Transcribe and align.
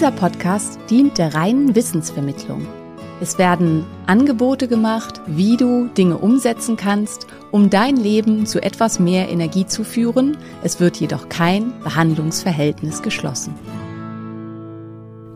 Dieser 0.00 0.12
Podcast 0.12 0.78
dient 0.88 1.18
der 1.18 1.34
reinen 1.34 1.74
Wissensvermittlung. 1.74 2.66
Es 3.20 3.36
werden 3.36 3.84
Angebote 4.06 4.66
gemacht, 4.66 5.20
wie 5.26 5.58
du 5.58 5.88
Dinge 5.88 6.16
umsetzen 6.16 6.78
kannst, 6.78 7.26
um 7.50 7.68
dein 7.68 7.98
Leben 7.98 8.46
zu 8.46 8.62
etwas 8.62 8.98
mehr 8.98 9.28
Energie 9.28 9.66
zu 9.66 9.84
führen. 9.84 10.38
Es 10.62 10.80
wird 10.80 10.96
jedoch 10.96 11.28
kein 11.28 11.78
Behandlungsverhältnis 11.80 13.02
geschlossen. 13.02 13.54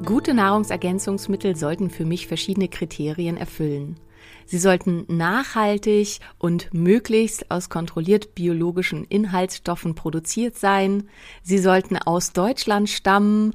Gute 0.02 0.32
Nahrungsergänzungsmittel 0.32 1.56
sollten 1.56 1.90
für 1.90 2.06
mich 2.06 2.26
verschiedene 2.26 2.68
Kriterien 2.68 3.36
erfüllen. 3.36 4.00
Sie 4.46 4.58
sollten 4.58 5.04
nachhaltig 5.08 6.20
und 6.38 6.72
möglichst 6.72 7.50
aus 7.50 7.68
kontrolliert 7.70 8.34
biologischen 8.34 9.04
Inhaltsstoffen 9.04 9.94
produziert 9.94 10.56
sein. 10.56 11.08
Sie 11.42 11.58
sollten 11.58 11.96
aus 11.96 12.32
Deutschland 12.32 12.90
stammen 12.90 13.54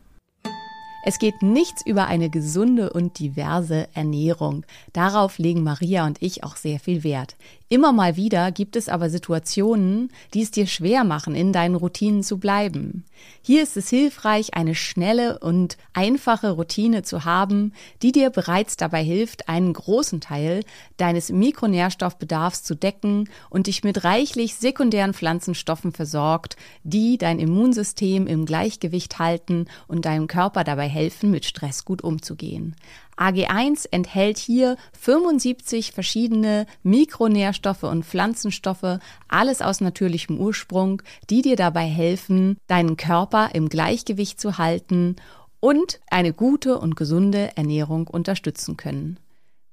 Es 1.03 1.17
geht 1.17 1.41
nichts 1.41 1.83
über 1.83 2.05
eine 2.05 2.29
gesunde 2.29 2.93
und 2.93 3.17
diverse 3.17 3.87
Ernährung. 3.93 4.65
Darauf 4.93 5.39
legen 5.39 5.63
Maria 5.63 6.05
und 6.05 6.21
ich 6.21 6.43
auch 6.43 6.55
sehr 6.55 6.79
viel 6.79 7.03
Wert. 7.03 7.35
Immer 7.69 7.93
mal 7.93 8.17
wieder 8.17 8.51
gibt 8.51 8.75
es 8.75 8.89
aber 8.89 9.09
Situationen, 9.09 10.11
die 10.33 10.41
es 10.41 10.51
dir 10.51 10.67
schwer 10.67 11.05
machen, 11.05 11.35
in 11.35 11.53
deinen 11.53 11.75
Routinen 11.75 12.21
zu 12.21 12.37
bleiben. 12.37 13.05
Hier 13.41 13.63
ist 13.63 13.77
es 13.77 13.89
hilfreich, 13.89 14.55
eine 14.55 14.75
schnelle 14.75 15.39
und 15.39 15.77
einfache 15.93 16.51
Routine 16.51 17.03
zu 17.03 17.23
haben, 17.23 17.71
die 18.01 18.11
dir 18.11 18.29
bereits 18.29 18.75
dabei 18.75 19.01
hilft, 19.03 19.47
einen 19.47 19.71
großen 19.71 20.19
Teil 20.19 20.65
deines 20.97 21.31
Mikronährstoffbedarfs 21.31 22.63
zu 22.63 22.75
decken 22.75 23.29
und 23.49 23.67
dich 23.67 23.85
mit 23.85 24.03
reichlich 24.03 24.55
sekundären 24.55 25.13
Pflanzenstoffen 25.13 25.93
versorgt, 25.93 26.57
die 26.83 27.17
dein 27.17 27.39
Immunsystem 27.39 28.27
im 28.27 28.45
Gleichgewicht 28.45 29.17
halten 29.17 29.67
und 29.87 30.03
deinem 30.03 30.27
Körper 30.27 30.65
dabei 30.65 30.89
helfen, 30.91 31.31
mit 31.31 31.45
Stress 31.45 31.85
gut 31.85 32.03
umzugehen. 32.03 32.75
AG1 33.17 33.87
enthält 33.91 34.37
hier 34.37 34.77
75 34.99 35.91
verschiedene 35.91 36.65
Mikronährstoffe 36.83 37.83
und 37.83 38.05
Pflanzenstoffe, 38.05 38.99
alles 39.27 39.61
aus 39.61 39.81
natürlichem 39.81 40.39
Ursprung, 40.39 41.01
die 41.29 41.41
dir 41.41 41.55
dabei 41.55 41.85
helfen, 41.85 42.57
deinen 42.67 42.97
Körper 42.97 43.49
im 43.53 43.69
Gleichgewicht 43.69 44.39
zu 44.39 44.57
halten 44.57 45.15
und 45.59 45.99
eine 46.09 46.33
gute 46.33 46.79
und 46.79 46.95
gesunde 46.95 47.51
Ernährung 47.55 48.07
unterstützen 48.07 48.75
können. 48.77 49.17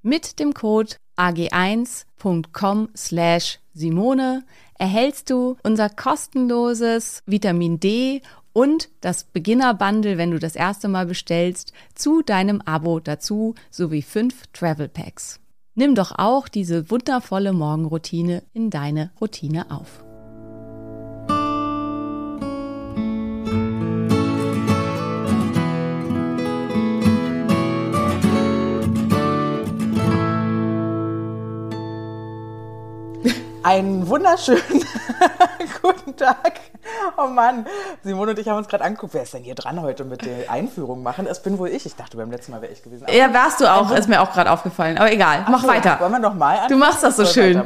Mit 0.02 0.38
dem 0.38 0.54
Code 0.54 0.94
ag1.com 1.16 2.88
slash 2.96 3.58
Simone 3.74 4.44
erhältst 4.78 5.30
du 5.30 5.56
unser 5.62 5.88
kostenloses 5.88 7.22
Vitamin 7.26 7.80
D 7.80 8.22
und 8.52 8.88
das 9.00 9.24
Beginner-Bundle, 9.24 10.18
wenn 10.18 10.30
du 10.30 10.38
das 10.38 10.56
erste 10.56 10.88
Mal 10.88 11.06
bestellst, 11.06 11.72
zu 11.94 12.22
deinem 12.22 12.60
Abo 12.62 13.00
dazu 13.00 13.54
sowie 13.70 14.02
fünf 14.02 14.46
Travel 14.52 14.88
Packs. 14.88 15.40
Nimm 15.74 15.94
doch 15.94 16.12
auch 16.18 16.48
diese 16.48 16.90
wundervolle 16.90 17.52
Morgenroutine 17.52 18.42
in 18.52 18.68
deine 18.70 19.12
Routine 19.20 19.70
auf. 19.70 20.02
Einen 33.62 34.08
wunderschönen 34.08 34.84
guten 35.82 36.16
Tag. 36.16 36.58
Oh 37.16 37.26
Mann, 37.26 37.66
Simone 38.04 38.30
und 38.30 38.38
ich 38.38 38.48
haben 38.48 38.58
uns 38.58 38.68
gerade 38.68 38.84
angeguckt, 38.84 39.14
wer 39.14 39.22
ist 39.22 39.34
denn 39.34 39.42
hier 39.42 39.54
dran 39.54 39.82
heute 39.82 40.04
mit 40.04 40.24
der 40.24 40.50
Einführung 40.50 41.02
machen? 41.02 41.26
Es 41.26 41.42
bin 41.42 41.58
wohl 41.58 41.68
ich. 41.68 41.86
Ich 41.86 41.96
dachte, 41.96 42.16
beim 42.16 42.30
letzten 42.30 42.52
Mal 42.52 42.62
wäre 42.62 42.72
ich 42.72 42.82
gewesen. 42.82 43.04
Aber 43.04 43.12
Ja, 43.12 43.32
warst 43.32 43.60
du 43.60 43.66
auch, 43.66 43.90
ist 43.90 44.08
mir 44.08 44.20
auch 44.20 44.32
gerade 44.32 44.50
aufgefallen. 44.50 44.98
Aber 44.98 45.10
egal, 45.12 45.44
mach 45.48 45.62
so, 45.62 45.68
weiter. 45.68 45.98
Wollen 46.00 46.12
wir 46.12 46.18
noch 46.18 46.34
mal 46.34 46.66
Du 46.68 46.76
machst 46.76 47.02
das 47.02 47.16
so 47.16 47.24
schön. 47.24 47.60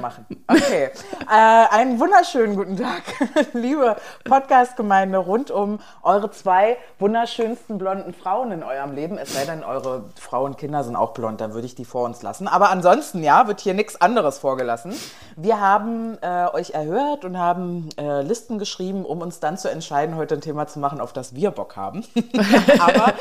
Okay. 0.47 0.91
äh, 1.31 1.35
einen 1.71 1.99
wunderschönen 2.01 2.57
guten 2.57 2.77
Tag, 2.77 3.03
liebe 3.53 3.97
Podcast-Gemeinde 4.25 5.19
rund 5.19 5.51
um 5.51 5.81
eure 6.03 6.31
zwei 6.31 6.77
wunderschönsten 6.99 7.79
blonden 7.79 8.15
Frauen 8.15 8.53
in 8.53 8.63
eurem 8.63 8.93
Leben. 8.93 9.19
Es 9.19 9.35
sei 9.35 9.45
denn, 9.45 9.65
eure 9.65 10.05
Frauen 10.19 10.53
und 10.53 10.59
Kinder 10.59 10.85
sind 10.85 10.97
auch 10.97 11.13
blond, 11.13 11.41
dann 11.41 11.55
würde 11.55 11.67
ich 11.67 11.75
die 11.75 11.85
vor 11.85 12.05
uns 12.05 12.23
lassen. 12.23 12.49
Aber 12.49 12.71
ansonsten, 12.71 13.23
ja, 13.23 13.47
wird 13.47 13.61
hier 13.61 13.75
nichts 13.75 14.01
anderes 14.01 14.39
vorgelassen. 14.39 14.95
Wir 15.37 15.61
haben 15.61 16.19
äh, 16.21 16.47
euch 16.53 16.71
erhört 16.71 17.25
und 17.25 17.39
haben 17.39 17.89
äh, 17.99 18.23
Listen 18.23 18.59
geschrieben, 18.59 19.05
um 19.13 19.21
uns 19.21 19.39
dann 19.41 19.59
zu 19.59 19.71
entscheiden, 19.71 20.17
heute 20.17 20.35
ein 20.35 20.41
Thema 20.41 20.67
zu 20.67 20.79
machen, 20.79 21.01
auf 21.01 21.13
das 21.13 21.35
wir 21.35 21.51
Bock 21.51 21.77
haben. 21.77 22.05
aber, 22.81 23.13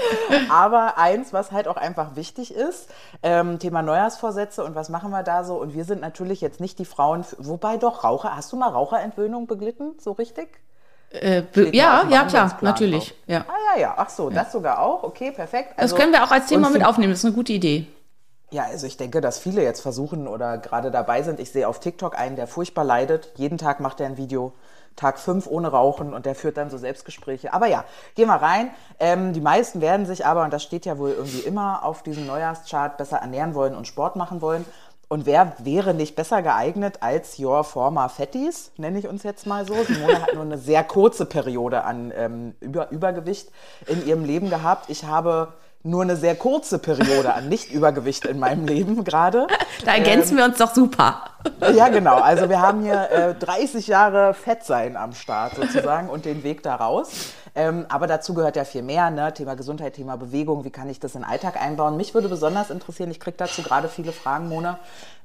aber 0.50 0.98
eins, 0.98 1.34
was 1.34 1.52
halt 1.52 1.68
auch 1.68 1.76
einfach 1.76 2.16
wichtig 2.16 2.56
ist, 2.56 2.90
ähm, 3.22 3.60
Thema 3.60 3.82
Neujahrsvorsätze 3.82 4.64
und 4.64 4.74
was 4.74 4.90
machen 4.90 5.12
wir 5.12 5.22
da 5.22 5.44
so? 5.44 5.56
Und 5.56 5.74
wir 5.76 5.84
sind 5.84 6.02
natürlich 6.02 6.40
jetzt 6.42 6.60
nicht 6.62 6.80
die 6.80 6.86
Frauen, 6.86 7.26
wobei 7.38 7.78
doch 7.78 8.04
Raucher. 8.06 8.36
Hast 8.36 8.52
du 8.54 8.56
mal 8.56 8.70
Raucherentwöhnung 8.70 9.48
beglitten, 9.48 9.96
so 10.00 10.14
richtig? 10.14 10.48
Äh, 11.12 11.44
ja, 11.74 12.06
ja, 12.10 12.24
klar, 12.24 12.58
natürlich. 12.62 13.14
Ja. 13.28 13.46
Ah 13.50 13.76
ja, 13.76 13.82
ja, 13.82 13.94
ach 13.98 14.10
so, 14.10 14.30
das 14.30 14.54
sogar 14.54 14.80
auch. 14.80 15.04
Okay, 15.04 15.32
perfekt. 15.32 15.74
Das 15.76 15.84
Also- 15.92 15.98
können 15.98 16.14
wir 16.14 16.24
auch 16.24 16.32
als 16.32 16.48
Thema 16.48 16.70
mit 16.70 16.86
aufnehmen, 16.86 17.12
das 17.12 17.20
ist 17.20 17.26
eine 17.26 17.36
gute 17.36 17.52
Idee. 17.52 17.86
Ja, 18.52 18.66
also 18.66 18.86
ich 18.86 18.98
denke, 18.98 19.22
dass 19.22 19.40
viele 19.40 19.64
jetzt 19.64 19.80
versuchen 19.80 20.28
oder 20.28 20.58
gerade 20.58 20.92
dabei 20.92 21.24
sind. 21.24 21.40
Ich 21.40 21.52
sehe 21.52 21.70
auf 21.70 21.80
TikTok 21.80 22.20
einen, 22.20 22.36
der 22.36 22.48
furchtbar 22.48 22.84
leidet. 22.84 23.32
Jeden 23.38 23.58
Tag 23.58 23.80
macht 23.80 24.02
er 24.02 24.08
ein 24.08 24.18
Video. 24.18 24.52
Tag 24.98 25.20
fünf 25.20 25.48
ohne 25.48 25.70
Rauchen 25.70 26.14
und 26.14 26.26
der 26.26 26.36
führt 26.36 26.58
dann 26.58 26.70
so 26.70 26.78
Selbstgespräche. 26.78 27.54
Aber 27.54 27.68
ja, 27.68 27.86
geh 28.16 28.26
mal 28.26 28.38
rein. 28.38 28.72
Ähm, 29.00 29.32
die 29.32 29.40
meisten 29.40 29.80
werden 29.80 30.06
sich 30.06 30.26
aber, 30.26 30.44
und 30.44 30.52
das 30.52 30.64
steht 30.64 30.86
ja 30.86 30.98
wohl 30.98 31.12
irgendwie 31.12 31.40
immer 31.40 31.86
auf 31.86 32.04
diesem 32.04 32.28
Neujahrschart, 32.28 32.98
besser 32.98 33.20
ernähren 33.20 33.56
wollen 33.56 33.74
und 33.74 33.88
Sport 33.88 34.18
machen 34.18 34.42
wollen. 34.42 34.66
Und 35.08 35.26
wer 35.26 35.54
wäre 35.60 35.94
nicht 35.94 36.18
besser 36.18 36.42
geeignet 36.42 36.98
als 37.02 37.40
Your 37.40 37.64
Former 37.64 38.10
Fatties, 38.10 38.72
nenne 38.76 39.00
ich 39.00 39.08
uns 39.08 39.24
jetzt 39.24 39.48
mal 39.48 39.66
so. 39.66 39.76
Simone 39.84 40.22
hat 40.22 40.34
nur 40.34 40.44
eine 40.44 40.58
sehr 40.58 40.84
kurze 40.84 41.26
Periode 41.26 41.86
an 41.86 42.12
ähm, 42.16 42.56
Über 42.60 42.92
Übergewicht 42.92 43.50
in 43.88 44.06
ihrem 44.06 44.26
Leben 44.26 44.50
gehabt. 44.50 44.90
Ich 44.90 45.06
habe 45.06 45.54
nur 45.84 46.04
eine 46.04 46.16
sehr 46.16 46.36
kurze 46.36 46.80
Periode 46.80 47.34
an 47.34 47.50
Nicht-Übergewicht 47.50 48.26
in 48.26 48.40
meinem 48.40 48.66
Leben 48.66 49.04
gerade. 49.04 49.48
Da 49.86 49.96
ergänzen 49.96 50.38
wir 50.38 50.46
uns 50.46 50.58
doch 50.58 50.76
super. 50.76 51.24
Ja, 51.76 51.90
genau. 51.90 52.16
Also 52.16 52.50
wir 52.50 52.62
haben 52.62 52.82
hier 52.82 53.10
äh, 53.12 53.36
30 53.36 53.88
Jahre 53.88 54.34
Fettsein 54.34 54.98
am 54.98 55.14
Start 55.14 55.56
sozusagen 55.56 56.10
und 56.10 56.26
den 56.26 56.44
Weg 56.44 56.64
da 56.64 56.76
raus. 56.76 57.34
Ähm, 57.54 57.86
aber 57.90 58.08
dazu 58.08 58.34
gehört 58.34 58.56
ja 58.56 58.64
viel 58.64 58.82
mehr, 58.82 59.10
ne? 59.10 59.34
Thema 59.34 59.56
Gesundheit, 59.56 59.94
Thema 59.94 60.16
Bewegung, 60.16 60.64
wie 60.64 60.70
kann 60.70 60.90
ich 60.90 61.00
das 61.00 61.16
in 61.16 61.22
den 61.22 61.30
Alltag 61.30 61.62
einbauen? 61.62 61.98
Mich 61.98 62.14
würde 62.14 62.30
besonders 62.30 62.70
interessieren, 62.70 63.12
ich 63.12 63.20
kriege 63.20 63.36
dazu 63.38 63.62
gerade 63.62 63.90
viele 63.90 64.14
Fragen, 64.14 64.48
Mona, 64.48 64.80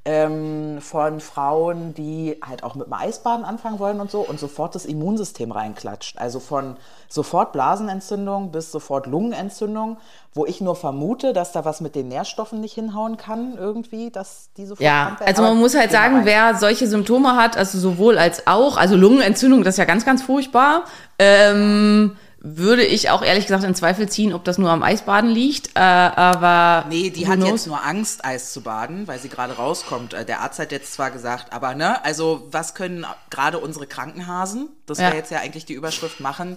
ähm, 0.06 0.80
von 0.80 1.20
Frauen, 1.20 1.92
die 1.92 2.40
halt 2.46 2.62
auch 2.62 2.76
mit 2.76 2.86
dem 2.86 2.92
Eisbaden 2.92 3.44
anfangen 3.44 3.80
wollen 3.80 4.00
und 4.00 4.08
so 4.08 4.20
und 4.20 4.38
sofort 4.38 4.76
das 4.76 4.86
Immunsystem 4.86 5.50
reinklatscht. 5.50 6.19
Also 6.19 6.38
von 6.38 6.76
sofort 7.08 7.52
Blasenentzündung 7.52 8.52
bis 8.52 8.70
sofort 8.70 9.06
Lungenentzündung, 9.06 9.96
wo 10.32 10.46
ich 10.46 10.60
nur 10.60 10.76
vermute, 10.76 11.32
dass 11.32 11.50
da 11.50 11.64
was 11.64 11.80
mit 11.80 11.96
den 11.96 12.06
Nährstoffen 12.06 12.60
nicht 12.60 12.74
hinhauen 12.74 13.16
kann 13.16 13.56
irgendwie, 13.58 14.10
dass 14.10 14.50
die 14.56 14.66
sofort 14.66 14.84
Ja, 14.84 15.16
also 15.24 15.42
man 15.42 15.58
muss 15.58 15.74
halt 15.74 15.90
wir 15.90 15.98
sagen, 16.14 16.25
wer 16.25 16.55
solche 16.56 16.87
Symptome 16.87 17.37
hat, 17.37 17.56
also 17.56 17.79
sowohl 17.79 18.19
als 18.19 18.47
auch, 18.47 18.76
also 18.76 18.97
Lungenentzündung, 18.97 19.64
das 19.64 19.75
ist 19.75 19.79
ja 19.79 19.85
ganz, 19.85 20.05
ganz 20.05 20.23
furchtbar, 20.23 20.85
ähm, 21.19 22.17
würde 22.49 22.85
ich 22.85 23.11
auch 23.11 23.23
ehrlich 23.23 23.47
gesagt 23.47 23.64
in 23.64 23.75
Zweifel 23.75 24.08
ziehen, 24.08 24.32
ob 24.32 24.44
das 24.44 24.56
nur 24.58 24.70
am 24.70 24.82
Eisbaden 24.85 25.31
liegt, 25.31 25.70
äh, 25.75 25.81
aber 25.81 26.85
Nee, 26.88 27.11
die 27.11 27.26
hat 27.26 27.37
knows? 27.38 27.49
jetzt 27.50 27.67
nur 27.67 27.85
Angst, 27.85 28.25
Eis 28.25 28.53
zu 28.53 28.61
baden, 28.61 29.08
weil 29.08 29.19
sie 29.19 29.29
gerade 29.29 29.55
rauskommt. 29.55 30.14
Äh, 30.14 30.25
Der 30.25 30.41
Arzt 30.43 30.58
hat 30.61 30.70
jetzt 30.70 30.93
zwar 30.93 31.11
gesagt, 31.11 31.53
aber 31.53 31.75
ne, 31.75 32.05
also 32.05 32.47
was 32.53 32.75
können 32.75 33.05
gerade 33.31 33.58
unsere 33.58 33.87
Krankenhasen, 33.87 34.69
das 34.87 34.99
wäre 34.99 35.11
Ja. 35.11 35.17
jetzt 35.17 35.32
ja 35.32 35.41
eigentlich 35.41 35.64
die 35.64 35.73
Überschrift, 35.73 36.20
machen, 36.20 36.56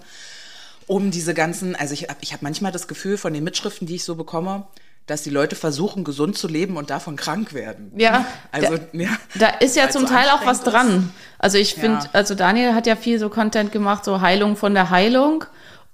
um 0.86 1.10
diese 1.10 1.34
ganzen, 1.34 1.74
also 1.74 1.92
ich 1.94 2.04
habe 2.04 2.18
ich 2.20 2.32
hab 2.32 2.42
manchmal 2.42 2.70
das 2.72 2.86
Gefühl 2.86 3.16
von 3.18 3.32
den 3.32 3.42
Mitschriften, 3.42 3.86
die 3.88 3.96
ich 3.96 4.04
so 4.04 4.14
bekomme, 4.14 4.68
dass 5.10 5.22
die 5.22 5.30
Leute 5.30 5.56
versuchen, 5.56 6.04
gesund 6.04 6.38
zu 6.38 6.46
leben 6.48 6.76
und 6.76 6.90
davon 6.90 7.16
krank 7.16 7.52
werden. 7.52 7.92
Ja, 7.96 8.24
Also, 8.52 8.76
da, 8.76 8.82
ja. 8.92 9.08
da 9.34 9.48
ist 9.48 9.76
ja 9.76 9.84
Weil's 9.84 9.92
zum 9.92 10.06
Teil 10.06 10.28
auch 10.30 10.46
was 10.46 10.62
dran. 10.62 11.12
Also 11.38 11.58
ich 11.58 11.74
finde, 11.74 11.98
Ja. 12.04 12.10
also 12.12 12.34
Daniel 12.34 12.74
hat 12.74 12.86
ja 12.86 12.96
viel 12.96 13.18
so 13.18 13.28
Content 13.28 13.72
gemacht, 13.72 14.04
so 14.04 14.20
Heilung 14.20 14.56
von 14.56 14.72
der 14.74 14.90
Heilung. 14.90 15.44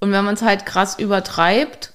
Und 0.01 0.13
wenn 0.13 0.25
man 0.25 0.35
es 0.35 0.43
halt 0.43 0.67
krass 0.67 0.99
übertreibt 0.99 1.93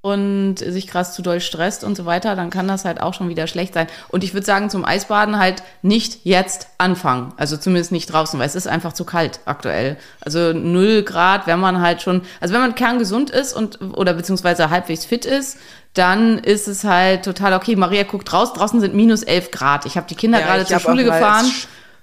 und 0.00 0.56
sich 0.58 0.86
krass 0.86 1.14
zu 1.14 1.22
doll 1.22 1.40
stresst 1.40 1.82
und 1.82 1.96
so 1.96 2.04
weiter, 2.04 2.36
dann 2.36 2.50
kann 2.50 2.68
das 2.68 2.84
halt 2.84 3.00
auch 3.00 3.14
schon 3.14 3.28
wieder 3.30 3.46
schlecht 3.46 3.72
sein. 3.72 3.86
Und 4.08 4.22
ich 4.22 4.34
würde 4.34 4.44
sagen, 4.44 4.68
zum 4.68 4.84
Eisbaden 4.84 5.38
halt 5.38 5.62
nicht 5.80 6.24
jetzt 6.24 6.68
anfangen. 6.76 7.32
Also 7.38 7.56
zumindest 7.56 7.90
nicht 7.92 8.12
draußen, 8.12 8.38
weil 8.38 8.46
es 8.46 8.54
ist 8.54 8.66
einfach 8.66 8.92
zu 8.92 9.04
kalt 9.04 9.40
aktuell. 9.46 9.96
Also 10.20 10.52
null 10.52 11.04
Grad, 11.04 11.46
wenn 11.46 11.58
man 11.60 11.80
halt 11.80 12.02
schon, 12.02 12.20
also 12.40 12.52
wenn 12.52 12.60
man 12.60 12.74
kerngesund 12.74 13.30
ist 13.30 13.54
und, 13.54 13.80
oder 13.80 14.12
beziehungsweise 14.12 14.68
halbwegs 14.68 15.06
fit 15.06 15.24
ist, 15.24 15.56
dann 15.94 16.38
ist 16.38 16.68
es 16.68 16.84
halt 16.84 17.24
total 17.24 17.54
okay. 17.54 17.76
Maria 17.76 18.02
guckt 18.02 18.32
raus, 18.32 18.52
draußen 18.52 18.80
sind 18.80 18.94
minus 18.94 19.22
11 19.22 19.50
Grad. 19.50 19.86
Ich 19.86 19.96
habe 19.96 20.06
die 20.08 20.14
Kinder 20.16 20.40
Ja, 20.40 20.46
gerade 20.46 20.64
zur 20.66 20.80
Schule 20.80 21.04
gefahren 21.04 21.50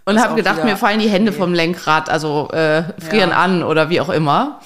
und 0.06 0.20
habe 0.20 0.36
gedacht, 0.36 0.64
mir 0.64 0.78
fallen 0.78 1.00
die 1.00 1.10
Hände 1.10 1.32
nee. 1.32 1.38
vom 1.38 1.54
Lenkrad, 1.54 2.10
also 2.10 2.50
äh, 2.52 2.84
frieren 3.00 3.32
Ja. 3.32 3.38
an 3.38 3.64
oder 3.64 3.90
wie 3.90 4.02
auch 4.02 4.10
immer. 4.10 4.60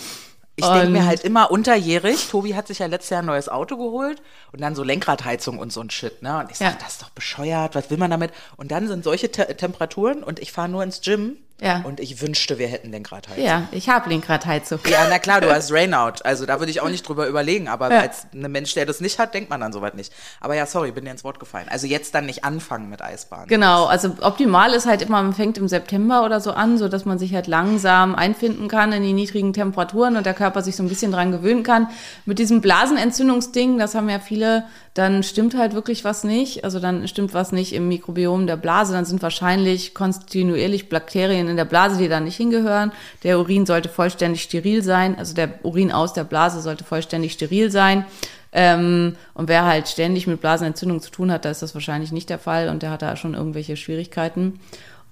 Ich 0.57 0.66
denke 0.66 0.88
mir 0.89 1.06
halt 1.06 1.25
immer 1.25 1.51
unterjährig, 1.51 2.30
Tobi 2.30 2.56
hat 2.56 2.68
sich 2.68 2.80
ja 2.80 2.86
letztes 2.86 3.10
Jahr 3.10 3.22
ein 3.22 3.25
neues 3.25 3.50
Auto 3.50 3.75
geholt 3.75 4.22
und 4.54 4.62
dann 4.62 4.74
so 4.74 4.83
Lenkradheizung 4.83 5.60
und 5.60 5.74
so 5.74 5.81
ein 5.81 5.89
Shit, 5.89 6.22
ne? 6.22 6.39
Und 6.39 6.50
ich 6.50 6.57
sag, 6.60 6.69
Ja. 6.72 6.77
das 6.80 6.94
ist 6.94 7.01
doch 7.01 7.10
bescheuert, 7.10 7.75
was 7.75 7.89
will 7.89 7.98
man 7.98 8.10
damit? 8.10 8.31
Und 8.56 8.72
dann 8.72 8.88
sind 8.88 9.04
solche 9.04 9.30
Te 9.30 9.57
Temperaturen 9.57 10.24
und 10.24 10.39
ich 10.39 10.54
fahre 10.54 10.69
nur 10.69 10.81
ins 10.81 11.01
Gym 11.01 11.36
Ja. 11.62 11.81
und 11.86 12.02
ich 12.02 12.19
wünschte, 12.22 12.57
wir 12.60 12.68
hätten 12.68 12.92
Lenkradheizung. 12.92 13.42
Ja, 13.44 13.68
ich 13.72 13.88
habe 13.88 14.10
Lenkradheizung. 14.10 14.80
Ja, 14.90 15.07
na 15.10 15.19
klar, 15.19 15.40
du 15.40 15.50
hast 15.50 15.72
Rainout. 15.72 16.16
Also 16.25 16.46
da 16.46 16.60
würde 16.60 16.69
ich 16.69 16.81
auch 16.81 16.90
nicht 16.90 17.07
drüber 17.07 17.28
überlegen. 17.28 17.69
Aber 17.69 17.90
Ja. 17.90 18.02
als 18.02 18.28
ein 18.34 18.52
Mensch, 18.52 18.74
der 18.74 18.86
das 18.86 19.00
nicht 19.00 19.19
hat, 19.19 19.34
denkt 19.34 19.50
man 19.50 19.63
an 19.63 19.72
sowas 19.72 19.94
nicht. 19.94 20.12
Aber 20.42 20.54
ja, 20.56 20.66
sorry, 20.66 20.92
bin 20.92 21.06
dir 21.06 21.12
ins 21.12 21.24
Wort 21.24 21.40
gefallen. 21.40 21.68
Also 21.69 21.88
jetzt 21.88 22.13
dann 22.13 22.25
nicht 22.25 22.44
anfangen 22.44 22.90
mit 22.90 23.02
Eisbahn. 23.02 23.48
Genau, 23.48 23.86
also 23.86 24.16
optimal 24.22 24.74
ist 24.74 24.86
halt 24.86 25.02
immer, 25.02 25.24
man 25.24 25.34
fängt 25.34 25.57
im 25.57 25.69
September 25.69 26.25
oder 26.25 26.42
so 26.42 26.52
an, 26.52 26.78
so 26.78 26.90
dass 26.90 27.06
man 27.06 27.19
sich 27.19 27.34
halt 27.34 27.48
langsam 27.48 28.16
einfinden 28.16 28.68
kann 28.68 28.92
in 28.92 29.04
die 29.04 29.13
niedrigen 29.13 29.54
Temperaturen 29.54 30.18
und 30.18 30.25
der 30.25 30.34
Körper 30.34 30.62
sich 30.62 30.75
so 30.75 30.84
ein 30.84 30.90
bisschen 30.90 31.13
dran 31.13 31.31
gewöhnen 31.31 31.63
kann. 31.63 31.88
Mit 32.25 32.38
diesem 32.38 32.60
Blasenentzündungsding, 32.60 33.78
das 33.78 33.96
haben 33.96 34.10
ja 34.10 34.19
viele, 34.19 34.66
dann 34.94 35.24
stimmt 35.24 35.56
halt 35.58 35.74
wirklich 35.74 36.04
was 36.04 36.24
nicht. 36.24 36.63
Also 36.63 36.80
dann 36.80 37.08
stimmt 37.08 37.34
was 37.34 37.51
nicht 37.51 37.74
im 37.74 37.88
Mikrobiom 37.88 38.48
der 38.48 38.58
Blase, 38.58 38.94
dann 38.94 39.06
sind 39.06 39.22
wahrscheinlich 39.22 39.94
kontinuierlich 39.94 40.90
Bakterien 40.90 41.45
in 41.48 41.58
der 41.58 41.66
Blase, 41.66 41.98
die 41.98 42.08
da 42.08 42.20
nicht 42.20 42.36
hingehören. 42.36 42.92
Der 43.24 43.40
Urin 43.40 43.66
sollte 43.66 43.90
vollständig 43.90 44.44
steril 44.44 44.84
sein, 44.84 45.18
also 45.18 45.34
der 45.34 45.64
Urin 45.64 45.92
aus 45.92 46.14
der 46.14 46.24
Blase 46.24 46.62
sollte 46.62 46.84
vollständig 46.84 47.34
steril 47.34 47.72
sein. 47.72 48.06
Ähm, 48.52 49.18
und 49.34 49.50
wer 49.50 49.66
halt 49.66 49.90
ständig 49.90 50.28
mit 50.28 50.40
Blasenentzündung 50.40 51.02
zu 51.02 51.12
tun 51.12 51.32
hat, 51.32 51.44
da 51.44 51.50
ist 51.50 51.62
das 51.62 51.74
wahrscheinlich 51.74 52.14
nicht 52.14 52.30
der 52.30 52.40
Fall 52.40 52.70
und 52.70 52.84
der 52.84 52.92
hat 52.92 53.02
da 53.02 53.18
schon 53.18 53.34
irgendwelche 53.34 53.76
Schwierigkeiten. 53.76 54.60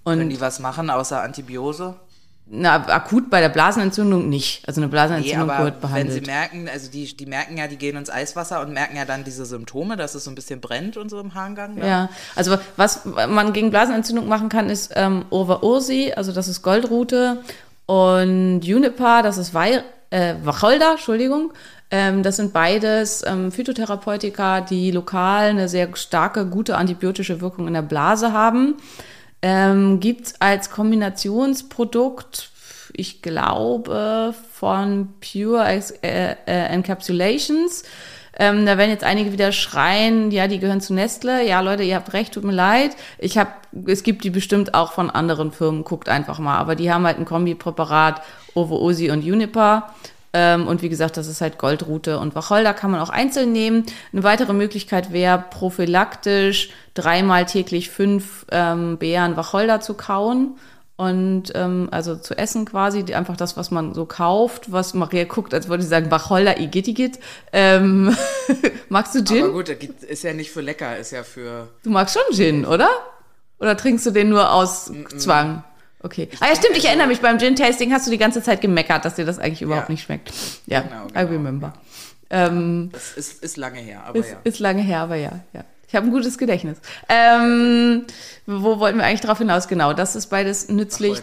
Können 0.06 0.22
Und 0.22 0.30
die 0.30 0.42
was 0.42 0.60
machen 0.60 0.90
außer 0.90 1.22
Antibiose? 1.22 1.96
Na, 2.46 2.76
akut 2.76 3.30
bei 3.30 3.40
der 3.40 3.50
Blasenentzündung 3.50 4.30
nicht. 4.30 4.68
Also 4.68 4.80
eine 4.80 4.88
Nee, 4.88 4.92
Blasenentzündung 4.92 5.50
aber 5.50 5.64
wird 5.64 5.76
wenn 5.76 5.82
behandelt. 5.82 6.26
sie 6.26 6.30
merken, 6.30 6.70
also 6.72 6.92
die, 6.92 7.16
die 7.16 7.26
merken 7.26 7.58
ja, 7.58 7.68
die 7.68 7.78
gehen 7.78 7.96
ins 7.96 8.10
Eiswasser 8.10 8.62
und 8.62 8.74
merken 8.74 8.96
ja 8.98 9.06
dann 9.06 9.24
diese 9.24 9.46
Symptome, 9.46 9.96
dass 9.96 10.14
es 10.14 10.26
so 10.26 10.32
ein 10.32 10.36
bisschen 10.36 10.60
brennt 10.60 10.98
und 10.98 11.10
so 11.10 11.20
im 11.20 11.34
Harngang. 11.34 11.76
Ne? 11.76 11.88
Ja, 11.88 12.10
also 12.36 12.58
was 12.76 13.02
man 13.06 13.54
gegen 13.54 13.70
Blasenentzündung 13.72 14.28
machen 14.28 14.50
kann, 14.50 14.70
ist 14.70 14.92
ähm, 14.96 15.26
Over 15.30 15.64
Ursi, 15.64 16.14
also 16.16 16.32
das 16.32 16.48
ist 16.48 16.62
Goldrute 16.62 17.42
und 17.86 18.62
Juniper, 18.62 19.22
das 19.24 19.38
ist 19.38 19.54
Wei 19.54 19.84
äh, 20.10 20.36
Wacholder, 20.44 20.92
Entschuldigung. 20.92 21.54
Ähm, 21.92 22.24
das 22.24 22.36
sind 22.38 22.54
beides 22.54 23.24
ähm, 23.26 23.52
Phytotherapeutika, 23.52 24.62
die 24.62 24.92
lokal 24.92 25.50
eine 25.50 25.70
sehr 25.70 25.96
starke, 25.96 26.46
gute 26.46 26.78
antibiotische 26.78 27.40
Wirkung 27.42 27.68
in 27.68 27.74
der 27.74 27.82
Blase 27.84 28.34
haben. 28.34 28.76
Ähm, 29.44 30.00
Gibt 30.00 30.36
als 30.40 30.70
Kombinationsprodukt, 30.70 32.50
ich 32.94 33.22
glaube, 33.22 34.34
von 34.54 35.10
Pure 35.20 35.66
äh, 36.02 36.36
äh, 36.48 36.66
Encapsulations. 36.68 37.84
Ähm, 38.40 38.66
da 38.66 38.78
werden 38.78 38.90
jetzt 38.90 39.04
einige 39.04 39.34
wieder 39.34 39.52
schreien, 39.52 40.32
ja, 40.32 40.48
die 40.48 40.60
gehören 40.60 40.80
zu 40.80 40.94
Nestle. 40.94 41.46
Ja, 41.46 41.60
Leute, 41.60 41.84
ihr 41.84 41.96
habt 41.96 42.14
recht, 42.14 42.34
tut 42.34 42.46
mir 42.46 42.54
leid. 42.54 42.96
Ich 43.20 43.38
habe, 43.38 43.52
es 43.86 44.04
gibt 44.04 44.24
die 44.24 44.30
bestimmt 44.30 44.74
auch 44.74 44.94
von 44.94 45.12
anderen 45.12 45.52
Firmen, 45.52 45.84
guckt 45.84 46.08
einfach 46.08 46.40
mal. 46.40 46.58
Aber 46.58 46.76
die 46.76 46.92
haben 46.92 47.06
halt 47.06 47.20
ein 47.20 47.26
Kombipräparat, 47.26 48.22
Ovo 48.56 48.78
Osi 48.78 49.12
und 49.12 49.24
Juniper. 49.24 49.94
Ähm, 50.34 50.68
und 50.68 50.82
wie 50.82 50.90
gesagt, 50.90 51.18
das 51.18 51.28
ist 51.28 51.42
halt 51.42 51.60
Goldrute 51.60 52.20
und 52.20 52.36
Wacholder 52.36 52.74
kann 52.74 52.92
man 52.92 53.00
auch 53.00 53.10
einzeln 53.10 53.52
nehmen. 53.52 53.86
Eine 54.12 54.24
weitere 54.24 54.54
Möglichkeit 54.54 55.14
wäre, 55.14 55.46
prophylaktisch 55.50 56.72
dreimal 56.96 57.46
täglich 57.46 57.90
fünf 57.90 58.46
ähm, 58.52 58.98
Beeren 58.98 59.38
Wacholder 59.38 59.80
zu 59.80 59.94
kauen 59.94 60.58
und 60.96 61.52
ähm, 61.56 61.88
also 61.92 62.16
zu 62.16 62.38
essen 62.38 62.66
quasi, 62.66 63.14
einfach 63.14 63.36
das, 63.36 63.58
was 63.58 63.72
man 63.72 63.94
so 63.94 64.06
kauft, 64.06 64.72
was 64.72 64.94
Maria 64.94 65.24
guckt, 65.26 65.54
als 65.54 65.68
würde 65.68 65.84
sie 65.84 65.90
sagen, 65.90 66.12
Wacholder 66.12 66.60
igitigit. 66.60 67.20
Ähm, 67.52 68.16
magst 68.90 69.16
du 69.16 69.24
Gin? 69.24 69.44
Aber 69.44 69.54
gut, 69.54 69.70
ist 69.70 70.24
ja 70.24 70.34
nicht 70.34 70.52
für 70.52 70.62
lecker, 70.62 70.98
ist 70.98 71.12
ja 71.12 71.24
für. 71.24 71.68
Du 71.84 71.90
magst 71.90 72.16
schon 72.16 72.36
Gin, 72.36 72.66
oder? 72.66 72.90
Oder 73.60 73.78
trinkst 73.78 74.06
du 74.06 74.12
den 74.12 74.30
nur 74.30 74.52
aus 74.52 74.92
Zwang? 75.18 75.64
Okay. 76.04 76.28
Ah 76.42 76.48
ja, 76.50 76.56
stimmt, 76.56 76.78
ich 76.78 76.86
erinnere 76.86 77.08
mich, 77.08 77.22
beim 77.22 77.40
Gin-Tasting 77.40 77.92
hast 77.94 78.06
du 78.08 78.12
die 78.12 78.18
ganze 78.18 78.44
Zeit 78.44 78.60
gemeckert, 78.62 79.06
dass 79.06 79.16
dir 79.16 79.26
das 79.26 79.40
eigentlich 79.40 79.62
überhaupt 79.62 79.88
Ja. 79.90 79.94
nicht 79.94 80.04
schmeckt. 80.04 80.32
Ja, 80.68 80.82
Genau, 80.82 81.06
I 81.08 81.14
genau, 81.14 81.32
remember. 81.32 81.74
Ähm, 82.30 82.90
Das 82.92 83.14
ist, 83.14 83.44
ist 83.44 83.58
lange 83.58 83.80
her, 83.80 84.04
aber 84.06 84.20
ist, 84.20 84.32
ja. 84.32 84.38
ist 84.44 84.60
lange 84.60 84.82
her, 84.82 85.00
aber 85.00 85.16
ja, 85.16 85.40
ja. 85.54 85.64
Ich 85.88 85.96
habe 85.96 86.08
ein 86.08 86.12
gutes 86.12 86.40
Gedächtnis. 86.40 86.80
Ähm, 87.08 88.06
wo 88.48 88.80
wollten 88.80 88.98
wir 88.98 89.06
eigentlich 89.06 89.22
drauf 89.22 89.38
hinaus? 89.38 89.68
Genau, 89.68 89.94
das 89.94 90.16
ist 90.16 90.26
beides 90.32 90.68
nützlich. 90.70 91.22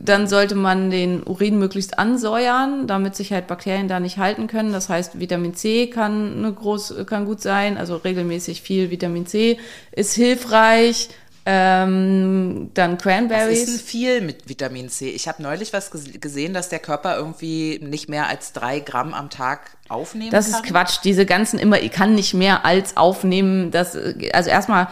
Dann 0.00 0.26
sollte 0.26 0.54
man 0.54 0.88
den 0.90 1.22
Urin 1.22 1.58
möglichst 1.58 1.98
ansäuern, 1.98 2.86
damit 2.86 3.14
sich 3.14 3.30
halt 3.30 3.46
Bakterien 3.46 3.86
da 3.86 4.00
nicht 4.00 4.16
halten 4.16 4.46
können. 4.46 4.72
Das 4.72 4.88
heißt, 4.88 5.20
Vitamin 5.20 5.54
C 5.54 5.88
kann, 5.88 6.38
eine 6.38 6.52
groß, 6.54 6.94
kann 7.06 7.26
gut 7.26 7.42
sein, 7.42 7.76
also 7.76 7.96
regelmäßig 7.96 8.62
viel 8.62 8.90
Vitamin 8.90 9.26
C 9.26 9.58
ist 9.92 10.14
hilfreich. 10.14 11.10
Ähm, 11.46 12.70
dann 12.72 12.94
ist 12.94 13.02
Cranberries. 13.02 13.66
denn 13.66 13.78
viel 13.78 14.20
mit 14.22 14.48
Vitamin 14.48 14.88
C? 14.88 15.10
Ich 15.10 15.28
habe 15.28 15.42
neulich 15.42 15.72
was 15.74 15.92
ges- 15.92 16.18
gesehen, 16.18 16.54
dass 16.54 16.70
der 16.70 16.78
Körper 16.78 17.16
irgendwie 17.16 17.78
nicht 17.82 18.08
mehr 18.08 18.28
als 18.28 18.52
drei 18.52 18.80
Gramm 18.80 19.12
am 19.12 19.28
Tag 19.28 19.76
aufnehmen 19.88 20.30
Das 20.30 20.50
kann. 20.50 20.62
ist 20.62 20.70
Quatsch. 20.70 20.98
Diese 21.04 21.26
ganzen 21.26 21.58
immer, 21.58 21.80
ich 21.80 21.90
kann 21.90 22.14
nicht 22.14 22.32
mehr 22.32 22.64
als 22.64 22.96
aufnehmen. 22.96 23.70
Das, 23.70 23.96
also 24.32 24.48
erstmal 24.48 24.88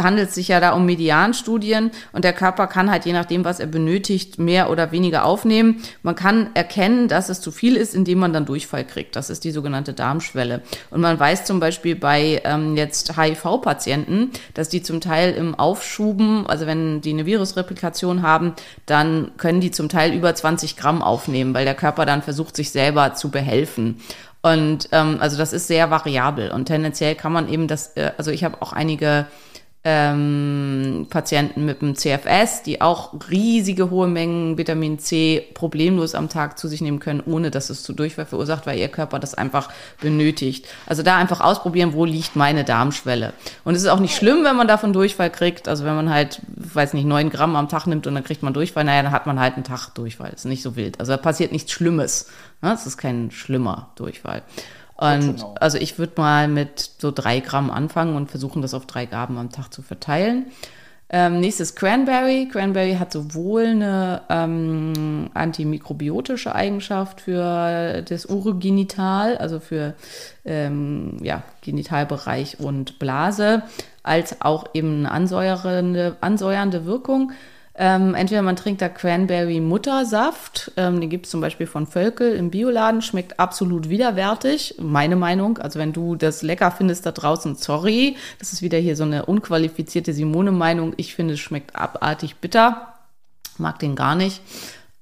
handelt 0.00 0.30
es 0.30 0.34
sich 0.34 0.48
ja 0.48 0.58
da 0.58 0.72
um 0.72 0.84
Medianstudien 0.84 1.92
und 2.12 2.24
der 2.24 2.32
Körper 2.32 2.66
kann 2.66 2.90
halt 2.90 3.04
je 3.06 3.12
nachdem, 3.12 3.44
was 3.44 3.60
er 3.60 3.66
benötigt, 3.66 4.38
mehr 4.38 4.70
oder 4.70 4.90
weniger 4.90 5.24
aufnehmen. 5.24 5.82
Man 6.02 6.16
kann 6.16 6.50
erkennen, 6.54 7.06
dass 7.06 7.28
es 7.28 7.40
zu 7.40 7.52
viel 7.52 7.76
ist, 7.76 7.94
indem 7.94 8.18
man 8.18 8.32
dann 8.32 8.44
Durchfall 8.44 8.84
kriegt. 8.84 9.14
Das 9.14 9.30
ist 9.30 9.44
die 9.44 9.52
sogenannte 9.52 9.92
Darmschwelle. 9.92 10.62
Und 10.90 11.00
man 11.00 11.18
weiß 11.18 11.44
zum 11.44 11.60
Beispiel 11.60 11.94
bei 11.94 12.42
ähm, 12.44 12.76
jetzt 12.76 13.16
HIV-Patienten, 13.16 14.30
dass 14.54 14.68
die 14.68 14.82
zum 14.82 15.00
Teil 15.00 15.34
im 15.34 15.54
Aufschuben, 15.54 16.46
also 16.48 16.66
wenn 16.66 17.00
die 17.00 17.10
eine 17.10 17.26
Virusreplikation 17.26 18.22
haben, 18.22 18.54
dann 18.86 19.30
können 19.36 19.60
die 19.60 19.70
zum 19.70 19.88
Teil 19.88 20.12
über 20.12 20.34
20 20.34 20.76
Gramm 20.76 21.00
aufnehmen, 21.00 21.54
weil 21.54 21.64
der 21.64 21.74
Körper 21.74 22.06
dann 22.06 22.22
versucht, 22.22 22.56
sich 22.56 22.70
selber 22.70 23.14
zu 23.14 23.30
behelfen. 23.30 24.00
Und 24.42 24.88
ähm, 24.90 25.18
also 25.20 25.38
das 25.38 25.52
ist 25.52 25.68
sehr 25.68 25.90
variabel. 25.90 26.50
Und 26.50 26.66
tendenziell 26.66 27.14
kann 27.14 27.32
man 27.32 27.48
eben 27.48 27.68
das, 27.68 27.96
äh, 27.96 28.12
also 28.18 28.30
ich 28.30 28.44
habe 28.44 28.60
auch 28.60 28.72
einige 28.72 29.26
ähm, 29.84 31.08
Patienten 31.10 31.64
mit 31.64 31.82
dem 31.82 31.96
CFS, 31.96 32.62
die 32.62 32.80
auch 32.80 33.14
riesige 33.28 33.90
hohe 33.90 34.06
Mengen 34.06 34.56
Vitamin 34.56 35.00
C 35.00 35.44
problemlos 35.54 36.14
am 36.14 36.28
Tag 36.28 36.56
zu 36.56 36.68
sich 36.68 36.80
nehmen 36.80 37.00
können, 37.00 37.20
ohne 37.26 37.50
dass 37.50 37.68
es 37.68 37.82
zu 37.82 37.92
Durchfall 37.92 38.26
verursacht, 38.26 38.66
weil 38.66 38.78
ihr 38.78 38.88
Körper 38.88 39.18
das 39.18 39.34
einfach 39.34 39.70
benötigt. 40.00 40.68
Also 40.86 41.02
da 41.02 41.16
einfach 41.16 41.40
ausprobieren, 41.40 41.94
wo 41.94 42.04
liegt 42.04 42.36
meine 42.36 42.62
Darmschwelle. 42.62 43.32
Und 43.64 43.74
es 43.74 43.82
ist 43.82 43.88
auch 43.88 43.98
nicht 43.98 44.14
schlimm, 44.14 44.44
wenn 44.44 44.54
man 44.56 44.68
davon 44.68 44.92
Durchfall 44.92 45.30
kriegt. 45.30 45.66
Also 45.66 45.84
wenn 45.84 45.96
man 45.96 46.10
halt, 46.10 46.40
weiß 46.56 46.94
nicht, 46.94 47.04
neun 47.04 47.30
Gramm 47.30 47.56
am 47.56 47.68
Tag 47.68 47.86
nimmt 47.86 48.06
und 48.06 48.14
dann 48.14 48.24
kriegt 48.24 48.44
man 48.44 48.54
Durchfall, 48.54 48.84
naja, 48.84 49.02
dann 49.02 49.12
hat 49.12 49.26
man 49.26 49.40
halt 49.40 49.54
einen 49.54 49.64
Tag 49.64 49.88
Durchfall. 49.94 50.32
Ist 50.32 50.44
nicht 50.44 50.62
so 50.62 50.76
wild. 50.76 51.00
Also 51.00 51.10
da 51.10 51.16
passiert 51.16 51.50
nichts 51.50 51.72
Schlimmes. 51.72 52.28
Es 52.60 52.86
ist 52.86 52.98
kein 52.98 53.32
schlimmer 53.32 53.90
Durchfall. 53.96 54.42
Und 54.96 55.44
also 55.60 55.78
ich 55.78 55.98
würde 55.98 56.14
mal 56.16 56.48
mit 56.48 56.90
so 56.98 57.10
drei 57.10 57.40
Gramm 57.40 57.70
anfangen 57.70 58.16
und 58.16 58.30
versuchen, 58.30 58.62
das 58.62 58.74
auf 58.74 58.86
drei 58.86 59.06
Gaben 59.06 59.38
am 59.38 59.50
Tag 59.50 59.72
zu 59.72 59.82
verteilen. 59.82 60.46
Ähm, 61.14 61.40
nächstes 61.40 61.74
Cranberry. 61.74 62.48
Cranberry 62.50 62.94
hat 62.94 63.12
sowohl 63.12 63.66
eine 63.66 64.22
ähm, 64.30 65.28
antimikrobiotische 65.34 66.54
Eigenschaft 66.54 67.20
für 67.20 68.00
das 68.00 68.24
Urogenital, 68.24 69.36
also 69.36 69.60
für 69.60 69.92
ähm, 70.46 71.18
ja, 71.20 71.42
Genitalbereich 71.60 72.60
und 72.60 72.98
Blase, 72.98 73.62
als 74.02 74.40
auch 74.40 74.64
eben 74.72 75.00
eine 75.00 75.10
ansäuernde, 75.10 76.16
ansäuernde 76.22 76.86
Wirkung. 76.86 77.32
Ähm, 77.74 78.14
entweder 78.14 78.42
man 78.42 78.56
trinkt 78.56 78.82
da 78.82 78.90
Cranberry-Muttersaft, 78.90 80.72
ähm, 80.76 81.00
den 81.00 81.08
gibt 81.08 81.24
es 81.24 81.30
zum 81.30 81.40
Beispiel 81.40 81.66
von 81.66 81.86
Völkel 81.86 82.34
im 82.34 82.50
Bioladen, 82.50 83.00
schmeckt 83.00 83.40
absolut 83.40 83.88
widerwärtig, 83.88 84.74
meine 84.78 85.16
Meinung. 85.16 85.56
Also 85.56 85.78
wenn 85.78 85.94
du 85.94 86.14
das 86.14 86.42
lecker 86.42 86.70
findest 86.70 87.06
da 87.06 87.12
draußen, 87.12 87.56
sorry, 87.56 88.16
das 88.38 88.52
ist 88.52 88.60
wieder 88.60 88.76
hier 88.78 88.94
so 88.94 89.04
eine 89.04 89.24
unqualifizierte 89.24 90.12
Simone-Meinung. 90.12 90.92
Ich 90.98 91.14
finde, 91.14 91.34
es 91.34 91.40
schmeckt 91.40 91.74
abartig 91.74 92.36
bitter, 92.36 92.94
mag 93.56 93.78
den 93.78 93.96
gar 93.96 94.16
nicht. 94.16 94.42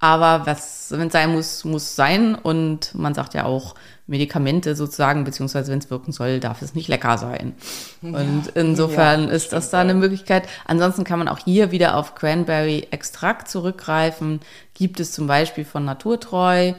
Aber 0.01 0.47
was, 0.47 0.91
wenn 0.91 1.09
es 1.09 1.13
sein 1.13 1.33
muss, 1.33 1.65
muss 1.65 1.95
sein. 1.95 2.35
Und 2.35 2.95
man 2.95 3.15
sagt 3.15 3.35
ja 3.35 3.45
auch, 3.45 3.75
Medikamente 4.07 4.75
sozusagen, 4.75 5.23
beziehungsweise 5.23 5.71
wenn 5.71 5.79
es 5.79 5.89
wirken 5.89 6.11
soll, 6.11 6.41
darf 6.41 6.63
es 6.63 6.75
nicht 6.75 6.89
lecker 6.89 7.17
sein. 7.17 7.55
Und 8.03 8.49
insofern 8.55 9.29
ja, 9.29 9.31
ist 9.31 9.53
das 9.53 9.71
da 9.71 9.81
eine 9.81 9.95
Möglichkeit. 9.95 10.49
Ansonsten 10.65 11.05
kann 11.05 11.21
man 11.21 11.29
auch 11.29 11.39
hier 11.39 11.71
wieder 11.71 11.97
auf 11.97 12.17
Cranberry-Extrakt 12.17 13.49
zurückgreifen. 13.49 14.41
Gibt 14.75 14.99
es 14.99 15.13
zum 15.13 15.29
Beispiel 15.29 15.65
von 15.65 15.85
Naturtreu. 15.85 16.73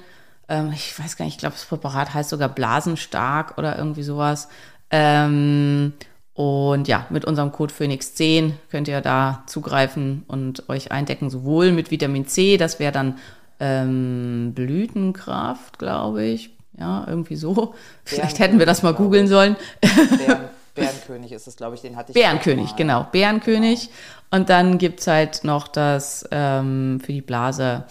Ähm, 0.49 0.71
ich 0.73 0.99
weiß 0.99 1.15
gar 1.15 1.23
nicht, 1.23 1.35
ich 1.35 1.39
glaube, 1.39 1.55
das 1.55 1.65
Präparat 1.65 2.13
heißt 2.13 2.31
sogar 2.31 2.49
Blasenstark 2.49 3.57
oder 3.57 3.77
irgendwie 3.77 4.03
sowas. 4.03 4.49
Ähm, 4.89 5.93
und 6.41 6.87
ja, 6.87 7.05
mit 7.11 7.23
unserem 7.23 7.51
Code 7.51 7.71
Phoenix 7.71 8.15
10 8.15 8.57
könnt 8.71 8.87
ihr 8.87 8.99
da 9.01 9.43
zugreifen 9.45 10.23
und 10.27 10.67
euch 10.69 10.91
eindecken, 10.91 11.29
sowohl 11.29 11.71
mit 11.71 11.91
Vitamin 11.91 12.25
C, 12.25 12.57
das 12.57 12.79
wäre 12.79 12.91
dann 12.91 13.19
ähm, 13.59 14.53
Blütenkraft, 14.55 15.77
glaube 15.77 16.23
ich, 16.23 16.49
ja, 16.79 17.05
irgendwie 17.07 17.35
so. 17.35 17.75
Vielleicht 18.05 18.39
hätten 18.39 18.57
wir 18.57 18.65
das 18.65 18.81
mal 18.81 18.95
googeln 18.95 19.27
sollen. 19.27 19.55
Bären, 19.81 20.45
Bärenkönig 20.73 21.31
ist 21.31 21.45
es, 21.45 21.57
glaube 21.57 21.75
ich, 21.75 21.81
den 21.81 21.95
hatte 21.95 22.11
ich. 22.11 22.15
Bärenkönig, 22.15 22.75
genau. 22.75 23.05
Bärenkönig. 23.11 23.89
Genau. 23.89 23.95
Und 24.31 24.49
dann 24.49 24.79
gibt 24.79 25.01
es 25.01 25.05
halt 25.05 25.43
noch 25.43 25.67
das 25.67 26.27
ähm, 26.31 27.01
für 27.05 27.13
die 27.13 27.21
Blase 27.21 27.83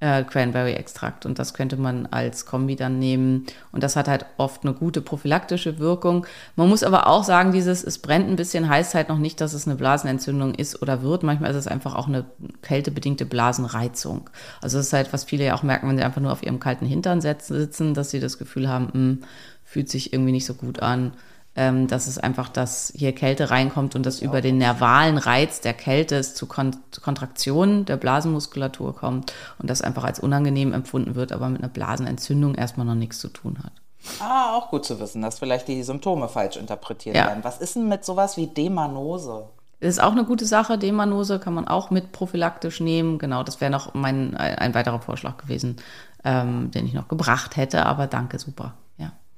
äh, 0.00 0.22
Cranberry-Extrakt. 0.22 1.26
Und 1.26 1.38
das 1.38 1.54
könnte 1.54 1.76
man 1.76 2.06
als 2.06 2.46
Kombi 2.46 2.76
dann 2.76 2.98
nehmen. 2.98 3.46
Und 3.72 3.82
das 3.82 3.96
hat 3.96 4.08
halt 4.08 4.26
oft 4.36 4.64
eine 4.64 4.74
gute 4.74 5.00
prophylaktische 5.00 5.78
Wirkung. 5.78 6.26
Man 6.56 6.68
muss 6.68 6.82
aber 6.82 7.06
auch 7.08 7.24
sagen, 7.24 7.52
dieses, 7.52 7.82
es 7.82 7.98
brennt 7.98 8.28
ein 8.28 8.36
bisschen, 8.36 8.68
heißt 8.68 8.94
halt 8.94 9.08
noch 9.08 9.18
nicht, 9.18 9.40
dass 9.40 9.54
es 9.54 9.66
eine 9.66 9.76
Blasenentzündung 9.76 10.54
ist 10.54 10.80
oder 10.82 11.02
wird. 11.02 11.22
Manchmal 11.22 11.50
ist 11.50 11.56
es 11.56 11.66
einfach 11.66 11.94
auch 11.94 12.08
eine 12.08 12.24
kältebedingte 12.62 13.26
Blasenreizung. 13.26 14.30
Also 14.60 14.78
das 14.78 14.86
ist 14.86 14.92
halt, 14.92 15.12
was 15.12 15.24
viele 15.24 15.44
ja 15.44 15.54
auch 15.54 15.62
merken, 15.62 15.88
wenn 15.88 15.96
sie 15.96 16.04
einfach 16.04 16.20
nur 16.22 16.32
auf 16.32 16.42
ihrem 16.42 16.60
kalten 16.60 16.86
Hintern 16.86 17.20
sitzen, 17.20 17.94
dass 17.94 18.10
sie 18.10 18.20
das 18.20 18.38
Gefühl 18.38 18.68
haben, 18.68 18.84
mh, 18.86 18.92
hm, 18.92 19.18
fühlt 19.64 19.90
sich 19.90 20.14
irgendwie 20.14 20.32
nicht 20.32 20.46
so 20.46 20.54
gut 20.54 20.80
an 20.80 21.12
ähm, 21.58 21.88
dass 21.88 22.06
es 22.06 22.18
einfach, 22.18 22.48
dass 22.48 22.92
hier 22.94 23.12
Kälte 23.12 23.50
reinkommt 23.50 23.96
und 23.96 24.06
das 24.06 24.20
ja. 24.20 24.28
über 24.28 24.40
den 24.40 24.58
nervalen 24.58 25.18
Reiz 25.18 25.60
der 25.60 25.74
Kälte 25.74 26.14
es 26.14 26.36
zu, 26.36 26.46
Kon 26.46 26.76
Kontraktionen 27.02 27.84
der 27.84 27.96
Blasenmuskulatur 27.96 28.94
kommt 28.94 29.32
und 29.58 29.68
das 29.68 29.82
einfach 29.82 30.04
als 30.04 30.20
unangenehm 30.20 30.72
empfunden 30.72 31.16
wird, 31.16 31.32
aber 31.32 31.48
mit 31.48 31.60
einer 31.60 31.68
Blasenentzündung 31.68 32.54
erstmal 32.54 32.86
noch 32.86 32.94
nichts 32.94 33.18
zu 33.18 33.26
tun 33.26 33.58
hat. 33.64 33.72
Ah, 34.20 34.54
auch 34.54 34.70
gut 34.70 34.84
zu 34.84 35.00
wissen, 35.00 35.20
dass 35.20 35.40
vielleicht 35.40 35.66
die 35.66 35.82
Symptome 35.82 36.28
falsch 36.28 36.56
interpretiert 36.56 37.16
ja. 37.16 37.26
werden. 37.26 37.42
Was 37.42 37.58
ist 37.58 37.74
denn 37.74 37.88
mit 37.88 38.04
sowas 38.04 38.36
wie 38.36 38.46
Demanose? 38.46 39.46
Das 39.80 39.90
ist 39.90 40.00
auch 40.00 40.12
eine 40.12 40.24
gute 40.24 40.46
Sache. 40.46 40.78
Demanose 40.78 41.40
kann 41.40 41.54
man 41.54 41.66
auch 41.66 41.90
mit 41.90 42.12
prophylaktisch 42.12 42.78
nehmen. 42.78 43.18
Genau, 43.18 43.42
das 43.42 43.60
wäre 43.60 43.72
noch 43.72 43.94
mein, 43.94 44.36
ein 44.36 44.74
weiterer 44.74 45.00
Vorschlag 45.00 45.38
gewesen, 45.38 45.76
ähm, 46.24 46.70
den 46.70 46.86
ich 46.86 46.94
noch 46.94 47.08
gebracht 47.08 47.56
hätte. 47.56 47.84
Aber 47.84 48.06
danke, 48.06 48.38
super. 48.38 48.74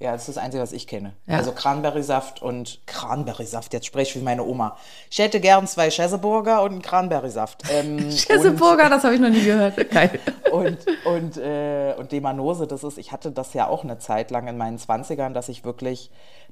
Ja, 0.00 0.12
das 0.12 0.22
ist 0.22 0.36
das 0.36 0.42
Einzige, 0.42 0.62
was 0.62 0.72
ich 0.72 0.86
kenne. 0.86 1.12
Ja. 1.26 1.36
Also 1.36 1.52
Cranberry-Saft 1.52 2.40
und 2.40 2.80
Cranberry-Saft, 2.86 3.74
jetzt 3.74 3.84
spreche 3.84 4.12
ich 4.12 4.22
wie 4.22 4.24
meine 4.24 4.42
Oma. 4.44 4.78
Ich 5.10 5.18
hätte 5.18 5.40
gern 5.40 5.66
zwei 5.66 5.90
Schäseburger 5.90 6.62
und 6.62 6.72
einen 6.72 6.82
Cranberry-Saft. 6.82 7.64
Ähm, 7.70 8.10
Schäseburger, 8.10 8.88
das 8.88 9.04
habe 9.04 9.14
ich 9.14 9.20
noch 9.20 9.28
nie 9.28 9.44
gehört. 9.44 9.90
Geil. 9.90 10.18
Und, 10.50 10.78
und, 11.04 11.36
äh, 11.36 11.94
und 11.96 12.10
Demanose, 12.10 12.66
das 12.66 12.82
ist, 12.82 12.98
ich 12.98 13.12
hatte 13.12 13.30
das 13.30 13.54
ja 13.54 13.68
auch 13.68 13.84
eine 13.84 13.98
Zeit 13.98 14.32
lang 14.32 14.48
in 14.48 14.56
meinen 14.56 14.78
20ern, 14.78 15.32
dass 15.32 15.48
ich 15.48 15.64
wirklich 15.64 16.10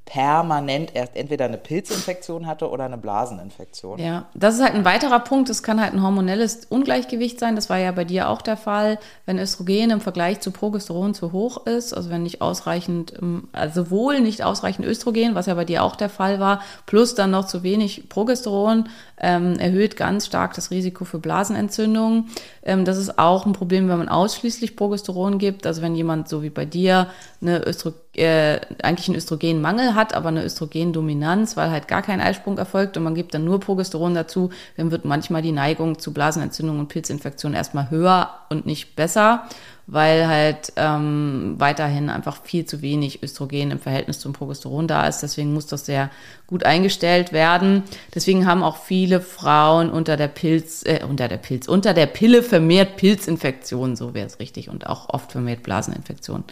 permanent 0.08 0.96
erst 0.96 1.16
entweder 1.16 1.44
eine 1.44 1.58
Pilzinfektion 1.58 2.46
hatte 2.46 2.70
oder 2.70 2.86
eine 2.86 2.96
Blaseninfektion. 2.96 3.98
Ja, 3.98 4.24
das 4.32 4.54
ist 4.54 4.62
halt 4.62 4.74
ein 4.74 4.86
weiterer 4.86 5.20
Punkt. 5.20 5.50
Es 5.50 5.62
kann 5.62 5.82
halt 5.82 5.92
ein 5.92 6.02
hormonelles 6.02 6.64
Ungleichgewicht 6.70 7.38
sein. 7.38 7.56
Das 7.56 7.68
war 7.68 7.76
ja 7.76 7.92
bei 7.92 8.06
dir 8.06 8.30
auch 8.30 8.40
der 8.40 8.56
Fall, 8.56 8.98
wenn 9.26 9.38
Östrogen 9.38 9.90
im 9.90 10.00
Vergleich 10.00 10.40
zu 10.40 10.50
Progesteron 10.50 11.12
zu 11.12 11.32
hoch 11.32 11.66
ist, 11.66 11.92
also 11.92 12.08
wenn 12.08 12.22
nicht 12.22 12.40
ausreichend, 12.40 13.12
ähm, 13.20 13.48
also 13.52 13.84
sowohl 13.84 14.20
nicht 14.20 14.42
ausreichend 14.42 14.86
Östrogen, 14.86 15.34
was 15.34 15.44
ja 15.44 15.52
bei 15.52 15.66
dir 15.66 15.84
auch 15.84 15.94
der 15.94 16.08
Fall 16.08 16.40
war, 16.40 16.62
plus 16.86 17.14
dann 17.14 17.30
noch 17.30 17.46
zu 17.46 17.62
wenig 17.62 18.08
Progesteron, 18.08 18.88
ähm, 19.20 19.58
erhöht 19.58 19.98
ganz 19.98 20.24
stark 20.24 20.54
das 20.54 20.70
Risiko 20.70 21.04
für 21.04 21.18
Blasenentzündungen. 21.18 22.30
Ähm, 22.62 22.86
das 22.86 22.96
ist 22.96 23.18
auch 23.18 23.44
ein 23.44 23.52
Problem, 23.52 23.90
wenn 23.90 23.98
man 23.98 24.08
ausschließlich 24.08 24.74
Progesteron 24.74 25.38
gibt. 25.38 25.66
Also 25.66 25.82
wenn 25.82 25.94
jemand 25.94 26.30
so 26.30 26.42
wie 26.42 26.50
bei 26.50 26.64
dir 26.64 27.08
eine 27.42 27.58
Östro 27.60 27.92
äh, 28.14 28.60
eigentlich 28.82 29.08
einen 29.08 29.16
Östrogenmangel 29.16 29.94
hat, 29.94 30.14
aber 30.14 30.28
eine 30.28 30.44
Östrogendominanz, 30.44 31.56
weil 31.56 31.70
halt 31.70 31.88
gar 31.88 32.02
kein 32.02 32.20
Eisprung 32.20 32.58
erfolgt 32.58 32.96
und 32.96 33.04
man 33.04 33.14
gibt 33.14 33.34
dann 33.34 33.44
nur 33.44 33.60
Progesteron 33.60 34.14
dazu, 34.14 34.50
dann 34.76 34.90
wird 34.90 35.04
manchmal 35.04 35.42
die 35.42 35.52
Neigung 35.52 35.98
zu 35.98 36.12
Blasenentzündungen 36.12 36.80
und 36.80 36.88
Pilzinfektionen 36.88 37.56
erstmal 37.56 37.90
höher 37.90 38.30
und 38.48 38.66
nicht 38.66 38.96
besser 38.96 39.44
weil 39.90 40.28
halt 40.28 40.74
ähm, 40.76 41.54
weiterhin 41.56 42.10
einfach 42.10 42.42
viel 42.42 42.66
zu 42.66 42.82
wenig 42.82 43.22
Östrogen 43.22 43.70
im 43.70 43.78
Verhältnis 43.78 44.20
zum 44.20 44.34
Progesteron 44.34 44.86
da 44.86 45.08
ist. 45.08 45.22
Deswegen 45.22 45.54
muss 45.54 45.66
das 45.66 45.86
sehr 45.86 46.10
gut 46.46 46.64
eingestellt 46.64 47.32
werden. 47.32 47.84
Deswegen 48.14 48.46
haben 48.46 48.62
auch 48.62 48.76
viele 48.76 49.22
Frauen 49.22 49.88
unter 49.88 50.18
der 50.18 50.28
Pilz, 50.28 50.82
äh, 50.84 51.00
unter 51.08 51.26
der 51.26 51.38
Pilz, 51.38 51.68
unter 51.68 51.94
der 51.94 52.04
Pille 52.04 52.42
vermehrt 52.42 52.98
Pilzinfektionen, 52.98 53.96
so 53.96 54.12
wäre 54.12 54.26
es 54.26 54.40
richtig, 54.40 54.68
und 54.68 54.86
auch 54.86 55.08
oft 55.08 55.32
vermehrt 55.32 55.62
Blaseninfektionen. 55.62 56.44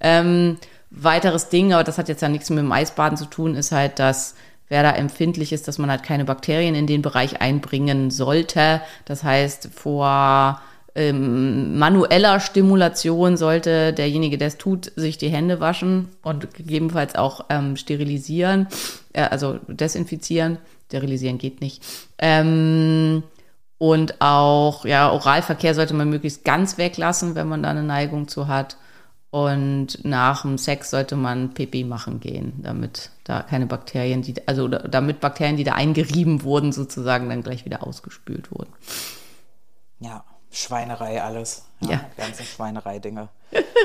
Ähm, 0.00 0.56
weiteres 0.90 1.48
Ding, 1.48 1.72
aber 1.72 1.84
das 1.84 1.98
hat 1.98 2.08
jetzt 2.08 2.22
ja 2.22 2.28
nichts 2.28 2.50
mit 2.50 2.58
dem 2.58 2.72
Eisbaden 2.72 3.16
zu 3.16 3.26
tun, 3.26 3.54
ist 3.54 3.72
halt, 3.72 3.98
dass 3.98 4.34
wer 4.68 4.82
da 4.82 4.92
empfindlich 4.92 5.52
ist, 5.52 5.68
dass 5.68 5.78
man 5.78 5.90
halt 5.90 6.02
keine 6.02 6.24
Bakterien 6.24 6.74
in 6.74 6.86
den 6.86 7.02
Bereich 7.02 7.40
einbringen 7.40 8.10
sollte. 8.10 8.80
Das 9.04 9.22
heißt, 9.24 9.70
vor 9.74 10.60
ähm, 10.94 11.78
manueller 11.78 12.40
Stimulation 12.40 13.36
sollte 13.36 13.92
derjenige, 13.92 14.38
der 14.38 14.48
es 14.48 14.58
tut, 14.58 14.92
sich 14.96 15.18
die 15.18 15.28
Hände 15.28 15.60
waschen 15.60 16.08
und 16.22 16.54
gegebenenfalls 16.54 17.14
auch 17.14 17.46
ähm, 17.48 17.76
sterilisieren, 17.76 18.66
äh, 19.12 19.22
also 19.22 19.58
desinfizieren. 19.68 20.58
Sterilisieren 20.86 21.38
geht 21.38 21.60
nicht. 21.60 21.82
Ähm, 22.18 23.22
und 23.78 24.20
auch, 24.20 24.84
ja, 24.84 25.10
Oralverkehr 25.10 25.74
sollte 25.74 25.94
man 25.94 26.10
möglichst 26.10 26.44
ganz 26.44 26.78
weglassen, 26.78 27.34
wenn 27.34 27.48
man 27.48 27.62
da 27.62 27.70
eine 27.70 27.82
Neigung 27.82 28.28
zu 28.28 28.48
hat. 28.48 28.76
Und 29.30 30.04
nach 30.04 30.42
dem 30.42 30.58
Sex 30.58 30.90
sollte 30.90 31.14
man 31.14 31.54
Pipi 31.54 31.84
machen 31.84 32.18
gehen, 32.18 32.54
damit 32.62 33.10
da 33.22 33.42
keine 33.42 33.66
Bakterien, 33.66 34.22
die, 34.22 34.34
also 34.48 34.66
damit 34.66 35.20
Bakterien, 35.20 35.56
die 35.56 35.62
da 35.62 35.74
eingerieben 35.74 36.42
wurden, 36.42 36.72
sozusagen 36.72 37.28
dann 37.28 37.44
gleich 37.44 37.64
wieder 37.64 37.86
ausgespült 37.86 38.50
wurden. 38.50 38.72
Ja, 40.00 40.24
Schweinerei 40.50 41.22
alles. 41.22 41.69
Ja, 41.82 41.90
Ja. 41.92 42.00
ganze 42.16 42.42
Schweinerei-Dinge. 42.44 43.28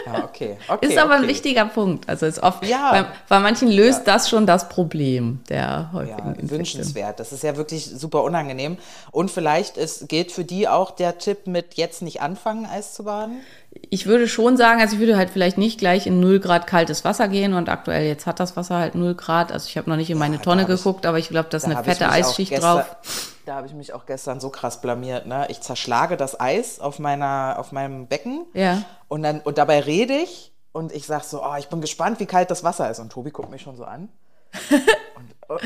Ja, 0.06 0.24
okay. 0.26 0.58
okay 0.68 0.86
Ist 0.88 0.98
aber 0.98 1.14
ein 1.16 1.20
okay. 1.22 1.30
wichtiger 1.30 1.66
Punkt. 1.66 2.08
Also 2.08 2.26
ist 2.28 2.44
oft, 2.44 2.64
Ja. 2.66 2.92
bei, 2.92 3.06
bei 3.30 3.40
manchen 3.40 3.70
löst 3.72 4.06
das 4.06 4.30
schon 4.30 4.46
das 4.46 4.70
Problem 4.70 5.40
der 5.50 5.90
häufigen 5.94 6.18
Ja, 6.18 6.26
Infektion. 6.26 6.50
wünschenswert. 6.60 7.20
Das 7.20 7.32
ist 7.32 7.42
ja 7.44 7.56
wirklich 7.58 7.86
super 7.86 8.24
unangenehm. 8.24 8.78
Und 9.12 9.32
vielleicht 9.32 9.78
ist, 9.78 10.08
gilt 10.10 10.32
für 10.32 10.44
die 10.44 10.68
auch 10.68 10.92
der 10.92 11.18
Tipp 11.18 11.48
mit 11.48 11.76
jetzt 11.76 12.02
nicht 12.04 12.22
anfangen, 12.22 12.66
Eis 12.68 12.94
zu 12.94 13.06
baden? 13.06 13.38
Ich 13.90 14.06
würde 14.06 14.28
schon 14.28 14.56
sagen, 14.56 14.82
also 14.82 14.96
ich 14.96 15.00
würde 15.00 15.18
halt 15.18 15.30
vielleicht 15.32 15.58
nicht 15.58 15.80
gleich 15.80 16.06
in 16.06 16.20
0 16.20 16.40
Grad 16.40 16.68
kaltes 16.68 17.04
Wasser 17.04 17.28
gehen 17.28 17.54
und 17.54 17.68
aktuell 17.70 18.06
jetzt 18.08 18.26
hat 18.28 18.40
das 18.40 18.56
Wasser 18.56 18.76
halt 18.78 18.94
0 18.96 19.16
Grad. 19.16 19.52
Also 19.52 19.68
ich 19.68 19.78
habe 19.78 19.90
noch 19.90 19.98
nicht 19.98 20.10
in 20.12 20.18
meine 20.18 20.38
da 20.38 20.44
Tonne 20.44 20.64
hab 20.64 20.70
ich- 20.70 20.78
geguckt, 20.78 21.06
aber 21.06 21.18
ich 21.18 21.30
glaube, 21.30 21.48
da 21.50 21.58
ist 21.58 21.66
eine 21.66 21.84
fette 21.84 22.10
Eisschicht 22.10 22.52
gestern- 22.52 22.78
drauf. 22.80 23.32
Da 23.46 23.56
habe 23.56 23.68
ich 23.68 23.74
mich 23.74 23.94
auch 23.94 24.06
gestern 24.06 24.40
so 24.40 24.50
krass 24.50 24.82
blamiert. 24.82 25.28
Ne? 25.28 25.46
Ich 25.50 25.62
zerschlage 25.62 26.18
das 26.18 26.40
Eis 26.40 26.80
auf, 26.80 27.00
meiner, 27.00 27.56
auf 27.60 27.72
meinem 27.72 28.08
Becken 28.08 28.46
Ja. 28.54 28.84
und, 29.08 29.22
dann, 29.24 29.40
und 29.42 29.58
dabei 29.58 29.80
rede 29.82 30.14
ich 30.14 30.52
und 30.72 30.92
ich 30.92 31.06
sage 31.06 31.24
so, 31.24 31.44
oh, 31.44 31.56
ich 31.58 31.68
bin 31.70 31.80
gespannt, 31.80 32.20
wie 32.20 32.26
kalt 32.26 32.50
das 32.52 32.64
Wasser 32.64 32.90
ist. 32.90 33.00
Und 33.00 33.12
Tobi 33.12 33.32
guckt 33.32 33.52
mich 33.52 33.62
schon 33.62 33.78
so 33.78 33.86
an. 33.86 34.10
und, 35.48 35.62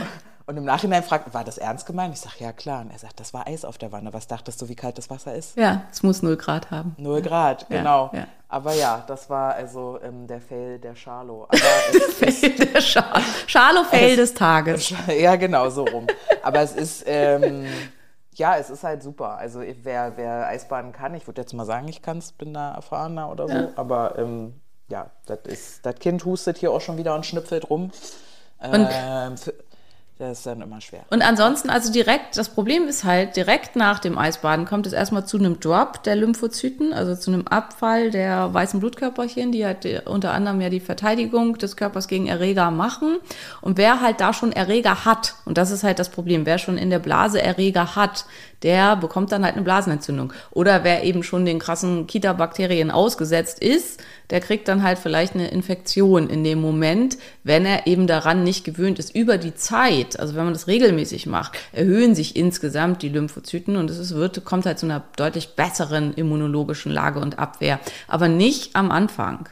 und 0.50 0.58
im 0.58 0.66
Nachhinein 0.66 1.04
fragt, 1.04 1.32
war 1.32 1.44
das 1.44 1.60
ernst 1.60 1.86
gemeint? 1.86 2.12
Ich 2.16 2.22
sage, 2.22 2.38
ja 2.40 2.52
klar. 2.52 2.82
Und 2.82 2.90
er 2.90 2.98
sagt, 2.98 3.20
das 3.20 3.36
war 3.36 3.46
Eis 3.46 3.64
auf 3.64 3.78
der 3.78 3.92
Wanne. 3.92 4.14
Was 4.14 4.26
dachtest 4.26 4.60
du, 4.60 4.68
wie 4.68 4.76
kalt 4.76 4.98
das 4.98 5.08
Wasser 5.12 5.36
ist? 5.36 5.56
Ja, 5.56 5.84
es 5.92 6.02
muss 6.02 6.24
0 6.24 6.38
Grad 6.38 6.72
haben. 6.72 6.96
Null 6.98 7.22
Grad, 7.22 7.68
Ja, 7.70 7.78
genau. 7.78 8.10
ja. 8.14 8.26
Aber 8.48 8.74
ja, 8.74 9.04
das 9.06 9.30
war 9.30 9.54
also 9.54 10.00
ähm, 10.02 10.26
der 10.26 10.42
Fail 10.42 10.80
der 10.80 10.96
Charlo. 10.96 11.44
Aber 11.50 11.60
Fail 11.60 12.56
der 12.56 12.82
Schal 12.82 13.22
Schalo-Fail 13.46 14.16
des 14.16 14.34
Tages. 14.34 14.92
ja, 15.20 15.36
genau, 15.36 15.70
so 15.70 15.84
rum. 15.84 16.08
Aber 16.42 16.62
es 16.62 16.72
ist, 16.72 17.04
ähm, 17.06 17.68
ja, 18.34 18.58
es 18.58 18.72
ist 18.72 18.84
halt 18.84 19.04
super. 19.04 19.38
Also 19.38 19.62
wer, 19.84 20.18
wer 20.18 20.48
Eisbaden 20.48 20.94
kann, 20.94 21.14
ich 21.14 21.28
würde 21.28 21.42
jetzt 21.42 21.54
mal 21.54 21.66
sagen, 21.66 21.88
ich 21.90 22.02
kann 22.02 22.18
es, 22.18 22.32
bin 22.32 22.56
da 22.56 22.74
erfahrener 22.74 23.30
oder 23.30 23.48
so. 23.48 23.72
Aber 23.76 24.18
ähm, 24.18 24.56
ja, 24.88 25.12
das 25.28 25.42
ist, 25.46 25.86
das 25.86 25.94
Kind 26.00 26.26
hustet 26.26 26.58
hier 26.58 26.72
auch 26.72 26.82
schon 26.82 26.98
wieder 26.98 27.14
und 27.14 27.28
schnüpfelt 27.28 27.70
rum. 27.70 27.92
Ähm, 28.62 29.38
für, 29.38 29.54
das 30.20 30.40
ist 30.40 30.46
dann 30.46 30.62
immer 30.62 30.82
schwer. 30.82 31.06
Und 31.10 31.22
ansonsten, 31.22 31.70
also 31.70 31.94
direkt, 31.94 32.38
das 32.38 32.50
Problem 32.50 32.90
ist 32.90 33.06
halt, 33.06 33.38
direkt 33.38 33.78
nach 33.78 34.00
dem 34.00 34.18
Eisbaden 34.18 34.66
kommt 34.66 34.86
es 34.86 34.92
erstmal 34.92 35.26
zu 35.26 35.38
einem 35.38 35.62
Drop 35.62 36.04
der 36.04 36.18
Lymphozyten, 36.18 36.92
also 36.92 37.16
zu 37.16 37.32
einem 37.32 37.48
Abfall 37.48 38.12
der 38.12 38.54
weißen 38.54 38.82
Blutkörperchen, 38.82 39.54
die 39.54 39.66
halt 39.66 39.86
äh, 39.86 40.02
unter 40.04 40.34
anderem 40.34 40.60
ja 40.60 40.70
die 40.70 40.82
Verteidigung 40.82 41.58
des 41.58 41.78
Körpers 41.78 42.10
gegen 42.10 42.28
Erreger 42.28 42.70
machen. 42.70 43.20
Und 43.62 43.78
wer 43.78 44.02
halt 44.02 44.20
da 44.20 44.34
schon 44.34 44.52
Erreger 44.52 45.06
hat, 45.06 45.36
und 45.46 45.58
das 45.58 45.72
ist 45.72 45.84
halt 45.84 46.00
das 46.00 46.10
Problem, 46.10 46.46
wer 46.46 46.58
schon 46.58 46.78
in 46.78 46.90
der 46.90 47.00
Blase 47.00 47.42
Erreger 47.42 47.96
hat, 47.96 48.26
der 48.64 48.96
bekommt 48.96 49.32
dann 49.32 49.44
halt 49.44 49.56
eine 49.56 49.64
Blasenentzündung. 49.64 50.34
Oder 50.52 50.84
wer 50.84 51.04
eben 51.04 51.24
schon 51.24 51.46
den 51.46 51.60
krassen 51.60 52.08
Kita-Bakterien 52.08 52.92
ausgesetzt 52.92 53.60
ist, 53.60 54.02
der 54.30 54.42
kriegt 54.42 54.68
dann 54.68 54.84
halt 54.84 55.00
vielleicht 55.00 55.34
eine 55.34 55.50
Infektion 55.50 56.30
in 56.30 56.44
dem 56.44 56.62
Moment, 56.62 57.18
wenn 57.44 57.66
er 57.66 57.88
eben 57.88 58.06
daran 58.06 58.44
nicht 58.44 58.64
gewöhnt 58.64 59.00
ist. 59.00 59.16
Über 59.16 59.38
die 59.38 59.56
Zeit, 59.56 60.20
also 60.20 60.36
wenn 60.36 60.44
man 60.44 60.54
das 60.54 60.68
regelmäßig 60.68 61.26
macht, 61.26 61.58
erhöhen 61.72 62.16
sich 62.16 62.36
insgesamt 62.36 63.02
die 63.02 63.10
Lymphozyten 63.10 63.78
und 63.78 63.90
es 63.90 64.14
wird, 64.14 64.44
kommt 64.46 64.66
halt 64.66 64.80
zu 64.80 64.86
einer 64.86 65.04
deutlich 65.16 65.56
besseren 65.56 66.14
immunologischen 66.14 66.92
Lage 66.92 67.20
und 67.20 67.40
Abwehr. 67.40 67.80
Aber 68.08 68.28
nicht 68.28 68.76
am 68.76 68.92
Anfang. 68.92 69.50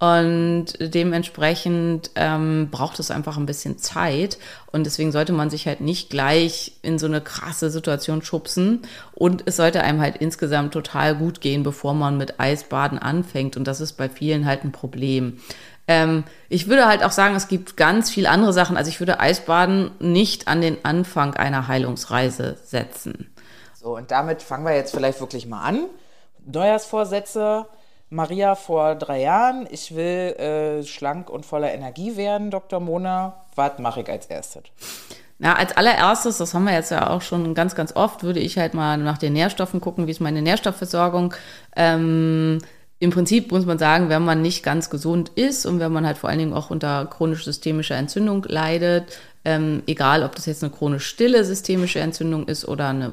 Und 0.00 0.66
dementsprechend 0.80 2.10
ähm, 2.16 2.68
braucht 2.70 2.98
es 2.98 3.10
einfach 3.10 3.36
ein 3.36 3.46
bisschen 3.46 3.78
Zeit. 3.78 4.38
Und 4.72 4.84
deswegen 4.84 5.12
sollte 5.12 5.32
man 5.32 5.50
sich 5.50 5.66
halt 5.66 5.80
nicht 5.80 6.10
gleich 6.10 6.72
in 6.82 6.98
so 6.98 7.06
eine 7.06 7.20
krasse 7.20 7.70
Situation 7.70 8.20
schubsen. 8.20 8.82
Und 9.12 9.44
es 9.46 9.56
sollte 9.56 9.82
einem 9.82 10.00
halt 10.00 10.16
insgesamt 10.16 10.74
total 10.74 11.14
gut 11.14 11.40
gehen, 11.40 11.62
bevor 11.62 11.94
man 11.94 12.18
mit 12.18 12.40
Eisbaden 12.40 12.98
anfängt. 12.98 13.56
Und 13.56 13.66
das 13.68 13.80
ist 13.80 13.92
bei 13.92 14.08
vielen 14.08 14.46
halt 14.46 14.64
ein 14.64 14.72
Problem. 14.72 15.38
Ähm, 15.86 16.24
ich 16.48 16.68
würde 16.68 16.86
halt 16.86 17.04
auch 17.04 17.12
sagen, 17.12 17.36
es 17.36 17.48
gibt 17.48 17.76
ganz 17.76 18.10
viel 18.10 18.26
andere 18.26 18.52
Sachen. 18.52 18.76
Also 18.76 18.88
ich 18.90 19.00
würde 19.00 19.20
Eisbaden 19.20 19.92
nicht 20.00 20.48
an 20.48 20.60
den 20.60 20.84
Anfang 20.84 21.34
einer 21.34 21.68
Heilungsreise 21.68 22.56
setzen. 22.64 23.30
So, 23.74 23.96
und 23.96 24.10
damit 24.10 24.42
fangen 24.42 24.64
wir 24.64 24.74
jetzt 24.74 24.94
vielleicht 24.94 25.20
wirklich 25.20 25.46
mal 25.46 25.62
an. 25.62 25.86
Neujahrsvorsätze. 26.46 27.66
Maria 28.10 28.54
vor 28.54 28.94
drei 28.94 29.22
Jahren, 29.22 29.66
ich 29.70 29.94
will 29.94 30.04
äh, 30.36 30.84
schlank 30.84 31.30
und 31.30 31.44
voller 31.44 31.72
Energie 31.72 32.16
werden, 32.16 32.50
Dr. 32.50 32.80
Mona. 32.80 33.44
Was 33.54 33.78
mache 33.78 34.02
ich 34.02 34.08
als 34.08 34.26
erstes? 34.26 34.64
Na, 35.38 35.56
als 35.56 35.76
allererstes, 35.76 36.38
das 36.38 36.54
haben 36.54 36.64
wir 36.64 36.74
jetzt 36.74 36.90
ja 36.90 37.10
auch 37.10 37.22
schon 37.22 37.54
ganz, 37.54 37.74
ganz 37.74 37.96
oft, 37.96 38.22
würde 38.22 38.40
ich 38.40 38.56
halt 38.56 38.74
mal 38.74 38.96
nach 38.98 39.18
den 39.18 39.32
Nährstoffen 39.32 39.80
gucken, 39.80 40.06
wie 40.06 40.12
ist 40.12 40.20
meine 40.20 40.42
Nährstoffversorgung. 40.42 41.34
Ähm, 41.74 42.58
Im 43.00 43.10
Prinzip 43.10 43.50
muss 43.50 43.66
man 43.66 43.78
sagen, 43.78 44.08
wenn 44.08 44.24
man 44.24 44.42
nicht 44.42 44.62
ganz 44.62 44.90
gesund 44.90 45.30
ist 45.34 45.66
und 45.66 45.80
wenn 45.80 45.92
man 45.92 46.06
halt 46.06 46.18
vor 46.18 46.30
allen 46.30 46.38
Dingen 46.38 46.52
auch 46.52 46.70
unter 46.70 47.06
chronisch-systemischer 47.06 47.96
Entzündung 47.96 48.44
leidet, 48.44 49.18
ähm, 49.44 49.82
egal 49.86 50.22
ob 50.22 50.36
das 50.36 50.46
jetzt 50.46 50.62
eine 50.62 50.72
chronisch 50.72 51.06
stille 51.06 51.44
systemische 51.44 52.00
Entzündung 52.00 52.46
ist 52.46 52.66
oder 52.66 52.88
eine 52.88 53.12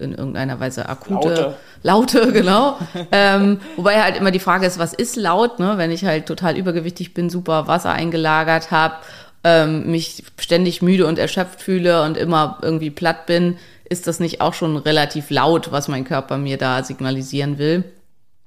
in 0.00 0.12
irgendeiner 0.12 0.58
Weise 0.58 0.88
akute, 0.88 1.28
Laute. 1.28 1.56
laute, 1.82 2.32
genau. 2.32 2.78
ähm, 3.12 3.60
wobei 3.76 4.02
halt 4.02 4.16
immer 4.16 4.32
die 4.32 4.40
Frage 4.40 4.66
ist, 4.66 4.78
was 4.78 4.92
ist 4.92 5.14
laut, 5.14 5.60
ne? 5.60 5.74
Wenn 5.76 5.92
ich 5.92 6.04
halt 6.04 6.26
total 6.26 6.56
übergewichtig 6.56 7.14
bin, 7.14 7.30
super 7.30 7.68
Wasser 7.68 7.92
eingelagert 7.92 8.72
habe, 8.72 8.96
ähm, 9.44 9.88
mich 9.88 10.24
ständig 10.40 10.82
müde 10.82 11.06
und 11.06 11.20
erschöpft 11.20 11.60
fühle 11.60 12.02
und 12.02 12.16
immer 12.16 12.58
irgendwie 12.62 12.90
platt 12.90 13.26
bin, 13.26 13.56
ist 13.88 14.08
das 14.08 14.18
nicht 14.18 14.40
auch 14.40 14.52
schon 14.52 14.76
relativ 14.76 15.30
laut, 15.30 15.70
was 15.70 15.86
mein 15.86 16.04
Körper 16.04 16.38
mir 16.38 16.58
da 16.58 16.82
signalisieren 16.82 17.58
will? 17.58 17.84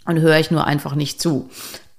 Und 0.05 0.19
höre 0.19 0.37
ich 0.37 0.51
nur 0.51 0.65
einfach 0.65 0.95
nicht 0.95 1.21
zu. 1.21 1.49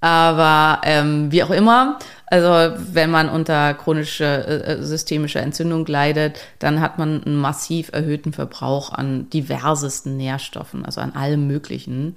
Aber 0.01 0.81
ähm, 0.83 1.31
wie 1.31 1.43
auch 1.43 1.49
immer, 1.49 1.97
also 2.31 2.73
wenn 2.77 3.11
man 3.11 3.27
unter 3.27 3.73
chronischer 3.73 4.47
äh, 4.47 4.83
systemischer 4.83 5.41
Entzündung 5.41 5.85
leidet, 5.85 6.39
dann 6.59 6.79
hat 6.79 6.97
man 6.97 7.21
einen 7.23 7.35
massiv 7.35 7.89
erhöhten 7.91 8.31
Verbrauch 8.31 8.93
an 8.93 9.29
diversesten 9.29 10.15
Nährstoffen, 10.15 10.85
also 10.85 11.01
an 11.01 11.13
allem 11.13 11.45
Möglichen. 11.45 12.15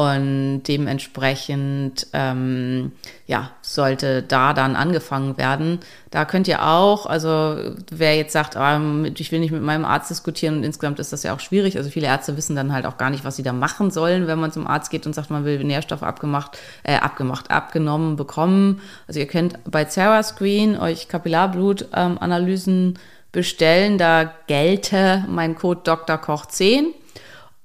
Und 0.00 0.62
dementsprechend, 0.62 2.06
ähm, 2.14 2.92
ja, 3.26 3.50
sollte 3.60 4.22
da 4.22 4.54
dann 4.54 4.74
angefangen 4.74 5.36
werden. 5.36 5.80
Da 6.10 6.24
könnt 6.24 6.48
ihr 6.48 6.66
auch, 6.66 7.04
also 7.04 7.74
wer 7.90 8.16
jetzt 8.16 8.32
sagt, 8.32 8.56
ähm, 8.58 9.12
ich 9.14 9.30
will 9.30 9.40
nicht 9.40 9.50
mit 9.50 9.62
meinem 9.62 9.84
Arzt 9.84 10.08
diskutieren 10.08 10.56
und 10.56 10.64
insgesamt 10.64 11.00
ist 11.00 11.12
das 11.12 11.22
ja 11.22 11.34
auch 11.34 11.40
schwierig. 11.40 11.76
Also 11.76 11.90
viele 11.90 12.06
Ärzte 12.06 12.38
wissen 12.38 12.56
dann 12.56 12.72
halt 12.72 12.86
auch 12.86 12.96
gar 12.96 13.10
nicht, 13.10 13.26
was 13.26 13.36
sie 13.36 13.42
da 13.42 13.52
machen 13.52 13.90
sollen, 13.90 14.26
wenn 14.26 14.40
man 14.40 14.52
zum 14.52 14.66
Arzt 14.66 14.90
geht 14.90 15.04
und 15.04 15.14
sagt, 15.14 15.28
man 15.28 15.44
will 15.44 15.62
Nährstoffe 15.62 16.02
abgemacht, 16.02 16.56
äh, 16.82 16.96
abgemacht, 16.96 17.50
abgenommen 17.50 18.16
bekommen. 18.16 18.80
Also 19.06 19.20
ihr 19.20 19.26
könnt 19.26 19.58
bei 19.70 19.84
Sarah 19.84 20.22
Screen 20.22 20.78
euch 20.78 21.08
Kapillarblut-Analysen 21.08 22.98
bestellen. 23.32 23.98
Da 23.98 24.32
gelte 24.46 25.26
mein 25.28 25.56
Code 25.56 25.82
Dr. 25.84 26.16
Koch 26.16 26.46
10. 26.46 26.94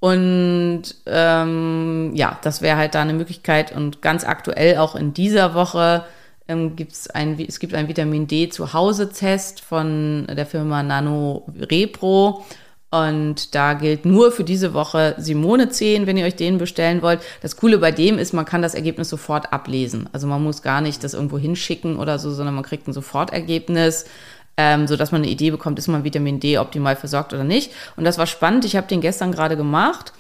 Und 0.05 0.83
ähm, 1.07 2.11
ja, 2.13 2.37
das 2.43 2.61
wäre 2.61 2.77
halt 2.77 2.93
da 2.93 3.01
eine 3.01 3.15
Möglichkeit. 3.15 3.75
Und 3.75 4.03
ganz 4.03 4.23
aktuell 4.23 4.77
auch 4.77 4.95
in 4.95 5.15
dieser 5.15 5.55
Woche 5.55 6.05
ähm, 6.47 6.75
gibt's 6.75 7.09
ein, 7.09 7.39
es 7.39 7.57
gibt 7.57 7.73
einen 7.73 7.87
Vitamin 7.87 8.27
D 8.27 8.49
zu 8.49 8.71
Hause 8.73 9.09
Test 9.09 9.61
von 9.61 10.27
der 10.27 10.45
Firma 10.45 10.83
Nano 10.83 11.47
Repro. 11.59 12.45
Und 12.91 13.55
da 13.55 13.73
gilt 13.73 14.05
nur 14.05 14.31
für 14.31 14.43
diese 14.43 14.75
Woche 14.75 15.15
Simone 15.17 15.69
10, 15.69 16.05
wenn 16.05 16.17
ihr 16.17 16.25
euch 16.27 16.35
den 16.35 16.59
bestellen 16.59 17.01
wollt. 17.01 17.21
Das 17.41 17.57
Coole 17.57 17.79
bei 17.79 17.91
dem 17.91 18.19
ist, 18.19 18.31
man 18.31 18.45
kann 18.45 18.61
das 18.61 18.75
Ergebnis 18.75 19.09
sofort 19.09 19.53
ablesen. 19.53 20.07
Also 20.13 20.27
man 20.27 20.43
muss 20.43 20.61
gar 20.61 20.81
nicht 20.81 21.03
das 21.03 21.15
irgendwo 21.15 21.39
hinschicken 21.39 21.97
oder 21.97 22.19
so, 22.19 22.31
sondern 22.31 22.53
man 22.53 22.63
kriegt 22.63 22.87
ein 22.87 22.93
Sofortergebnis 22.93 24.05
ähm, 24.57 24.87
so 24.87 24.95
dass 24.95 25.11
man 25.11 25.21
eine 25.21 25.31
Idee 25.31 25.51
bekommt, 25.51 25.79
ist 25.79 25.87
man 25.87 26.03
Vitamin 26.03 26.39
D 26.39 26.57
optimal 26.57 26.95
versorgt 26.95 27.33
oder 27.33 27.43
nicht. 27.43 27.71
Und 27.95 28.05
das 28.05 28.17
war 28.17 28.27
spannend. 28.27 28.65
Ich 28.65 28.75
habe 28.75 28.87
den 28.87 29.01
gestern 29.01 29.31
gerade 29.31 29.57
gemacht 29.57 30.13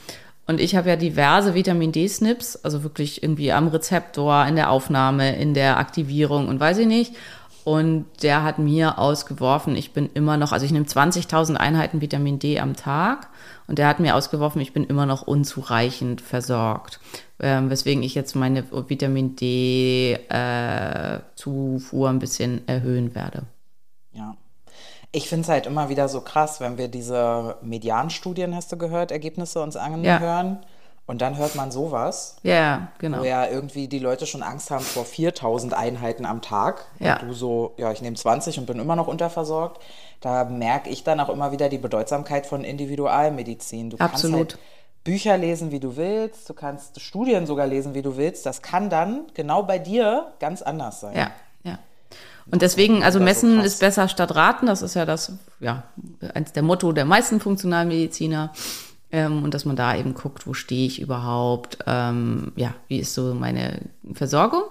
und 0.47 0.59
ich 0.59 0.75
habe 0.75 0.89
ja 0.89 0.95
diverse 0.95 1.55
Vitamin 1.55 1.91
D-Snips, 1.91 2.57
also 2.57 2.83
wirklich 2.83 3.23
irgendwie 3.23 3.51
am 3.51 3.67
Rezeptor, 3.67 4.45
in 4.45 4.55
der 4.55 4.69
Aufnahme, 4.69 5.35
in 5.35 5.55
der 5.55 5.77
Aktivierung 5.79 6.47
und 6.47 6.59
weiß 6.59 6.77
ich 6.79 6.87
nicht. 6.87 7.13
Und 7.63 8.05
der 8.21 8.43
hat 8.43 8.59
mir 8.59 8.99
ausgeworfen, 8.99 9.75
ich 9.75 9.91
bin 9.91 10.07
immer 10.13 10.37
noch, 10.37 10.51
also 10.51 10.67
ich 10.67 10.71
nehme 10.71 10.85
20.000 10.85 11.55
Einheiten 11.55 11.99
Vitamin 11.99 12.37
D 12.37 12.59
am 12.59 12.75
Tag 12.75 13.29
und 13.65 13.79
der 13.79 13.87
hat 13.87 13.99
mir 13.99 14.15
ausgeworfen, 14.15 14.61
ich 14.61 14.71
bin 14.71 14.83
immer 14.83 15.07
noch 15.07 15.23
unzureichend 15.23 16.21
versorgt. 16.21 16.99
Ähm, 17.39 17.71
weswegen 17.71 18.03
ich 18.03 18.13
jetzt 18.13 18.35
meine 18.35 18.65
Vitamin 18.87 19.35
D-Zufuhr 19.35 20.19
ein 22.09 22.19
bisschen 22.19 22.67
erhöhen 22.67 23.15
werde. 23.15 23.47
Ja. 25.15 25.17
Ich 25.17 25.29
finde 25.29 25.43
es 25.43 25.49
halt 25.49 25.65
immer 25.65 25.89
wieder 25.89 26.07
so 26.09 26.21
krass, 26.21 26.59
wenn 26.59 26.77
wir 26.77 26.87
diese 26.87 27.57
Medianstudien, 27.61 28.55
hast 28.55 28.71
du 28.71 28.77
gehört, 28.77 29.11
Ergebnisse 29.11 29.61
uns 29.61 29.75
anhören. 29.75 30.59
Und 31.07 31.21
dann 31.21 31.37
hört 31.37 31.53
man 31.53 31.69
sowas, 31.69 32.37
Ja, 32.41 32.53
ja, 32.53 32.87
genau. 32.97 33.19
wo 33.19 33.23
ja 33.23 33.45
irgendwie 33.47 33.87
die 33.87 33.99
Leute 33.99 34.25
schon 34.25 34.41
Angst 34.41 34.71
haben 34.71 34.83
vor 34.83 35.05
4000 35.05 35.75
Einheiten 35.75 36.25
am 36.25 36.41
Tag. 36.41 36.85
Ja. 36.99 37.19
Und 37.19 37.27
du 37.27 37.33
so, 37.33 37.73
ja, 37.77 37.91
ich 37.91 38.01
nehme 38.01 38.15
20 38.15 38.57
und 38.57 38.65
bin 38.65 38.79
immer 38.79 38.95
noch 38.95 39.07
unterversorgt. 39.07 39.81
Da 40.19 40.45
merke 40.45 40.89
ich 40.89 41.03
dann 41.03 41.19
auch 41.19 41.29
immer 41.29 41.51
wieder 41.51 41.69
die 41.69 41.77
Bedeutsamkeit 41.77 42.47
von 42.47 42.63
Individualmedizin. 42.63 43.91
Du 43.91 43.97
Absolut. 43.97 44.49
kannst 44.49 44.53
halt 44.55 44.59
Bücher 45.03 45.37
lesen, 45.37 45.71
wie 45.71 45.79
du 45.79 45.95
willst, 45.95 46.49
du 46.49 46.55
kannst 46.55 46.99
Studien 46.99 47.45
sogar 47.45 47.67
lesen, 47.67 47.93
wie 47.93 48.01
du 48.01 48.17
willst. 48.17 48.45
Das 48.47 48.63
kann 48.63 48.89
dann 48.89 49.25
genau 49.35 49.61
bei 49.61 49.77
dir 49.77 50.33
ganz 50.39 50.63
anders 50.63 51.01
sein. 51.01 51.15
Ja, 51.15 51.21
ja. 51.21 51.31
Und 52.51 52.61
deswegen, 52.61 53.03
also 53.03 53.19
messen 53.19 53.59
ist 53.59 53.79
besser 53.79 54.07
statt 54.07 54.35
raten. 54.35 54.67
Das 54.67 54.81
ist 54.81 54.93
ja 54.93 55.05
das, 55.05 55.33
ja, 55.59 55.83
eins 56.33 56.53
der 56.53 56.63
Motto 56.63 56.91
der 56.91 57.05
meisten 57.05 57.39
Funktionalmediziner. 57.39 58.51
Ähm, 59.11 59.43
und 59.43 59.53
dass 59.53 59.65
man 59.65 59.75
da 59.75 59.95
eben 59.95 60.13
guckt, 60.13 60.47
wo 60.47 60.53
stehe 60.53 60.87
ich 60.87 61.01
überhaupt, 61.01 61.79
ähm, 61.87 62.51
ja, 62.55 62.73
wie 62.87 62.99
ist 62.99 63.13
so 63.13 63.33
meine 63.33 63.81
Versorgung. 64.13 64.63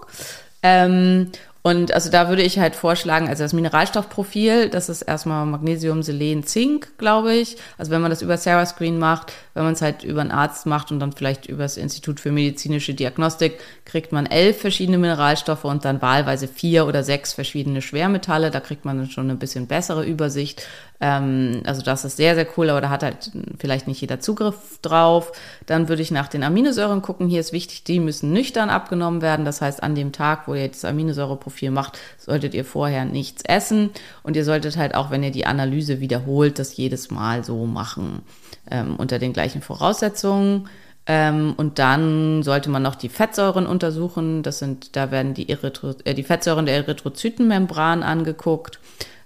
Ähm, 0.62 1.30
und 1.66 1.94
also 1.94 2.10
da 2.10 2.28
würde 2.28 2.42
ich 2.42 2.58
halt 2.58 2.76
vorschlagen, 2.76 3.26
also 3.26 3.42
das 3.42 3.54
Mineralstoffprofil, 3.54 4.68
das 4.68 4.90
ist 4.90 5.00
erstmal 5.00 5.46
Magnesium, 5.46 6.02
Selen, 6.02 6.44
Zink, 6.44 6.98
glaube 6.98 7.32
ich. 7.32 7.56
Also 7.78 7.90
wenn 7.90 8.02
man 8.02 8.10
das 8.10 8.20
über 8.20 8.36
Sarah 8.36 8.66
Screen 8.66 8.98
macht, 8.98 9.32
wenn 9.54 9.64
man 9.64 9.72
es 9.72 9.80
halt 9.80 10.04
über 10.04 10.20
einen 10.20 10.30
Arzt 10.30 10.66
macht 10.66 10.92
und 10.92 11.00
dann 11.00 11.12
vielleicht 11.12 11.46
über 11.46 11.62
das 11.62 11.78
Institut 11.78 12.20
für 12.20 12.32
medizinische 12.32 12.92
Diagnostik, 12.92 13.58
kriegt 13.86 14.12
man 14.12 14.26
elf 14.26 14.60
verschiedene 14.60 14.98
Mineralstoffe 14.98 15.64
und 15.64 15.86
dann 15.86 16.02
wahlweise 16.02 16.48
vier 16.48 16.86
oder 16.86 17.02
sechs 17.02 17.32
verschiedene 17.32 17.80
Schwermetalle. 17.80 18.50
Da 18.50 18.60
kriegt 18.60 18.84
man 18.84 18.98
dann 18.98 19.08
schon 19.08 19.30
eine 19.30 19.38
bisschen 19.38 19.66
bessere 19.66 20.04
Übersicht. 20.04 20.66
Ähm, 21.00 21.62
also 21.64 21.82
das 21.82 22.04
ist 22.04 22.16
sehr, 22.16 22.34
sehr 22.34 22.46
cool, 22.56 22.70
aber 22.70 22.80
da 22.80 22.88
hat 22.88 23.02
halt 23.02 23.32
vielleicht 23.58 23.88
nicht 23.88 24.00
jeder 24.00 24.20
Zugriff 24.20 24.78
drauf. 24.80 25.32
Dann 25.66 25.88
würde 25.88 26.02
ich 26.02 26.10
nach 26.10 26.28
den 26.28 26.42
Aminosäuren 26.42 27.02
gucken. 27.02 27.28
Hier 27.28 27.40
ist 27.40 27.52
wichtig, 27.52 27.84
die 27.84 28.00
müssen 28.00 28.32
nüchtern 28.32 28.70
abgenommen 28.70 29.20
werden. 29.20 29.44
Das 29.44 29.60
heißt, 29.60 29.82
an 29.82 29.94
dem 29.94 30.12
Tag, 30.12 30.46
wo 30.46 30.54
ihr 30.54 30.68
das 30.68 30.84
Aminosäureprofil 30.84 31.70
macht, 31.70 31.98
solltet 32.18 32.54
ihr 32.54 32.64
vorher 32.64 33.04
nichts 33.04 33.42
essen. 33.44 33.90
Und 34.22 34.36
ihr 34.36 34.44
solltet 34.44 34.76
halt 34.76 34.94
auch, 34.94 35.10
wenn 35.10 35.22
ihr 35.22 35.32
die 35.32 35.46
Analyse 35.46 36.00
wiederholt, 36.00 36.58
das 36.58 36.76
jedes 36.76 37.10
Mal 37.10 37.44
so 37.44 37.66
machen. 37.66 38.22
Ähm, 38.70 38.96
unter 38.96 39.18
den 39.18 39.32
gleichen 39.32 39.62
Voraussetzungen. 39.62 40.68
Ähm, 41.06 41.52
und 41.58 41.78
dann 41.78 42.42
sollte 42.42 42.70
man 42.70 42.82
noch 42.82 42.94
die 42.94 43.10
Fettsäuren 43.10 43.66
untersuchen. 43.66 44.42
Das 44.42 44.58
sind, 44.58 44.96
da 44.96 45.10
werden 45.10 45.34
die, 45.34 45.50
Erythro 45.50 45.94
äh, 46.04 46.14
die 46.14 46.22
Fettsäuren 46.22 46.64
der 46.64 46.76
Erythrozytenmembran 46.76 48.02
angeguckt 48.02 48.78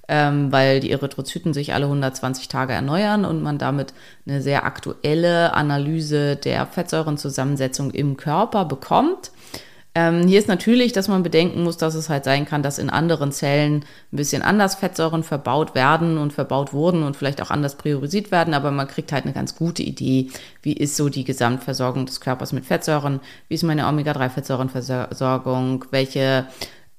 ähm, 0.08 0.50
weil 0.50 0.80
die 0.80 0.90
Erythrozyten 0.90 1.52
sich 1.52 1.74
alle 1.74 1.84
120 1.84 2.48
Tage 2.48 2.72
erneuern 2.72 3.24
und 3.24 3.42
man 3.42 3.58
damit 3.58 3.92
eine 4.26 4.42
sehr 4.42 4.64
aktuelle 4.64 5.54
Analyse 5.54 6.36
der 6.36 6.66
Fettsäurenzusammensetzung 6.66 7.90
im 7.90 8.16
Körper 8.16 8.64
bekommt. 8.64 9.30
Ähm, 9.94 10.28
hier 10.28 10.38
ist 10.38 10.48
natürlich, 10.48 10.92
dass 10.92 11.08
man 11.08 11.22
bedenken 11.24 11.64
muss, 11.64 11.76
dass 11.76 11.94
es 11.94 12.08
halt 12.08 12.22
sein 12.24 12.46
kann, 12.46 12.62
dass 12.62 12.78
in 12.78 12.88
anderen 12.88 13.32
Zellen 13.32 13.84
ein 14.12 14.16
bisschen 14.16 14.42
anders 14.42 14.76
Fettsäuren 14.76 15.24
verbaut 15.24 15.74
werden 15.74 16.18
und 16.18 16.32
verbaut 16.32 16.72
wurden 16.72 17.02
und 17.02 17.16
vielleicht 17.16 17.42
auch 17.42 17.50
anders 17.50 17.74
priorisiert 17.76 18.30
werden, 18.30 18.54
aber 18.54 18.70
man 18.70 18.86
kriegt 18.86 19.10
halt 19.12 19.24
eine 19.24 19.32
ganz 19.32 19.56
gute 19.56 19.82
Idee, 19.82 20.30
wie 20.62 20.74
ist 20.74 20.96
so 20.96 21.08
die 21.08 21.24
Gesamtversorgung 21.24 22.06
des 22.06 22.20
Körpers 22.20 22.52
mit 22.52 22.64
Fettsäuren, 22.64 23.18
wie 23.48 23.54
ist 23.56 23.64
meine 23.64 23.88
Omega-3-Fettsäurenversorgung, 23.88 25.86
welche 25.90 26.46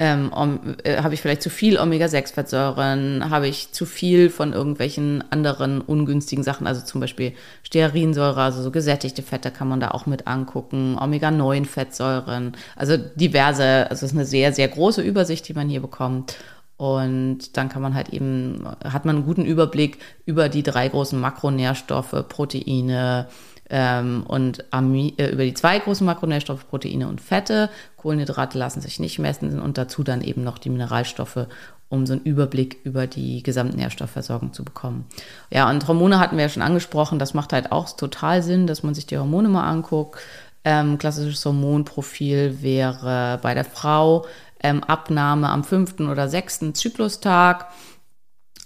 ähm, 0.02 0.32
um, 0.32 0.78
äh, 0.84 1.02
habe 1.02 1.14
ich 1.14 1.22
vielleicht 1.22 1.42
zu 1.42 1.50
viel 1.50 1.78
Omega-6-Fettsäuren? 1.78 3.30
Habe 3.30 3.50
ich 3.50 3.74
zu 3.74 3.86
viel 3.86 4.30
von 4.30 4.54
irgendwelchen 4.54 5.22
anderen 5.30 5.82
ungünstigen 5.82 6.42
Sachen? 6.42 6.68
Also 6.68 6.86
zum 6.86 7.02
Beispiel 7.02 7.34
Stearinsäure, 7.64 8.42
also 8.42 8.62
so 8.62 8.72
gesättigte 8.72 9.22
Fette 9.24 9.52
kann 9.52 9.68
man 9.68 9.82
da 9.82 9.92
auch 9.92 10.06
mit 10.06 10.26
angucken. 10.26 10.98
Omega-9-Fettsäuren, 10.98 12.54
also 12.78 12.96
diverse. 12.96 13.90
Also 13.90 14.06
es 14.06 14.12
ist 14.12 14.18
eine 14.18 14.26
sehr, 14.26 14.54
sehr 14.54 14.70
große 14.70 15.02
Übersicht, 15.02 15.46
die 15.50 15.54
man 15.54 15.68
hier 15.68 15.82
bekommt. 15.82 16.38
Und 16.78 17.58
dann 17.58 17.68
kann 17.68 17.82
man 17.82 17.94
halt 17.94 18.08
eben, 18.08 18.66
hat 18.86 19.04
man 19.04 19.18
einen 19.18 19.26
guten 19.26 19.44
Überblick 19.44 19.98
über 20.26 20.48
die 20.48 20.64
drei 20.64 20.88
großen 20.88 21.20
Makronährstoffe, 21.20 22.16
Proteine, 22.30 23.28
ähm, 23.70 24.24
und 24.28 24.66
Ami 24.72 25.14
äh, 25.18 25.30
über 25.30 25.44
die 25.44 25.54
zwei 25.54 25.80
großen 25.80 26.06
Makronährstoffe, 26.06 26.68
Proteine 26.68 27.08
und 27.08 27.22
Fette. 27.22 27.70
Kohlenhydrate 27.98 28.58
lassen 28.58 28.82
sich 28.82 29.00
nicht 29.00 29.20
messen 29.20 29.60
und 29.60 29.78
dazu 29.78 30.04
dann 30.04 30.22
eben 30.22 30.44
noch 30.44 30.58
die 30.58 30.70
Mineralstoffe, 30.70 31.48
um 31.90 32.06
so 32.06 32.14
einen 32.14 32.24
Überblick 32.24 32.78
über 32.84 33.08
die 33.08 33.44
Gesamtnährstoffversorgung 33.44 34.54
zu 34.54 34.64
bekommen. 34.64 35.06
Ja, 35.52 35.70
und 35.70 35.88
Hormone 35.88 36.20
hatten 36.20 36.38
wir 36.38 36.44
ja 36.44 36.50
schon 36.50 36.64
angesprochen. 36.64 37.20
Das 37.20 37.34
macht 37.34 37.54
halt 37.54 37.72
auch 37.72 37.90
total 37.96 38.42
Sinn, 38.42 38.68
dass 38.68 38.84
man 38.84 38.94
sich 38.94 39.06
die 39.06 39.18
Hormone 39.18 39.50
mal 39.50 39.70
anguckt. 39.70 40.20
Ähm, 40.64 40.98
klassisches 40.98 41.46
Hormonprofil 41.46 42.62
wäre 42.62 43.40
bei 43.42 43.54
der 43.54 43.66
Frau 43.66 44.26
ähm, 44.62 44.84
Abnahme 44.84 45.50
am 45.50 45.64
fünften 45.64 46.10
oder 46.10 46.28
sechsten 46.28 46.76
Zyklustag. 46.76 47.68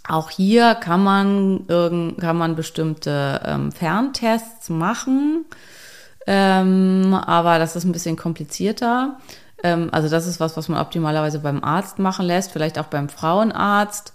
Auch 0.08 0.30
hier 0.30 0.76
kann 0.76 1.04
man, 1.04 1.66
kann 1.68 2.38
man 2.38 2.56
bestimmte 2.56 3.42
ähm, 3.46 3.72
Ferntests 3.72 4.70
machen, 4.70 5.46
ähm, 6.28 7.14
aber 7.14 7.58
das 7.58 7.76
ist 7.76 7.86
ein 7.86 7.94
bisschen 7.94 8.18
komplizierter. 8.18 9.18
Ähm, 9.64 9.90
also 9.92 10.10
das 10.10 10.28
ist 10.28 10.42
was, 10.42 10.58
was 10.58 10.68
man 10.68 10.82
optimalerweise 10.82 11.40
beim 11.40 11.64
Arzt 11.64 12.00
machen 12.00 12.26
lässt, 12.26 12.52
vielleicht 12.52 12.78
auch 12.78 12.88
beim 12.88 13.08
Frauenarzt. 13.08 14.14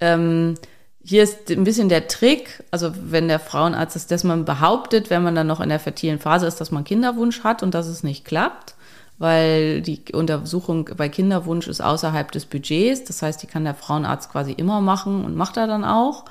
Ähm, 0.00 0.56
hier 1.04 1.22
ist 1.22 1.50
ein 1.50 1.64
bisschen 1.64 1.88
der 1.88 2.08
Trick, 2.08 2.64
also 2.72 2.92
wenn 2.94 3.28
der 3.28 3.38
Frauenarzt 3.38 3.94
ist, 3.94 4.10
dass 4.10 4.24
man 4.24 4.44
behauptet, 4.44 5.08
wenn 5.08 5.22
man 5.22 5.36
dann 5.36 5.46
noch 5.46 5.60
in 5.60 5.68
der 5.68 5.80
fertilen 5.80 6.18
Phase 6.18 6.46
ist, 6.46 6.60
dass 6.60 6.72
man 6.72 6.84
Kinderwunsch 6.84 7.44
hat 7.44 7.62
und 7.62 7.74
dass 7.74 7.86
es 7.86 8.02
nicht 8.02 8.24
klappt 8.24 8.74
weil 9.18 9.82
die 9.82 10.02
Untersuchung 10.12 10.90
bei 10.96 11.08
Kinderwunsch 11.08 11.68
ist 11.68 11.80
außerhalb 11.80 12.30
des 12.30 12.46
Budgets. 12.46 13.04
Das 13.04 13.22
heißt, 13.22 13.42
die 13.42 13.46
kann 13.46 13.64
der 13.64 13.74
Frauenarzt 13.74 14.30
quasi 14.30 14.52
immer 14.52 14.80
machen 14.80 15.24
und 15.24 15.34
macht 15.34 15.56
er 15.56 15.66
dann 15.66 15.84
auch. 15.84 16.24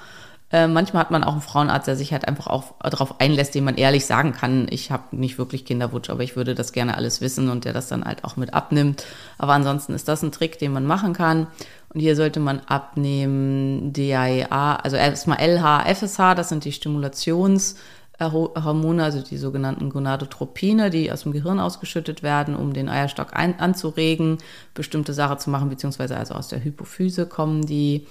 Äh, 0.50 0.68
manchmal 0.68 1.02
hat 1.02 1.12
man 1.12 1.26
auch 1.26 1.34
einen 1.34 1.42
Frauenarzt, 1.42 1.88
der 1.88 1.98
sich 1.98 2.14
halt 2.14 2.26
einfach 2.26 2.48
auch 2.48 2.76
darauf 2.82 3.20
einlässt, 3.20 3.54
dem 3.54 3.66
man 3.66 3.76
ehrlich 3.76 4.06
sagen 4.06 4.32
kann, 4.32 4.68
ich 4.70 4.92
habe 4.92 5.04
nicht 5.14 5.38
wirklich 5.38 5.66
Kinderwunsch, 5.66 6.10
aber 6.10 6.24
ich 6.24 6.38
würde 6.38 6.56
das 6.56 6.72
gerne 6.72 6.96
alles 6.96 7.20
wissen 7.20 7.50
und 7.50 7.66
der 7.66 7.74
das 7.74 7.90
dann 7.90 8.06
halt 8.06 8.24
auch 8.24 8.38
mit 8.38 8.54
abnimmt. 8.54 9.06
Aber 9.38 9.52
ansonsten 9.52 9.94
ist 9.94 10.08
das 10.08 10.24
ein 10.24 10.32
Trick, 10.32 10.58
den 10.58 10.72
man 10.72 10.86
machen 10.86 11.12
kann. 11.12 11.48
Und 11.94 12.00
hier 12.00 12.16
sollte 12.16 12.40
man 12.40 12.62
abnehmen 12.62 13.92
DIA, 13.92 14.78
also 14.78 14.96
erstmal 14.96 15.40
LH, 15.40 15.94
FSH, 15.94 16.36
das 16.36 16.50
sind 16.50 16.64
die 16.64 16.72
Stimulations- 16.72 17.76
Hormone, 18.20 19.04
also 19.04 19.22
die 19.22 19.38
sogenannten 19.38 19.90
Gonadotropine, 19.90 20.90
die 20.90 21.12
aus 21.12 21.24
dem 21.24 21.34
Gehirn 21.34 21.60
ausgeschüttet 21.60 22.24
werden, 22.24 22.56
um 22.56 22.74
den 22.74 22.90
Eierstock 22.90 23.36
ein, 23.36 23.60
anzuregen, 23.60 24.40
bestimmte 24.74 25.14
Sachen 25.14 25.40
zu 25.40 25.50
machen, 25.50 25.70
beziehungsweise 25.70 26.18
also 26.18 26.34
aus 26.34 26.48
der 26.48 26.64
Hypophyse 26.64 27.28
kommen 27.28 27.66
die. 27.66 28.08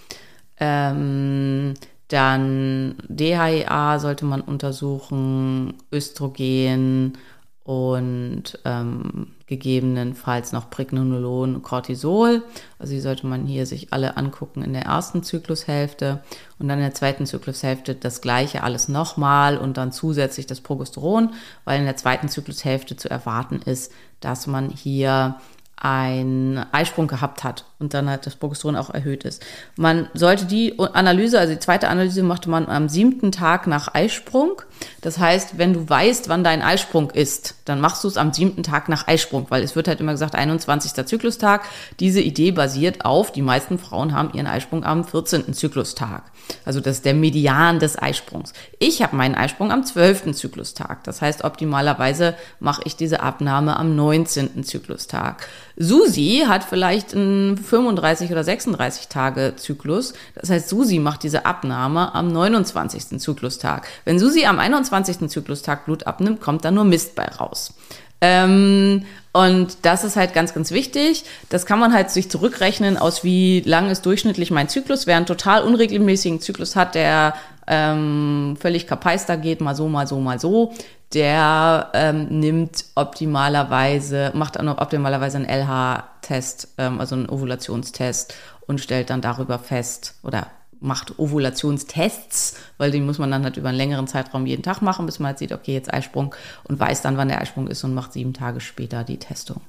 Ähm, 0.58 1.74
dann 2.08 2.94
DHEA 3.08 3.98
sollte 3.98 4.24
man 4.24 4.40
untersuchen, 4.40 5.74
Östrogen 5.90 7.18
und 7.66 8.60
ähm, 8.64 9.32
gegebenenfalls 9.48 10.52
noch 10.52 10.70
Pregnenolon, 10.70 11.62
Cortisol. 11.62 12.44
Also 12.78 12.92
die 12.92 13.00
sollte 13.00 13.26
man 13.26 13.44
hier 13.44 13.66
sich 13.66 13.92
alle 13.92 14.16
angucken 14.16 14.62
in 14.62 14.72
der 14.72 14.82
ersten 14.82 15.24
Zyklushälfte 15.24 16.22
und 16.60 16.68
dann 16.68 16.78
in 16.78 16.84
der 16.84 16.94
zweiten 16.94 17.26
Zyklushälfte 17.26 17.96
das 17.96 18.20
gleiche 18.20 18.62
alles 18.62 18.86
nochmal 18.86 19.58
und 19.58 19.78
dann 19.78 19.90
zusätzlich 19.90 20.46
das 20.46 20.60
Progesteron, 20.60 21.34
weil 21.64 21.80
in 21.80 21.86
der 21.86 21.96
zweiten 21.96 22.28
Zyklushälfte 22.28 22.96
zu 22.96 23.10
erwarten 23.10 23.60
ist, 23.64 23.90
dass 24.20 24.46
man 24.46 24.70
hier 24.70 25.34
einen 25.76 26.58
Eisprung 26.72 27.08
gehabt 27.08 27.42
hat 27.42 27.64
und 27.78 27.92
dann 27.92 28.08
halt 28.08 28.24
das 28.24 28.36
Progesteron 28.36 28.74
auch 28.74 28.88
erhöht 28.88 29.24
ist. 29.24 29.44
Man 29.76 30.08
sollte 30.14 30.46
die 30.46 30.78
Analyse, 30.78 31.38
also 31.38 31.52
die 31.52 31.58
zweite 31.58 31.88
Analyse 31.88 32.22
machte 32.22 32.48
man 32.48 32.68
am 32.68 32.88
siebten 32.88 33.32
Tag 33.32 33.66
nach 33.66 33.94
Eisprung. 33.94 34.62
Das 35.02 35.18
heißt, 35.18 35.58
wenn 35.58 35.74
du 35.74 35.88
weißt, 35.88 36.30
wann 36.30 36.42
dein 36.42 36.62
Eisprung 36.62 37.10
ist, 37.10 37.56
dann 37.66 37.80
machst 37.80 38.02
du 38.02 38.08
es 38.08 38.16
am 38.16 38.32
siebten 38.32 38.62
Tag 38.62 38.88
nach 38.88 39.06
Eisprung, 39.08 39.46
weil 39.50 39.62
es 39.62 39.76
wird 39.76 39.88
halt 39.88 40.00
immer 40.00 40.12
gesagt 40.12 40.34
21. 40.34 41.04
Zyklustag. 41.06 41.64
Diese 42.00 42.20
Idee 42.20 42.50
basiert 42.50 43.04
auf, 43.04 43.30
die 43.30 43.42
meisten 43.42 43.78
Frauen 43.78 44.14
haben 44.14 44.32
ihren 44.32 44.46
Eisprung 44.46 44.84
am 44.84 45.04
14. 45.04 45.52
Zyklustag. 45.52 46.22
Also 46.64 46.80
das 46.80 46.96
ist 46.96 47.04
der 47.04 47.14
Median 47.14 47.78
des 47.78 48.00
Eisprungs. 48.00 48.52
Ich 48.78 49.02
habe 49.02 49.16
meinen 49.16 49.34
Eisprung 49.34 49.72
am 49.72 49.84
12. 49.84 50.32
Zyklustag. 50.32 51.04
Das 51.04 51.20
heißt, 51.20 51.44
optimalerweise 51.44 52.34
mache 52.60 52.82
ich 52.84 52.96
diese 52.96 53.20
Abnahme 53.20 53.76
am 53.76 53.96
19. 53.96 54.64
Zyklustag. 54.64 55.46
Susi 55.76 56.44
hat 56.46 56.64
vielleicht 56.64 57.14
einen 57.14 57.58
35 57.58 58.32
oder 58.32 58.42
36 58.42 59.08
Tage 59.08 59.54
Zyklus. 59.56 60.14
Das 60.34 60.50
heißt, 60.50 60.68
Susi 60.68 60.98
macht 60.98 61.22
diese 61.22 61.44
Abnahme 61.44 62.14
am 62.14 62.28
29. 62.28 63.20
Zyklustag. 63.20 63.86
Wenn 64.04 64.18
Susi 64.18 64.46
am 64.46 64.58
21. 64.58 65.28
Zyklustag 65.28 65.84
Blut 65.84 66.06
abnimmt, 66.06 66.40
kommt 66.40 66.64
da 66.64 66.70
nur 66.70 66.84
Mist 66.84 67.14
bei 67.14 67.26
raus. 67.26 67.74
Ähm, 68.22 69.04
und 69.32 69.76
das 69.82 70.04
ist 70.04 70.16
halt 70.16 70.32
ganz, 70.32 70.54
ganz 70.54 70.70
wichtig. 70.70 71.24
Das 71.50 71.66
kann 71.66 71.78
man 71.78 71.92
halt 71.92 72.10
sich 72.10 72.30
zurückrechnen 72.30 72.96
aus, 72.96 73.22
wie 73.22 73.60
lang 73.60 73.90
ist 73.90 74.06
durchschnittlich 74.06 74.50
mein 74.50 74.70
Zyklus. 74.70 75.06
Wer 75.06 75.18
einen 75.18 75.26
total 75.26 75.62
unregelmäßigen 75.62 76.40
Zyklus 76.40 76.74
hat, 76.74 76.94
der 76.94 77.34
ähm, 77.66 78.56
völlig 78.58 78.86
kapeister 78.86 79.36
geht, 79.36 79.60
mal 79.60 79.74
so, 79.74 79.88
mal 79.88 80.06
so, 80.06 80.20
mal 80.20 80.38
so, 80.40 80.72
der 81.14 81.90
ähm, 81.94 82.40
nimmt 82.40 82.84
optimalerweise, 82.94 84.32
macht 84.34 84.56
dann 84.56 84.68
optimalerweise 84.68 85.38
einen 85.38 85.46
LH-Test, 85.46 86.74
ähm, 86.78 87.00
also 87.00 87.14
einen 87.14 87.28
Ovulationstest 87.28 88.34
und 88.66 88.80
stellt 88.80 89.10
dann 89.10 89.20
darüber 89.20 89.58
fest 89.58 90.14
oder 90.22 90.48
macht 90.80 91.18
Ovulationstests, 91.18 92.56
weil 92.76 92.90
die 92.90 93.00
muss 93.00 93.18
man 93.18 93.30
dann 93.30 93.44
halt 93.44 93.56
über 93.56 93.68
einen 93.68 93.78
längeren 93.78 94.06
Zeitraum 94.06 94.46
jeden 94.46 94.62
Tag 94.62 94.82
machen, 94.82 95.06
bis 95.06 95.18
man 95.18 95.28
halt 95.28 95.38
sieht, 95.38 95.52
okay, 95.52 95.72
jetzt 95.72 95.92
Eisprung 95.92 96.34
und 96.64 96.78
weiß 96.78 97.02
dann, 97.02 97.16
wann 97.16 97.28
der 97.28 97.40
Eisprung 97.40 97.68
ist 97.68 97.82
und 97.84 97.94
macht 97.94 98.12
sieben 98.12 98.34
Tage 98.34 98.60
später 98.60 99.04
die 99.04 99.18
Testung. 99.18 99.62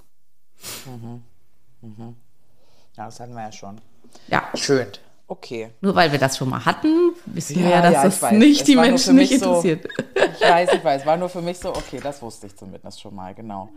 Ja, 2.97 3.05
das 3.05 3.19
hatten 3.19 3.33
wir 3.33 3.43
ja 3.43 3.51
schon. 3.51 3.79
Ja, 4.27 4.43
Schön. 4.55 4.87
Okay. 5.29 5.71
nur 5.81 5.93
weil 5.93 6.11
wir 6.13 6.19
das 6.19 6.37
schon 6.37 6.49
mal 6.49 6.63
hatten, 6.63 7.11
wissen 7.25 7.57
wir 7.57 7.63
ja, 7.63 7.69
Ja, 7.69 7.81
dass 7.81 7.93
ja, 7.93 8.03
das 8.03 8.21
weiß. 8.21 8.31
nicht 8.33 8.59
Es 8.61 8.65
die 8.65 8.75
Menschen 8.77 9.15
nicht 9.15 9.31
mich 9.31 9.39
so- 9.41 9.45
interessiert. 9.47 9.85
Ich 10.15 10.41
weiß, 10.49 10.69
ich 10.73 10.83
weiß. 10.83 11.05
War 11.05 11.17
nur 11.17 11.27
für 11.27 11.41
mich 11.41 11.57
so, 11.59 11.69
okay, 11.69 11.99
das 12.01 12.21
wusste 12.21 12.47
ich 12.47 12.55
zumindest 12.55 13.01
schon 13.01 13.13
mal, 13.13 13.33
genau. 13.33 13.69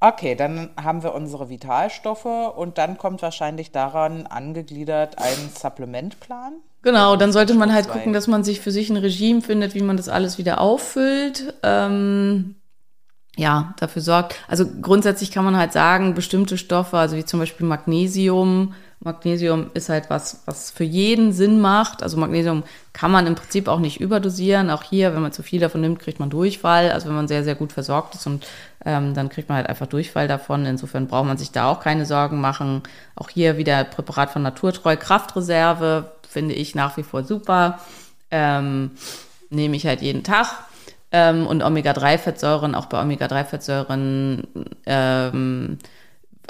Okay, 0.00 0.34
dann 0.34 0.70
haben 0.76 1.04
wir 1.04 1.14
unsere 1.14 1.48
Vitalstoffe 1.48 2.24
und 2.24 2.78
dann 2.78 2.98
kommt 2.98 3.22
wahrscheinlich 3.22 3.70
daran 3.70 4.26
angegliedert 4.26 5.18
ein 5.18 5.50
Supplementplan. 5.56 6.54
Genau, 6.82 7.14
dann 7.16 7.30
sollte 7.32 7.54
man 7.54 7.72
halt 7.72 7.88
gucken, 7.88 8.12
dass 8.12 8.26
man 8.26 8.42
sich 8.42 8.60
für 8.60 8.70
sich 8.72 8.90
ein 8.90 8.96
Regime 8.96 9.42
findet, 9.42 9.74
wie 9.74 9.82
man 9.82 9.96
das 9.96 10.08
alles 10.08 10.38
wieder 10.38 10.60
auffüllt. 10.60 11.54
Ähm, 11.62 12.56
ja, 13.36 13.74
dafür 13.78 14.02
sorgt. 14.02 14.36
Also 14.48 14.64
grundsätzlich 14.82 15.30
kann 15.30 15.44
man 15.44 15.56
halt 15.56 15.72
sagen, 15.72 16.14
bestimmte 16.14 16.56
Stoffe, 16.58 16.96
also 16.98 17.16
wie 17.16 17.24
zum 17.24 17.38
Beispiel 17.40 17.66
Magnesium. 17.66 18.74
Magnesium 19.00 19.70
ist 19.74 19.88
halt 19.88 20.08
was, 20.08 20.42
was 20.46 20.70
für 20.70 20.84
jeden 20.84 21.32
Sinn 21.32 21.60
macht. 21.60 22.02
Also 22.02 22.16
Magnesium 22.16 22.64
kann 22.92 23.10
man 23.10 23.26
im 23.26 23.34
Prinzip 23.34 23.68
auch 23.68 23.78
nicht 23.78 24.00
überdosieren. 24.00 24.70
Auch 24.70 24.82
hier, 24.82 25.14
wenn 25.14 25.22
man 25.22 25.32
zu 25.32 25.42
viel 25.42 25.60
davon 25.60 25.82
nimmt, 25.82 26.00
kriegt 26.00 26.18
man 26.18 26.30
Durchfall. 26.30 26.90
Also 26.90 27.08
wenn 27.08 27.14
man 27.14 27.28
sehr, 27.28 27.44
sehr 27.44 27.54
gut 27.54 27.72
versorgt 27.72 28.14
ist 28.14 28.26
und 28.26 28.46
ähm, 28.84 29.14
dann 29.14 29.28
kriegt 29.28 29.48
man 29.48 29.56
halt 29.56 29.68
einfach 29.68 29.86
Durchfall 29.86 30.28
davon. 30.28 30.64
Insofern 30.64 31.06
braucht 31.06 31.26
man 31.26 31.36
sich 31.36 31.52
da 31.52 31.70
auch 31.70 31.80
keine 31.80 32.06
Sorgen 32.06 32.40
machen. 32.40 32.82
Auch 33.14 33.28
hier 33.28 33.58
wieder 33.58 33.84
Präparat 33.84 34.30
von 34.30 34.42
Naturtreu, 34.42 34.96
Kraftreserve, 34.96 36.12
finde 36.28 36.54
ich 36.54 36.74
nach 36.74 36.96
wie 36.96 37.02
vor 37.02 37.22
super. 37.22 37.78
Ähm, 38.30 38.92
nehme 39.50 39.76
ich 39.76 39.86
halt 39.86 40.02
jeden 40.02 40.24
Tag. 40.24 40.48
Ähm, 41.12 41.46
und 41.46 41.62
Omega-3-Fettsäuren, 41.62 42.74
auch 42.74 42.86
bei 42.86 43.00
Omega-3-Fettsäuren, 43.00 44.46
ähm, 44.86 45.78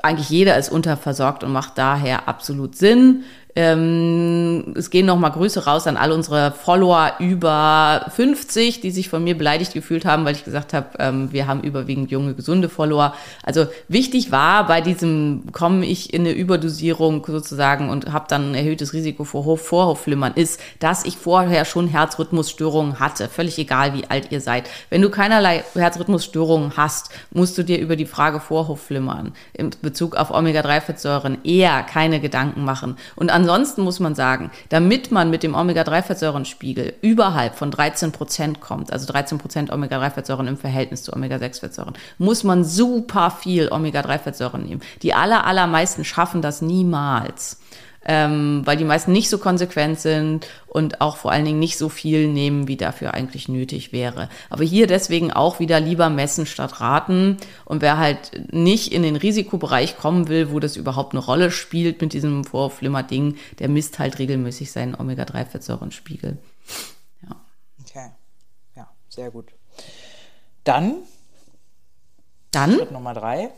eigentlich 0.03 0.31
jeder 0.31 0.57
ist 0.59 0.71
unterversorgt 0.71 1.45
und 1.45 1.53
macht 1.53 1.79
daher 1.79 2.29
absolut 2.29 2.77
Sinn. 2.77 3.25
Ähm, 3.57 4.75
es 4.77 4.91
gehen 4.91 5.07
nochmal 5.07 5.33
Grüße 5.33 5.65
raus 5.65 5.87
an 5.87 5.97
all 5.97 6.13
unsere 6.13 6.53
Follower 6.53 7.15
über 7.19 8.05
50, 8.15 8.83
die 8.83 8.91
sich 8.91 9.09
von 9.09 9.25
mir 9.25 9.37
beleidigt 9.37 9.73
gefühlt 9.73 10.05
haben, 10.05 10.27
weil 10.27 10.35
ich 10.35 10.45
gesagt 10.45 10.75
habe, 10.75 10.89
ähm, 10.99 11.33
wir 11.33 11.47
haben 11.47 11.63
überwiegend 11.63 12.11
junge, 12.11 12.35
gesunde 12.35 12.69
Follower. 12.69 13.15
Also 13.43 13.67
wichtig 13.89 14.31
war 14.31 14.67
bei 14.67 14.83
diesem, 14.83 15.45
komme 15.53 15.87
ich 15.87 16.13
in 16.13 16.21
eine 16.21 16.33
Überdosierung 16.33 17.25
sozusagen 17.27 17.89
und 17.89 18.13
habe 18.13 18.27
dann 18.29 18.51
ein 18.51 18.55
erhöhtes 18.55 18.93
Risiko 18.93 19.25
vor 19.25 19.47
Hof 19.47 19.67
Vorhofflimmern, 19.67 20.35
ist, 20.35 20.61
dass 20.79 21.07
ich 21.07 21.17
vorher 21.17 21.65
schon 21.65 21.89
Herzrhythmusstörungen 21.89 23.01
hatte. 23.01 23.29
Völlig 23.29 23.59
egal, 23.59 23.95
wie 23.95 24.05
alt 24.09 24.33
ihr 24.33 24.43
seid. 24.43 24.69
Wenn 24.91 25.01
du 25.01 25.09
keinerlei 25.09 25.65
Herzrhythmusstörungen 25.75 26.77
hast, 26.77 27.09
musst 27.31 27.57
du 27.57 27.63
dir 27.63 27.79
über 27.79 27.97
die 27.97 28.05
Frage 28.05 28.39
Vorhofflimmern 28.39 29.33
in 29.55 29.71
Bezug 29.81 30.15
auf 30.15 30.31
Omega-3-Fettsäuren 30.31 31.39
eher 31.45 31.83
keine 31.85 32.21
Gedanken 32.21 32.63
machen. 32.63 32.99
Und 33.15 33.31
ansonsten 33.47 33.83
muss 33.83 34.01
man 34.01 34.17
sagen, 34.17 34.51
damit 34.71 35.13
man 35.13 35.31
mit 35.31 35.45
dem 35.45 35.55
Omega-3-Fettsäurenspiegel 35.55 36.95
überhalb 37.01 37.55
von 37.55 37.71
13 37.71 38.11
Prozent 38.11 38.61
kommt, 38.61 38.93
also 38.93 39.07
13 39.07 39.39
Prozent 39.39 39.71
Omega-3-Fettsäuren 39.71 40.49
im 40.49 40.57
Verhältnis 40.57 41.05
zu 41.05 41.13
Omega-6-Fettsäuren, 41.13 41.95
muss 42.19 42.43
man 42.43 42.65
super 42.65 43.31
viel 43.31 43.69
Omega-3-Fettsäuren 43.71 44.65
nehmen. 44.65 44.81
Die 45.03 45.15
aller, 45.15 45.47
allermeisten 45.47 46.05
schaffen 46.05 46.43
das 46.43 46.61
niemals 46.61 47.61
ähm, 48.09 48.63
weil 48.65 48.77
die 48.77 48.85
meisten 48.85 49.11
nicht 49.11 49.29
so 49.29 49.39
konsequent 49.39 49.99
sind 49.99 50.47
und 50.69 51.01
auch 51.01 51.17
vor 51.17 51.33
allen 51.33 51.45
Dingen 51.45 51.59
nicht 51.59 51.77
so 51.77 51.89
viel 51.89 52.29
nehmen, 52.29 52.69
wie 52.69 52.77
dafür 52.77 53.15
eigentlich 53.15 53.49
nötig 53.49 53.93
wäre. 53.93 54.29
Aber 54.49 54.63
hier 54.63 54.87
deswegen 54.87 55.33
auch 55.33 55.59
wieder 55.59 55.81
lieber 55.81 56.09
messen 56.09 56.47
statt 56.47 56.81
raten. 56.81 57.37
Und 57.65 57.83
wer 57.83 57.99
halt 57.99 58.53
nicht 58.53 58.93
in 58.93 59.03
den 59.03 59.17
Risikobereich 59.17 59.99
kommen 59.99 60.29
will, 60.29 60.53
wo 60.53 60.61
das 60.61 60.77
überhaupt 60.77 61.15
eine 61.15 61.25
Rolle 61.25 61.51
spielt 61.51 62.01
mit 62.01 62.13
diesem 62.13 62.45
Vorflimmer-Ding, 62.45 63.37
der 63.59 63.69
misst 63.69 63.99
halt 63.99 64.21
regelmäßig 64.21 64.71
seinen 64.71 64.95
Omega-3-Fettsäurenspiegel. 64.95 66.39
Okay. 67.83 68.11
Ja, 68.77 68.89
sehr 69.09 69.31
gut. 69.31 69.47
Dann 70.63 70.97
Dann 72.53 72.75
Schritt 72.75 72.93
Nummer 72.93 73.15
drei. 73.15 73.51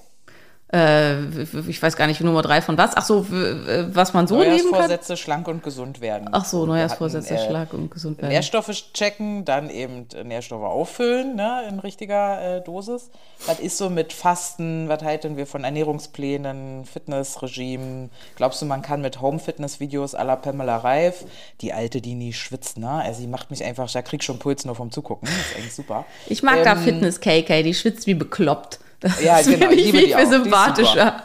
Äh, 0.72 1.42
ich 1.68 1.83
weiß 1.83 1.96
gar 1.96 2.07
nicht, 2.07 2.20
Nummer 2.20 2.42
drei 2.42 2.61
von 2.61 2.76
was. 2.76 2.90
Ach 2.94 3.04
so, 3.04 3.31
w- 3.31 3.87
was 3.94 4.12
man 4.12 4.26
so 4.26 4.37
nehmen 4.38 4.50
kann. 4.50 4.59
Neujahrsvorsätze, 4.70 5.16
schlank 5.16 5.48
und 5.48 5.62
gesund 5.62 6.00
werden. 6.00 6.28
Ach 6.33 6.44
so, 6.44 6.66
Neujahrsvorsätze, 6.66 7.35
hatten, 7.35 7.44
äh, 7.44 7.48
Schlag 7.48 7.72
und 7.72 7.90
gesund 7.90 8.18
werden. 8.18 8.31
Nährstoffe 8.31 8.70
checken, 8.92 9.44
dann 9.44 9.70
eben 9.70 10.07
Nährstoffe 10.24 10.64
auffüllen, 10.64 11.37
ne, 11.37 11.62
in 11.68 11.78
richtiger 11.78 12.57
äh, 12.59 12.61
Dosis. 12.62 13.11
Was 13.46 13.61
ist 13.61 13.78
so 13.78 13.88
mit 13.88 14.12
Fasten? 14.12 14.88
Was 14.88 15.02
halten 15.02 15.37
wir 15.37 15.46
von 15.46 15.64
Ernährungsplänen, 15.64 16.85
Fitnessregime? 16.85 18.11
Glaubst 18.37 18.61
du, 18.62 18.66
man 18.66 18.83
kann 18.83 19.00
mit 19.00 19.20
Home-Fitness-Videos 19.20 20.14
à 20.14 20.24
la 20.24 20.37
Pamela 20.37 20.76
Reif, 20.78 21.24
die 21.61 21.72
alte, 21.72 22.00
die 22.00 22.14
nie 22.14 22.33
schwitzt, 22.33 22.78
ne? 22.78 22.90
Also, 22.90 23.20
sie 23.20 23.26
macht 23.26 23.50
mich 23.50 23.64
einfach, 23.64 23.90
da 23.90 24.02
krieg 24.02 24.20
ich 24.20 24.26
schon 24.26 24.38
Puls 24.38 24.64
nur 24.64 24.74
vom 24.74 24.90
Zugucken. 24.90 25.28
Das 25.28 25.37
ist 25.50 25.57
eigentlich 25.57 25.74
super. 25.74 26.04
Ich 26.26 26.42
mag 26.42 26.62
da 26.64 26.72
Ähm, 26.72 26.78
Fitness 26.78 27.20
KK, 27.20 27.62
die 27.62 27.74
schwitzt 27.74 28.07
wie 28.07 28.14
bekloppt. 28.14 28.81
Das 29.00 29.22
Ja, 29.22 29.40
genau, 29.42 29.68
finde 29.68 29.74
ich 29.74 29.90
viel 29.90 30.11
ist 30.11 30.30
sympathischer. 30.30 31.22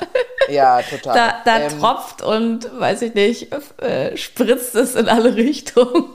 Ja, 0.49 0.81
total. 0.81 1.15
Da, 1.15 1.33
da 1.45 1.59
Ähm, 1.61 1.79
tropft 1.79 2.21
und, 2.21 2.69
weiß 2.79 3.01
ich 3.01 3.13
nicht, 3.13 3.47
äh, 3.81 4.15
spritzt 4.17 4.75
es 4.75 4.95
in 4.95 5.07
alle 5.07 5.35
Richtungen. 5.35 6.05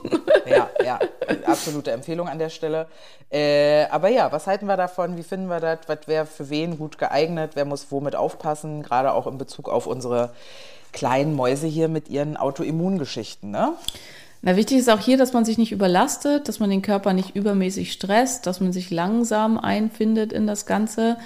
Ja, 0.45 0.69
ja, 0.83 0.99
absolute 1.45 1.91
Empfehlung 1.91 2.27
an 2.29 2.39
der 2.39 2.49
Stelle. 2.49 2.87
Äh, 3.31 3.85
aber 3.91 4.09
ja, 4.09 4.31
was 4.31 4.47
halten 4.47 4.67
wir 4.67 4.77
davon? 4.77 5.17
Wie 5.17 5.23
finden 5.23 5.47
wir 5.47 5.59
das? 5.59 5.79
Was 5.87 6.07
wäre 6.07 6.25
für 6.25 6.49
wen 6.49 6.77
gut 6.77 6.97
geeignet? 6.97 7.51
Wer 7.55 7.65
muss 7.65 7.87
womit 7.89 8.15
aufpassen? 8.15 8.81
Gerade 8.83 9.13
auch 9.13 9.27
in 9.27 9.37
Bezug 9.37 9.67
auf 9.69 9.85
unsere 9.85 10.31
kleinen 10.93 11.35
Mäuse 11.35 11.67
hier 11.67 11.87
mit 11.87 12.09
ihren 12.09 12.37
Autoimmungeschichten, 12.37 13.51
ne? 13.51 13.73
Na, 14.41 14.55
wichtig 14.55 14.77
ist 14.77 14.89
auch 14.89 14.99
hier, 15.01 15.17
dass 15.17 15.33
man 15.33 15.43
sich 15.43 15.57
nicht 15.57 15.73
überlastet, 15.73 16.47
dass 16.47 16.59
man 16.59 16.69
den 16.69 16.81
Körper 16.81 17.11
nicht 17.11 17.35
übermäßig 17.35 17.91
stresst, 17.91 18.47
dass 18.47 18.61
man 18.61 18.71
sich 18.71 18.89
langsam 18.89 19.57
einfindet 19.57 20.31
in 20.31 20.47
das 20.47 20.65
Ganze. 20.65 21.17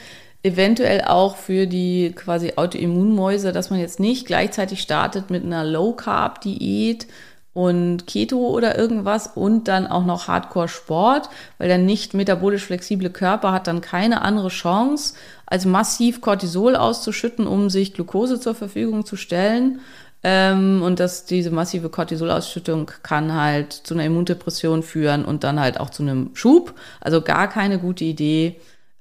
Eventuell 0.43 1.01
auch 1.05 1.37
für 1.37 1.67
die 1.67 2.11
quasi 2.13 2.53
Autoimmunmäuse, 2.57 3.53
dass 3.53 3.69
man 3.69 3.79
jetzt 3.79 4.01
nicht 4.01 4.27
gleichzeitig 4.27 4.81
startet 4.81 5.29
mit 5.29 5.45
einer 5.45 5.63
Low-Carb-Diät 5.63 7.07
und 7.53 8.07
Keto 8.07 8.49
oder 8.49 8.77
irgendwas 8.77 9.27
und 9.35 9.67
dann 9.67 9.87
auch 9.87 10.05
noch 10.05 10.27
Hardcore-Sport, 10.27 11.29
weil 11.59 11.67
der 11.67 11.77
nicht 11.77 12.13
metabolisch 12.13 12.65
flexible 12.65 13.09
Körper 13.09 13.51
hat 13.51 13.67
dann 13.67 13.79
keine 13.79 14.21
andere 14.21 14.49
Chance, 14.49 15.13
als 15.45 15.65
massiv 15.65 16.19
Cortisol 16.19 16.75
auszuschütten, 16.75 17.47
um 17.47 17.69
sich 17.69 17.93
Glucose 17.93 18.39
zur 18.39 18.55
Verfügung 18.55 19.05
zu 19.05 19.15
stellen. 19.15 19.79
Ähm, 20.23 20.81
und 20.83 20.99
dass 20.99 21.25
diese 21.25 21.51
massive 21.51 21.89
Cortisolausschüttung 21.89 22.89
kann 23.03 23.33
halt 23.33 23.73
zu 23.73 23.93
einer 23.93 24.05
Immundepression 24.05 24.81
führen 24.81 25.25
und 25.25 25.43
dann 25.43 25.59
halt 25.59 25.79
auch 25.79 25.89
zu 25.89 26.01
einem 26.01 26.31
Schub. 26.33 26.73
Also 27.01 27.21
gar 27.21 27.49
keine 27.49 27.77
gute 27.77 28.05
Idee. 28.05 28.55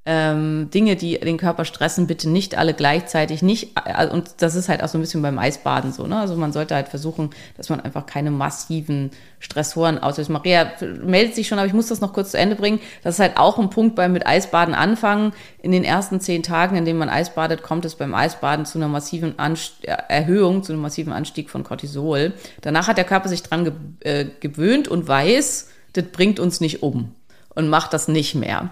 Ähm, 0.04 0.68
Dinge, 0.74 0.96
die 0.96 1.20
den 1.20 1.36
Körper 1.36 1.64
stressen, 1.64 2.08
bitte 2.08 2.28
nicht 2.28 2.58
alle 2.58 2.74
gleichzeitig, 2.74 3.40
nicht, 3.40 3.78
äh, 3.84 4.08
und 4.08 4.34
das 4.38 4.56
ist 4.56 4.68
halt 4.68 4.82
auch 4.82 4.88
so 4.88 4.98
ein 4.98 5.00
bisschen 5.00 5.22
beim 5.22 5.38
Eisbaden 5.38 5.92
so, 5.92 6.08
ne? 6.08 6.18
Also 6.18 6.34
man 6.34 6.52
sollte 6.52 6.74
halt 6.74 6.88
versuchen, 6.88 7.30
dass 7.56 7.68
man 7.68 7.78
einfach 7.78 8.04
keine 8.06 8.32
massiven 8.32 9.12
Stressoren 9.38 9.98
auslöst. 9.98 10.28
Maria 10.28 10.72
meldet 11.04 11.36
sich 11.36 11.46
schon, 11.46 11.58
aber 11.58 11.68
ich 11.68 11.72
muss 11.72 11.86
das 11.86 12.00
noch 12.00 12.12
kurz 12.12 12.32
zu 12.32 12.38
Ende 12.38 12.56
bringen. 12.56 12.80
Das 13.04 13.14
ist 13.14 13.20
halt 13.20 13.36
auch 13.36 13.60
ein 13.60 13.70
Punkt 13.70 13.94
beim 13.94 14.12
mit 14.12 14.26
Eisbaden 14.26 14.74
anfangen. 14.74 15.34
In 15.60 15.70
den 15.70 15.84
ersten 15.84 16.20
zehn 16.20 16.42
Tagen, 16.42 16.76
in 16.76 16.84
denen 16.84 16.98
man 16.98 17.08
Eisbadet, 17.08 17.62
kommt 17.62 17.84
es 17.84 17.94
beim 17.94 18.12
Eisbaden 18.12 18.66
zu 18.66 18.78
einer 18.78 18.88
massiven 18.88 19.38
Anst 19.38 19.84
äh, 19.84 19.96
Erhöhung, 20.08 20.64
zu 20.64 20.72
einem 20.72 20.82
massiven 20.82 21.12
Anstieg 21.12 21.48
von 21.48 21.62
Cortisol. 21.62 22.32
Danach 22.60 22.88
hat 22.88 22.98
der 22.98 23.04
Körper 23.04 23.28
sich 23.28 23.44
dran 23.44 23.64
ge 23.64 23.72
äh, 24.00 24.26
gewöhnt 24.40 24.88
und 24.88 25.06
weiß, 25.06 25.68
das 25.92 26.04
bringt 26.06 26.40
uns 26.40 26.60
nicht 26.60 26.82
um 26.82 27.14
und 27.54 27.68
macht 27.68 27.92
das 27.92 28.08
nicht 28.08 28.34
mehr. 28.34 28.70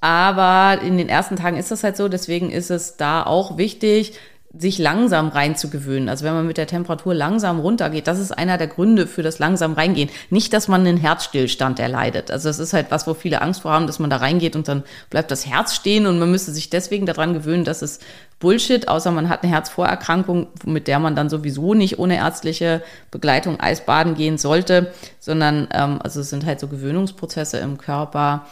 Aber 0.00 0.80
in 0.82 0.96
den 0.96 1.08
ersten 1.08 1.36
Tagen 1.36 1.56
ist 1.56 1.70
das 1.70 1.84
halt 1.84 1.96
so, 1.96 2.08
deswegen 2.08 2.50
ist 2.50 2.70
es 2.70 2.96
da 2.96 3.22
auch 3.22 3.58
wichtig, 3.58 4.14
sich 4.52 4.78
langsam 4.78 5.28
reinzugewöhnen. 5.28 6.08
Also 6.08 6.24
wenn 6.24 6.34
man 6.34 6.46
mit 6.46 6.56
der 6.56 6.66
Temperatur 6.66 7.14
langsam 7.14 7.60
runtergeht, 7.60 8.08
das 8.08 8.18
ist 8.18 8.32
einer 8.32 8.58
der 8.58 8.66
Gründe 8.66 9.06
für 9.06 9.22
das 9.22 9.38
langsam 9.38 9.74
reingehen. 9.74 10.10
Nicht, 10.28 10.52
dass 10.52 10.66
man 10.66 10.80
einen 10.80 10.96
Herzstillstand 10.96 11.78
erleidet. 11.78 12.32
Also 12.32 12.48
das 12.48 12.58
ist 12.58 12.72
halt 12.72 12.86
was, 12.90 13.06
wo 13.06 13.14
viele 13.14 13.42
Angst 13.42 13.62
vor 13.62 13.70
haben, 13.70 13.86
dass 13.86 14.00
man 14.00 14.10
da 14.10 14.16
reingeht 14.16 14.56
und 14.56 14.66
dann 14.66 14.82
bleibt 15.08 15.30
das 15.30 15.46
Herz 15.46 15.76
stehen 15.76 16.06
und 16.06 16.18
man 16.18 16.32
müsste 16.32 16.50
sich 16.50 16.68
deswegen 16.68 17.06
daran 17.06 17.32
gewöhnen, 17.32 17.64
dass 17.64 17.80
es 17.80 18.00
Bullshit, 18.40 18.88
außer 18.88 19.12
man 19.12 19.28
hat 19.28 19.44
eine 19.44 19.52
Herzvorerkrankung, 19.52 20.48
mit 20.64 20.88
der 20.88 20.98
man 20.98 21.14
dann 21.14 21.28
sowieso 21.28 21.74
nicht 21.74 22.00
ohne 22.00 22.16
ärztliche 22.16 22.82
Begleitung 23.12 23.60
Eisbaden 23.60 24.16
gehen 24.16 24.36
sollte, 24.36 24.92
sondern 25.20 25.68
ähm, 25.72 26.00
also 26.02 26.20
es 26.20 26.30
sind 26.30 26.44
halt 26.44 26.58
so 26.58 26.66
Gewöhnungsprozesse 26.66 27.58
im 27.58 27.78
Körper. 27.78 28.46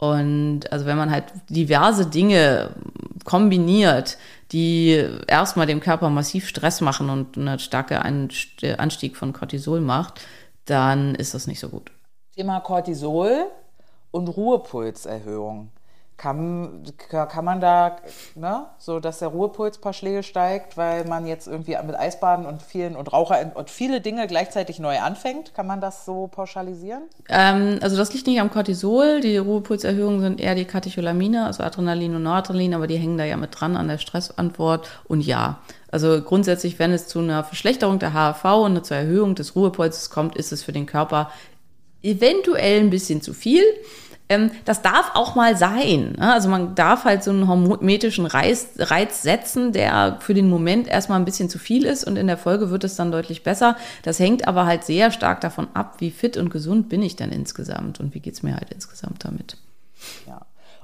Und 0.00 0.72
also 0.72 0.86
wenn 0.86 0.96
man 0.96 1.10
halt 1.10 1.24
diverse 1.50 2.06
Dinge 2.06 2.70
kombiniert, 3.24 4.16
die 4.50 5.06
erstmal 5.26 5.66
dem 5.66 5.80
Körper 5.80 6.08
massiv 6.08 6.48
Stress 6.48 6.80
machen 6.80 7.10
und 7.10 7.36
einen 7.36 7.58
starken 7.58 8.30
Anstieg 8.78 9.16
von 9.18 9.34
Cortisol 9.34 9.82
macht, 9.82 10.22
dann 10.64 11.14
ist 11.14 11.34
das 11.34 11.46
nicht 11.46 11.60
so 11.60 11.68
gut. 11.68 11.90
Thema 12.34 12.60
Cortisol 12.60 13.44
und 14.10 14.28
Ruhepulserhöhung. 14.28 15.70
Kann, 16.20 16.82
kann 17.08 17.46
man 17.46 17.62
da, 17.62 17.96
ne, 18.34 18.66
so 18.76 19.00
dass 19.00 19.20
der 19.20 19.28
Ruhepuls 19.28 19.78
paar 19.78 19.94
Schläge 19.94 20.22
steigt, 20.22 20.76
weil 20.76 21.06
man 21.06 21.26
jetzt 21.26 21.46
irgendwie 21.46 21.78
mit 21.86 21.98
Eisbaden 21.98 22.44
und 22.44 22.60
vielen 22.60 22.94
und 22.94 23.10
Raucher 23.10 23.52
und 23.54 23.70
viele 23.70 24.02
Dinge 24.02 24.26
gleichzeitig 24.26 24.80
neu 24.80 24.98
anfängt? 24.98 25.54
Kann 25.54 25.66
man 25.66 25.80
das 25.80 26.04
so 26.04 26.26
pauschalisieren? 26.26 27.04
Ähm, 27.30 27.78
also 27.80 27.96
das 27.96 28.12
liegt 28.12 28.26
nicht 28.26 28.38
am 28.38 28.50
Cortisol. 28.50 29.22
Die 29.22 29.38
Ruhepulserhöhungen 29.38 30.20
sind 30.20 30.40
eher 30.42 30.54
die 30.54 30.66
Katecholamine, 30.66 31.46
also 31.46 31.62
Adrenalin 31.62 32.14
und 32.14 32.24
Noradrenalin, 32.24 32.74
aber 32.74 32.86
die 32.86 32.98
hängen 32.98 33.16
da 33.16 33.24
ja 33.24 33.38
mit 33.38 33.58
dran 33.58 33.74
an 33.74 33.88
der 33.88 33.96
Stressantwort. 33.96 34.90
Und 35.08 35.22
ja, 35.22 35.60
also 35.90 36.20
grundsätzlich, 36.20 36.78
wenn 36.78 36.92
es 36.92 37.08
zu 37.08 37.20
einer 37.20 37.44
Verschlechterung 37.44 37.98
der 37.98 38.12
HRV 38.12 38.44
und 38.62 38.84
zur 38.84 38.98
Erhöhung 38.98 39.36
des 39.36 39.56
Ruhepulses 39.56 40.10
kommt, 40.10 40.36
ist 40.36 40.52
es 40.52 40.62
für 40.62 40.72
den 40.72 40.84
Körper 40.84 41.30
eventuell 42.02 42.80
ein 42.80 42.90
bisschen 42.90 43.22
zu 43.22 43.32
viel. 43.32 43.64
Ähm, 44.30 44.52
das 44.64 44.80
darf 44.80 45.10
auch 45.14 45.34
mal 45.34 45.56
sein. 45.56 46.14
Ne? 46.16 46.32
Also 46.32 46.48
man 46.48 46.74
darf 46.76 47.04
halt 47.04 47.22
so 47.22 47.32
einen 47.32 47.48
hormonetischen 47.48 48.24
Reiz, 48.24 48.68
Reiz 48.78 49.22
setzen, 49.22 49.72
der 49.72 50.18
für 50.20 50.34
den 50.34 50.48
Moment 50.48 50.86
erstmal 50.86 51.18
ein 51.18 51.24
bisschen 51.24 51.50
zu 51.50 51.58
viel 51.58 51.84
ist 51.84 52.04
und 52.04 52.16
in 52.16 52.28
der 52.28 52.38
Folge 52.38 52.70
wird 52.70 52.84
es 52.84 52.94
dann 52.94 53.10
deutlich 53.10 53.42
besser. 53.42 53.76
Das 54.04 54.20
hängt 54.20 54.46
aber 54.46 54.64
halt 54.64 54.84
sehr 54.84 55.10
stark 55.10 55.40
davon 55.40 55.66
ab, 55.74 55.96
wie 55.98 56.12
fit 56.12 56.36
und 56.36 56.50
gesund 56.50 56.88
bin 56.88 57.02
ich 57.02 57.16
dann 57.16 57.32
insgesamt 57.32 57.98
und 57.98 58.14
wie 58.14 58.20
geht's 58.20 58.44
mir 58.44 58.54
halt 58.54 58.70
insgesamt 58.70 59.24
damit. 59.24 59.56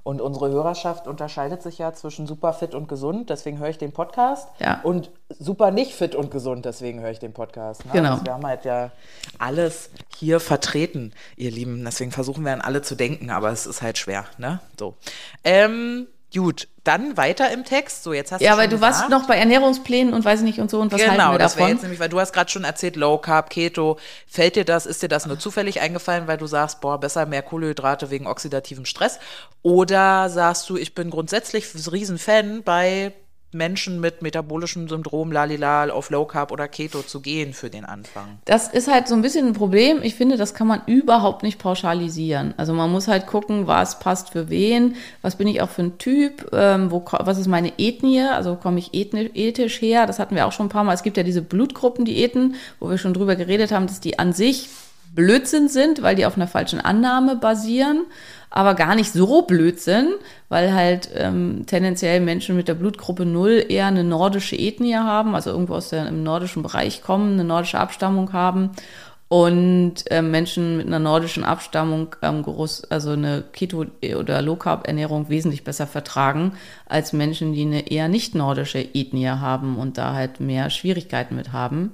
Und 0.07 0.21
unsere 0.21 0.49
Hörerschaft 0.51 1.09
unterscheidet 1.09 1.64
sich 1.64 1.79
ja 1.79 1.92
zwischen 1.92 2.29
super 2.29 2.53
fit 2.53 2.77
und 2.77 2.87
gesund, 2.87 3.29
deswegen 3.29 3.59
höre 3.59 3.71
ich 3.71 3.79
den 3.79 3.90
Podcast. 3.90 4.49
Ja. 4.61 4.81
Und 4.85 5.11
super 5.40 5.73
nicht 5.73 5.95
fit 5.95 6.14
und 6.14 6.31
gesund, 6.31 6.64
deswegen 6.64 7.01
höre 7.01 7.11
ich 7.11 7.19
den 7.19 7.33
Podcast. 7.33 7.85
Ne? 7.87 7.90
Genau. 7.92 8.12
Also 8.12 8.25
wir 8.25 8.35
haben 8.35 8.47
halt 8.47 8.64
ja 8.64 8.92
alles 9.40 9.90
hier 10.14 10.38
vertreten, 10.38 11.12
ihr 11.35 11.51
Lieben. 11.51 11.85
Deswegen 11.85 12.12
versuchen 12.12 12.45
wir 12.45 12.53
an 12.53 12.61
alle 12.61 12.83
zu 12.83 12.95
denken, 12.95 13.31
aber 13.31 13.51
es 13.51 13.66
ist 13.66 13.83
halt 13.83 13.99
schwer. 13.99 14.27
Ne? 14.38 14.61
So. 14.79 14.95
Ähm, 15.42 16.07
gut, 16.35 16.69
dann 16.85 17.17
weiter 17.17 17.51
im 17.51 17.65
Text. 17.65 18.03
So, 18.05 18.12
jetzt 18.12 18.31
hast 18.33 18.41
Ja, 18.41 18.53
du 18.53 18.59
weil 18.59 18.69
du 18.69 18.81
warst 18.81 19.05
gesagt. 19.05 19.11
noch 19.11 19.27
bei 19.27 19.37
Ernährungsplänen 19.37 20.15
und 20.15 20.25
weiß 20.25 20.43
nicht 20.43 20.61
und 20.61 20.71
so 20.71 20.81
und 20.81 20.93
was 20.93 21.01
halten 21.01 21.15
Genau, 21.15 21.33
wir 21.33 21.39
das 21.39 21.57
wäre 21.57 21.62
davon? 21.62 21.75
jetzt 21.77 21.83
nämlich, 21.83 22.01
weil 22.01 22.09
du 22.09 22.21
hast 22.21 22.33
gerade 22.33 22.51
schon 22.51 22.65
erzählt, 22.65 22.97
Low 22.97 23.19
Carb, 23.19 23.51
Keto. 23.51 23.99
Fällt 24.27 24.57
dir 24.57 24.65
das, 24.65 24.87
ist 24.87 25.03
dir 25.03 25.09
das 25.09 25.27
nur 25.27 25.39
zufällig 25.39 25.81
eingefallen, 25.81 26.27
weil 26.29 26.39
du 26.39 26.47
sagst, 26.47 26.81
boah, 26.81 27.01
besser 27.01 27.27
mehr 27.27 27.43
Kohlenhydrate 27.43 28.11
wegen 28.11 28.27
oxidativem 28.27 28.85
Stress? 28.85 29.19
Oder 29.62 30.29
sagst 30.31 30.69
du, 30.71 30.77
ich 30.77 30.95
bin 30.95 31.11
grundsätzlich 31.11 31.67
ein 31.75 31.81
Riesenfan 31.91 32.62
bei 32.62 33.12
Menschen 33.57 34.01
mit 34.01 34.23
metabolischem 34.23 34.88
Syndrom, 34.88 35.33
lalila, 35.33 35.88
auf 35.90 36.11
Low 36.11 36.25
Carb 36.25 36.53
oder 36.53 36.69
Keto 36.69 37.03
zu 37.03 37.21
gehen 37.21 37.53
für 37.53 37.71
den 37.71 37.85
Anfang? 37.85 38.38
Das 38.45 38.69
ist 38.69 38.90
halt 38.90 39.09
so 39.09 39.14
ein 39.14 39.23
bisschen 39.23 39.47
ein 39.47 39.53
Problem. 39.53 40.01
Ich 40.03 40.14
finde, 40.14 40.37
das 40.37 40.55
kann 40.55 40.66
man 40.66 40.83
überhaupt 40.87 41.42
nicht 41.42 41.59
pauschalisieren. 41.59 42.55
Also 42.57 42.73
man 42.73 42.90
muss 42.90 43.09
halt 43.09 43.27
gucken, 43.27 43.66
was 43.66 43.99
passt 43.99 44.31
für 44.31 44.49
wen, 44.49 44.97
was 45.23 45.37
bin 45.37 45.49
ich 45.49 45.61
auch 45.62 45.71
für 45.71 45.83
ein 45.83 45.99
Typ, 45.99 46.49
ähm, 46.53 46.90
wo, 46.90 47.05
was 47.11 47.38
ist 47.38 47.49
meine 47.49 47.73
Ethnie, 47.79 48.23
also 48.23 48.57
komme 48.57 48.79
ich 48.79 48.95
ethnisch, 48.95 49.31
ethisch 49.35 49.81
her, 49.81 50.07
das 50.07 50.19
hatten 50.19 50.35
wir 50.35 50.47
auch 50.47 50.53
schon 50.53 50.66
ein 50.66 50.71
paar 50.71 50.85
Mal. 50.85 50.95
Es 50.95 51.03
gibt 51.03 51.16
ja 51.16 51.23
diese 51.23 51.42
Blutgruppendiäten, 51.42 52.55
wo 52.81 52.90
wir 52.90 52.99
schon 52.99 53.14
drüber 53.14 53.37
geredet 53.37 53.73
haben, 53.73 53.87
dass 53.87 54.01
die 54.01 54.19
an 54.19 54.33
sich 54.33 54.69
Blödsinn 55.17 55.69
sind, 55.69 56.03
weil 56.03 56.15
die 56.15 56.27
auf 56.27 56.37
einer 56.37 56.47
falschen 56.47 56.81
Annahme 56.81 57.35
basieren, 57.35 58.07
aber 58.51 58.75
gar 58.75 58.95
nicht 58.95 59.13
so 59.13 59.43
Blödsinn, 59.43 60.15
weil 60.49 60.73
halt 60.73 61.11
ähm, 61.15 61.65
tendenziell 61.67 62.21
Menschen 62.21 62.55
mit 62.55 62.69
der 62.69 62.75
Blutgruppe 62.75 63.27
0 63.27 63.65
eher 63.69 63.87
eine 63.87 64.05
nordische 64.05 64.57
Ethnie 64.57 64.95
haben, 64.95 65.35
also 65.35 65.51
irgendwo 65.51 65.75
aus 65.75 65.89
der, 65.89 66.07
im 66.07 66.23
nordischen 66.23 66.63
Bereich 66.63 67.03
kommen, 67.03 67.33
eine 67.33 67.45
nordische 67.45 67.81
Abstammung 67.81 68.33
haben 68.33 68.71
und 69.29 70.05
ähm, 70.11 70.31
Menschen 70.31 70.77
mit 70.77 70.87
einer 70.87 71.01
nordischen 71.01 71.43
Abstammung 71.43 72.15
ähm, 72.23 72.43
groß, 72.43 72.85
also 72.85 73.11
eine 73.11 73.43
Keto- 73.53 73.87
oder 74.17 74.41
Low-Carb-Ernährung 74.41 75.29
wesentlich 75.29 75.65
besser 75.65 75.87
vertragen 75.87 76.53
als 76.87 77.13
Menschen, 77.13 77.53
die 77.53 77.63
eine 77.63 77.91
eher 77.91 78.07
nicht 78.09 78.37
nordische 78.37 78.79
Ethnie 78.79 79.29
haben 79.29 79.79
und 79.79 79.99
da 79.99 80.15
halt 80.15 80.39
mehr 80.39 80.71
Schwierigkeiten 80.71 81.35
mit 81.35 81.53
haben. 81.53 81.93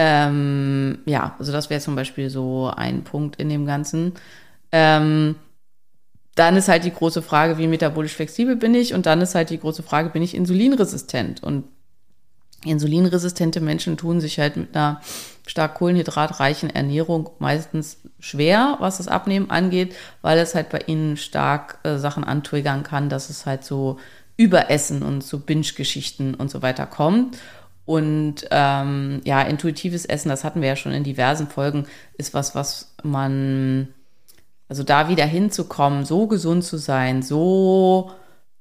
Ähm, 0.00 1.00
ja, 1.06 1.34
also 1.40 1.50
das 1.50 1.70
wäre 1.70 1.80
zum 1.80 1.96
Beispiel 1.96 2.30
so 2.30 2.70
ein 2.72 3.02
Punkt 3.02 3.34
in 3.34 3.48
dem 3.48 3.66
Ganzen. 3.66 4.12
Ähm, 4.70 5.34
dann 6.36 6.54
ist 6.54 6.68
halt 6.68 6.84
die 6.84 6.92
große 6.92 7.20
Frage, 7.20 7.58
wie 7.58 7.66
metabolisch 7.66 8.14
flexibel 8.14 8.54
bin 8.54 8.76
ich? 8.76 8.94
Und 8.94 9.06
dann 9.06 9.20
ist 9.20 9.34
halt 9.34 9.50
die 9.50 9.58
große 9.58 9.82
Frage, 9.82 10.10
bin 10.10 10.22
ich 10.22 10.36
insulinresistent? 10.36 11.42
Und 11.42 11.64
insulinresistente 12.64 13.60
Menschen 13.60 13.96
tun 13.96 14.20
sich 14.20 14.38
halt 14.38 14.56
mit 14.56 14.76
einer 14.76 15.00
stark 15.48 15.74
kohlenhydratreichen 15.74 16.70
Ernährung 16.70 17.30
meistens 17.40 17.98
schwer, 18.20 18.76
was 18.78 18.98
das 18.98 19.08
Abnehmen 19.08 19.50
angeht, 19.50 19.96
weil 20.22 20.38
es 20.38 20.54
halt 20.54 20.68
bei 20.68 20.78
ihnen 20.86 21.16
stark 21.16 21.80
äh, 21.82 21.96
Sachen 21.96 22.22
antriggern 22.22 22.84
kann, 22.84 23.08
dass 23.08 23.30
es 23.30 23.46
halt 23.46 23.64
so 23.64 23.98
Überessen 24.36 25.02
und 25.02 25.24
so 25.24 25.40
Binge-Geschichten 25.40 26.34
und 26.34 26.52
so 26.52 26.62
weiter 26.62 26.86
kommt. 26.86 27.36
Und 27.88 28.46
ähm, 28.50 29.22
ja, 29.24 29.40
intuitives 29.40 30.04
Essen, 30.04 30.28
das 30.28 30.44
hatten 30.44 30.60
wir 30.60 30.68
ja 30.68 30.76
schon 30.76 30.92
in 30.92 31.04
diversen 31.04 31.48
Folgen, 31.48 31.86
ist 32.18 32.34
was, 32.34 32.54
was 32.54 32.92
man, 33.02 33.88
also 34.68 34.82
da 34.82 35.08
wieder 35.08 35.24
hinzukommen, 35.24 36.04
so 36.04 36.26
gesund 36.26 36.64
zu 36.64 36.76
sein, 36.76 37.22
so 37.22 38.10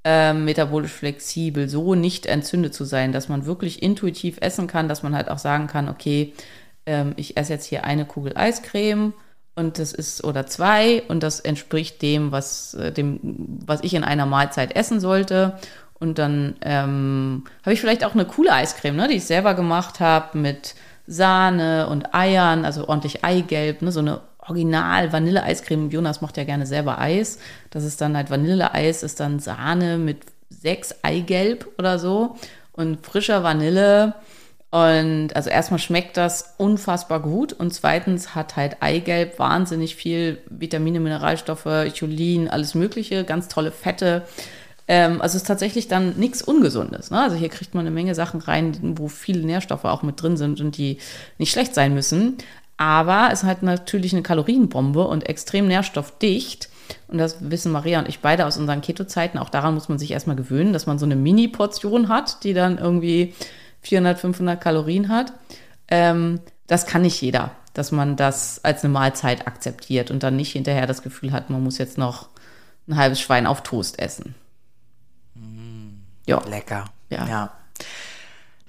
ähm, 0.05 0.45
metabolisch 0.45 0.93
flexibel, 0.93 1.67
so 1.67 1.93
nicht 1.93 2.25
entzündet 2.25 2.73
zu 2.73 2.85
sein, 2.85 3.11
dass 3.11 3.27
man 3.27 3.45
wirklich 3.45 3.83
intuitiv 3.83 4.37
essen 4.39 4.67
kann, 4.67 4.87
dass 4.87 5.03
man 5.03 5.13
halt 5.13 5.29
auch 5.29 5.39
sagen 5.39 5.67
kann, 5.67 5.89
okay, 5.89 6.33
ähm, 6.85 7.11
ich 7.17 7.35
esse 7.35 7.51
jetzt 7.51 7.65
hier 7.65 7.83
eine 7.83 8.05
Kugel 8.05 8.31
Eiscreme 8.37 9.11
und 9.55 9.77
das 9.77 9.91
ist 9.91 10.23
oder 10.23 10.47
zwei 10.47 11.03
und 11.09 11.21
das 11.21 11.41
entspricht 11.41 12.01
dem, 12.01 12.31
was 12.31 12.75
äh, 12.75 12.93
dem, 12.93 13.19
was 13.65 13.83
ich 13.83 13.93
in 13.93 14.05
einer 14.05 14.25
Mahlzeit 14.25 14.73
essen 14.73 15.01
sollte. 15.01 15.59
Und 15.99 16.19
dann 16.19 16.55
ähm, 16.61 17.45
habe 17.63 17.73
ich 17.73 17.81
vielleicht 17.81 18.05
auch 18.05 18.13
eine 18.13 18.25
coole 18.25 18.53
Eiscreme, 18.53 18.95
ne, 18.95 19.07
die 19.07 19.15
ich 19.15 19.25
selber 19.25 19.55
gemacht 19.55 19.99
habe 19.99 20.37
mit 20.37 20.75
Sahne 21.07 21.87
und 21.87 22.13
Eiern, 22.13 22.65
also 22.65 22.87
ordentlich 22.87 23.23
Eigelb, 23.23 23.81
ne, 23.81 23.91
so 23.91 24.01
eine 24.01 24.21
Original 24.39 25.11
Vanille-Eiscreme. 25.11 25.89
Jonas 25.89 26.21
macht 26.21 26.37
ja 26.37 26.43
gerne 26.43 26.65
selber 26.65 26.99
Eis. 26.99 27.39
Das 27.71 27.83
ist 27.83 27.99
dann 28.01 28.15
halt 28.15 28.29
Vanilleeis, 28.29 29.03
ist 29.03 29.19
dann 29.19 29.39
Sahne 29.39 29.97
mit 29.97 30.19
sechs 30.49 30.95
Eigelb 31.03 31.67
oder 31.77 31.99
so 31.99 32.37
und 32.73 33.05
frischer 33.05 33.43
Vanille. 33.43 34.13
Und 34.69 35.35
also 35.35 35.49
erstmal 35.49 35.79
schmeckt 35.79 36.17
das 36.17 36.55
unfassbar 36.57 37.21
gut 37.21 37.53
und 37.53 37.73
zweitens 37.73 38.35
hat 38.35 38.57
halt 38.57 38.77
Eigelb 38.81 39.39
wahnsinnig 39.39 39.95
viel 39.95 40.39
Vitamine, 40.49 40.99
Mineralstoffe, 40.99 41.87
Cholin, 41.97 42.49
alles 42.49 42.75
Mögliche, 42.75 43.23
ganz 43.23 43.47
tolle 43.47 43.71
Fette. 43.71 44.23
Ähm, 44.87 45.21
also 45.21 45.35
es 45.35 45.43
ist 45.43 45.47
tatsächlich 45.47 45.87
dann 45.87 46.17
nichts 46.17 46.41
Ungesundes. 46.41 47.11
Ne? 47.11 47.21
Also 47.21 47.35
hier 47.35 47.49
kriegt 47.49 47.75
man 47.75 47.81
eine 47.81 47.93
Menge 47.93 48.15
Sachen 48.15 48.39
rein, 48.41 48.77
wo 48.97 49.07
viele 49.07 49.45
Nährstoffe 49.45 49.85
auch 49.85 50.03
mit 50.03 50.21
drin 50.21 50.37
sind 50.37 50.61
und 50.61 50.77
die 50.77 50.97
nicht 51.37 51.51
schlecht 51.51 51.75
sein 51.75 51.93
müssen. 51.93 52.37
Aber 52.77 53.29
es 53.31 53.39
ist 53.39 53.45
halt 53.47 53.63
natürlich 53.63 54.13
eine 54.13 54.21
Kalorienbombe 54.21 55.05
und 55.05 55.27
extrem 55.27 55.67
nährstoffdicht. 55.67 56.69
Und 57.07 57.17
das 57.17 57.49
wissen 57.49 57.71
Maria 57.71 57.99
und 57.99 58.07
ich 58.07 58.19
beide 58.19 58.45
aus 58.45 58.57
unseren 58.57 58.81
Keto-Zeiten. 58.81 59.39
Auch 59.39 59.49
daran 59.49 59.73
muss 59.73 59.89
man 59.89 59.99
sich 59.99 60.11
erstmal 60.11 60.35
gewöhnen, 60.35 60.73
dass 60.73 60.85
man 60.85 60.99
so 60.99 61.05
eine 61.05 61.15
Mini-Portion 61.15 62.07
hat, 62.07 62.43
die 62.43 62.53
dann 62.53 62.77
irgendwie 62.77 63.33
400, 63.81 64.19
500 64.19 64.61
Kalorien 64.61 65.09
hat. 65.09 65.33
Ähm, 65.89 66.39
das 66.67 66.85
kann 66.85 67.01
nicht 67.01 67.19
jeder, 67.21 67.51
dass 67.73 67.91
man 67.91 68.15
das 68.15 68.63
als 68.63 68.83
eine 68.83 68.93
Mahlzeit 68.93 69.47
akzeptiert 69.47 70.11
und 70.11 70.23
dann 70.23 70.35
nicht 70.35 70.51
hinterher 70.51 70.85
das 70.85 71.01
Gefühl 71.01 71.31
hat, 71.31 71.49
man 71.49 71.63
muss 71.63 71.77
jetzt 71.77 71.97
noch 71.97 72.29
ein 72.87 72.95
halbes 72.95 73.19
Schwein 73.19 73.47
auf 73.47 73.63
Toast 73.63 73.99
essen. 73.99 74.35
Ja. 76.27 76.39
Lecker. 76.45 76.85
Ja. 77.09 77.51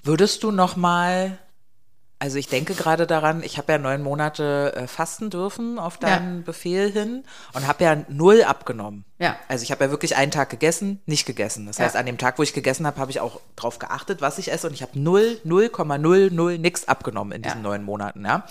Würdest 0.03 0.43
du 0.43 0.51
noch 0.51 0.77
mal 0.77 1.39
also 2.21 2.37
ich 2.37 2.49
denke 2.49 2.75
gerade 2.75 3.07
daran, 3.07 3.45
ich 3.45 3.59
habe 3.59 3.71
ja 3.71 3.79
neun 3.79 4.03
Monate 4.03 4.73
äh, 4.75 4.87
fasten 4.89 5.31
dürfen 5.31 5.79
auf 5.79 5.99
deinen 5.99 6.39
Ja. 6.39 6.43
Befehl 6.47 6.91
hin 6.91 7.23
und 7.53 7.69
habe 7.69 7.85
ja 7.85 7.97
null 8.09 8.43
abgenommen. 8.43 9.05
Ja. 9.21 9.37
Also 9.47 9.63
ich 9.63 9.71
habe 9.71 9.85
ja 9.85 9.91
wirklich 9.93 10.17
einen 10.17 10.33
Tag 10.33 10.51
gegessen, 10.51 11.01
nicht 11.07 11.27
gegessen. 11.27 11.67
Das 11.67 11.79
Ja. 11.79 11.85
heißt, 11.85 11.95
an 11.95 12.07
dem 12.07 12.19
Tag, 12.19 12.37
wo 12.37 12.43
ich 12.43 12.55
gegessen 12.55 12.89
habe, 12.89 12.99
habe 13.01 13.13
ich 13.13 13.21
auch 13.21 13.39
drauf 13.55 13.79
geachtet, 13.79 14.21
was 14.21 14.39
ich 14.39 14.51
esse 14.51 14.67
und 14.67 14.73
ich 14.75 14.83
habe 14.83 14.99
null, 14.99 15.39
0,00 15.45 16.59
nix 16.59 16.89
abgenommen 16.89 17.31
in 17.37 17.43
diesen 17.43 17.59
Ja. 17.59 17.63
neun 17.63 17.85
Monaten, 17.85 18.25
ja. 18.25 18.45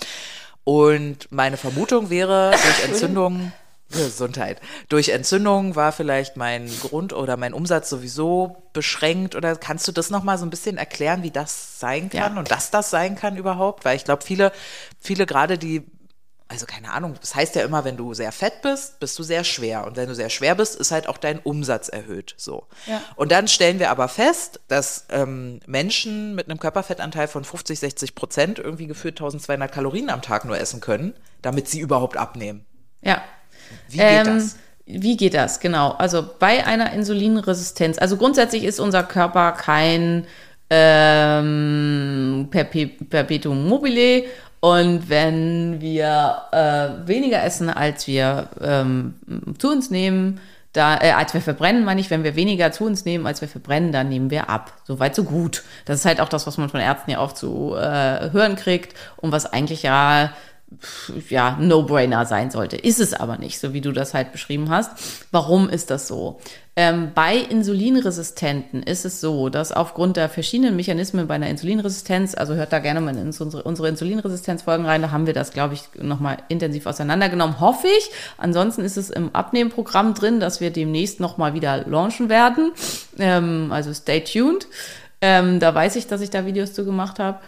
Und 0.64 1.30
meine 1.30 1.58
Vermutung 1.58 2.08
wäre, 2.08 2.52
durch 2.52 2.84
Entzündungen, 2.88 3.52
Gesundheit, 3.90 4.60
durch 4.88 5.08
Entzündungen 5.08 5.74
war 5.74 5.92
vielleicht 5.92 6.36
mein 6.36 6.68
Grund 6.80 7.12
oder 7.12 7.36
mein 7.36 7.54
Umsatz 7.54 7.88
sowieso 7.88 8.62
beschränkt 8.72 9.34
oder 9.34 9.56
kannst 9.56 9.88
du 9.88 9.92
das 9.92 10.10
nochmal 10.10 10.36
so 10.38 10.44
ein 10.44 10.50
bisschen 10.50 10.76
erklären, 10.76 11.22
wie 11.22 11.30
das 11.30 11.80
sein 11.80 12.10
kann 12.10 12.34
Ja. 12.34 12.38
und 12.38 12.50
dass 12.50 12.70
das 12.70 12.90
sein 12.90 13.16
kann 13.16 13.36
überhaupt? 13.36 13.84
Weil 13.84 13.96
ich 13.96 14.04
glaube, 14.04 14.24
viele, 14.24 14.52
viele 15.00 15.24
gerade, 15.26 15.56
die 15.58 15.84
also 16.50 16.64
keine 16.64 16.92
Ahnung, 16.92 17.14
das 17.20 17.34
heißt 17.34 17.56
ja 17.56 17.62
immer, 17.62 17.84
wenn 17.84 17.98
du 17.98 18.14
sehr 18.14 18.32
fett 18.32 18.62
bist, 18.62 18.98
bist 19.00 19.18
du 19.18 19.22
sehr 19.22 19.44
schwer. 19.44 19.86
Und 19.86 19.96
wenn 19.98 20.08
du 20.08 20.14
sehr 20.14 20.30
schwer 20.30 20.54
bist, 20.54 20.76
ist 20.76 20.90
halt 20.92 21.06
auch 21.06 21.18
dein 21.18 21.40
Umsatz 21.40 21.90
erhöht. 21.90 22.34
So. 22.38 22.66
Ja. 22.86 23.02
Und 23.16 23.32
dann 23.32 23.48
stellen 23.48 23.78
wir 23.78 23.90
aber 23.90 24.08
fest, 24.08 24.58
dass 24.66 25.04
ähm, 25.10 25.60
Menschen 25.66 26.34
mit 26.34 26.48
einem 26.48 26.58
Körperfettanteil 26.58 27.28
von 27.28 27.44
50, 27.44 27.78
60 27.80 28.14
Prozent 28.14 28.58
irgendwie 28.58 28.86
gefühlt 28.86 29.20
1200 29.20 29.70
Kalorien 29.70 30.08
am 30.08 30.22
Tag 30.22 30.46
nur 30.46 30.58
essen 30.58 30.80
können, 30.80 31.12
damit 31.42 31.68
sie 31.68 31.80
überhaupt 31.80 32.16
abnehmen. 32.16 32.64
Ja. 33.02 33.22
Wie 33.88 33.98
geht 33.98 34.26
das? 34.26 34.56
Wie 34.86 35.16
geht 35.16 35.34
das? 35.34 35.60
Genau. 35.60 35.90
Also 35.98 36.24
bei 36.38 36.66
einer 36.66 36.92
Insulinresistenz. 36.92 37.98
Also 37.98 38.16
grundsätzlich 38.16 38.64
ist 38.64 38.80
unser 38.80 39.02
Körper 39.02 39.52
kein 39.52 40.26
ähm, 40.70 42.48
Perpe- 42.50 42.92
Perpetuum 43.08 43.68
mobile. 43.68 44.24
Und 44.60 45.08
wenn 45.08 45.80
wir 45.80 46.42
äh, 46.50 47.06
weniger 47.06 47.44
essen, 47.44 47.70
als 47.70 48.06
wir 48.06 48.48
ähm, 48.60 49.14
zu 49.58 49.70
uns 49.70 49.90
nehmen, 49.90 50.40
da, 50.72 50.98
äh, 51.00 51.12
als 51.12 51.32
wir 51.32 51.40
verbrennen, 51.40 51.84
meine 51.84 52.00
ich, 52.00 52.10
wenn 52.10 52.24
wir 52.24 52.34
weniger 52.34 52.72
zu 52.72 52.84
uns 52.84 53.04
nehmen, 53.04 53.26
als 53.26 53.40
wir 53.40 53.48
verbrennen, 53.48 53.92
dann 53.92 54.08
nehmen 54.08 54.30
wir 54.30 54.50
ab. 54.50 54.72
Soweit 54.84 55.14
so 55.14 55.22
gut. 55.24 55.62
Das 55.84 56.00
ist 56.00 56.06
halt 56.06 56.20
auch 56.20 56.28
das, 56.28 56.46
was 56.46 56.58
man 56.58 56.70
von 56.70 56.80
Ärzten 56.80 57.10
ja 57.10 57.20
oft 57.20 57.36
zu 57.36 57.74
äh, 57.76 58.30
hören 58.32 58.56
kriegt 58.56 58.96
und 59.16 59.32
was 59.32 59.46
eigentlich 59.46 59.82
ja 59.82 60.32
ja, 61.30 61.56
No-Brainer 61.58 62.26
sein 62.26 62.50
sollte. 62.50 62.76
Ist 62.76 63.00
es 63.00 63.14
aber 63.14 63.38
nicht, 63.38 63.58
so 63.58 63.72
wie 63.72 63.80
du 63.80 63.92
das 63.92 64.14
halt 64.14 64.32
beschrieben 64.32 64.68
hast. 64.70 64.90
Warum 65.30 65.68
ist 65.68 65.90
das 65.90 66.06
so? 66.06 66.40
Ähm, 66.76 67.10
bei 67.14 67.36
Insulinresistenten 67.36 68.84
ist 68.84 69.04
es 69.04 69.20
so, 69.20 69.48
dass 69.48 69.72
aufgrund 69.72 70.16
der 70.16 70.28
verschiedenen 70.28 70.76
Mechanismen 70.76 71.26
bei 71.26 71.34
einer 71.34 71.48
Insulinresistenz, 71.48 72.36
also 72.36 72.54
hört 72.54 72.72
da 72.72 72.78
gerne 72.78 73.00
mal 73.00 73.16
in 73.16 73.26
unsere, 73.26 73.62
unsere 73.64 73.88
Insulinresistenzfolgen 73.88 74.86
rein, 74.86 75.02
da 75.02 75.10
haben 75.10 75.26
wir 75.26 75.34
das, 75.34 75.50
glaube 75.50 75.74
ich, 75.74 75.82
nochmal 76.00 76.36
intensiv 76.48 76.86
auseinandergenommen, 76.86 77.58
hoffe 77.58 77.88
ich. 77.88 78.10
Ansonsten 78.36 78.84
ist 78.84 78.96
es 78.96 79.10
im 79.10 79.34
Abnehmprogramm 79.34 80.14
drin, 80.14 80.38
dass 80.38 80.60
wir 80.60 80.70
demnächst 80.70 81.18
nochmal 81.18 81.54
wieder 81.54 81.84
launchen 81.88 82.28
werden. 82.28 82.72
Ähm, 83.18 83.72
also 83.72 83.92
stay 83.92 84.22
tuned. 84.22 84.68
Ähm, 85.20 85.58
da 85.58 85.74
weiß 85.74 85.96
ich, 85.96 86.06
dass 86.06 86.20
ich 86.20 86.30
da 86.30 86.46
Videos 86.46 86.74
zu 86.74 86.84
gemacht 86.84 87.18
habe. 87.18 87.40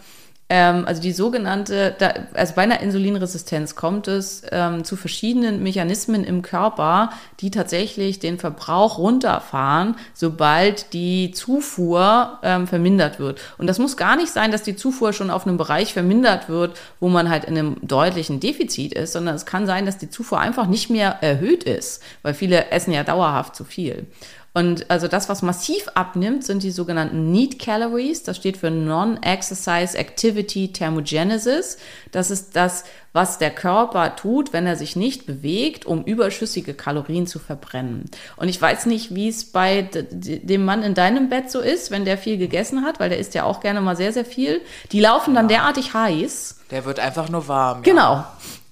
Ähm, 0.53 0.83
also 0.85 1.01
die 1.01 1.13
sogenannte, 1.13 1.95
da, 1.97 2.11
also 2.33 2.55
bei 2.55 2.63
einer 2.63 2.81
Insulinresistenz 2.81 3.75
kommt 3.75 4.09
es 4.09 4.43
ähm, 4.51 4.83
zu 4.83 4.97
verschiedenen 4.97 5.63
Mechanismen 5.63 6.25
im 6.25 6.41
Körper, 6.41 7.11
die 7.39 7.51
tatsächlich 7.51 8.19
den 8.19 8.37
Verbrauch 8.37 8.97
runterfahren, 8.97 9.95
sobald 10.13 10.91
die 10.91 11.31
Zufuhr 11.31 12.39
ähm, 12.43 12.67
vermindert 12.67 13.17
wird. 13.17 13.39
Und 13.59 13.67
das 13.67 13.79
muss 13.79 13.95
gar 13.95 14.17
nicht 14.17 14.33
sein, 14.33 14.51
dass 14.51 14.61
die 14.61 14.75
Zufuhr 14.75 15.13
schon 15.13 15.29
auf 15.29 15.47
einem 15.47 15.55
Bereich 15.55 15.93
vermindert 15.93 16.49
wird, 16.49 16.77
wo 16.99 17.07
man 17.07 17.29
halt 17.29 17.45
in 17.45 17.57
einem 17.57 17.77
deutlichen 17.81 18.41
Defizit 18.41 18.91
ist, 18.91 19.13
sondern 19.13 19.35
es 19.35 19.45
kann 19.45 19.65
sein, 19.65 19.85
dass 19.85 19.99
die 19.99 20.09
Zufuhr 20.09 20.41
einfach 20.41 20.67
nicht 20.67 20.89
mehr 20.89 21.23
erhöht 21.23 21.63
ist, 21.63 22.03
weil 22.23 22.33
viele 22.33 22.71
essen 22.71 22.91
ja 22.91 23.05
dauerhaft 23.05 23.55
zu 23.55 23.63
viel. 23.63 24.05
Und 24.53 24.91
also 24.91 25.07
das, 25.07 25.29
was 25.29 25.41
massiv 25.41 25.87
abnimmt, 25.95 26.43
sind 26.43 26.61
die 26.63 26.71
sogenannten 26.71 27.31
Need 27.31 27.57
Calories. 27.57 28.23
Das 28.23 28.35
steht 28.35 28.57
für 28.57 28.69
Non-Exercise 28.69 29.97
Activity 29.97 30.73
Thermogenesis. 30.73 31.77
Das 32.11 32.29
ist 32.31 32.55
das, 32.57 32.83
was 33.13 33.37
der 33.37 33.51
Körper 33.51 34.15
tut, 34.17 34.51
wenn 34.51 34.67
er 34.67 34.75
sich 34.75 34.97
nicht 34.97 35.25
bewegt, 35.25 35.85
um 35.85 36.03
überschüssige 36.03 36.73
Kalorien 36.73 37.27
zu 37.27 37.39
verbrennen. 37.39 38.05
Und 38.35 38.49
ich 38.49 38.61
weiß 38.61 38.87
nicht, 38.87 39.15
wie 39.15 39.29
es 39.29 39.45
bei 39.45 39.87
dem 40.11 40.65
Mann 40.65 40.83
in 40.83 40.95
deinem 40.95 41.29
Bett 41.29 41.49
so 41.49 41.61
ist, 41.61 41.89
wenn 41.89 42.03
der 42.03 42.17
viel 42.17 42.37
gegessen 42.37 42.83
hat, 42.83 42.99
weil 42.99 43.09
der 43.09 43.19
isst 43.19 43.33
ja 43.35 43.43
auch 43.43 43.61
gerne 43.61 43.79
mal 43.79 43.95
sehr, 43.95 44.11
sehr 44.11 44.25
viel. 44.25 44.59
Die 44.91 44.99
laufen 44.99 45.33
dann 45.33 45.47
derartig 45.47 45.93
heiß. 45.93 46.57
Der 46.71 46.83
wird 46.83 46.99
einfach 46.99 47.29
nur 47.29 47.47
warm. 47.47 47.83
Genau. 47.83 48.25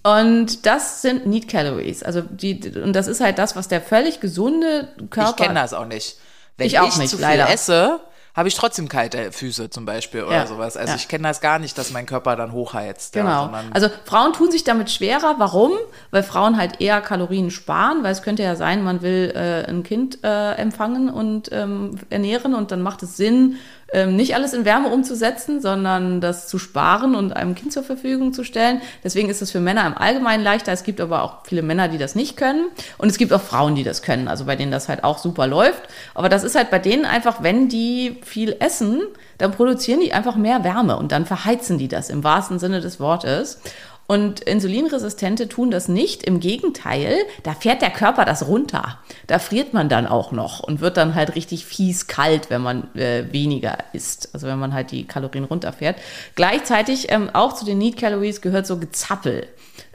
Und 0.04 0.66
das 0.66 1.02
sind 1.02 1.26
Need 1.26 1.48
Calories. 1.50 2.04
Also 2.04 2.22
die, 2.22 2.60
und 2.82 2.94
das 2.94 3.08
ist 3.08 3.20
halt 3.22 3.38
das, 3.38 3.56
was 3.56 3.68
der 3.68 3.82
völlig 3.82 4.20
gesunde 4.22 4.88
Körper. 5.10 5.32
Ich 5.32 5.36
kenne 5.48 5.60
das 5.60 5.74
auch 5.74 5.86
nicht. 5.86 6.18
Wenn 6.58 6.68
Ich 6.68 6.74
ich, 6.74 6.80
auch 6.80 6.98
nicht, 6.98 7.10
zu 7.10 7.18
viel 7.18 7.26
leider. 7.26 7.50
esse, 7.50 8.00
habe 8.36 8.48
ich 8.48 8.56
trotzdem 8.56 8.88
kalte 8.88 9.32
Füße 9.34 9.70
zum 9.70 9.86
Beispiel 9.86 10.24
oder 10.24 10.34
Ja, 10.36 10.48
sowas. 10.48 10.78
Also 10.78 10.92
ja. 10.92 10.96
ich 10.96 11.10
kenne 11.10 11.28
das 11.28 11.42
gar 11.42 11.60
nicht, 11.60 11.78
dass 11.78 11.92
mein 11.92 12.06
Körper 12.06 12.38
dann 12.38 12.54
hochheizt. 12.54 13.16
Ja, 13.16 13.24
Genau. 13.24 13.44
sondern 13.46 13.74
Also 13.74 13.90
Frauen 14.06 14.32
tun 14.34 14.50
sich 14.52 14.64
damit 14.64 14.90
schwerer. 14.90 15.36
Warum? 15.38 15.72
Weil 16.12 16.24
Frauen 16.24 16.56
halt 16.58 16.80
eher 16.80 17.02
Kalorien 17.02 17.52
sparen, 17.52 18.02
weil 18.04 18.14
es 18.14 18.22
könnte 18.22 18.44
ja 18.44 18.56
sein, 18.56 18.84
man 18.84 19.02
will 19.02 19.34
äh, 19.36 19.70
ein 19.70 19.84
Kind 19.84 20.24
äh, 20.24 20.54
empfangen 20.54 21.10
und 21.10 21.50
ähm, 21.52 22.00
ernähren 22.10 22.56
und 22.56 22.72
dann 22.72 22.82
macht 22.82 23.04
es 23.04 23.18
Sinn, 23.18 23.58
ähm, 23.94 24.16
nicht 24.16 24.36
alles 24.36 24.54
in 24.54 24.66
Wärme 24.66 24.90
umzusetzen, 24.90 25.62
sondern 25.62 26.22
das 26.22 26.48
zu 26.48 26.60
sparen 26.60 27.16
und 27.16 27.36
einem 27.36 27.56
Kind 27.56 27.74
zur 27.74 27.84
Verfügung 27.84 28.34
zu 28.34 28.44
stellen. 28.44 28.82
Deswegen 29.04 29.30
ist 29.30 29.42
es 29.42 29.52
für 29.52 29.60
Männer 29.60 29.86
im 29.88 29.98
Allgemeinen 29.98 30.44
leichter. 30.44 30.72
Es 30.72 30.84
gibt 30.84 31.02
aber 31.02 31.24
auch 31.24 31.38
viele 31.44 31.62
Männer, 31.62 31.88
die 31.88 31.98
das 31.98 32.16
nicht 32.16 32.38
können. 32.38 32.68
Und 32.98 33.10
es 33.10 33.18
gibt 33.18 33.34
auch 33.34 33.42
Frauen, 33.42 33.76
die 33.76 33.84
das 33.84 34.02
können, 34.02 34.28
also 34.28 34.46
bei 34.46 34.56
denen 34.56 34.72
das 34.72 34.90
halt 34.90 35.04
auch 35.04 35.18
super 35.18 35.48
läuft. 35.48 35.84
Aber 36.14 36.30
das 36.30 36.44
ist 36.44 36.56
halt 36.56 36.70
bei 36.70 36.80
denen 36.80 37.06
einfach, 37.06 37.42
wenn 37.44 37.70
die 37.70 38.18
viel 38.24 38.56
essen, 38.60 39.02
dann 39.38 39.52
produzieren 39.52 40.02
die 40.02 40.14
einfach 40.14 40.36
mehr 40.36 40.64
Wärme 40.64 40.98
und 40.98 41.12
dann 41.12 41.26
verheizen 41.26 41.78
die 41.78 41.88
das 41.88 42.10
im 42.10 42.24
wahrsten 42.24 42.60
Sinne 42.60 42.82
des 42.82 43.00
Wortes. 43.00 43.62
Und 44.10 44.40
Insulinresistente 44.40 45.48
tun 45.48 45.70
das 45.70 45.88
nicht. 45.88 46.24
Im 46.24 46.40
Gegenteil, 46.40 47.16
da 47.44 47.54
fährt 47.54 47.84
der 47.84 47.92
Körper 47.92 48.26
das 48.26 48.48
runter. 48.48 48.98
Da 49.28 49.38
friert 49.38 49.76
man 49.76 49.88
dann 49.88 50.08
auch 50.08 50.32
noch 50.32 50.62
und 50.62 50.82
wird 50.82 50.98
dann 50.98 51.14
halt 51.14 51.36
richtig 51.36 51.64
fies 51.64 52.08
kalt, 52.08 52.50
wenn 52.50 52.64
man 52.64 52.88
äh, 52.96 53.32
weniger 53.32 53.78
isst. 53.94 54.30
Also 54.34 54.48
wenn 54.48 54.58
man 54.58 54.74
halt 54.74 54.90
die 54.90 55.06
Kalorien 55.06 55.44
runterfährt. 55.44 55.98
Gleichzeitig 56.34 57.12
ähm, 57.12 57.30
auch 57.34 57.54
zu 57.54 57.66
den 57.66 57.78
Need 57.78 57.98
Calories 57.98 58.42
gehört 58.42 58.66
so 58.66 58.80
Gezappel. 58.80 59.48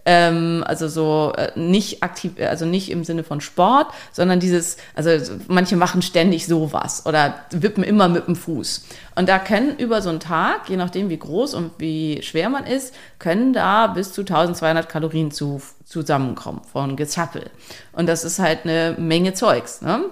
Ähm, 0.07 0.63
also 0.67 0.87
so 0.89 1.33
äh, 1.37 1.59
nicht 1.59 2.03
aktiv, 2.03 2.33
also 2.39 2.67
nicht 2.67 2.91
im 2.91 3.05
Sinne 3.05 3.25
von 3.25 3.41
Sport, 3.41 3.87
sondern 4.13 4.39
dieses, 4.39 4.77
also 4.95 5.19
so- 5.19 5.33
manche 5.49 5.77
machen 5.77 6.03
ständig 6.03 6.47
sowas 6.47 7.07
oder 7.07 7.35
wippen 7.51 7.83
immer 7.83 8.09
mit 8.09 8.27
dem 8.27 8.37
Fuß. 8.37 8.85
Und 9.15 9.29
da 9.31 9.39
können 9.39 9.77
über 9.79 10.03
so 10.03 10.11
einen 10.11 10.21
Tag, 10.21 10.69
je 10.69 10.77
nachdem 10.77 11.09
wie 11.09 11.17
groß 11.19 11.55
und 11.55 11.71
wie 11.79 12.21
schwer 12.23 12.51
man 12.51 12.67
ist, 12.67 12.95
können 13.19 13.55
da 13.55 13.87
bis 13.87 14.13
zu 14.13 14.21
1200 14.23 14.89
Kalorien 14.91 15.31
zu, 15.31 15.63
zusammenkommen 15.87 16.61
von 16.71 16.97
Gezappel. 16.97 17.51
Und 17.93 18.07
das 18.07 18.25
ist 18.25 18.39
halt 18.39 18.61
eine 18.65 18.97
Menge 18.99 19.33
Zeugs. 19.33 19.81
Ne? 19.81 20.05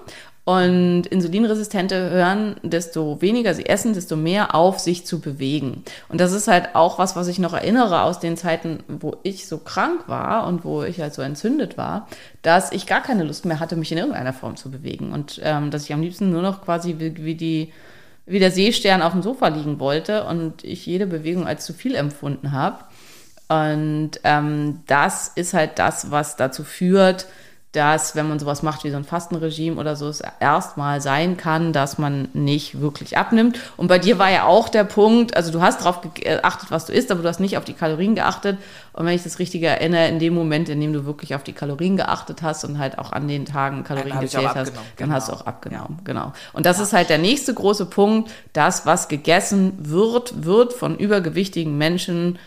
Und 0.45 1.07
Insulinresistente 1.07 2.09
hören, 2.09 2.57
desto 2.63 3.21
weniger 3.21 3.53
sie 3.53 3.65
essen, 3.65 3.93
desto 3.93 4.17
mehr 4.17 4.55
auf 4.55 4.77
sich 4.79 5.05
zu 5.05 5.21
bewegen. 5.21 5.85
Und 6.09 6.19
das 6.19 6.33
ist 6.33 6.49
halt 6.49 6.75
auch 6.75 6.99
was, 6.99 7.15
was 7.15 7.29
ich 7.29 7.39
noch 7.39 7.53
erinnere 7.53 8.01
aus 8.01 8.19
den 8.19 8.35
Zeiten, 8.35 8.83
wo 8.89 9.15
ich 9.23 9.47
so 9.47 9.57
krank 9.57 10.03
war 10.07 10.45
und 10.47 10.65
wo 10.65 10.83
ich 10.83 10.99
halt 10.99 11.13
so 11.13 11.21
entzündet 11.21 11.77
war, 11.77 12.07
dass 12.41 12.73
ich 12.73 12.87
gar 12.87 13.01
keine 13.01 13.23
Lust 13.23 13.45
mehr 13.45 13.61
hatte, 13.61 13.77
mich 13.77 13.93
in 13.93 13.97
irgendeiner 13.97 14.33
Form 14.33 14.57
zu 14.57 14.69
bewegen. 14.69 15.13
Und 15.13 15.39
ähm, 15.43 15.71
dass 15.71 15.85
ich 15.85 15.93
am 15.93 16.01
liebsten 16.01 16.29
nur 16.29 16.41
noch 16.41 16.61
quasi 16.61 16.95
wie, 16.97 17.23
wie 17.23 17.35
die 17.35 17.71
wie 18.25 18.39
der 18.39 18.51
Seestern 18.51 19.01
auf 19.01 19.11
dem 19.11 19.21
Sofa 19.21 19.49
liegen 19.49 19.79
wollte 19.79 20.25
und 20.25 20.63
ich 20.63 20.85
jede 20.85 21.07
Bewegung 21.07 21.45
als 21.45 21.65
zu 21.65 21.73
viel 21.73 21.95
empfunden 21.95 22.51
habe. 22.51 22.77
Und 23.49 24.11
ähm, 24.23 24.81
das 24.87 25.27
ist 25.35 25.53
halt 25.53 25.77
das, 25.77 26.11
was 26.11 26.37
dazu 26.37 26.63
führt, 26.63 27.27
dass, 27.73 28.15
wenn 28.15 28.29
man 28.29 28.37
sowas 28.37 28.61
macht 28.61 28.83
wie 28.83 28.91
so 28.91 28.97
ein 28.97 29.03
Fastenregime 29.03 29.79
oder 29.79 29.95
so, 29.95 30.07
es 30.07 30.21
erstmal 30.39 31.01
sein 31.01 31.37
kann, 31.37 31.73
dass 31.73 31.97
man 31.97 32.29
nicht 32.33 32.79
wirklich 32.79 33.17
abnimmt. 33.17 33.59
Und 33.77 33.87
bei 33.87 33.97
dir 33.97 34.19
war 34.19 34.29
ja 34.29 34.45
auch 34.45 34.69
der 34.69 34.83
Punkt, 34.83 35.35
also 35.35 35.51
du 35.51 35.59
hast 35.59 35.81
darauf 35.81 36.01
geachtet, 36.13 36.69
was 36.69 36.85
du 36.85 36.93
isst, 36.93 37.11
aber 37.11 37.23
du 37.23 37.27
hast 37.27 37.39
nicht 37.39 37.57
auf 37.57 37.65
die 37.65 37.73
Kalorien 37.73 38.13
geachtet. 38.13 38.59
Und 38.93 39.07
wenn 39.07 39.15
ich 39.15 39.23
das 39.23 39.39
richtig 39.39 39.63
erinnere, 39.63 40.07
in 40.07 40.19
dem 40.19 40.35
Moment, 40.35 40.69
in 40.69 40.79
dem 40.79 40.93
du 40.93 41.05
wirklich 41.05 41.33
auf 41.33 41.43
die 41.43 41.53
Kalorien 41.53 41.97
geachtet 41.97 42.43
hast 42.43 42.63
und 42.63 42.77
halt 42.77 42.99
auch 42.99 43.11
an 43.11 43.27
den 43.27 43.45
Tagen 43.45 43.83
Kalorien 43.83 44.19
gezählt 44.19 44.49
hast, 44.49 44.69
abgenommen, 44.69 44.89
dann 44.97 45.07
genau. 45.07 45.15
hast 45.15 45.29
du 45.29 45.33
auch 45.33 45.45
abgenommen. 45.47 45.99
Genau. 46.03 46.33
Und 46.53 46.67
das 46.67 46.79
ist 46.79 46.93
halt 46.93 47.09
der 47.09 47.17
nächste 47.17 47.55
große 47.55 47.87
Punkt. 47.87 48.29
Das, 48.53 48.85
was 48.85 49.07
gegessen 49.07 49.73
wird, 49.79 50.45
wird 50.45 50.73
von 50.73 50.95
übergewichtigen 50.95 51.75
Menschen 51.75 52.37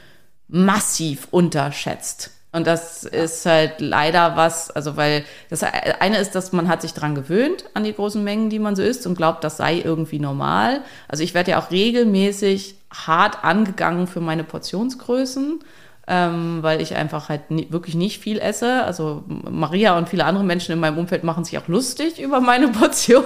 massiv 0.46 1.26
unterschätzt. 1.32 2.30
Und 2.53 2.66
das 2.66 3.05
ist 3.05 3.44
halt 3.44 3.80
leider 3.80 4.36
was, 4.36 4.70
also 4.70 4.97
weil 4.97 5.24
das 5.51 5.62
eine 5.62 6.18
ist, 6.18 6.34
dass 6.34 6.53
man 6.53 6.68
hat 6.68 6.80
sich 6.80 6.94
dran 6.94 7.14
gewöhnt 7.14 7.64
an 7.74 7.84
die 7.84 7.92
großen 7.92 8.22
Mengen, 8.22 8.49
die 8.49 8.59
man 8.59 8.74
so 8.76 8.82
isst 8.82 9.07
und 9.07 9.14
glaubt, 9.14 9.44
das 9.44 9.59
sei 9.59 9.80
irgendwie 9.80 10.18
normal. 10.18 10.80
Also 11.07 11.22
ich 11.22 11.34
werde 11.34 11.51
ja 11.51 11.61
auch 11.61 11.70
regelmäßig 11.70 12.76
hart 12.90 13.44
angegangen 13.44 14.07
für 14.07 14.20
meine 14.20 14.42
Portionsgrößen, 14.42 15.61
ähm, 16.07 16.62
weil 16.62 16.80
ich 16.80 16.94
einfach 16.94 17.28
halt 17.28 17.51
nie, 17.51 17.66
wirklich 17.70 17.94
nicht 17.94 18.22
viel 18.22 18.38
esse. 18.38 18.84
Also 18.84 19.24
Maria 19.26 19.99
und 19.99 20.09
viele 20.09 20.24
andere 20.24 20.44
Menschen 20.44 20.72
in 20.72 20.80
meinem 20.80 20.97
Umfeld 20.97 21.24
machen 21.24 21.44
sich 21.44 21.59
auch 21.59 21.68
lustig 21.68 22.20
über 22.20 22.40
meine 22.40 22.68
Portion. 22.72 23.24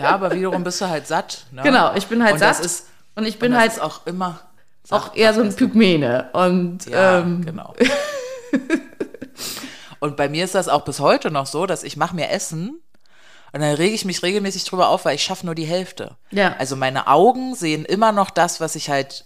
ja, 0.00 0.10
aber 0.10 0.32
wiederum 0.32 0.64
bist 0.64 0.80
du 0.80 0.88
halt 0.88 1.06
satt. 1.06 1.44
Ne? 1.50 1.62
Genau, 1.62 1.92
ich 1.96 2.06
bin 2.06 2.22
halt 2.22 2.34
und 2.34 2.38
satt. 2.38 2.50
Das 2.50 2.60
ist, 2.64 2.86
und 3.14 3.26
ich 3.26 3.38
bin 3.38 3.48
und 3.48 3.56
das 3.56 3.60
halt 3.60 3.72
ist 3.72 3.82
auch 3.82 4.06
immer 4.06 4.40
auch 4.90 5.14
eher 5.14 5.34
so 5.34 5.42
ein 5.42 5.54
Pygmäne. 5.54 6.30
Und 6.32 6.86
Ja, 6.86 7.18
ähm, 7.20 7.44
genau. 7.44 7.74
und 10.00 10.16
bei 10.16 10.28
mir 10.28 10.44
ist 10.44 10.54
das 10.54 10.68
auch 10.68 10.84
bis 10.84 11.00
heute 11.00 11.30
noch 11.30 11.46
so, 11.46 11.66
dass 11.66 11.84
ich 11.84 11.96
mache 11.96 12.14
mir 12.16 12.30
Essen 12.30 12.80
und 13.52 13.60
dann 13.60 13.74
rege 13.74 13.94
ich 13.94 14.04
mich 14.04 14.22
regelmäßig 14.22 14.64
drüber 14.64 14.88
auf, 14.88 15.04
weil 15.04 15.14
ich 15.14 15.22
schaffe 15.22 15.46
nur 15.46 15.54
die 15.54 15.64
Hälfte. 15.66 16.16
Ja. 16.30 16.56
Also 16.58 16.74
meine 16.76 17.06
Augen 17.06 17.54
sehen 17.54 17.84
immer 17.84 18.12
noch 18.12 18.30
das, 18.30 18.60
was 18.60 18.74
ich 18.76 18.88
halt 18.90 19.24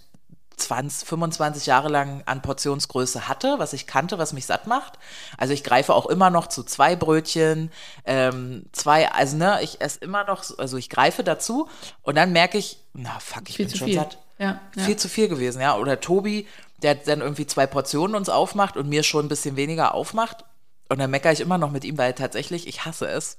20, 0.57 1.07
25 1.07 1.65
Jahre 1.67 1.87
lang 1.87 2.23
an 2.25 2.41
Portionsgröße 2.41 3.27
hatte, 3.27 3.55
was 3.59 3.73
ich 3.73 3.85
kannte, 3.87 4.17
was 4.17 4.33
mich 4.33 4.45
satt 4.47 4.65
macht. 4.67 4.93
Also 5.37 5.53
ich 5.53 5.63
greife 5.63 5.93
auch 5.93 6.07
immer 6.07 6.29
noch 6.31 6.47
zu 6.47 6.63
zwei 6.63 6.95
Brötchen, 6.95 7.71
ähm, 8.05 8.65
zwei, 8.71 9.11
also 9.11 9.37
ne, 9.37 9.59
ich 9.61 9.81
esse 9.81 9.99
immer 9.99 10.23
noch, 10.25 10.41
so- 10.43 10.57
also 10.57 10.77
ich 10.77 10.89
greife 10.89 11.23
dazu 11.23 11.69
und 12.01 12.15
dann 12.15 12.31
merke 12.33 12.57
ich, 12.57 12.79
na 12.93 13.19
fuck, 13.19 13.49
ich 13.49 13.55
Viel 13.57 13.67
bin 13.67 13.75
schon 13.75 13.87
viel. 13.87 13.95
satt. 13.97 14.17
Ja, 14.37 14.61
ja. 14.75 14.83
Viel 14.83 14.97
zu 14.97 15.09
viel 15.09 15.27
gewesen, 15.27 15.61
ja. 15.61 15.75
Oder 15.77 15.99
Tobi, 15.99 16.47
der 16.83 16.95
dann 16.95 17.21
irgendwie 17.21 17.47
zwei 17.47 17.67
Portionen 17.67 18.15
uns 18.15 18.29
aufmacht 18.29 18.77
und 18.77 18.87
mir 18.87 19.03
schon 19.03 19.25
ein 19.25 19.29
bisschen 19.29 19.55
weniger 19.55 19.93
aufmacht. 19.93 20.45
Und 20.89 20.99
dann 20.99 21.11
meckere 21.11 21.31
ich 21.33 21.41
immer 21.41 21.57
noch 21.57 21.71
mit 21.71 21.83
ihm, 21.83 21.97
weil 21.97 22.13
tatsächlich, 22.13 22.67
ich 22.67 22.85
hasse 22.85 23.07
es, 23.07 23.37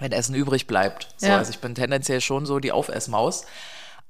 wenn 0.00 0.12
Essen 0.12 0.34
übrig 0.34 0.66
bleibt. 0.66 1.08
So, 1.16 1.26
Ja. 1.26 1.38
Also 1.38 1.50
ich 1.50 1.60
bin 1.60 1.74
tendenziell 1.74 2.20
schon 2.20 2.46
so 2.46 2.58
die 2.58 2.72
Aufessmaus. 2.72 3.44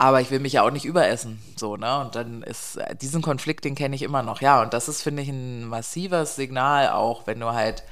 Aber 0.00 0.20
ich 0.20 0.30
will 0.30 0.38
mich 0.38 0.52
ja 0.52 0.62
auch 0.62 0.70
nicht 0.70 0.84
überessen, 0.84 1.42
so, 1.56 1.76
ne? 1.76 1.98
Und 1.98 2.14
dann 2.14 2.44
ist 2.44 2.76
äh, 2.76 2.94
diesen 2.94 3.20
Konflikt, 3.20 3.64
den 3.64 3.74
kenne 3.74 3.96
ich 3.96 4.02
immer 4.02 4.22
noch. 4.22 4.40
Ja, 4.40 4.62
und 4.62 4.72
das 4.72 4.88
ist, 4.88 5.02
finde 5.02 5.24
ich, 5.24 5.28
ein 5.28 5.64
massives 5.64 6.36
Signal 6.36 6.90
auch, 6.90 7.26
wenn 7.26 7.40
du 7.40 7.52
halt 7.52 7.82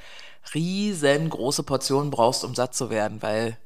riesengroße 0.53 1.63
Portionen 1.63 2.09
brauchst, 2.09 2.45
um 2.45 2.55
satt 2.55 2.73
zu 2.73 2.89
werden, 2.89 3.21
weil 3.21 3.57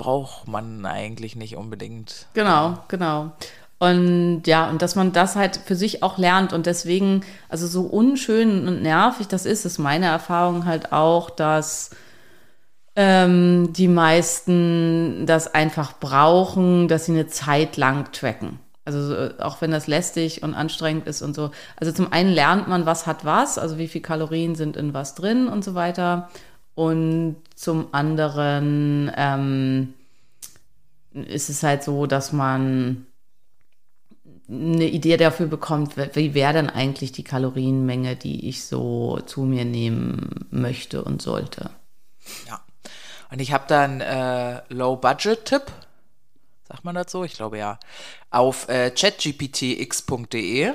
braucht 0.00 0.48
man 0.48 0.86
eigentlich 0.86 1.36
nicht 1.36 1.56
unbedingt. 1.56 2.26
Genau, 2.32 2.78
genau. 2.88 3.32
Und 3.78 4.42
ja, 4.46 4.68
und 4.70 4.80
dass 4.80 4.94
man 4.94 5.12
das 5.12 5.36
halt 5.36 5.58
für 5.58 5.76
sich 5.76 6.02
auch 6.02 6.16
lernt 6.16 6.54
und 6.54 6.64
deswegen, 6.64 7.20
also 7.50 7.66
so 7.66 7.82
unschön 7.82 8.66
und 8.66 8.80
nervig 8.80 9.28
das 9.28 9.44
ist, 9.44 9.66
ist 9.66 9.78
meine 9.78 10.06
Erfahrung 10.06 10.64
halt 10.64 10.92
auch, 10.92 11.28
dass 11.28 11.90
ähm, 12.96 13.74
die 13.74 13.88
meisten 13.88 15.26
das 15.26 15.54
einfach 15.54 15.98
brauchen, 16.00 16.88
dass 16.88 17.04
sie 17.04 17.12
eine 17.12 17.26
Zeit 17.26 17.76
lang 17.76 18.10
tracken. 18.12 18.58
Also 18.86 19.02
so, 19.02 19.38
auch 19.38 19.60
wenn 19.60 19.70
das 19.70 19.86
lästig 19.86 20.42
und 20.42 20.54
anstrengend 20.54 21.06
ist 21.06 21.20
und 21.20 21.34
so. 21.34 21.50
Also 21.76 21.92
zum 21.92 22.10
einen 22.10 22.30
lernt 22.30 22.68
man, 22.68 22.86
was 22.86 23.06
hat 23.06 23.26
was, 23.26 23.58
also 23.58 23.76
wie 23.76 23.88
viel 23.88 24.00
Kalorien 24.00 24.54
sind 24.54 24.78
in 24.78 24.94
was 24.94 25.14
drin 25.14 25.46
und 25.46 25.62
so 25.62 25.74
weiter. 25.74 26.30
Und 26.80 27.36
zum 27.56 27.92
anderen 27.92 29.12
ähm, 29.14 29.92
ist 31.12 31.50
es 31.50 31.62
halt 31.62 31.84
so, 31.84 32.06
dass 32.06 32.32
man 32.32 33.04
eine 34.48 34.86
Idee 34.86 35.18
dafür 35.18 35.46
bekommt, 35.46 35.98
wie 36.16 36.32
wäre 36.32 36.54
denn 36.54 36.70
eigentlich 36.70 37.12
die 37.12 37.22
Kalorienmenge, 37.22 38.16
die 38.16 38.48
ich 38.48 38.64
so 38.64 39.20
zu 39.26 39.42
mir 39.42 39.66
nehmen 39.66 40.46
möchte 40.50 41.04
und 41.04 41.20
sollte. 41.20 41.68
Ja. 42.48 42.62
Und 43.30 43.42
ich 43.42 43.52
habe 43.52 43.64
dann 43.68 44.00
äh, 44.00 44.62
Low-Budget-Tipp, 44.70 45.64
sagt 46.66 46.84
man 46.86 46.94
das 46.94 47.12
so? 47.12 47.24
Ich 47.24 47.34
glaube 47.34 47.58
ja. 47.58 47.78
Auf 48.30 48.70
äh, 48.70 48.90
chatgptx.de 48.90 50.72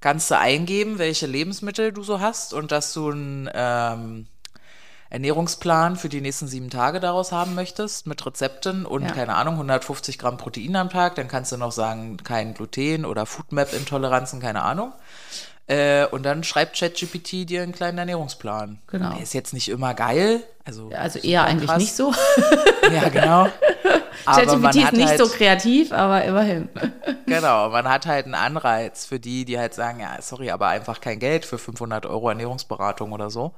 kannst 0.00 0.30
du 0.30 0.38
eingeben, 0.38 0.98
welche 0.98 1.26
Lebensmittel 1.26 1.92
du 1.92 2.02
so 2.02 2.20
hast 2.20 2.54
und 2.54 2.72
dass 2.72 2.94
du 2.94 3.10
einen 3.10 3.50
ähm, 3.52 4.26
Ernährungsplan 5.10 5.96
für 5.96 6.08
die 6.08 6.20
nächsten 6.20 6.46
sieben 6.46 6.70
Tage 6.70 7.00
daraus 7.00 7.32
haben 7.32 7.54
möchtest 7.54 8.06
mit 8.06 8.24
Rezepten 8.24 8.86
und 8.86 9.02
Ja. 9.02 9.10
keine 9.12 9.34
Ahnung 9.34 9.56
150 9.56 10.18
Gramm 10.18 10.36
Protein 10.36 10.76
am 10.76 10.88
Tag. 10.88 11.16
Dann 11.16 11.28
kannst 11.28 11.50
du 11.52 11.56
noch 11.56 11.72
sagen 11.72 12.16
kein 12.22 12.54
Gluten 12.54 13.04
oder 13.04 13.26
Foodmap-Intoleranzen, 13.26 14.40
keine 14.40 14.62
Ahnung. 14.62 14.92
Äh, 15.66 16.06
und 16.06 16.24
dann 16.24 16.42
schreibt 16.42 16.78
ChatGPT 16.78 17.48
dir 17.48 17.62
einen 17.62 17.72
kleinen 17.72 17.98
Ernährungsplan. 17.98 18.78
Genau. 18.88 19.10
Der 19.14 19.22
ist 19.22 19.34
jetzt 19.34 19.52
nicht 19.52 19.68
immer 19.68 19.94
geil. 19.94 20.42
Also, 20.64 20.90
Also 20.96 21.18
eher 21.20 21.44
eigentlich 21.44 21.68
krass. 21.70 21.78
nicht 21.78 21.94
so. 21.94 22.12
Ja, 22.92 23.08
genau. 23.08 23.46
ChatGPT 24.24 24.76
ist 24.76 24.92
nicht 24.92 25.08
halt, 25.08 25.18
so 25.18 25.28
kreativ, 25.28 25.92
aber 25.92 26.24
immerhin. 26.24 26.68
Genau, 27.26 27.68
man 27.70 27.88
hat 27.88 28.06
halt 28.06 28.24
einen 28.24 28.34
Anreiz 28.34 29.06
für 29.06 29.20
die, 29.20 29.44
die 29.44 29.56
halt 29.56 29.72
sagen, 29.72 30.00
ja, 30.00 30.20
sorry, 30.20 30.50
aber 30.50 30.66
einfach 30.66 31.00
kein 31.00 31.20
Geld 31.20 31.44
für 31.44 31.58
500 31.58 32.04
Euro 32.06 32.28
Ernährungsberatung 32.28 33.12
oder 33.12 33.30
so. 33.30 33.52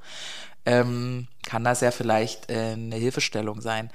Ähm, 0.66 1.26
kann 1.46 1.64
das 1.64 1.80
ja 1.80 1.90
vielleicht 1.90 2.50
äh, 2.50 2.72
eine 2.72 2.96
Hilfestellung 2.96 3.60
sein. 3.60 3.90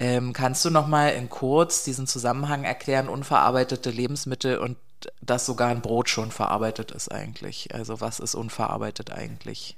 Ähm, 0.00 0.32
kannst 0.32 0.64
du 0.64 0.70
noch 0.70 0.86
mal 0.86 1.08
in 1.08 1.28
kurz 1.28 1.84
diesen 1.84 2.06
Zusammenhang 2.06 2.64
erklären, 2.64 3.08
unverarbeitete 3.08 3.90
Lebensmittel 3.90 4.58
und 4.58 4.76
dass 5.20 5.46
sogar 5.46 5.68
ein 5.68 5.82
Brot 5.82 6.08
schon 6.08 6.30
verarbeitet 6.30 6.92
ist 6.92 7.10
eigentlich? 7.10 7.74
Also 7.74 8.00
was 8.00 8.20
ist 8.20 8.34
unverarbeitet 8.34 9.12
eigentlich? 9.12 9.76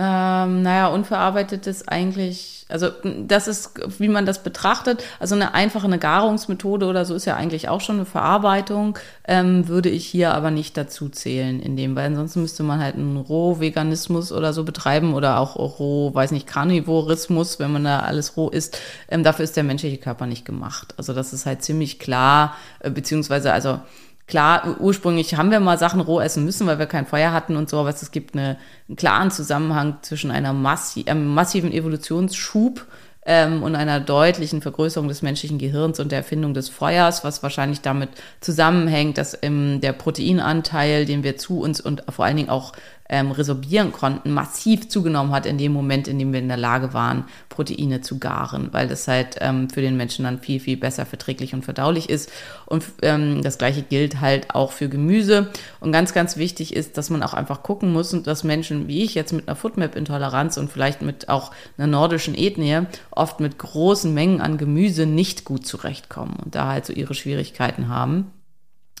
Ähm, 0.00 0.62
naja, 0.62 0.86
unverarbeitet 0.86 1.66
ist 1.66 1.88
eigentlich, 1.88 2.66
also 2.68 2.90
das 3.26 3.48
ist, 3.48 3.72
wie 3.98 4.06
man 4.06 4.26
das 4.26 4.44
betrachtet, 4.44 5.02
also 5.18 5.34
eine 5.34 5.54
einfache 5.54 5.86
eine 5.86 5.98
Garungsmethode 5.98 6.86
oder 6.86 7.04
so 7.04 7.16
ist 7.16 7.24
ja 7.24 7.34
eigentlich 7.34 7.68
auch 7.68 7.80
schon 7.80 7.96
eine 7.96 8.04
Verarbeitung, 8.04 8.96
ähm, 9.26 9.66
würde 9.66 9.88
ich 9.88 10.06
hier 10.06 10.34
aber 10.34 10.52
nicht 10.52 10.76
dazu 10.76 11.08
zählen 11.08 11.58
in 11.58 11.76
dem, 11.76 11.96
weil 11.96 12.06
ansonsten 12.06 12.42
müsste 12.42 12.62
man 12.62 12.78
halt 12.78 12.94
einen 12.94 13.16
Rohveganismus 13.16 14.30
oder 14.30 14.52
so 14.52 14.62
betreiben 14.62 15.14
oder 15.14 15.40
auch 15.40 15.56
roh, 15.56 16.14
weiß 16.14 16.30
nicht, 16.30 16.46
Karnivorismus, 16.46 17.58
wenn 17.58 17.72
man 17.72 17.82
da 17.82 17.98
alles 17.98 18.36
roh 18.36 18.50
isst. 18.50 18.78
Ähm, 19.08 19.24
dafür 19.24 19.42
ist 19.42 19.56
der 19.56 19.64
menschliche 19.64 19.98
Körper 19.98 20.26
nicht 20.26 20.44
gemacht. 20.44 20.94
Also 20.96 21.12
das 21.12 21.32
ist 21.32 21.44
halt 21.44 21.64
ziemlich 21.64 21.98
klar, 21.98 22.54
äh, 22.78 22.90
beziehungsweise 22.90 23.52
also 23.52 23.80
Klar, 24.28 24.76
ursprünglich 24.78 25.36
haben 25.36 25.50
wir 25.50 25.58
mal 25.58 25.78
Sachen 25.78 26.00
roh 26.00 26.20
essen 26.20 26.44
müssen, 26.44 26.66
weil 26.66 26.78
wir 26.78 26.84
kein 26.84 27.06
Feuer 27.06 27.32
hatten 27.32 27.56
und 27.56 27.70
so, 27.70 27.78
aber 27.78 27.88
es 27.88 28.10
gibt 28.10 28.34
eine, 28.34 28.58
einen 28.86 28.96
klaren 28.96 29.30
Zusammenhang 29.30 29.96
zwischen 30.02 30.30
einer 30.30 30.52
massi 30.52 31.06
einem 31.08 31.26
massiven 31.26 31.72
Evolutionsschub 31.72 32.84
ähm, 33.24 33.62
und 33.62 33.74
einer 33.74 34.00
deutlichen 34.00 34.60
Vergrößerung 34.60 35.08
des 35.08 35.22
menschlichen 35.22 35.58
Gehirns 35.58 35.98
und 35.98 36.12
der 36.12 36.18
Erfindung 36.18 36.52
des 36.52 36.68
Feuers, 36.68 37.24
was 37.24 37.42
wahrscheinlich 37.42 37.80
damit 37.80 38.10
zusammenhängt, 38.40 39.16
dass 39.16 39.38
ähm, 39.40 39.80
der 39.80 39.94
Proteinanteil, 39.94 41.06
den 41.06 41.22
wir 41.22 41.38
zu 41.38 41.60
uns 41.60 41.80
und 41.80 42.04
vor 42.10 42.26
allen 42.26 42.36
Dingen 42.36 42.50
auch 42.50 42.74
ähm, 43.08 43.30
resorbieren 43.30 43.92
konnten, 43.92 44.32
massiv 44.32 44.88
zugenommen 44.88 45.32
hat 45.32 45.46
in 45.46 45.58
dem 45.58 45.72
Moment, 45.72 46.08
in 46.08 46.18
dem 46.18 46.32
wir 46.32 46.40
in 46.40 46.48
der 46.48 46.56
Lage 46.56 46.92
waren, 46.92 47.24
Proteine 47.48 48.00
zu 48.00 48.18
garen, 48.18 48.68
weil 48.72 48.88
das 48.88 49.08
halt 49.08 49.36
ähm, 49.40 49.70
für 49.70 49.80
den 49.80 49.96
Menschen 49.96 50.24
dann 50.24 50.40
viel, 50.40 50.60
viel 50.60 50.76
besser 50.76 51.06
verträglich 51.06 51.54
und 51.54 51.64
verdaulich 51.64 52.08
ist. 52.08 52.30
Und 52.66 52.84
ähm, 53.02 53.42
das 53.42 53.58
gleiche 53.58 53.82
gilt 53.82 54.20
halt 54.20 54.54
auch 54.54 54.72
für 54.72 54.88
Gemüse. 54.88 55.48
Und 55.80 55.92
ganz, 55.92 56.12
ganz 56.12 56.36
wichtig 56.36 56.74
ist, 56.76 56.98
dass 56.98 57.10
man 57.10 57.22
auch 57.22 57.34
einfach 57.34 57.62
gucken 57.62 57.92
muss 57.92 58.12
und 58.12 58.26
dass 58.26 58.44
Menschen 58.44 58.88
wie 58.88 59.02
ich 59.02 59.14
jetzt 59.14 59.32
mit 59.32 59.48
einer 59.48 59.56
Foodmap-Intoleranz 59.56 60.56
und 60.56 60.70
vielleicht 60.70 61.02
mit 61.02 61.28
auch 61.28 61.50
einer 61.76 61.86
nordischen 61.86 62.36
Ethnie 62.36 62.82
oft 63.10 63.40
mit 63.40 63.58
großen 63.58 64.12
Mengen 64.12 64.40
an 64.40 64.58
Gemüse 64.58 65.06
nicht 65.06 65.44
gut 65.44 65.66
zurechtkommen 65.66 66.36
und 66.44 66.54
da 66.54 66.68
halt 66.68 66.86
so 66.86 66.92
ihre 66.92 67.14
Schwierigkeiten 67.14 67.88
haben 67.88 68.30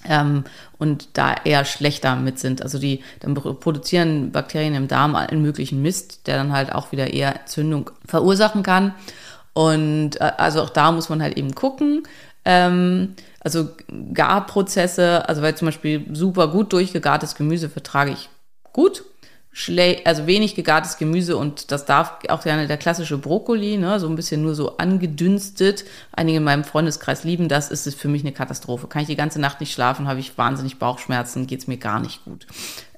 ähm, 0.06 0.44
und 0.78 1.08
da 1.14 1.34
eher 1.44 1.64
schlechter 1.64 2.16
mit 2.16 2.38
sind. 2.38 2.62
Also 2.62 2.78
die 2.78 3.02
dann 3.20 3.34
pro- 3.34 3.54
produzieren 3.54 4.30
Bakterien 4.30 4.74
im 4.74 4.88
Darm 4.88 5.14
allen 5.14 5.42
möglichen 5.42 5.82
Mist, 5.82 6.26
der 6.26 6.36
dann 6.36 6.52
halt 6.52 6.72
auch 6.72 6.92
wieder 6.92 7.12
eher 7.12 7.40
Entzündung 7.40 7.90
verursachen 8.06 8.62
kann. 8.62 8.94
Und 9.54 10.20
äh, 10.20 10.32
also 10.36 10.62
auch 10.62 10.70
da 10.70 10.92
muss 10.92 11.08
man 11.08 11.22
halt 11.22 11.36
eben 11.36 11.54
gucken. 11.54 12.04
Ähm, 12.44 13.14
also 13.40 13.70
Garprozesse, 14.14 15.28
also 15.28 15.42
weil 15.42 15.56
zum 15.56 15.66
Beispiel 15.66 16.06
super 16.12 16.48
gut 16.48 16.72
durchgegartes 16.72 17.34
Gemüse 17.34 17.68
vertrage 17.68 18.12
ich 18.12 18.28
gut. 18.72 19.04
Also 20.04 20.26
wenig 20.26 20.54
gegartes 20.54 20.98
Gemüse 20.98 21.36
und 21.36 21.72
das 21.72 21.84
darf 21.84 22.18
auch 22.28 22.44
gerne 22.44 22.68
der 22.68 22.76
klassische 22.76 23.18
Brokkoli, 23.18 23.76
ne, 23.76 23.98
so 23.98 24.08
ein 24.08 24.14
bisschen 24.14 24.40
nur 24.42 24.54
so 24.54 24.76
angedünstet. 24.76 25.84
Einige 26.12 26.38
in 26.38 26.44
meinem 26.44 26.64
Freundeskreis 26.64 27.24
lieben 27.24 27.48
das, 27.48 27.70
ist 27.70 27.86
es 27.86 27.94
für 27.94 28.08
mich 28.08 28.22
eine 28.22 28.32
Katastrophe. 28.32 28.86
Kann 28.86 29.02
ich 29.02 29.08
die 29.08 29.16
ganze 29.16 29.40
Nacht 29.40 29.60
nicht 29.60 29.72
schlafen, 29.72 30.06
habe 30.06 30.20
ich 30.20 30.38
wahnsinnig 30.38 30.78
Bauchschmerzen, 30.78 31.46
geht's 31.46 31.66
mir 31.66 31.76
gar 31.76 31.98
nicht 31.98 32.24
gut. 32.24 32.46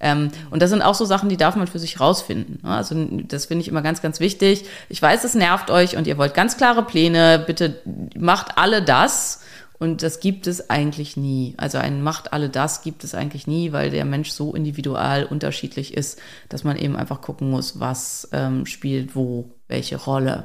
Ähm, 0.00 0.30
und 0.50 0.60
das 0.60 0.70
sind 0.70 0.82
auch 0.82 0.94
so 0.94 1.04
Sachen, 1.04 1.28
die 1.28 1.36
darf 1.36 1.56
man 1.56 1.66
für 1.66 1.78
sich 1.78 1.98
rausfinden. 1.98 2.60
Ne? 2.62 2.70
Also 2.70 2.94
das 3.26 3.46
finde 3.46 3.62
ich 3.62 3.68
immer 3.68 3.82
ganz, 3.82 4.02
ganz 4.02 4.20
wichtig. 4.20 4.64
Ich 4.88 5.00
weiß, 5.00 5.24
es 5.24 5.34
nervt 5.34 5.70
euch 5.70 5.96
und 5.96 6.06
ihr 6.06 6.18
wollt 6.18 6.34
ganz 6.34 6.56
klare 6.56 6.82
Pläne. 6.82 7.42
Bitte 7.46 7.80
macht 8.16 8.58
alle 8.58 8.82
das. 8.82 9.40
Und 9.80 10.02
das 10.02 10.20
gibt 10.20 10.46
es 10.46 10.68
eigentlich 10.68 11.16
nie. 11.16 11.54
Also 11.56 11.78
ein 11.78 12.02
macht 12.02 12.34
alle 12.34 12.50
das 12.50 12.82
gibt 12.82 13.02
es 13.02 13.14
eigentlich 13.14 13.46
nie, 13.46 13.72
weil 13.72 13.90
der 13.90 14.04
Mensch 14.04 14.30
so 14.30 14.54
individual 14.54 15.24
unterschiedlich 15.24 15.94
ist, 15.94 16.20
dass 16.50 16.64
man 16.64 16.76
eben 16.76 16.96
einfach 16.96 17.22
gucken 17.22 17.50
muss, 17.50 17.80
was 17.80 18.28
ähm, 18.32 18.66
spielt 18.66 19.16
wo, 19.16 19.50
welche 19.68 19.96
Rolle. 19.96 20.44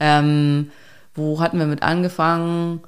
Ähm, 0.00 0.70
wo 1.14 1.40
hatten 1.40 1.58
wir 1.58 1.66
mit 1.66 1.82
angefangen? 1.82 2.80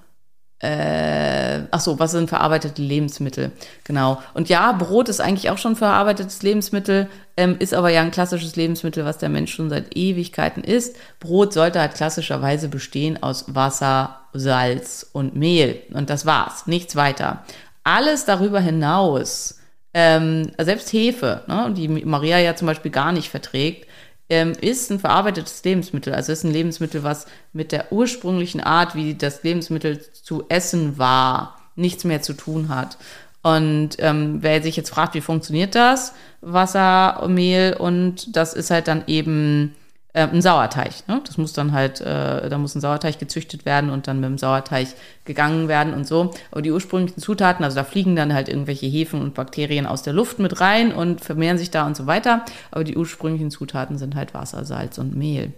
Äh, 0.60 1.64
ach 1.70 1.80
so, 1.80 1.98
was 1.98 2.12
sind 2.12 2.30
verarbeitete 2.30 2.80
Lebensmittel? 2.80 3.52
Genau. 3.84 4.22
Und 4.32 4.48
ja, 4.48 4.72
Brot 4.72 5.10
ist 5.10 5.20
eigentlich 5.20 5.50
auch 5.50 5.58
schon 5.58 5.76
verarbeitetes 5.76 6.42
Lebensmittel, 6.42 7.10
ähm, 7.36 7.56
ist 7.58 7.74
aber 7.74 7.90
ja 7.90 8.02
ein 8.02 8.10
klassisches 8.10 8.56
Lebensmittel, 8.56 9.04
was 9.04 9.18
der 9.18 9.28
Mensch 9.28 9.52
schon 9.52 9.70
seit 9.70 9.96
Ewigkeiten 9.96 10.62
isst. 10.62 10.96
Brot 11.20 11.52
sollte 11.52 11.80
halt 11.80 11.94
klassischerweise 11.94 12.68
bestehen 12.68 13.22
aus 13.22 13.54
Wasser, 13.54 14.20
Salz 14.32 15.08
und 15.12 15.34
Mehl. 15.34 15.82
Und 15.92 16.10
das 16.10 16.26
war's, 16.26 16.66
nichts 16.66 16.96
weiter. 16.96 17.44
Alles 17.82 18.24
darüber 18.24 18.60
hinaus, 18.60 19.60
ähm, 19.92 20.50
selbst 20.58 20.92
Hefe, 20.92 21.42
ne, 21.46 21.72
die 21.76 21.88
Maria 21.88 22.38
ja 22.38 22.56
zum 22.56 22.66
Beispiel 22.66 22.90
gar 22.90 23.12
nicht 23.12 23.30
verträgt, 23.30 23.88
ähm, 24.28 24.52
ist 24.60 24.90
ein 24.90 24.98
verarbeitetes 24.98 25.62
Lebensmittel. 25.64 26.14
Also 26.14 26.32
ist 26.32 26.44
ein 26.44 26.52
Lebensmittel, 26.52 27.02
was 27.02 27.26
mit 27.52 27.72
der 27.72 27.92
ursprünglichen 27.92 28.60
Art, 28.60 28.94
wie 28.94 29.14
das 29.14 29.42
Lebensmittel 29.42 30.00
zu 30.12 30.46
essen 30.48 30.98
war, 30.98 31.58
nichts 31.76 32.04
mehr 32.04 32.22
zu 32.22 32.32
tun 32.32 32.68
hat. 32.68 32.96
Und 33.44 33.96
ähm, 33.98 34.38
wer 34.40 34.62
sich 34.62 34.74
jetzt 34.74 34.88
fragt, 34.88 35.12
wie 35.12 35.20
funktioniert 35.20 35.74
das? 35.74 36.14
Wasser, 36.40 37.22
Mehl 37.28 37.76
und 37.78 38.34
das 38.34 38.54
ist 38.54 38.70
halt 38.70 38.88
dann 38.88 39.04
eben 39.06 39.74
äh, 40.14 40.26
ein 40.26 40.40
Sauerteig. 40.40 41.06
Ne? 41.08 41.20
Das 41.26 41.36
muss 41.36 41.52
dann 41.52 41.72
halt, 41.72 42.00
äh, 42.00 42.48
da 42.48 42.56
muss 42.56 42.74
ein 42.74 42.80
Sauerteig 42.80 43.18
gezüchtet 43.18 43.66
werden 43.66 43.90
und 43.90 44.08
dann 44.08 44.20
mit 44.20 44.30
dem 44.30 44.38
Sauerteig 44.38 44.88
gegangen 45.26 45.68
werden 45.68 45.92
und 45.92 46.06
so. 46.06 46.30
Aber 46.52 46.62
die 46.62 46.72
ursprünglichen 46.72 47.20
Zutaten, 47.20 47.66
also 47.66 47.76
da 47.76 47.84
fliegen 47.84 48.16
dann 48.16 48.32
halt 48.32 48.48
irgendwelche 48.48 48.86
Hefen 48.86 49.20
und 49.20 49.34
Bakterien 49.34 49.84
aus 49.84 50.02
der 50.02 50.14
Luft 50.14 50.38
mit 50.38 50.62
rein 50.62 50.94
und 50.94 51.20
vermehren 51.20 51.58
sich 51.58 51.70
da 51.70 51.86
und 51.86 51.98
so 51.98 52.06
weiter. 52.06 52.46
Aber 52.70 52.82
die 52.82 52.96
ursprünglichen 52.96 53.50
Zutaten 53.50 53.98
sind 53.98 54.14
halt 54.14 54.32
Wasser, 54.32 54.64
Salz 54.64 54.96
und 54.96 55.14
Mehl. 55.14 55.52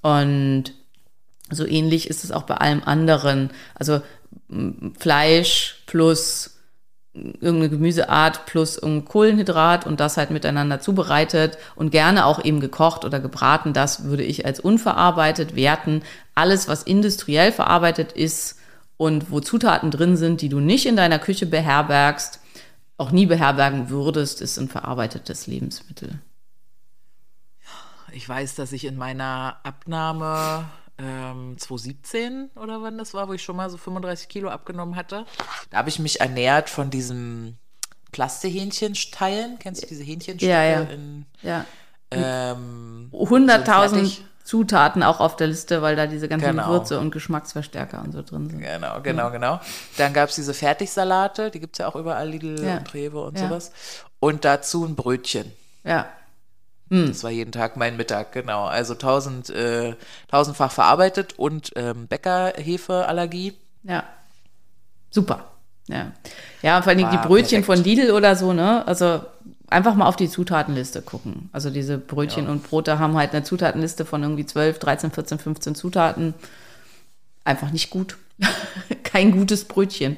Und 0.00 0.74
so 1.50 1.66
ähnlich 1.66 2.08
ist 2.08 2.22
es 2.22 2.30
auch 2.30 2.44
bei 2.44 2.54
allem 2.54 2.84
anderen. 2.84 3.50
Also 3.74 4.00
Fleisch 4.96 5.82
plus 5.86 6.55
irgendeine 7.16 7.70
Gemüseart 7.70 8.46
plus 8.46 8.78
ein 8.78 9.04
Kohlenhydrat 9.04 9.86
und 9.86 10.00
das 10.00 10.16
halt 10.16 10.30
miteinander 10.30 10.80
zubereitet 10.80 11.58
und 11.74 11.90
gerne 11.90 12.26
auch 12.26 12.44
eben 12.44 12.60
gekocht 12.60 13.04
oder 13.04 13.20
gebraten. 13.20 13.72
Das 13.72 14.04
würde 14.04 14.22
ich 14.22 14.44
als 14.46 14.60
unverarbeitet 14.60 15.56
werten. 15.56 16.02
Alles, 16.34 16.68
was 16.68 16.82
industriell 16.82 17.52
verarbeitet 17.52 18.12
ist 18.12 18.58
und 18.96 19.30
wo 19.30 19.40
Zutaten 19.40 19.90
drin 19.90 20.16
sind, 20.16 20.40
die 20.40 20.48
du 20.48 20.60
nicht 20.60 20.86
in 20.86 20.96
deiner 20.96 21.18
Küche 21.18 21.46
beherbergst, 21.46 22.40
auch 22.98 23.10
nie 23.10 23.26
beherbergen 23.26 23.90
würdest, 23.90 24.40
ist 24.40 24.58
ein 24.58 24.68
verarbeitetes 24.68 25.46
Lebensmittel. 25.46 26.18
Ich 28.12 28.26
weiß, 28.26 28.54
dass 28.54 28.72
ich 28.72 28.84
in 28.86 28.96
meiner 28.96 29.58
Abnahme 29.62 30.64
ähm, 30.98 31.56
2017 31.58 32.50
oder 32.56 32.80
wann 32.82 32.96
das 32.98 33.12
war, 33.14 33.28
wo 33.28 33.32
ich 33.34 33.42
schon 33.42 33.56
mal 33.56 33.68
so 33.70 33.76
35 33.76 34.28
Kilo 34.28 34.48
abgenommen 34.50 34.96
hatte. 34.96 35.26
Da 35.70 35.78
habe 35.78 35.88
ich 35.88 35.98
mich 35.98 36.20
ernährt 36.20 36.70
von 36.70 36.90
diesem 36.90 37.56
Plastehähnchenteilen. 38.12 39.58
Kennst 39.58 39.82
du 39.82 39.86
diese 39.86 40.02
Hähnchenstücke? 40.04 40.50
Ja, 40.52 40.62
ja. 40.64 40.80
In, 40.82 41.26
Ja. 41.42 41.64
ähm, 42.10 43.10
100.000 43.12 43.88
so 43.88 43.94
fertig? 43.96 44.24
Zutaten 44.44 45.02
auch 45.02 45.18
auf 45.18 45.34
der 45.34 45.48
Liste, 45.48 45.82
weil 45.82 45.96
da 45.96 46.06
diese 46.06 46.28
ganzen 46.28 46.46
Genau. 46.50 46.68
Würze 46.68 47.00
und 47.00 47.10
Geschmacksverstärker 47.10 48.00
und 48.02 48.12
so 48.12 48.22
drin 48.22 48.48
sind. 48.48 48.60
Genau, 48.60 49.00
genau, 49.02 49.32
genau. 49.32 49.60
Dann 49.96 50.12
gab 50.12 50.28
es 50.28 50.36
diese 50.36 50.54
Fertigsalate, 50.54 51.50
die 51.50 51.58
gibt 51.58 51.74
es 51.74 51.78
ja 51.78 51.88
auch 51.88 51.96
überall, 51.96 52.28
Lidl 52.28 52.64
Ja. 52.64 52.76
und 52.76 52.94
Rewe 52.94 53.20
und 53.22 53.36
Ja. 53.40 53.48
sowas. 53.48 53.72
Und 54.20 54.44
dazu 54.44 54.84
ein 54.84 54.94
Brötchen. 54.94 55.50
Ja. 55.82 56.06
Das 56.88 57.24
war 57.24 57.30
jeden 57.30 57.50
Tag 57.50 57.76
mein 57.76 57.96
Mittag, 57.96 58.32
genau. 58.32 58.64
Also 58.66 58.94
tausend, 58.94 59.50
äh, 59.50 59.94
tausendfach 60.28 60.70
verarbeitet 60.70 61.36
und 61.36 61.72
ähm, 61.74 62.06
Bäckerhefeallergie. 62.06 63.54
Ja. 63.82 64.04
Super. 65.10 65.46
Ja. 65.88 66.12
Ja, 66.62 66.82
vor 66.82 66.90
allem 66.90 66.98
die 66.98 67.04
War 67.04 67.26
Brötchen 67.26 67.62
perfekt. 67.62 67.66
von 67.66 67.84
Lidl 67.84 68.10
oder 68.12 68.36
so, 68.36 68.52
ne? 68.52 68.86
Also 68.86 69.20
einfach 69.68 69.94
mal 69.94 70.06
auf 70.06 70.16
die 70.16 70.28
Zutatenliste 70.28 71.02
gucken. 71.02 71.48
Also 71.52 71.70
diese 71.70 71.98
Brötchen 71.98 72.48
und 72.48 72.68
Brote 72.68 72.98
haben 72.98 73.16
halt 73.16 73.32
eine 73.32 73.42
Zutatenliste 73.42 74.04
von 74.04 74.22
irgendwie 74.22 74.46
12, 74.46 74.78
13, 74.78 75.10
14, 75.10 75.38
15 75.38 75.74
Zutaten. 75.74 76.34
Einfach 77.44 77.70
nicht 77.70 77.90
gut. 77.90 78.16
Kein 79.02 79.32
gutes 79.32 79.64
Brötchen. 79.64 80.16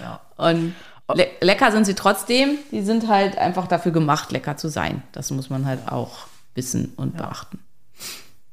Ja. 0.00 0.20
Und 0.36 0.74
le 1.14 1.26
lecker 1.40 1.72
sind 1.72 1.84
sie 1.84 1.94
trotzdem. 1.94 2.58
Die 2.70 2.82
sind 2.82 3.08
halt 3.08 3.38
einfach 3.38 3.66
dafür 3.66 3.92
gemacht, 3.92 4.32
lecker 4.32 4.56
zu 4.56 4.68
sein. 4.68 5.02
Das 5.12 5.30
muss 5.30 5.50
man 5.50 5.66
halt 5.66 5.90
auch 5.90 6.26
wissen 6.54 6.92
und 6.96 7.16
beachten. 7.16 7.58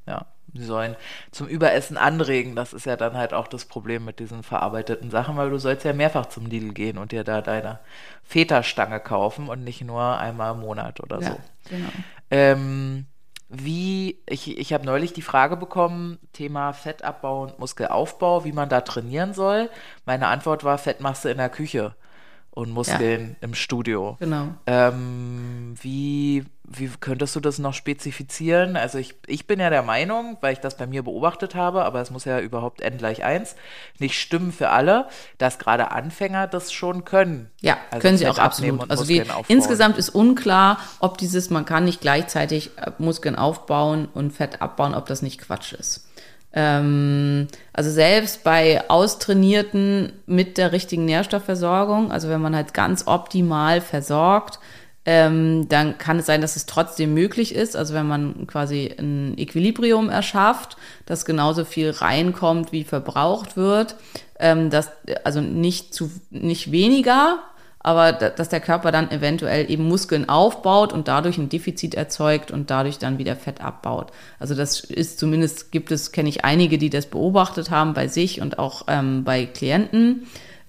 Ja, 0.07 0.25
sie 0.53 0.63
sollen 0.63 0.95
zum 1.31 1.47
Überessen 1.47 1.97
anregen. 1.97 2.55
Das 2.55 2.73
ist 2.73 2.85
ja 2.85 2.95
dann 2.95 3.15
halt 3.17 3.33
auch 3.33 3.47
das 3.47 3.65
Problem 3.65 4.05
mit 4.05 4.19
diesen 4.19 4.43
verarbeiteten 4.43 5.09
Sachen, 5.09 5.35
weil 5.37 5.49
du 5.49 5.57
sollst 5.57 5.83
ja 5.85 5.93
mehrfach 5.93 6.27
zum 6.27 6.45
Lidl 6.45 6.73
gehen 6.73 6.97
und 6.97 7.11
dir 7.11 7.23
da 7.23 7.41
deine 7.41 7.79
Feta-Stange 8.23 8.99
kaufen 8.99 9.49
und 9.49 9.63
nicht 9.63 9.81
nur 9.81 10.17
einmal 10.17 10.53
im 10.53 10.61
Monat 10.61 10.99
oder 11.01 11.19
Ja, 11.21 11.31
so. 11.31 11.39
genau. 11.69 11.89
Ähm, 12.31 13.05
wie, 13.49 14.19
ich, 14.27 14.57
ich 14.57 14.73
habe 14.73 14.85
neulich 14.85 15.13
die 15.13 15.21
Frage 15.21 15.55
bekommen, 15.55 16.17
Thema 16.33 16.73
Fettabbau 16.73 17.43
und 17.43 17.59
Muskelaufbau, 17.59 18.43
wie 18.43 18.51
man 18.51 18.69
da 18.69 18.81
trainieren 18.81 19.33
soll. 19.33 19.69
Meine 20.05 20.27
Antwort 20.27 20.63
war, 20.63 20.77
Fett 20.77 20.99
machst 20.99 21.25
du 21.25 21.29
in 21.29 21.37
der 21.37 21.49
Küche 21.49 21.95
und 22.55 22.71
Muskeln 22.71 23.35
im 23.41 23.53
Studio. 23.53 24.15
Genau. 24.19 24.47
Ähm, 24.65 25.75
wie, 25.81 26.45
wie 26.63 26.89
könntest 27.01 27.35
du 27.35 27.41
das 27.41 27.59
noch 27.59 27.73
spezifizieren? 27.73 28.77
Also 28.77 28.97
ich, 28.97 29.13
ich 29.27 29.45
bin 29.45 29.59
ja 29.59 29.69
der 29.69 29.83
Meinung, 29.83 30.37
weil 30.39 30.53
ich 30.53 30.59
das 30.59 30.77
bei 30.77 30.87
mir 30.87 31.03
beobachtet 31.03 31.53
habe, 31.53 31.83
aber 31.83 32.01
es 32.01 32.11
muss 32.11 32.23
ja 32.23 32.39
überhaupt 32.39 32.79
n 32.79 32.97
gleich 32.97 33.25
1 33.25 33.57
nicht 33.99 34.17
stimmen 34.19 34.53
für 34.53 34.69
alle, 34.69 35.07
dass 35.37 35.59
gerade 35.59 35.91
Anfänger 35.91 36.47
das 36.47 36.71
schon 36.71 37.03
können. 37.03 37.51
Ja, 37.59 37.77
Also 37.91 38.01
können 38.01 38.17
sie 38.17 38.27
auch 38.27 38.39
abnehmen 38.39 38.79
absolut. 38.79 38.99
Also 38.99 39.33
aufbauen. 39.33 39.45
insgesamt 39.49 39.97
ist 39.97 40.09
unklar, 40.09 40.79
ob 40.99 41.17
dieses, 41.17 41.49
man 41.49 41.65
kann 41.65 41.83
nicht 41.83 41.99
gleichzeitig 41.99 42.71
äh, 42.77 42.91
Muskeln 42.99 43.35
aufbauen 43.35 44.07
und 44.13 44.31
Fett 44.31 44.61
abbauen, 44.61 44.95
ob 44.95 45.07
das 45.07 45.21
nicht 45.21 45.41
Quatsch 45.41 45.73
ist. 45.73 46.04
Ähm, 46.55 47.47
also 47.73 47.91
selbst 47.91 48.43
bei 48.43 48.89
Austrainierten 48.89 50.13
mit 50.25 50.57
der 50.57 50.71
richtigen 50.71 51.05
Nährstoffversorgung, 51.05 52.11
also 52.11 52.29
wenn 52.29 52.41
man 52.41 52.55
halt 52.55 52.73
ganz 52.73 53.07
optimal 53.07 53.81
versorgt, 53.81 54.59
ähm, 55.07 55.69
dann 55.69 55.97
kann 55.97 56.17
es 56.17 56.25
sein, 56.25 56.41
dass 56.41 56.55
es 56.55 56.65
trotzdem 56.65 57.13
möglich 57.13 57.53
ist. 57.53 57.75
Also 57.75 57.93
wenn 57.93 58.07
man 58.07 58.47
quasi 58.47 58.93
ein 58.97 59.37
Equilibrium 59.37 60.09
erschafft, 60.09 60.77
dass 61.05 61.25
genauso 61.25 61.63
viel 61.63 61.91
reinkommt, 61.91 62.71
wie 62.71 62.83
verbraucht 62.83 63.55
wird, 63.55 63.95
ähm, 64.39 64.69
dass 64.69 64.89
also 65.23 65.41
nicht 65.41 65.93
zu 65.93 66.09
nicht 66.31 66.71
weniger, 66.71 67.39
aber 67.85 68.13
da- 68.13 68.31
dass 68.31 68.49
der 68.49 68.61
Körper 68.61 68.91
dann 68.91 69.11
eventuell 69.11 69.69
eben 69.69 69.87
Muskeln 69.87 70.27
aufbaut 70.27 70.91
und 70.91 71.07
dadurch 71.07 71.37
ein 71.37 71.49
Defizit 71.49 71.93
erzeugt 71.93 72.49
und 72.49 72.71
dadurch 72.71 72.97
dann 72.97 73.19
wieder 73.19 73.35
Fett 73.35 73.61
abbaut. 73.61 74.11
Also 74.39 74.55
das 74.55 74.79
ist 74.79 75.19
zumindest 75.19 75.71
gibt 75.71 75.91
es 75.91 76.11
kenne 76.11 76.29
ich 76.29 76.43
einige, 76.43 76.79
die 76.79 76.89
das 76.89 77.05
beobachtet 77.05 77.69
haben 77.69 77.93
bei 77.93 78.07
sich 78.07 78.41
und 78.41 78.57
auch 78.57 78.85
ähm, 78.87 79.23
bei 79.23 79.45
Klienten. 79.45 80.25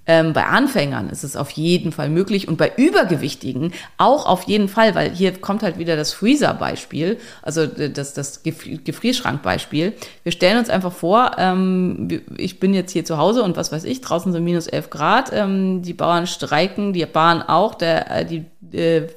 Ähm, 0.07 0.33
bei 0.33 0.45
Anfängern 0.45 1.11
ist 1.11 1.25
es 1.25 1.37
auf 1.37 1.51
jeden 1.51 1.91
Fall 1.93 2.09
möglich 2.09 2.49
und 2.49 2.57
bei 2.57 2.73
Übergewichtigen 2.77 3.73
auch 3.99 4.27
auf 4.27 4.45
jeden 4.45 4.69
Fall, 4.69 4.95
weil 4.95 5.11
hier 5.11 5.33
kommt 5.33 5.63
halt 5.63 5.79
wieder 5.79 5.97
das 5.97 6.13
Freezer-Beispiel, 6.13 7.19
also 7.43 7.63
äh, 7.63 7.91
das, 7.91 8.15
das 8.15 8.45
Gef- 8.45 8.83
Gefrierschrank-Beispiel. 8.85 9.95
Wir 10.23 10.33
stellen 10.33 10.59
uns 10.59 10.71
einfach 10.71 10.93
vor, 10.93 11.33
ähm, 11.39 12.23
ich 12.37 12.61
bin 12.61 12.75
jetzt 12.75 12.93
hier 12.93 13.05
zu 13.05 13.19
Hause 13.19 13.43
und 13.43 13.57
was 13.57 13.73
weiß 13.73 13.85
ich, 13.85 14.01
draußen 14.01 14.33
sind 14.33 14.45
minus 14.45 14.67
11 14.67 14.91
Grad, 14.91 15.31
ähm, 15.33 15.83
die 15.83 15.95
Bauern 15.95 16.27
streiken, 16.27 16.93
die 16.93 17.05
Bahn 17.07 17.43
auch, 17.43 17.75
der, 17.75 18.11
äh, 18.11 18.25
die 18.25 18.45
äh, 18.77 19.09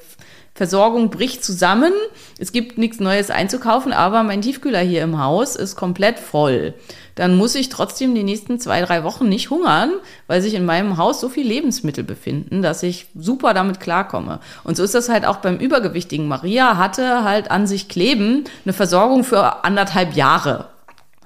Versorgung 0.54 1.10
bricht 1.10 1.44
zusammen. 1.44 1.92
Es 2.38 2.52
gibt 2.52 2.76
nichts 2.76 3.00
Neues 3.00 3.30
einzukaufen, 3.30 3.92
aber 3.92 4.22
mein 4.22 4.42
Tiefkühler 4.42 4.80
hier 4.80 5.02
im 5.02 5.22
Haus 5.22 5.56
ist 5.56 5.76
komplett 5.76 6.18
voll. 6.18 6.74
Dann 7.14 7.36
muss 7.36 7.54
ich 7.54 7.68
trotzdem 7.68 8.14
die 8.14 8.22
nächsten 8.22 8.58
zwei, 8.58 8.82
drei 8.82 9.04
Wochen 9.04 9.28
nicht 9.28 9.50
hungern, 9.50 9.92
weil 10.26 10.42
sich 10.42 10.54
in 10.54 10.64
meinem 10.64 10.96
Haus 10.96 11.20
so 11.20 11.28
viel 11.28 11.46
Lebensmittel 11.46 12.04
befinden, 12.04 12.62
dass 12.62 12.82
ich 12.82 13.06
super 13.14 13.54
damit 13.54 13.80
klarkomme. 13.80 14.40
Und 14.64 14.76
so 14.76 14.82
ist 14.82 14.94
das 14.94 15.08
halt 15.08 15.24
auch 15.24 15.36
beim 15.36 15.58
Übergewichtigen. 15.58 16.28
Maria 16.28 16.76
hatte 16.76 17.24
halt 17.24 17.50
an 17.50 17.66
sich 17.66 17.88
kleben 17.88 18.44
eine 18.64 18.72
Versorgung 18.72 19.24
für 19.24 19.64
anderthalb 19.64 20.14
Jahre 20.14 20.68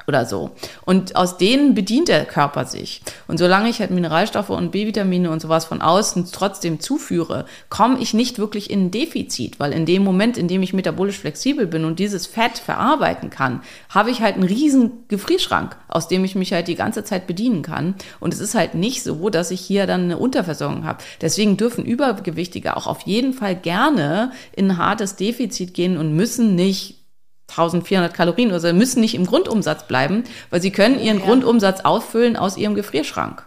oder 0.07 0.27
so. 0.27 0.51
Und 0.85 1.17
aus 1.17 1.39
denen 1.39 1.75
bedient 1.75 2.09
der 2.09 2.25
Körper 2.25 2.65
sich. 2.65 3.03
Und 3.27 3.39
solange 3.39 3.69
ich 3.69 3.81
halt 3.81 3.91
Mineralstoffe 3.91 4.51
und 4.51 4.71
B-Vitamine 4.71 5.31
und 5.31 5.41
sowas 5.41 5.65
von 5.65 5.81
außen 5.81 6.29
trotzdem 6.33 6.81
zuführe, 6.81 7.47
komme 7.69 7.99
ich 8.01 8.15
nicht 8.15 8.39
wirklich 8.39 8.71
in 8.71 8.87
ein 8.87 8.91
Defizit, 8.91 9.59
weil 9.61 9.73
in 9.73 9.87
dem 9.87 10.05
Moment, 10.05 10.37
in 10.37 10.49
dem 10.49 10.63
ich 10.63 10.73
metabolisch 10.73 11.19
flexibel 11.19 11.67
bin 11.67 11.85
und 11.85 11.99
dieses 11.99 12.27
Fett 12.27 12.59
verarbeiten 12.59 13.31
kann, 13.31 13.63
habe 13.89 14.11
ich 14.11 14.21
halt 14.21 14.35
einen 14.35 14.45
riesen 14.45 15.05
Gefrierschrank, 15.09 15.77
aus 15.89 16.09
dem 16.09 16.25
ich 16.25 16.35
mich 16.35 16.53
halt 16.53 16.69
die 16.69 16.75
ganze 16.75 17.05
Zeit 17.05 17.27
bedienen 17.27 17.63
kann. 17.63 17.95
Und 18.21 18.35
es 18.35 18.41
ist 18.41 18.55
halt 18.55 18.75
nicht 18.75 19.03
so, 19.03 19.31
dass 19.31 19.51
ich 19.51 19.61
hier 19.61 19.87
dann 19.87 20.05
eine 20.05 20.19
Unterversorgung 20.19 20.85
habe. 20.85 21.03
Deswegen 21.21 21.57
dürfen 21.57 21.85
Übergewichtige 21.85 22.77
auch 22.77 22.87
auf 22.87 23.03
jeden 23.03 23.33
Fall 23.33 23.57
gerne 23.57 24.33
in 24.53 24.71
ein 24.71 24.79
hartes 24.79 25.17
Defizit 25.17 25.75
gehen 25.75 25.97
und 25.97 26.15
müssen 26.15 26.55
nicht 26.55 27.04
1400 27.49 28.15
Kalorien 28.15 28.51
oder 28.51 28.61
so, 28.61 28.73
müssen 28.73 29.01
nicht 29.01 29.15
im 29.15 29.27
Grundumsatz 29.27 29.87
bleiben, 29.87 30.25
weil 30.51 30.63
sie 30.63 30.71
können 30.71 30.99
ihren 30.99 31.21
Grundumsatz 31.21 31.81
auffüllen 31.81 32.37
aus 32.37 32.57
ihrem 32.57 32.75
Gefrierschrank. 32.75 33.45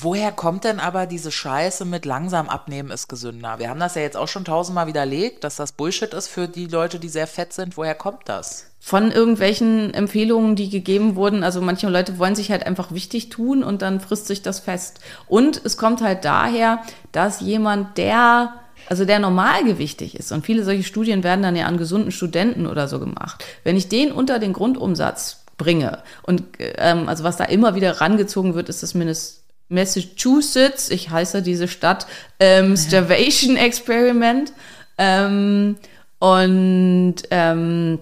Woher 0.00 0.32
kommt 0.32 0.64
denn 0.64 0.80
aber 0.80 1.06
diese 1.06 1.30
Scheiße 1.30 1.84
mit 1.84 2.04
langsam 2.04 2.48
abnehmen 2.48 2.90
ist 2.90 3.06
gesünder? 3.06 3.60
Wir 3.60 3.70
haben 3.70 3.78
das 3.78 3.94
ja 3.94 4.02
jetzt 4.02 4.16
auch 4.16 4.26
schon 4.26 4.44
tausendmal 4.44 4.88
widerlegt, 4.88 5.44
dass 5.44 5.54
das 5.54 5.72
Bullshit 5.72 6.12
ist 6.12 6.26
für 6.26 6.48
die 6.48 6.66
Leute, 6.66 6.98
die 6.98 7.08
sehr 7.08 7.28
fett 7.28 7.52
sind. 7.52 7.76
Woher 7.76 7.94
kommt 7.94 8.28
das? 8.28 8.66
Von 8.80 9.12
irgendwelchen 9.12 9.94
Empfehlungen, 9.94 10.56
die 10.56 10.70
gegeben 10.70 11.14
wurden. 11.14 11.44
Also 11.44 11.60
manche 11.60 11.88
Leute 11.88 12.18
wollen 12.18 12.34
sich 12.34 12.50
halt 12.50 12.66
einfach 12.66 12.90
wichtig 12.90 13.28
tun 13.28 13.62
und 13.62 13.80
dann 13.80 14.00
frisst 14.00 14.26
sich 14.26 14.42
das 14.42 14.58
fest. 14.58 14.98
Und 15.28 15.60
es 15.64 15.76
kommt 15.76 16.02
halt 16.02 16.24
daher, 16.24 16.82
dass 17.12 17.40
jemand, 17.40 17.96
der 17.96 18.54
also 18.88 19.04
der 19.04 19.18
normalgewichtig 19.18 20.16
ist, 20.16 20.32
und 20.32 20.44
viele 20.44 20.64
solche 20.64 20.82
Studien 20.82 21.22
werden 21.22 21.42
dann 21.42 21.56
ja 21.56 21.66
an 21.66 21.78
gesunden 21.78 22.12
Studenten 22.12 22.66
oder 22.66 22.88
so 22.88 22.98
gemacht, 22.98 23.44
wenn 23.64 23.76
ich 23.76 23.88
den 23.88 24.12
unter 24.12 24.38
den 24.38 24.52
Grundumsatz 24.52 25.44
bringe 25.56 25.98
und 26.22 26.42
ähm, 26.58 27.08
also 27.08 27.24
was 27.24 27.36
da 27.36 27.44
immer 27.44 27.74
wieder 27.74 28.00
rangezogen 28.00 28.54
wird, 28.54 28.68
ist 28.68 28.82
das 28.82 28.94
Mindest 28.94 29.40
Massachusetts, 29.70 30.90
ich 30.90 31.10
heiße 31.10 31.42
diese 31.42 31.68
Stadt, 31.68 32.06
ähm, 32.40 32.76
Starvation 32.76 33.56
Experiment. 33.56 34.52
Ähm, 34.98 35.76
und 36.18 37.14
ähm, 37.30 37.98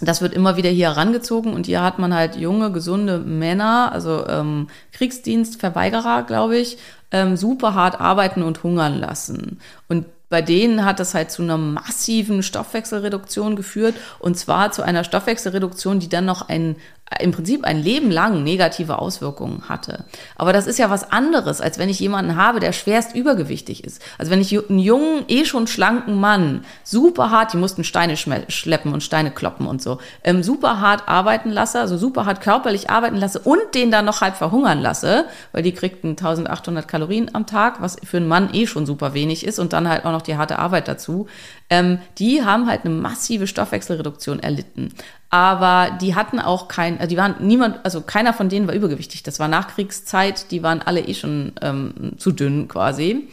das 0.00 0.22
wird 0.22 0.32
immer 0.32 0.56
wieder 0.56 0.70
hier 0.70 0.94
herangezogen 0.94 1.52
und 1.52 1.66
hier 1.66 1.82
hat 1.82 1.98
man 1.98 2.14
halt 2.14 2.36
junge, 2.36 2.72
gesunde 2.72 3.18
Männer, 3.18 3.90
also 3.92 4.26
ähm, 4.26 4.68
Kriegsdienstverweigerer, 4.92 6.22
glaube 6.22 6.56
ich, 6.56 6.78
ähm, 7.12 7.36
super 7.36 7.74
hart 7.74 8.00
arbeiten 8.00 8.42
und 8.42 8.62
hungern 8.62 8.98
lassen. 8.98 9.60
Und 9.88 10.06
bei 10.28 10.42
denen 10.42 10.84
hat 10.84 11.00
das 11.00 11.12
halt 11.12 11.32
zu 11.32 11.42
einer 11.42 11.58
massiven 11.58 12.44
Stoffwechselreduktion 12.44 13.56
geführt 13.56 13.96
und 14.20 14.38
zwar 14.38 14.70
zu 14.70 14.82
einer 14.82 15.02
Stoffwechselreduktion, 15.02 15.98
die 15.98 16.08
dann 16.08 16.24
noch 16.24 16.48
ein 16.48 16.76
im 17.18 17.32
Prinzip 17.32 17.64
ein 17.64 17.82
Leben 17.82 18.10
lang 18.10 18.44
negative 18.44 19.00
Auswirkungen 19.00 19.68
hatte. 19.68 20.04
Aber 20.36 20.52
das 20.52 20.68
ist 20.68 20.78
ja 20.78 20.90
was 20.90 21.10
anderes, 21.10 21.60
als 21.60 21.78
wenn 21.78 21.88
ich 21.88 21.98
jemanden 21.98 22.36
habe, 22.36 22.60
der 22.60 22.72
schwerst 22.72 23.16
übergewichtig 23.16 23.82
ist. 23.82 24.00
Also 24.16 24.30
wenn 24.30 24.40
ich 24.40 24.56
einen 24.56 24.78
jungen, 24.78 25.24
eh 25.26 25.44
schon 25.44 25.66
schlanken 25.66 26.20
Mann 26.20 26.64
super 26.84 27.30
hart, 27.30 27.52
die 27.52 27.56
mussten 27.56 27.82
Steine 27.82 28.16
schleppen 28.16 28.92
und 28.92 29.02
Steine 29.02 29.32
kloppen 29.32 29.66
und 29.66 29.82
so, 29.82 29.98
ähm, 30.22 30.44
super 30.44 30.80
hart 30.80 31.08
arbeiten 31.08 31.50
lasse, 31.50 31.80
also 31.80 31.98
super 31.98 32.26
hart 32.26 32.40
körperlich 32.42 32.90
arbeiten 32.90 33.16
lasse 33.16 33.40
und 33.40 33.74
den 33.74 33.90
dann 33.90 34.04
noch 34.04 34.20
halb 34.20 34.36
verhungern 34.36 34.80
lasse, 34.80 35.24
weil 35.50 35.64
die 35.64 35.72
kriegten 35.72 36.10
1800 36.10 36.86
Kalorien 36.86 37.34
am 37.34 37.46
Tag, 37.46 37.82
was 37.82 37.96
für 38.04 38.18
einen 38.18 38.28
Mann 38.28 38.50
eh 38.52 38.68
schon 38.68 38.86
super 38.86 39.14
wenig 39.14 39.44
ist 39.44 39.58
und 39.58 39.72
dann 39.72 39.88
halt 39.88 40.04
auch 40.04 40.12
noch 40.12 40.22
die 40.22 40.36
harte 40.36 40.60
Arbeit 40.60 40.86
dazu, 40.86 41.26
ähm, 41.70 41.98
die 42.18 42.44
haben 42.44 42.68
halt 42.68 42.84
eine 42.84 42.94
massive 42.94 43.46
Stoffwechselreduktion 43.46 44.40
erlitten 44.40 44.92
aber 45.30 45.96
die 46.00 46.16
hatten 46.16 46.40
auch 46.40 46.66
kein, 46.66 46.98
äh, 46.98 47.06
die 47.06 47.16
waren 47.16 47.36
niemand, 47.38 47.78
also 47.84 48.00
keiner 48.00 48.34
von 48.34 48.48
denen 48.48 48.66
war 48.66 48.74
übergewichtig. 48.74 49.22
Das 49.22 49.38
war 49.38 49.46
Nachkriegszeit, 49.46 50.50
die 50.50 50.62
waren 50.62 50.82
alle 50.82 51.00
eh 51.00 51.14
schon 51.14 51.52
ähm, 51.62 52.12
zu 52.18 52.32
dünn 52.32 52.66
quasi. 52.66 53.28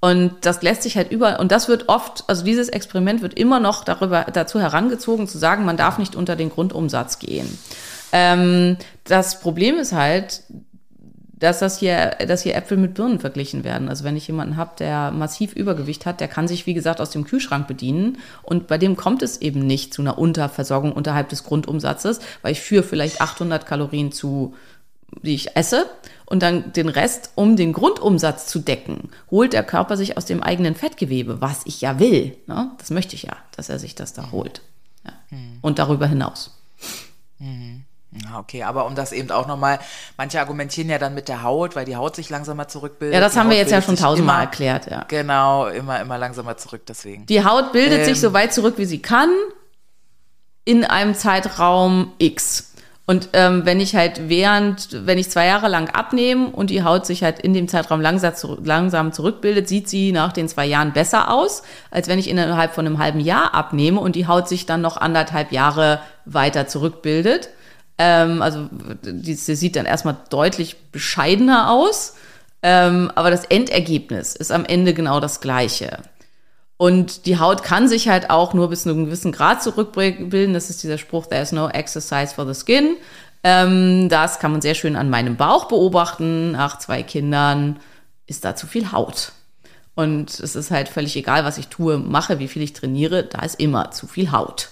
Und 0.00 0.32
das 0.42 0.62
lässt 0.62 0.82
sich 0.82 0.96
halt 0.96 1.10
über, 1.12 1.40
und 1.40 1.52
das 1.52 1.68
wird 1.68 1.88
oft, 1.88 2.24
also 2.26 2.44
dieses 2.44 2.68
Experiment 2.68 3.22
wird 3.22 3.38
immer 3.38 3.60
noch 3.60 3.84
darüber, 3.84 4.26
dazu 4.32 4.60
herangezogen, 4.60 5.28
zu 5.28 5.38
sagen, 5.38 5.64
man 5.64 5.76
darf 5.76 5.98
nicht 5.98 6.16
unter 6.16 6.36
den 6.36 6.50
Grundumsatz 6.50 7.18
gehen. 7.18 7.58
Ähm, 8.12 8.76
das 9.04 9.40
Problem 9.40 9.76
ist 9.76 9.92
halt, 9.92 10.42
dass 11.44 11.58
das 11.58 11.78
hier, 11.78 12.16
dass 12.26 12.42
hier 12.42 12.54
Äpfel 12.54 12.78
mit 12.78 12.94
Birnen 12.94 13.20
verglichen 13.20 13.64
werden. 13.64 13.88
Also 13.90 14.02
wenn 14.02 14.16
ich 14.16 14.26
jemanden 14.26 14.56
habe, 14.56 14.72
der 14.78 15.10
massiv 15.10 15.54
Übergewicht 15.54 16.06
hat, 16.06 16.20
der 16.20 16.28
kann 16.28 16.48
sich, 16.48 16.66
wie 16.66 16.74
gesagt, 16.74 17.00
aus 17.00 17.10
dem 17.10 17.24
Kühlschrank 17.24 17.68
bedienen. 17.68 18.18
Und 18.42 18.66
bei 18.66 18.78
dem 18.78 18.96
kommt 18.96 19.22
es 19.22 19.40
eben 19.42 19.66
nicht 19.66 19.92
zu 19.92 20.00
einer 20.00 20.16
Unterversorgung 20.16 20.92
unterhalb 20.92 21.28
des 21.28 21.44
Grundumsatzes, 21.44 22.20
weil 22.40 22.52
ich 22.52 22.60
führe 22.60 22.82
vielleicht 22.82 23.20
800 23.20 23.66
Kalorien 23.66 24.10
zu, 24.10 24.54
die 25.22 25.34
ich 25.34 25.54
esse. 25.54 25.86
Und 26.24 26.42
dann 26.42 26.72
den 26.72 26.88
Rest, 26.88 27.32
um 27.34 27.56
den 27.56 27.74
Grundumsatz 27.74 28.46
zu 28.46 28.58
decken, 28.58 29.10
holt 29.30 29.52
der 29.52 29.62
Körper 29.62 29.98
sich 29.98 30.16
aus 30.16 30.24
dem 30.24 30.42
eigenen 30.42 30.74
Fettgewebe, 30.74 31.42
was 31.42 31.60
ich 31.66 31.82
ja 31.82 31.98
will. 31.98 32.36
Ne? 32.46 32.70
Das 32.78 32.88
möchte 32.88 33.14
ich 33.16 33.24
ja, 33.24 33.36
dass 33.54 33.68
er 33.68 33.78
sich 33.78 33.94
das 33.94 34.14
da 34.14 34.32
holt. 34.32 34.62
Ja. 35.04 35.12
Und 35.60 35.78
darüber 35.78 36.06
hinaus. 36.06 36.58
Mhm. 37.38 37.83
Ja, 38.22 38.38
okay, 38.38 38.62
aber 38.62 38.86
um 38.86 38.94
das 38.94 39.10
eben 39.12 39.30
auch 39.32 39.46
nochmal, 39.48 39.80
manche 40.16 40.38
argumentieren 40.38 40.88
ja 40.88 40.98
dann 40.98 41.14
mit 41.14 41.28
der 41.28 41.42
Haut, 41.42 41.74
weil 41.74 41.84
die 41.84 41.96
Haut 41.96 42.14
sich 42.14 42.30
langsamer 42.30 42.68
zurückbildet. 42.68 43.14
Ja, 43.14 43.20
das 43.20 43.32
die 43.32 43.38
haben 43.40 43.46
Haut 43.46 43.52
wir 43.52 43.58
jetzt 43.58 43.72
ja 43.72 43.82
schon 43.82 43.96
sich 43.96 44.04
tausendmal 44.04 44.36
immer- 44.36 44.44
erklärt, 44.44 44.86
ja. 44.90 45.04
Genau, 45.08 45.66
immer, 45.66 46.00
immer 46.00 46.16
langsamer 46.16 46.56
zurück, 46.56 46.82
deswegen. 46.86 47.26
Die 47.26 47.44
Haut 47.44 47.72
bildet 47.72 48.04
sich 48.04 48.14
Ähm. 48.16 48.20
so 48.20 48.32
weit 48.32 48.54
zurück, 48.54 48.74
wie 48.76 48.84
sie 48.84 49.02
kann, 49.02 49.30
in 50.64 50.84
einem 50.84 51.14
Zeitraum 51.14 52.12
X. 52.18 52.70
Und 53.06 53.28
ähm, 53.34 53.66
wenn 53.66 53.80
ich 53.80 53.94
halt 53.94 54.30
während, 54.30 55.06
wenn 55.06 55.18
ich 55.18 55.28
zwei 55.28 55.44
Jahre 55.44 55.68
lang 55.68 55.90
abnehme 55.90 56.46
und 56.46 56.70
die 56.70 56.84
Haut 56.84 57.04
sich 57.04 57.22
halt 57.22 57.38
in 57.38 57.52
dem 57.52 57.68
Zeitraum 57.68 58.00
langsam, 58.00 58.34
zurück, 58.34 58.60
langsam 58.62 59.12
zurückbildet, 59.12 59.68
sieht 59.68 59.90
sie 59.90 60.10
nach 60.10 60.32
den 60.32 60.48
zwei 60.48 60.64
Jahren 60.64 60.94
besser 60.94 61.30
aus, 61.30 61.64
als 61.90 62.08
wenn 62.08 62.18
ich 62.18 62.30
innerhalb 62.30 62.74
von 62.74 62.86
einem 62.86 62.98
halben 62.98 63.20
Jahr 63.20 63.52
abnehme 63.52 64.00
und 64.00 64.16
die 64.16 64.26
Haut 64.26 64.48
sich 64.48 64.64
dann 64.64 64.80
noch 64.80 64.96
anderthalb 64.96 65.52
Jahre 65.52 66.00
weiter 66.24 66.66
zurückbildet. 66.66 67.50
Ähm, 67.98 68.42
also 68.42 68.68
die, 69.02 69.34
sie 69.34 69.54
sieht 69.54 69.76
dann 69.76 69.86
erstmal 69.86 70.16
deutlich 70.30 70.76
bescheidener 70.90 71.70
aus, 71.70 72.14
ähm, 72.62 73.12
aber 73.14 73.30
das 73.30 73.44
Endergebnis 73.44 74.34
ist 74.34 74.50
am 74.50 74.64
Ende 74.64 74.94
genau 74.94 75.20
das 75.20 75.40
gleiche. 75.40 75.98
Und 76.76 77.26
die 77.26 77.38
Haut 77.38 77.62
kann 77.62 77.88
sich 77.88 78.08
halt 78.08 78.30
auch 78.30 78.52
nur 78.52 78.68
bis 78.68 78.82
zu 78.82 78.90
einem 78.90 79.06
gewissen 79.06 79.32
Grad 79.32 79.62
zurückbilden. 79.62 80.54
Das 80.54 80.70
ist 80.70 80.82
dieser 80.82 80.98
Spruch, 80.98 81.26
there's 81.26 81.52
no 81.52 81.68
exercise 81.68 82.34
for 82.34 82.52
the 82.52 82.60
skin. 82.60 82.96
Ähm, 83.44 84.08
das 84.08 84.40
kann 84.40 84.50
man 84.50 84.60
sehr 84.60 84.74
schön 84.74 84.96
an 84.96 85.08
meinem 85.08 85.36
Bauch 85.36 85.66
beobachten. 85.66 86.52
Nach 86.52 86.78
zwei 86.78 87.02
Kindern 87.02 87.78
ist 88.26 88.44
da 88.44 88.56
zu 88.56 88.66
viel 88.66 88.90
Haut. 88.90 89.32
Und 89.94 90.40
es 90.40 90.56
ist 90.56 90.70
halt 90.72 90.88
völlig 90.88 91.14
egal, 91.16 91.44
was 91.44 91.58
ich 91.58 91.68
tue, 91.68 91.98
mache, 91.98 92.40
wie 92.40 92.48
viel 92.48 92.62
ich 92.62 92.72
trainiere, 92.72 93.22
da 93.24 93.42
ist 93.42 93.60
immer 93.60 93.92
zu 93.92 94.08
viel 94.08 94.32
Haut. 94.32 94.70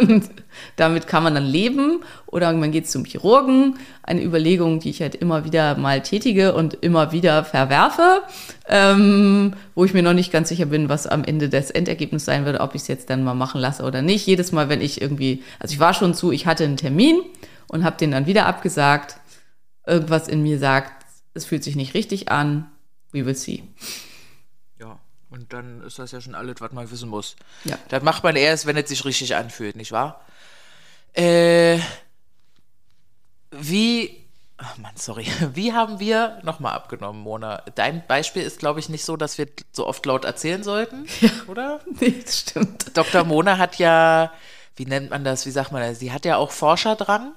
Und 0.00 0.30
damit 0.76 1.06
kann 1.06 1.22
man 1.22 1.34
dann 1.34 1.44
leben 1.44 2.02
oder 2.26 2.52
man 2.52 2.72
geht 2.72 2.88
zum 2.88 3.04
Chirurgen. 3.04 3.78
Eine 4.02 4.22
Überlegung, 4.24 4.80
die 4.80 4.90
ich 4.90 5.00
halt 5.02 5.14
immer 5.14 5.44
wieder 5.44 5.76
mal 5.76 6.02
tätige 6.02 6.54
und 6.54 6.74
immer 6.74 7.12
wieder 7.12 7.44
verwerfe, 7.44 8.22
ähm, 8.68 9.54
wo 9.74 9.84
ich 9.84 9.94
mir 9.94 10.02
noch 10.02 10.14
nicht 10.14 10.32
ganz 10.32 10.48
sicher 10.48 10.66
bin, 10.66 10.88
was 10.88 11.06
am 11.06 11.24
Ende 11.24 11.48
das 11.48 11.70
Endergebnis 11.70 12.24
sein 12.24 12.44
würde, 12.44 12.60
ob 12.60 12.74
ich 12.74 12.82
es 12.82 12.88
jetzt 12.88 13.10
dann 13.10 13.24
mal 13.24 13.34
machen 13.34 13.60
lasse 13.60 13.84
oder 13.84 14.02
nicht. 14.02 14.26
Jedes 14.26 14.52
Mal, 14.52 14.68
wenn 14.68 14.80
ich 14.80 15.00
irgendwie, 15.00 15.42
also 15.60 15.72
ich 15.72 15.80
war 15.80 15.94
schon 15.94 16.14
zu, 16.14 16.32
ich 16.32 16.46
hatte 16.46 16.64
einen 16.64 16.76
Termin 16.76 17.20
und 17.68 17.84
habe 17.84 17.96
den 17.96 18.10
dann 18.10 18.26
wieder 18.26 18.46
abgesagt. 18.46 19.16
Irgendwas 19.86 20.26
in 20.26 20.42
mir 20.42 20.58
sagt, 20.58 21.04
es 21.34 21.44
fühlt 21.44 21.62
sich 21.62 21.76
nicht 21.76 21.94
richtig 21.94 22.30
an. 22.30 22.66
We 23.12 23.24
will 23.24 23.36
see. 23.36 23.62
Ja, 25.30 25.36
und 25.36 25.52
dann 25.52 25.82
ist 25.82 25.98
das 25.98 26.12
ja 26.12 26.20
schon 26.20 26.34
alles, 26.34 26.60
was 26.60 26.72
man 26.72 26.90
wissen 26.90 27.08
muss. 27.08 27.36
Ja. 27.64 27.78
Das 27.88 28.02
macht 28.02 28.22
man 28.22 28.36
erst, 28.36 28.66
wenn 28.66 28.76
es 28.76 28.88
sich 28.88 29.04
richtig 29.04 29.34
anfühlt, 29.34 29.76
nicht 29.76 29.92
wahr? 29.92 30.20
Äh, 31.12 31.78
wie, 33.50 34.26
ach 34.58 34.76
Mann, 34.78 34.96
sorry, 34.96 35.26
wie 35.54 35.72
haben 35.72 36.00
wir 36.00 36.40
nochmal 36.42 36.74
abgenommen, 36.74 37.22
Mona? 37.22 37.62
Dein 37.74 38.06
Beispiel 38.06 38.42
ist, 38.42 38.58
glaube 38.58 38.80
ich, 38.80 38.88
nicht 38.88 39.04
so, 39.04 39.16
dass 39.16 39.38
wir 39.38 39.48
so 39.72 39.86
oft 39.86 40.04
laut 40.06 40.24
erzählen 40.24 40.62
sollten, 40.62 41.06
oder? 41.48 41.80
Nee, 42.00 42.22
das 42.24 42.40
stimmt. 42.40 42.96
Dr. 42.96 43.24
Mona 43.24 43.58
hat 43.58 43.78
ja, 43.78 44.32
wie 44.76 44.86
nennt 44.86 45.10
man 45.10 45.24
das, 45.24 45.46
wie 45.46 45.50
sagt 45.50 45.72
man 45.72 45.82
das, 45.82 45.98
sie 45.98 46.12
hat 46.12 46.24
ja 46.24 46.36
auch 46.36 46.50
Forscher 46.50 46.96
dran 46.96 47.32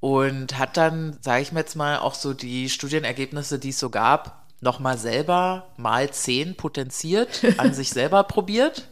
und 0.00 0.58
hat 0.58 0.76
dann, 0.76 1.18
sage 1.22 1.42
ich 1.42 1.52
mir 1.52 1.60
jetzt 1.60 1.76
mal, 1.76 1.98
auch 1.98 2.14
so 2.14 2.34
die 2.34 2.68
Studienergebnisse, 2.68 3.58
die 3.58 3.70
es 3.70 3.78
so 3.78 3.90
gab, 3.90 4.45
nochmal 4.66 4.98
selber 4.98 5.68
mal 5.78 6.10
zehn 6.10 6.54
potenziert, 6.56 7.40
an 7.56 7.72
sich 7.72 7.88
selber 7.90 8.24
probiert. 8.24 8.88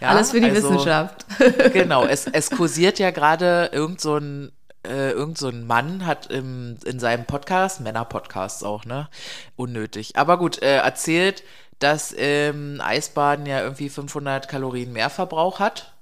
Ja, 0.00 0.08
Alles 0.10 0.30
für 0.30 0.40
die 0.40 0.48
also- 0.50 0.70
Wissenschaft. 0.70 1.26
Genau, 1.72 2.04
es, 2.04 2.26
es 2.28 2.50
kursiert 2.50 2.98
ja 3.00 3.10
gerade 3.10 3.70
irgend 3.72 4.00
so 4.00 4.16
ein 4.16 4.52
äh, 4.86 5.10
irgend 5.10 5.36
so 5.36 5.48
ein 5.48 5.66
Mann 5.66 6.06
hat 6.06 6.26
im, 6.30 6.76
in 6.84 7.00
seinem 7.00 7.24
Podcast, 7.24 7.80
Männer-Podcasts 7.80 8.62
auch, 8.62 8.84
ne? 8.84 9.08
Unnötig. 9.56 10.14
Aber 10.16 10.38
gut, 10.38 10.62
äh, 10.62 10.76
erzählt, 10.76 11.42
dass 11.80 12.14
ähm, 12.16 12.80
Eisbaden 12.80 13.46
ja 13.46 13.60
irgendwie 13.62 13.88
500 13.88 14.46
Kalorien 14.48 14.92
mehr 14.92 15.10
Verbrauch 15.10 15.58
hat. 15.58 15.92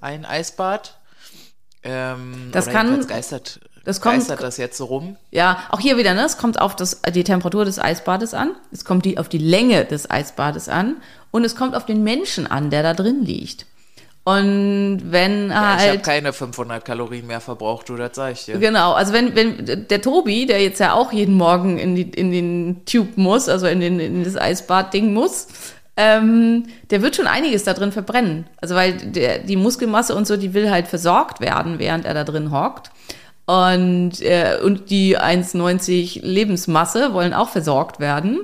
Ein 0.00 0.24
Eisbad. 0.24 0.96
Ähm, 1.82 2.50
Das 2.52 2.68
kann- 2.68 3.06
Geistert, 3.06 3.60
das 3.84 4.00
kommt- 4.00 4.16
geistert 4.18 4.42
das 4.42 4.56
jetzt 4.56 4.76
so 4.76 4.84
rum. 4.86 5.16
Ja, 5.30 5.58
auch 5.70 5.80
hier 5.80 5.96
wieder, 5.96 6.14
ne? 6.14 6.24
Es 6.24 6.36
kommt 6.38 6.60
auf 6.60 6.76
das, 6.76 7.00
die 7.14 7.24
Temperatur 7.24 7.64
des 7.64 7.78
Eisbades 7.78 8.34
an, 8.34 8.50
es 8.72 8.84
kommt 8.84 9.04
die, 9.04 9.18
auf 9.18 9.28
die 9.28 9.38
Länge 9.38 9.84
des 9.84 10.10
Eisbades 10.10 10.68
an 10.68 10.96
und 11.30 11.44
es 11.44 11.56
kommt 11.56 11.74
auf 11.74 11.86
den 11.86 12.02
Menschen 12.02 12.46
an, 12.46 12.70
der 12.70 12.82
da 12.82 12.94
drin 12.94 13.22
liegt. 13.24 13.66
Und 14.24 15.00
wenn 15.10 15.48
Ja, 15.48 15.74
ich 15.76 15.80
habe 15.80 15.90
halt. 15.90 16.02
keine 16.04 16.32
500 16.32 16.84
Kalorien 16.84 17.26
mehr 17.26 17.40
verbraucht, 17.40 17.88
du, 17.88 17.96
das 17.96 18.10
sag 18.14 18.32
ich 18.32 18.44
dir. 18.44 18.58
Genau, 18.58 18.92
also 18.92 19.12
wenn, 19.14 19.34
wenn 19.34 19.86
der 19.88 20.02
Tobi, 20.02 20.44
der 20.46 20.62
jetzt 20.62 20.78
ja 20.78 20.92
auch 20.92 21.10
jeden 21.12 21.34
Morgen 21.36 21.78
in, 21.78 21.94
die, 21.96 22.02
in 22.02 22.30
den 22.30 22.84
Tube 22.84 23.16
muss, 23.16 23.48
also 23.48 23.66
in, 23.66 23.80
den, 23.80 23.98
in 23.98 24.22
das 24.22 24.36
Eisbad-Ding 24.36 25.14
muss, 25.14 25.48
ähm, 25.96 26.66
der 26.90 27.00
wird 27.02 27.16
schon 27.16 27.26
einiges 27.26 27.64
da 27.64 27.72
drin 27.72 27.92
verbrennen. 27.92 28.46
Also 28.60 28.74
weil 28.74 28.92
der, 28.92 29.38
die 29.38 29.56
Muskelmasse 29.56 30.14
und 30.14 30.26
so, 30.26 30.36
die 30.36 30.52
will 30.54 30.70
halt 30.70 30.86
versorgt 30.86 31.40
werden, 31.40 31.78
während 31.78 32.04
er 32.04 32.14
da 32.14 32.24
drin 32.24 32.50
hockt. 32.52 32.90
Und, 33.50 34.22
äh, 34.22 34.58
und 34.62 34.90
die 34.90 35.18
1,90 35.18 36.24
Lebensmasse 36.24 37.12
wollen 37.14 37.34
auch 37.34 37.48
versorgt 37.48 37.98
werden. 37.98 38.38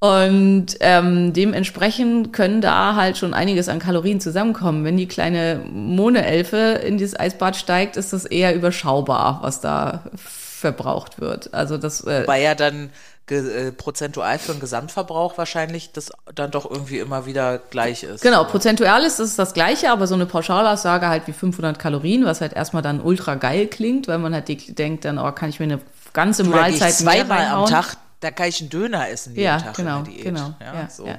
Und 0.00 0.76
ähm, 0.80 1.32
dementsprechend 1.32 2.32
können 2.32 2.60
da 2.60 2.96
halt 2.96 3.16
schon 3.16 3.32
einiges 3.32 3.68
an 3.68 3.78
Kalorien 3.78 4.20
zusammenkommen. 4.20 4.84
Wenn 4.84 4.96
die 4.96 5.06
kleine 5.06 5.60
Mone-Elfe 5.70 6.80
in 6.84 6.98
dieses 6.98 7.16
Eisbad 7.16 7.54
steigt, 7.54 7.96
ist 7.96 8.12
das 8.12 8.24
eher 8.24 8.56
überschaubar, 8.56 9.38
was 9.42 9.60
da 9.60 10.02
verbraucht 10.16 11.20
wird. 11.20 11.54
Also 11.54 11.78
das 11.78 12.04
äh, 12.04 12.26
Weil 12.26 12.42
ja 12.42 12.56
dann 12.56 12.90
ge- 13.26 13.68
äh, 13.68 13.72
prozentual 13.72 14.38
für 14.38 14.52
den 14.52 14.60
Gesamtverbrauch 14.60 15.38
wahrscheinlich 15.38 15.92
das 15.92 16.10
dann 16.34 16.50
doch 16.50 16.70
irgendwie 16.70 16.98
immer 16.98 17.26
wieder 17.26 17.58
gleich 17.58 18.02
ist. 18.02 18.22
Genau, 18.22 18.44
prozentual 18.44 19.02
ist 19.04 19.18
es 19.20 19.36
das 19.36 19.54
Gleiche, 19.54 19.90
aber 19.90 20.06
so 20.06 20.14
eine 20.14 20.26
Pauschalaussage 20.26 21.08
halt 21.08 21.26
wie 21.26 21.32
500 21.32 21.78
Kalorien, 21.78 22.24
was 22.24 22.40
halt 22.40 22.52
erstmal 22.52 22.82
dann 22.82 23.00
ultra 23.00 23.34
geil 23.36 23.66
klingt, 23.66 24.08
weil 24.08 24.18
man 24.18 24.34
halt 24.34 24.48
die- 24.48 24.74
denkt 24.74 25.04
dann, 25.04 25.18
oh, 25.18 25.30
kann 25.32 25.48
ich 25.50 25.58
mir 25.60 25.64
eine 25.64 25.78
ganze 26.12 26.42
Du, 26.42 26.50
Mahlzeit 26.50 26.92
zweimal 26.94 27.46
am. 27.46 27.66
Tag, 27.66 27.96
da 28.20 28.30
kann 28.30 28.46
ich 28.48 28.60
einen 28.60 28.70
Döner 28.70 29.08
essen 29.08 29.30
jeden 29.34 29.44
Ja, 29.46 29.58
Tag 29.58 29.74
genau, 29.74 29.98
in 29.98 30.04
der 30.04 30.12
Diät. 30.14 30.24
genau. 30.24 30.54
Ja, 30.60 30.74
Ja, 30.74 30.88
so. 30.90 31.06
ja. 31.06 31.16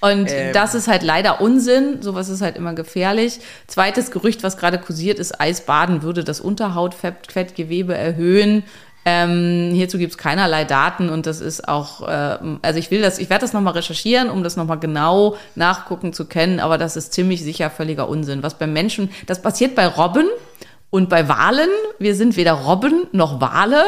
Und 0.00 0.28
Ähm. 0.30 0.52
das 0.54 0.74
ist 0.74 0.88
halt 0.88 1.02
leider 1.02 1.40
Unsinn. 1.42 2.00
Sowas 2.00 2.28
ist 2.30 2.40
halt 2.40 2.56
immer 2.56 2.72
gefährlich. 2.72 3.40
Zweites 3.66 4.10
Gerücht, 4.10 4.42
was 4.44 4.56
gerade 4.56 4.78
kursiert, 4.78 5.18
ist, 5.18 5.38
Eisbaden 5.40 6.02
würde 6.02 6.24
das 6.24 6.40
Unterhautfettgewebe 6.40 7.94
erhöhen. 7.94 8.62
Ähm, 9.10 9.70
hierzu 9.72 9.96
gibt 9.96 10.12
es 10.12 10.18
keinerlei 10.18 10.64
Daten 10.64 11.08
und 11.08 11.24
das 11.24 11.40
ist 11.40 11.66
auch, 11.66 12.06
äh, 12.06 12.38
also 12.60 12.78
ich 12.78 12.90
will 12.90 13.00
das, 13.00 13.18
ich 13.18 13.30
werde 13.30 13.40
das 13.40 13.54
nochmal 13.54 13.72
recherchieren, 13.72 14.28
um 14.28 14.42
das 14.42 14.56
nochmal 14.56 14.78
genau 14.78 15.38
nachgucken 15.54 16.12
zu 16.12 16.26
können, 16.26 16.60
aber 16.60 16.76
das 16.76 16.94
ist 16.94 17.14
ziemlich 17.14 17.42
sicher 17.42 17.70
völliger 17.70 18.06
Unsinn. 18.06 18.42
Was 18.42 18.58
beim 18.58 18.74
Menschen, 18.74 19.08
das 19.24 19.40
passiert 19.40 19.74
bei 19.74 19.86
Robben 19.86 20.26
und 20.90 21.08
bei 21.08 21.26
Walen, 21.26 21.70
wir 21.98 22.14
sind 22.14 22.36
weder 22.36 22.52
Robben 22.52 23.06
noch 23.12 23.40
Wale. 23.40 23.82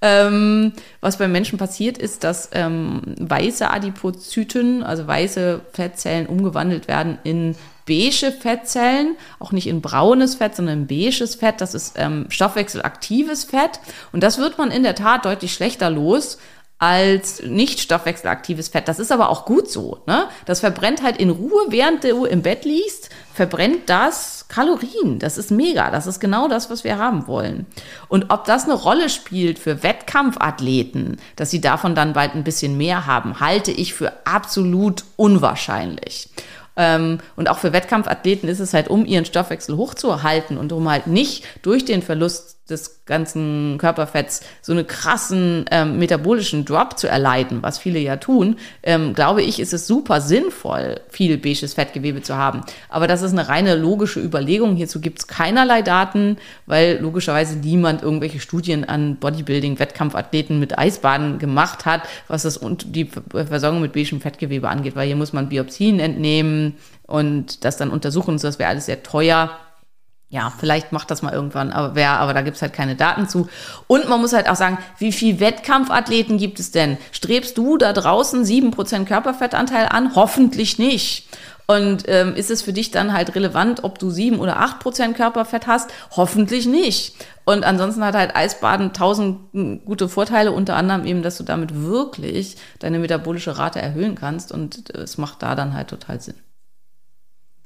Ähm, 0.00 0.72
was 1.02 1.18
beim 1.18 1.32
Menschen 1.32 1.58
passiert, 1.58 1.98
ist, 1.98 2.24
dass 2.24 2.48
ähm, 2.52 3.02
weiße 3.20 3.70
Adipozyten, 3.70 4.82
also 4.82 5.06
weiße 5.06 5.60
Fettzellen, 5.74 6.26
umgewandelt 6.26 6.88
werden 6.88 7.18
in 7.24 7.56
beige 7.86 8.32
Fettzellen, 8.32 9.16
auch 9.38 9.52
nicht 9.52 9.66
in 9.66 9.80
braunes 9.80 10.36
Fett, 10.36 10.56
sondern 10.56 10.82
in 10.82 10.86
beiges 10.86 11.34
Fett. 11.34 11.60
Das 11.60 11.74
ist 11.74 11.94
ähm, 11.96 12.26
stoffwechselaktives 12.28 13.44
Fett. 13.44 13.80
Und 14.12 14.22
das 14.22 14.38
wird 14.38 14.58
man 14.58 14.70
in 14.70 14.82
der 14.82 14.94
Tat 14.94 15.24
deutlich 15.24 15.52
schlechter 15.52 15.90
los 15.90 16.38
als 16.82 17.40
nicht 17.44 17.78
stoffwechselaktives 17.78 18.66
Fett. 18.66 18.88
Das 18.88 18.98
ist 18.98 19.12
aber 19.12 19.28
auch 19.28 19.44
gut 19.44 19.70
so. 19.70 20.02
Ne? 20.08 20.26
Das 20.46 20.58
verbrennt 20.58 21.04
halt 21.04 21.16
in 21.16 21.30
Ruhe, 21.30 21.66
während 21.68 22.02
du 22.02 22.24
im 22.24 22.42
Bett 22.42 22.64
liegst, 22.64 23.08
verbrennt 23.32 23.82
das 23.86 24.46
Kalorien. 24.48 25.20
Das 25.20 25.38
ist 25.38 25.52
mega. 25.52 25.92
Das 25.92 26.08
ist 26.08 26.18
genau 26.18 26.48
das, 26.48 26.70
was 26.70 26.82
wir 26.82 26.98
haben 26.98 27.28
wollen. 27.28 27.66
Und 28.08 28.32
ob 28.32 28.46
das 28.46 28.64
eine 28.64 28.74
Rolle 28.74 29.10
spielt 29.10 29.60
für 29.60 29.84
Wettkampfathleten, 29.84 31.18
dass 31.36 31.52
sie 31.52 31.60
davon 31.60 31.94
dann 31.94 32.14
bald 32.14 32.34
ein 32.34 32.42
bisschen 32.42 32.76
mehr 32.76 33.06
haben, 33.06 33.38
halte 33.38 33.70
ich 33.70 33.94
für 33.94 34.12
absolut 34.26 35.04
unwahrscheinlich. 35.14 36.30
Ähm, 36.76 37.18
und 37.36 37.48
auch 37.48 37.58
für 37.58 37.72
Wettkampfathleten 37.72 38.48
ist 38.48 38.60
es 38.60 38.74
halt, 38.74 38.88
um 38.88 39.04
ihren 39.04 39.24
Stoffwechsel 39.24 39.76
hochzuhalten 39.76 40.56
und 40.56 40.72
um 40.72 40.90
halt 40.90 41.06
nicht 41.06 41.44
durch 41.62 41.84
den 41.84 42.02
Verlust 42.02 42.61
des 42.70 43.04
ganzen 43.06 43.76
Körperfetts 43.78 44.42
so 44.60 44.72
einen 44.72 44.86
krassen 44.86 45.64
ähm, 45.70 45.98
metabolischen 45.98 46.64
Drop 46.64 46.98
zu 46.98 47.08
erleiden, 47.08 47.62
was 47.62 47.78
viele 47.78 47.98
ja 47.98 48.16
tun, 48.16 48.56
ähm, 48.82 49.14
glaube 49.14 49.42
ich, 49.42 49.58
ist 49.58 49.72
es 49.72 49.86
super 49.86 50.20
sinnvoll, 50.20 51.00
viel 51.08 51.38
beiges 51.38 51.74
Fettgewebe 51.74 52.22
zu 52.22 52.36
haben. 52.36 52.62
Aber 52.88 53.08
das 53.08 53.22
ist 53.22 53.32
eine 53.32 53.48
reine 53.48 53.74
logische 53.74 54.20
Überlegung. 54.20 54.76
Hierzu 54.76 55.00
gibt 55.00 55.18
es 55.18 55.26
keinerlei 55.26 55.82
Daten, 55.82 56.36
weil 56.66 56.98
logischerweise 57.00 57.56
niemand 57.58 58.02
irgendwelche 58.02 58.38
Studien 58.40 58.84
an 58.84 59.16
Bodybuilding-Wettkampfathleten 59.16 60.60
mit 60.60 60.78
Eisbaden 60.78 61.38
gemacht 61.38 61.84
hat, 61.84 62.02
was 62.28 62.42
das 62.42 62.56
und 62.56 62.94
die 62.94 63.10
Versorgung 63.30 63.80
mit 63.80 63.92
beigem 63.92 64.20
Fettgewebe 64.20 64.68
angeht, 64.68 64.94
weil 64.94 65.08
hier 65.08 65.16
muss 65.16 65.32
man 65.32 65.48
Biopsien 65.48 65.98
entnehmen 65.98 66.76
und 67.02 67.64
das 67.64 67.76
dann 67.76 67.90
untersuchen. 67.90 68.38
Das 68.38 68.58
wäre 68.58 68.70
alles 68.70 68.86
sehr 68.86 69.02
teuer. 69.02 69.58
Ja, 70.32 70.50
vielleicht 70.58 70.92
macht 70.92 71.10
das 71.10 71.20
mal 71.20 71.34
irgendwann, 71.34 71.72
aber 71.72 71.94
wer, 71.94 72.12
aber 72.12 72.32
da 72.32 72.40
gibt's 72.40 72.62
halt 72.62 72.72
keine 72.72 72.96
Daten 72.96 73.28
zu. 73.28 73.48
Und 73.86 74.08
man 74.08 74.18
muss 74.18 74.32
halt 74.32 74.48
auch 74.48 74.56
sagen, 74.56 74.78
wie 74.96 75.12
viel 75.12 75.40
Wettkampfathleten 75.40 76.38
gibt 76.38 76.58
es 76.58 76.70
denn? 76.70 76.96
Strebst 77.10 77.58
du 77.58 77.76
da 77.76 77.92
draußen 77.92 78.42
7% 78.42 79.04
Körperfettanteil 79.04 79.90
an? 79.90 80.14
Hoffentlich 80.14 80.78
nicht. 80.78 81.28
Und 81.66 82.04
ähm, 82.06 82.34
ist 82.34 82.50
es 82.50 82.62
für 82.62 82.72
dich 82.72 82.90
dann 82.90 83.12
halt 83.12 83.34
relevant, 83.34 83.84
ob 83.84 83.98
du 83.98 84.08
7 84.08 84.38
oder 84.38 84.58
8% 84.58 85.12
Körperfett 85.12 85.66
hast? 85.66 85.90
Hoffentlich 86.12 86.64
nicht. 86.64 87.14
Und 87.44 87.64
ansonsten 87.64 88.02
hat 88.02 88.14
halt 88.14 88.34
Eisbaden 88.34 88.94
tausend 88.94 89.52
mm, 89.52 89.84
gute 89.84 90.08
Vorteile, 90.08 90.52
unter 90.52 90.76
anderem 90.76 91.04
eben, 91.04 91.20
dass 91.22 91.36
du 91.36 91.44
damit 91.44 91.74
wirklich 91.74 92.56
deine 92.78 92.98
metabolische 92.98 93.58
Rate 93.58 93.82
erhöhen 93.82 94.14
kannst. 94.14 94.50
Und 94.50 94.96
es 94.96 95.18
macht 95.18 95.42
da 95.42 95.54
dann 95.54 95.74
halt 95.74 95.88
total 95.88 96.22
Sinn. 96.22 96.36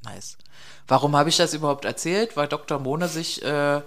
Nice. 0.03 0.37
Warum 0.87 1.15
habe 1.15 1.29
ich 1.29 1.37
das 1.37 1.53
überhaupt 1.53 1.85
erzählt? 1.85 2.37
Weil 2.37 2.47
Dr. 2.47 2.79
Mone 2.79 3.07
sich 3.07 3.43
äh, 3.43 3.81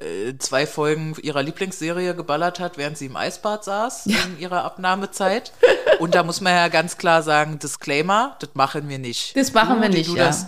äh, 0.00 0.38
zwei 0.38 0.66
Folgen 0.66 1.14
ihrer 1.22 1.42
Lieblingsserie 1.42 2.14
geballert 2.14 2.58
hat, 2.58 2.78
während 2.78 2.96
sie 2.96 3.06
im 3.06 3.16
Eisbad 3.16 3.64
saß 3.64 4.06
in 4.06 4.38
ihrer 4.38 4.64
Abnahmezeit. 4.64 5.52
Und 5.98 6.14
da 6.14 6.22
muss 6.22 6.40
man 6.40 6.54
ja 6.54 6.68
ganz 6.68 6.96
klar 6.96 7.22
sagen, 7.22 7.58
Disclaimer, 7.58 8.36
das 8.40 8.50
machen 8.54 8.88
wir 8.88 8.98
nicht. 8.98 9.36
Das 9.36 9.52
machen 9.52 9.76
du, 9.76 9.82
wir 9.82 9.88
nicht, 9.90 10.08
Du, 10.08 10.16
ja. 10.16 10.26
das, 10.26 10.46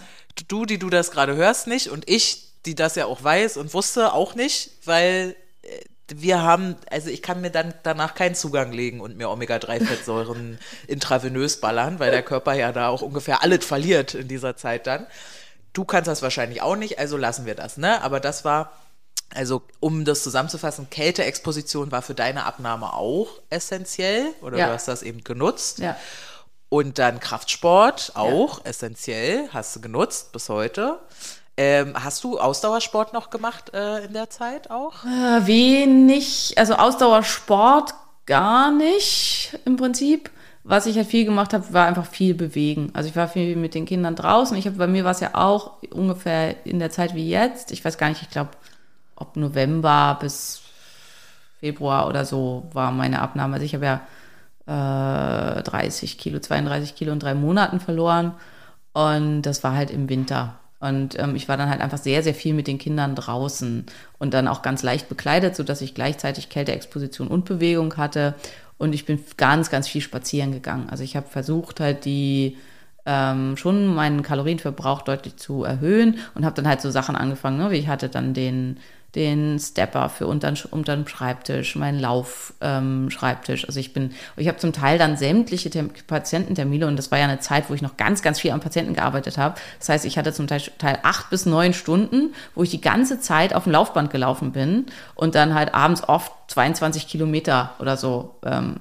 du, 0.49 0.65
die 0.65 0.79
du 0.79 0.89
das 0.89 1.11
gerade 1.11 1.37
hörst, 1.37 1.67
nicht. 1.67 1.89
Und 1.89 2.09
ich, 2.09 2.45
die 2.65 2.75
das 2.75 2.95
ja 2.95 3.05
auch 3.05 3.23
weiß 3.23 3.59
und 3.59 3.75
wusste, 3.75 4.15
auch 4.15 4.35
nicht, 4.35 4.71
weil 4.87 5.37
äh, 5.63 5.69
wir 6.15 6.41
haben, 6.41 6.77
also 6.91 7.11
ich 7.11 7.21
kann 7.21 7.43
mir 7.43 7.51
dann 7.51 7.75
danach 7.83 8.15
keinen 8.15 8.35
Zugang 8.35 8.73
legen 8.73 9.01
und 9.01 9.19
mir 9.19 9.29
Omega-3-Fettsäuren 9.29 10.59
intravenös 10.87 11.61
ballern, 11.61 11.99
weil 11.99 12.11
der 12.11 12.23
Körper 12.23 12.55
ja 12.55 12.73
da 12.73 12.89
auch 12.89 13.03
ungefähr 13.03 13.43
alles 13.43 13.67
verliert 13.67 14.15
in 14.15 14.29
dieser 14.29 14.57
Zeit 14.57 14.87
dann. 14.87 15.07
Du 15.73 15.85
kannst 15.85 16.09
das 16.09 16.23
wahrscheinlich 16.23 16.63
auch 16.63 16.77
nicht, 16.77 16.99
also 16.99 17.17
lassen 17.17 17.47
wir 17.47 17.55
das, 17.55 17.77
ne? 17.77 18.03
Aber 18.03 18.21
das 18.21 18.45
war, 18.45 18.73
also 19.35 19.63
um 19.81 20.05
das 20.05 20.23
zusammenzufassen, 20.23 20.91
Kälteexposition 20.91 21.91
war 21.91 22.03
für 22.03 22.15
deine 22.15 22.45
Abnahme 22.45 22.93
auch 22.93 23.29
essentiell 23.51 24.27
oder 24.43 24.59
Ja. 24.59 24.67
du 24.67 24.73
hast 24.75 24.89
das 24.89 25.03
eben 25.03 25.25
genutzt. 25.25 25.79
Ja. 25.79 25.97
Und 26.69 26.99
dann 26.99 27.21
Kraftsport 27.21 28.13
auch 28.15 28.65
essentiell, 28.65 29.49
hast 29.53 29.77
du 29.77 29.81
genutzt 29.81 30.33
bis 30.33 30.49
heute. 30.49 30.99
Ähm, 31.59 31.95
hast 32.03 32.25
du 32.25 32.39
Ausdauersport 32.41 33.13
noch 33.13 33.29
gemacht 33.29 33.75
äh, 33.75 34.05
in 34.07 34.15
der 34.15 34.31
Zeit 34.31 34.71
auch? 34.71 35.05
Äh, 35.05 35.47
Wenig, 35.47 36.55
also 36.57 36.75
Ausdauersport 36.75 37.93
gar 38.25 38.71
nicht 38.71 39.59
im 39.67 39.77
Prinzip. 39.77 40.31
Was 40.65 40.87
ich 40.87 40.97
halt 40.97 41.09
viel 41.09 41.25
gemacht 41.25 41.53
habe, 41.55 41.73
war 41.73 41.87
einfach 41.87 42.07
viel 42.07 42.35
bewegen. 42.35 42.91
Also 42.93 43.09
ich 43.09 43.17
war 43.17 43.29
viel 43.29 43.57
mit 43.57 43.75
den 43.75 43.85
Kindern 43.85 44.15
draußen. 44.15 44.57
Ich 44.57 44.67
habe 44.67 44.77
bei 44.77 44.87
mir 44.87 45.05
war 45.05 45.11
es 45.11 45.21
ja 45.21 45.31
auch 45.35 45.83
ungefähr 45.91 46.65
in 46.65 46.79
der 46.79 46.91
Zeit 46.91 47.15
wie 47.15 47.29
jetzt. 47.29 47.73
Ich 47.73 47.85
weiß 47.85 47.99
gar 47.99 48.09
nicht, 48.09 48.23
ich 48.23 48.31
glaube, 48.31 48.51
ob 49.17 49.37
November 49.37 50.17
bis 50.21 50.63
Februar 51.59 52.07
oder 52.09 52.25
so 52.25 52.69
war 52.73 52.93
meine 52.93 53.21
Abnahme. 53.21 53.55
Also 53.55 53.67
ich 53.67 53.75
habe 53.75 54.01
ja 54.67 55.59
äh, 55.59 55.63
30 55.63 56.19
Kilo, 56.19 56.39
32 56.39 56.95
Kilo 56.95 57.13
in 57.13 57.19
drei 57.19 57.35
Monaten 57.35 57.81
verloren. 57.81 58.35
Und 58.93 59.43
das 59.43 59.65
war 59.65 59.75
halt 59.75 59.91
im 59.91 60.09
Winter. 60.09 60.55
Und 60.79 61.19
ähm, 61.19 61.37
ich 61.37 61.49
war 61.49 61.57
dann 61.57 61.71
halt 61.71 61.81
einfach 61.81 61.99
sehr, 61.99 62.23
sehr 62.23 62.35
viel 62.35 62.55
mit 62.55 62.67
den 62.67 62.79
Kindern 62.79 63.15
draußen 63.15 63.87
und 64.19 64.35
dann 64.35 64.49
auch 64.49 64.63
ganz 64.63 64.83
leicht 64.83 65.09
bekleidet, 65.09 65.55
sodass 65.55 65.81
ich 65.81 65.95
gleichzeitig 65.95 66.49
Kälteexposition 66.49 67.29
und 67.29 67.45
Bewegung 67.45 67.97
hatte. 67.97 68.35
Und 68.79 68.95
ich 68.95 69.07
bin 69.07 69.23
ganz, 69.37 69.71
ganz 69.71 69.89
viel 69.89 70.01
spazieren 70.01 70.53
gegangen. 70.53 70.89
Also 70.91 71.05
ich 71.05 71.17
habe 71.17 71.29
versucht, 71.29 71.81
halt 71.81 72.05
die 72.05 72.57
ähm, 73.07 73.57
schon 73.57 73.87
meinen 73.95 74.23
Kalorienverbrauch 74.23 75.03
deutlich 75.03 75.37
zu 75.37 75.65
erhöhen 75.65 76.19
und 76.35 76.45
habe 76.45 76.55
dann 76.57 76.69
halt 76.69 76.81
so 76.81 76.91
Sachen 76.91 77.17
angefangen, 77.17 77.59
ne? 77.59 77.71
wie 77.71 77.77
ich 77.77 77.89
hatte 77.89 78.09
dann 78.09 78.35
den 78.35 78.79
den 79.15 79.59
Stepper 79.59 80.09
für 80.09 80.27
unterm, 80.27 80.55
unterm 80.71 81.07
Schreibtisch, 81.07 81.77
meinen 81.77 82.01
Laufschreibtisch. 82.01 83.63
Ähm, 83.63 83.67
also 83.69 83.79
ich 83.79 83.93
bin, 83.93 84.13
ich 84.37 84.49
habe 84.49 84.59
zum 84.59 84.73
Teil 84.73 84.99
dann 84.99 85.17
sämtliche 85.17 85.69
Tem 85.69 85.91
Patiententermine 86.07 86.87
und 86.87 86.97
das 86.97 87.11
war 87.11 87.19
ja 87.19 87.25
eine 87.25 87.41
Zeit, 87.41 87.69
wo 87.69 87.75
ich 87.75 87.83
noch 87.83 87.99
ganz, 87.99 88.23
ganz 88.23 88.41
viel 88.41 88.53
am 88.53 88.61
Patienten 88.61 88.95
gearbeitet 88.95 89.37
habe. 89.37 89.57
Das 89.79 89.91
heißt, 89.91 90.05
ich 90.07 90.17
hatte 90.17 90.33
zum 90.33 90.47
Teil, 90.47 90.63
Teil 90.79 90.99
acht 91.03 91.29
bis 91.29 91.45
neun 91.45 91.75
Stunden, 91.75 92.35
wo 92.55 92.63
ich 92.63 92.71
die 92.71 92.81
ganze 92.81 93.21
Zeit 93.21 93.55
auf 93.55 93.65
dem 93.65 93.73
Laufband 93.73 94.11
gelaufen 94.11 94.53
bin 94.53 94.87
und 95.15 95.35
dann 95.35 95.55
halt 95.55 95.75
abends 95.75 96.09
oft 96.09 96.33
22 96.49 97.07
Kilometer 97.07 97.75
oder 97.79 97.97
so 97.97 98.37
ähm, 98.45 98.81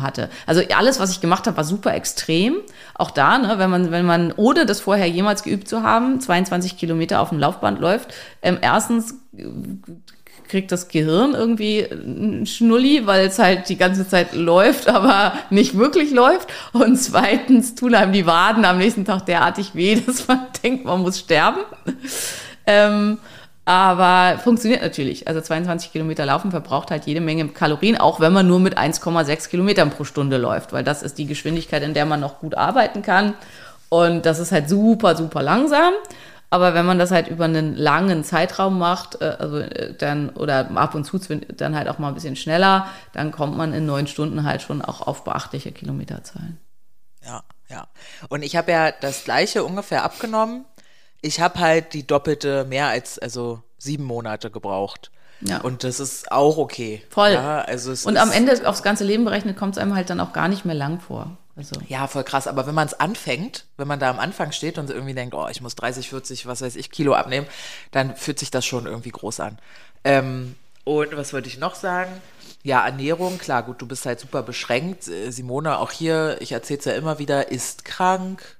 hatte. 0.00 0.30
Also 0.46 0.62
alles, 0.74 1.00
was 1.00 1.10
ich 1.10 1.20
gemacht 1.20 1.46
habe, 1.46 1.56
war 1.56 1.64
super 1.64 1.94
extrem. 1.94 2.56
Auch 2.94 3.10
da, 3.10 3.38
ne, 3.38 3.58
wenn 3.58 3.70
man, 3.70 3.90
wenn 3.90 4.06
man 4.06 4.32
ohne 4.36 4.64
das 4.64 4.80
vorher 4.80 5.06
jemals 5.06 5.42
geübt 5.42 5.68
zu 5.68 5.82
haben, 5.82 6.20
22 6.20 6.78
Kilometer 6.78 7.20
auf 7.20 7.28
dem 7.28 7.38
Laufband 7.38 7.80
läuft, 7.80 8.14
ähm, 8.42 8.58
erstens 8.60 9.16
kriegt 10.48 10.72
das 10.72 10.88
Gehirn 10.88 11.34
irgendwie 11.34 11.86
einen 11.90 12.46
Schnulli, 12.46 13.06
weil 13.06 13.26
es 13.26 13.38
halt 13.38 13.68
die 13.68 13.76
ganze 13.76 14.06
Zeit 14.06 14.34
läuft, 14.34 14.88
aber 14.88 15.34
nicht 15.50 15.76
wirklich 15.78 16.10
läuft. 16.10 16.48
Und 16.72 16.96
zweitens 16.96 17.74
tun 17.74 17.94
einem 17.94 18.12
die 18.12 18.26
Waden 18.26 18.64
am 18.64 18.78
nächsten 18.78 19.04
Tag 19.04 19.26
derartig 19.26 19.74
weh, 19.74 20.00
dass 20.06 20.26
man 20.26 20.46
denkt, 20.62 20.84
man 20.84 21.02
muss 21.02 21.20
sterben. 21.20 21.60
Ähm, 22.66 23.18
aber 23.64 24.38
funktioniert 24.38 24.82
natürlich. 24.82 25.28
Also 25.28 25.40
22 25.40 25.92
Kilometer 25.92 26.26
laufen 26.26 26.50
verbraucht 26.50 26.90
halt 26.90 27.06
jede 27.06 27.20
Menge 27.20 27.46
Kalorien, 27.48 27.96
auch 27.98 28.18
wenn 28.18 28.32
man 28.32 28.48
nur 28.48 28.58
mit 28.58 28.76
1,6 28.76 29.48
Kilometern 29.48 29.90
pro 29.90 30.02
Stunde 30.02 30.38
läuft, 30.38 30.72
weil 30.72 30.82
das 30.82 31.04
ist 31.04 31.18
die 31.18 31.26
Geschwindigkeit, 31.26 31.82
in 31.84 31.94
der 31.94 32.06
man 32.06 32.18
noch 32.18 32.40
gut 32.40 32.56
arbeiten 32.56 33.02
kann. 33.02 33.34
Und 33.88 34.26
das 34.26 34.40
ist 34.40 34.50
halt 34.50 34.68
super, 34.68 35.16
super 35.16 35.42
langsam. 35.42 35.92
Aber 36.52 36.74
wenn 36.74 36.84
man 36.84 36.98
das 36.98 37.12
halt 37.12 37.28
über 37.28 37.44
einen 37.44 37.76
langen 37.76 38.24
Zeitraum 38.24 38.78
macht, 38.78 39.20
äh, 39.22 39.36
also 39.38 39.58
äh, 39.58 39.94
dann 39.94 40.30
oder 40.30 40.68
ab 40.74 40.94
und 40.96 41.04
zu 41.04 41.18
dann 41.18 41.76
halt 41.76 41.88
auch 41.88 41.98
mal 41.98 42.08
ein 42.08 42.14
bisschen 42.14 42.36
schneller, 42.36 42.88
dann 43.12 43.30
kommt 43.30 43.56
man 43.56 43.72
in 43.72 43.86
neun 43.86 44.08
Stunden 44.08 44.44
halt 44.44 44.60
schon 44.62 44.82
auch 44.82 45.06
auf 45.06 45.22
beachtliche 45.22 45.70
Kilometerzahlen. 45.70 46.58
Ja, 47.24 47.42
ja. 47.68 47.86
Und 48.28 48.42
ich 48.42 48.56
habe 48.56 48.72
ja 48.72 48.90
das 48.90 49.24
gleiche 49.24 49.64
ungefähr 49.64 50.02
abgenommen. 50.02 50.64
Ich 51.20 51.40
habe 51.40 51.60
halt 51.60 51.94
die 51.94 52.06
doppelte 52.06 52.64
mehr 52.64 52.88
als, 52.88 53.18
also 53.18 53.62
sieben 53.78 54.04
Monate 54.04 54.50
gebraucht. 54.50 55.12
Ja. 55.42 55.60
Und 55.60 55.84
das 55.84 56.00
ist 56.00 56.32
auch 56.32 56.58
okay. 56.58 57.02
Voll. 57.10 57.32
Ja, 57.32 57.60
also 57.60 57.92
es 57.92 58.04
Und 58.04 58.16
am 58.16 58.30
Ende 58.30 58.68
aufs 58.68 58.82
ganze 58.82 59.04
Leben 59.04 59.24
berechnet 59.24 59.56
kommt 59.56 59.76
es 59.76 59.82
einem 59.82 59.94
halt 59.94 60.10
dann 60.10 60.20
auch 60.20 60.32
gar 60.32 60.48
nicht 60.48 60.64
mehr 60.64 60.74
lang 60.74 61.00
vor. 61.00 61.38
Also, 61.56 61.80
Ja, 61.88 62.06
voll 62.06 62.24
krass. 62.24 62.46
Aber 62.46 62.66
wenn 62.66 62.74
man 62.74 62.86
es 62.86 62.94
anfängt, 62.94 63.66
wenn 63.76 63.88
man 63.88 64.00
da 64.00 64.10
am 64.10 64.18
Anfang 64.18 64.52
steht 64.52 64.78
und 64.78 64.90
irgendwie 64.90 65.14
denkt, 65.14 65.34
oh, 65.34 65.48
ich 65.50 65.60
muss 65.60 65.74
30, 65.76 66.08
40, 66.08 66.46
was 66.46 66.62
weiß 66.62 66.76
ich, 66.76 66.90
Kilo 66.90 67.14
abnehmen, 67.14 67.46
dann 67.90 68.16
fühlt 68.16 68.38
sich 68.38 68.50
das 68.50 68.64
schon 68.64 68.86
irgendwie 68.86 69.10
groß 69.10 69.40
an. 69.40 69.58
Ähm, 70.04 70.54
und 70.84 71.16
was 71.16 71.32
wollte 71.32 71.48
ich 71.48 71.58
noch 71.58 71.74
sagen? 71.74 72.10
Ja, 72.62 72.84
Ernährung, 72.84 73.38
klar, 73.38 73.62
gut, 73.62 73.80
du 73.80 73.86
bist 73.86 74.06
halt 74.06 74.20
super 74.20 74.42
beschränkt. 74.42 75.08
Äh, 75.08 75.30
Simone, 75.30 75.78
auch 75.78 75.90
hier, 75.90 76.36
ich 76.40 76.52
erzähle 76.52 76.78
es 76.78 76.84
ja 76.84 76.92
immer 76.92 77.18
wieder, 77.18 77.50
ist 77.50 77.84
krank, 77.84 78.58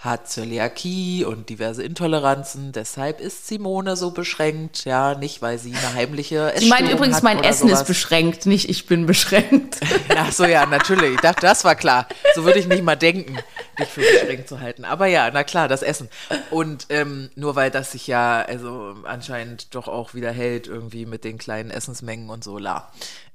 hat 0.00 0.30
Zöliakie 0.30 1.26
und 1.26 1.50
diverse 1.50 1.82
Intoleranzen. 1.82 2.72
Deshalb 2.72 3.20
ist 3.20 3.46
Simone 3.46 3.96
so 3.96 4.12
beschränkt. 4.12 4.86
Ja, 4.86 5.14
nicht, 5.14 5.42
weil 5.42 5.58
sie 5.58 5.74
eine 5.74 5.92
heimliche 5.92 6.54
ich 6.56 6.70
meine 6.70 6.86
Essstörung 6.86 6.96
übrigens, 6.96 7.16
hat 7.16 7.22
mein 7.22 7.44
Essen 7.44 7.68
sowas. 7.68 7.82
ist 7.82 7.86
beschränkt, 7.86 8.46
nicht 8.46 8.70
ich 8.70 8.86
bin 8.86 9.04
beschränkt. 9.04 9.78
Ach 10.16 10.32
so, 10.32 10.46
ja, 10.46 10.64
natürlich. 10.64 11.16
Ich 11.16 11.20
dachte, 11.20 11.42
das 11.42 11.64
war 11.64 11.74
klar. 11.74 12.08
So 12.34 12.44
würde 12.44 12.58
ich 12.58 12.66
nicht 12.66 12.82
mal 12.82 12.96
denken, 12.96 13.36
dich 13.78 13.88
für 13.88 14.00
beschränkt 14.00 14.48
zu 14.48 14.60
halten. 14.60 14.86
Aber 14.86 15.04
ja, 15.04 15.30
na 15.30 15.44
klar, 15.44 15.68
das 15.68 15.82
Essen. 15.82 16.08
Und 16.50 16.86
ähm, 16.88 17.28
nur 17.34 17.54
weil 17.54 17.70
das 17.70 17.92
sich 17.92 18.06
ja 18.06 18.40
also 18.40 18.94
anscheinend 19.04 19.74
doch 19.74 19.86
auch 19.86 20.14
wieder 20.14 20.32
hält, 20.32 20.66
irgendwie 20.66 21.04
mit 21.04 21.24
den 21.24 21.36
kleinen 21.36 21.70
Essensmengen 21.70 22.30
und 22.30 22.42
so, 22.42 22.56
la. 22.56 22.90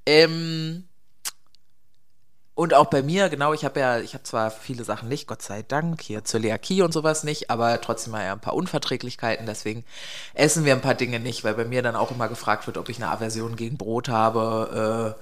Ähm, 0.07 0.85
und 2.55 2.73
auch 2.73 2.85
bei 2.85 3.03
mir, 3.03 3.27
genau, 3.29 3.53
ich 3.53 3.65
habe 3.65 3.79
ja, 3.81 3.99
ich 3.99 4.13
habe 4.13 4.23
zwar 4.23 4.49
viele 4.49 4.85
Sachen 4.85 5.09
nicht, 5.09 5.27
Gott 5.27 5.41
sei 5.41 5.61
Dank, 5.61 6.01
hier 6.01 6.23
Zöliakie 6.23 6.81
und 6.83 6.93
sowas 6.93 7.25
nicht, 7.25 7.49
aber 7.49 7.81
trotzdem 7.81 8.13
mal 8.13 8.23
ja 8.23 8.31
ein 8.31 8.39
paar 8.39 8.55
Unverträglichkeiten, 8.55 9.45
deswegen 9.45 9.83
essen 10.33 10.63
wir 10.63 10.73
ein 10.73 10.81
paar 10.81 10.95
Dinge 10.95 11.19
nicht, 11.19 11.43
weil 11.43 11.55
bei 11.55 11.65
mir 11.65 11.81
dann 11.81 11.97
auch 11.97 12.11
immer 12.11 12.29
gefragt 12.29 12.65
wird, 12.65 12.77
ob 12.77 12.87
ich 12.87 12.95
eine 12.97 13.09
Aversion 13.11 13.57
gegen 13.57 13.77
Brot 13.77 14.07
habe, 14.07 15.15
äh, 15.17 15.21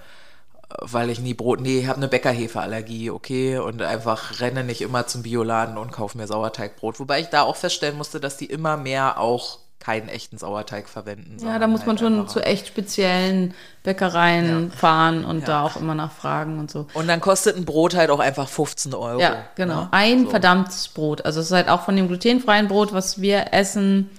weil 0.81 1.09
ich 1.09 1.19
nie 1.19 1.33
Brot, 1.33 1.59
nee, 1.59 1.79
ich 1.79 1.87
habe 1.87 1.97
eine 1.97 2.07
Bäckerhefeallergie, 2.07 3.09
okay, 3.09 3.57
und 3.57 3.81
einfach 3.81 4.39
renne 4.39 4.63
nicht 4.63 4.81
immer 4.81 5.07
zum 5.07 5.23
Bioladen 5.23 5.77
und 5.79 5.91
kaufe 5.91 6.17
mir 6.17 6.27
Sauerteigbrot, 6.27 6.99
wobei 6.99 7.19
ich 7.19 7.29
da 7.29 7.41
auch 7.41 7.55
feststellen 7.55 7.97
musste, 7.97 8.19
dass 8.19 8.37
die 8.37 8.45
immer 8.45 8.77
mehr 8.77 9.19
auch 9.19 9.59
keinen 9.83 10.07
echten 10.07 10.37
Sauerteig 10.37 10.87
verwenden. 10.87 11.37
Ja, 11.45 11.59
da 11.59 11.67
muss 11.67 11.81
man 11.81 11.97
halt 11.97 11.99
schon 11.99 12.27
zu 12.29 12.39
echt 12.39 12.67
speziellen 12.67 13.53
Bäckereien 13.83 14.71
fahren 14.71 15.25
und 15.25 15.47
da 15.47 15.63
auch 15.63 15.75
immer 15.75 15.93
nachfragen 15.93 16.57
und 16.57 16.71
so. 16.71 16.87
Und 16.93 17.07
dann 17.07 17.19
kostet 17.19 17.57
ein 17.57 17.65
Brot 17.65 17.95
halt 17.95 18.09
auch 18.09 18.19
einfach 18.19 18.47
15 18.47 18.93
Euro. 18.93 19.19
Ja, 19.19 19.43
genau. 19.55 19.81
ne? 19.81 19.87
Ein 19.91 20.23
So. 20.25 20.29
verdammtes 20.29 20.87
Brot. 20.87 21.25
Also 21.25 21.41
es 21.41 21.47
ist 21.47 21.51
halt 21.51 21.67
auch 21.67 21.81
von 21.81 21.95
dem 21.97 22.07
glutenfreien 22.07 22.69
Brot, 22.69 22.93
was 22.93 23.19
wir 23.21 23.53
essen. 23.53 24.09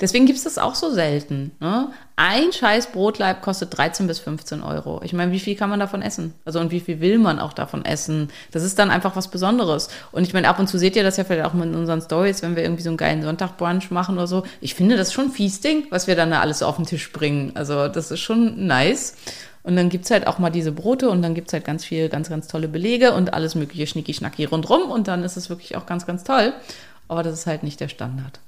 Deswegen 0.00 0.26
gibt 0.26 0.38
es 0.38 0.44
das 0.44 0.58
auch 0.58 0.74
so 0.74 0.90
selten. 0.90 1.52
Ne? 1.60 1.88
Ein 2.16 2.52
scheiß 2.52 2.88
Brotleib 2.88 3.42
kostet 3.42 3.76
13 3.76 4.06
bis 4.06 4.18
15 4.18 4.62
Euro. 4.62 5.00
Ich 5.04 5.12
meine, 5.12 5.30
wie 5.32 5.38
viel 5.38 5.54
kann 5.54 5.70
man 5.70 5.80
davon 5.80 6.02
essen? 6.02 6.34
Also 6.44 6.60
und 6.60 6.72
wie 6.72 6.80
viel 6.80 7.00
will 7.00 7.18
man 7.18 7.38
auch 7.38 7.52
davon 7.52 7.84
essen? 7.84 8.28
Das 8.50 8.64
ist 8.64 8.78
dann 8.78 8.90
einfach 8.90 9.14
was 9.14 9.28
Besonderes. 9.28 9.88
Und 10.10 10.24
ich 10.24 10.34
meine, 10.34 10.48
ab 10.48 10.58
und 10.58 10.68
zu 10.68 10.78
seht 10.78 10.96
ihr 10.96 11.04
das 11.04 11.16
ja 11.16 11.24
vielleicht 11.24 11.46
auch 11.46 11.54
in 11.54 11.74
unseren 11.74 12.00
Stories, 12.02 12.42
wenn 12.42 12.56
wir 12.56 12.64
irgendwie 12.64 12.82
so 12.82 12.90
einen 12.90 12.96
geilen 12.96 13.22
Sonntagbrunch 13.22 13.90
machen 13.90 14.16
oder 14.16 14.26
so. 14.26 14.42
Ich 14.60 14.74
finde 14.74 14.96
das 14.96 15.12
schon 15.12 15.30
fies 15.30 15.60
Ding, 15.60 15.86
was 15.90 16.06
wir 16.06 16.16
dann 16.16 16.30
da 16.30 16.40
alles 16.40 16.62
auf 16.62 16.76
den 16.76 16.86
Tisch 16.86 17.12
bringen. 17.12 17.52
Also 17.54 17.88
das 17.88 18.10
ist 18.10 18.20
schon 18.20 18.66
nice. 18.66 19.16
Und 19.62 19.76
dann 19.76 19.88
gibt's 19.88 20.10
halt 20.10 20.26
auch 20.26 20.38
mal 20.38 20.50
diese 20.50 20.72
Brote 20.72 21.08
und 21.08 21.22
dann 21.22 21.34
gibt's 21.34 21.52
halt 21.52 21.64
ganz 21.64 21.84
viel, 21.84 22.08
ganz, 22.08 22.28
ganz 22.28 22.48
tolle 22.48 22.68
Belege 22.68 23.14
und 23.14 23.32
alles 23.32 23.54
mögliche 23.54 23.86
Schnicki-Schnacki 23.86 24.44
rundrum 24.44 24.90
und 24.90 25.08
dann 25.08 25.24
ist 25.24 25.38
es 25.38 25.48
wirklich 25.48 25.76
auch 25.76 25.86
ganz, 25.86 26.04
ganz 26.04 26.22
toll. 26.22 26.52
Aber 27.08 27.22
das 27.22 27.32
ist 27.32 27.46
halt 27.46 27.62
nicht 27.62 27.80
der 27.80 27.88
Standard. 27.88 28.40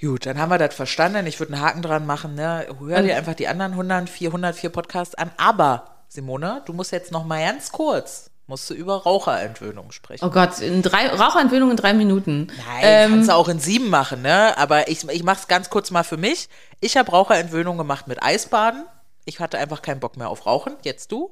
Gut, 0.00 0.26
dann 0.26 0.38
haben 0.38 0.50
wir 0.50 0.58
das 0.58 0.74
verstanden. 0.74 1.26
Ich 1.26 1.38
würde 1.40 1.54
einen 1.54 1.62
Haken 1.62 1.82
dran 1.82 2.04
machen. 2.06 2.34
Ne? 2.34 2.66
Hör 2.80 3.02
dir 3.02 3.16
einfach 3.16 3.34
die 3.34 3.48
anderen 3.48 3.72
100, 3.72 4.08
404 4.08 4.70
Podcasts 4.70 5.14
an. 5.14 5.30
Aber, 5.36 5.84
Simone, 6.08 6.62
du 6.66 6.72
musst 6.72 6.92
jetzt 6.92 7.12
noch 7.12 7.24
mal 7.24 7.40
ganz 7.44 7.70
kurz, 7.72 8.30
musst 8.46 8.68
du 8.68 8.74
über 8.74 9.02
Raucherentwöhnung 9.02 9.92
sprechen. 9.92 10.24
Oh 10.24 10.30
Gott, 10.30 10.58
in 10.60 10.82
drei, 10.82 11.08
Raucherentwöhnung 11.08 11.70
in 11.70 11.76
drei 11.76 11.94
Minuten. 11.94 12.48
Nein, 12.48 12.80
Ähm, 12.82 13.10
kannst 13.12 13.28
du 13.30 13.34
auch 13.34 13.48
in 13.48 13.60
sieben 13.60 13.88
machen, 13.88 14.20
ne? 14.22 14.58
Aber 14.58 14.88
ich, 14.88 15.08
ich 15.08 15.22
mach's 15.22 15.48
ganz 15.48 15.70
kurz 15.70 15.90
mal 15.90 16.02
für 16.04 16.16
mich. 16.16 16.48
Ich 16.80 16.96
habe 16.96 17.10
Raucherentwöhnung 17.10 17.78
gemacht 17.78 18.08
mit 18.08 18.22
Eisbaden. 18.22 18.84
Ich 19.24 19.40
hatte 19.40 19.58
einfach 19.58 19.80
keinen 19.80 20.00
Bock 20.00 20.16
mehr 20.16 20.28
auf 20.28 20.44
Rauchen. 20.44 20.74
Jetzt 20.82 21.12
du? 21.12 21.30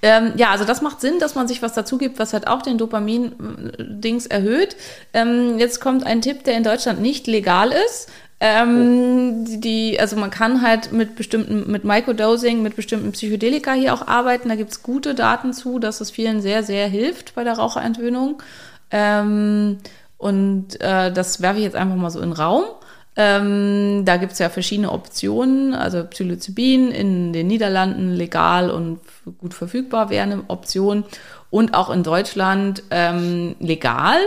Ähm, 0.00 0.32
ja, 0.36 0.50
also 0.50 0.64
das 0.64 0.80
macht 0.80 1.00
Sinn, 1.00 1.18
dass 1.18 1.34
man 1.34 1.48
sich 1.48 1.60
was 1.60 1.72
dazu 1.72 1.98
gibt, 1.98 2.18
was 2.18 2.32
halt 2.32 2.46
auch 2.46 2.62
den 2.62 2.78
Dopamin-Dings 2.78 4.26
erhöht. 4.26 4.76
Ähm, 5.12 5.58
jetzt 5.58 5.80
kommt 5.80 6.06
ein 6.06 6.22
Tipp, 6.22 6.44
der 6.44 6.56
in 6.56 6.62
Deutschland 6.62 7.00
nicht 7.00 7.26
legal 7.26 7.72
ist. 7.72 8.08
Ähm, 8.40 9.60
die- 9.60 9.98
also 9.98 10.14
man 10.14 10.30
kann 10.30 10.62
halt 10.62 10.92
mit 10.92 11.16
bestimmten, 11.16 11.68
mit 11.70 11.82
Microdosing, 11.82 12.62
mit 12.62 12.76
bestimmten 12.76 13.10
Psychedelika 13.10 13.72
hier 13.72 13.92
auch 13.92 14.06
arbeiten. 14.06 14.48
Da 14.48 14.54
gibt's 14.54 14.84
gute 14.84 15.16
Daten 15.16 15.52
zu, 15.52 15.80
dass 15.80 16.00
es 16.00 16.12
vielen 16.12 16.40
sehr, 16.40 16.62
sehr 16.62 16.86
hilft 16.86 17.34
bei 17.34 17.42
der 17.42 17.54
Raucherentwöhnung. 17.54 18.40
Ähm, 18.92 19.78
und 20.16 20.80
äh, 20.80 21.12
das 21.12 21.42
werfe 21.42 21.58
ich 21.58 21.64
jetzt 21.64 21.76
einfach 21.76 21.96
mal 21.96 22.10
so 22.10 22.20
in 22.20 22.30
den 22.30 22.32
Raum. 22.34 22.64
Ähm, 23.16 24.04
da 24.04 24.16
gibt's 24.16 24.38
ja 24.38 24.48
verschiedene 24.48 24.92
Optionen. 24.92 25.74
Also 25.74 26.04
Psilocybin 26.04 26.92
in 26.92 27.32
den 27.32 27.48
Niederlanden 27.48 28.14
legal 28.14 28.70
und 28.70 29.00
gut 29.32 29.54
verfügbar 29.54 30.10
wäre 30.10 30.22
eine 30.22 30.44
Option. 30.48 31.04
Und 31.50 31.74
auch 31.74 31.90
in 31.90 32.02
Deutschland 32.02 32.82
ähm, 32.90 33.56
legal. 33.60 34.18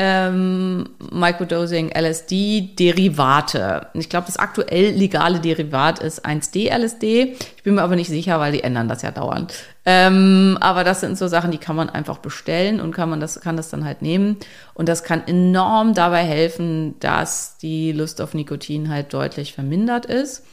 Ähm, 0.00 0.90
Microdosing, 1.10 1.90
LSD, 1.90 2.76
Derivate. 2.78 3.88
Ich 3.94 4.08
glaube, 4.08 4.26
das 4.26 4.36
aktuell 4.36 4.92
legale 4.92 5.40
Derivat 5.40 5.98
ist 5.98 6.24
1D-LSD. 6.24 7.34
Ich 7.56 7.62
bin 7.64 7.74
mir 7.74 7.82
aber 7.82 7.96
nicht 7.96 8.08
sicher, 8.08 8.38
weil 8.38 8.52
die 8.52 8.62
ändern 8.62 8.86
das 8.86 9.02
ja 9.02 9.10
dauernd. 9.10 9.52
Ähm, 9.84 10.56
aber 10.60 10.84
das 10.84 11.00
sind 11.00 11.18
so 11.18 11.26
Sachen, 11.26 11.50
die 11.50 11.58
kann 11.58 11.74
man 11.74 11.90
einfach 11.90 12.18
bestellen 12.18 12.80
und 12.80 12.92
kann 12.92 13.10
man 13.10 13.18
das, 13.18 13.40
kann 13.40 13.56
das 13.56 13.70
dann 13.70 13.84
halt 13.84 14.00
nehmen. 14.00 14.36
Und 14.74 14.88
das 14.88 15.02
kann 15.02 15.26
enorm 15.26 15.94
dabei 15.94 16.22
helfen, 16.22 16.94
dass 17.00 17.56
die 17.58 17.90
Lust 17.90 18.20
auf 18.20 18.34
Nikotin 18.34 18.90
halt 18.90 19.12
deutlich 19.12 19.52
vermindert 19.52 20.06
ist. 20.06 20.44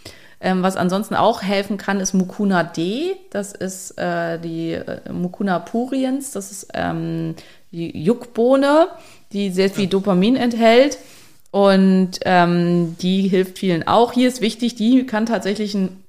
Ähm, 0.42 0.64
was 0.64 0.76
ansonsten 0.76 1.16
auch 1.16 1.42
helfen 1.42 1.78
kann, 1.78 2.00
ist 2.00 2.14
Mucuna 2.14 2.64
D. 2.64 3.16
Das 3.32 3.54
ist 3.54 3.98
äh, 3.98 4.40
die 4.40 4.74
äh, 4.74 5.12
Mucuna 5.12 5.60
puriens. 5.60 6.32
Das 6.32 6.52
ist 6.52 6.68
ähm, 6.74 7.36
die 7.72 7.98
Juckbohne, 7.98 8.88
die 9.32 9.50
sehr 9.52 9.70
viel 9.70 9.88
Dopamin 9.88 10.36
enthält. 10.36 10.98
Und 11.52 12.20
ähm, 12.26 12.98
die 13.00 13.30
hilft 13.30 13.60
vielen 13.60 13.88
auch. 13.88 14.12
Hier 14.12 14.28
ist 14.28 14.42
wichtig, 14.42 14.76
die 14.76 15.06
kann 15.06 15.26
tatsächlich 15.26 15.74
einen 15.74 16.04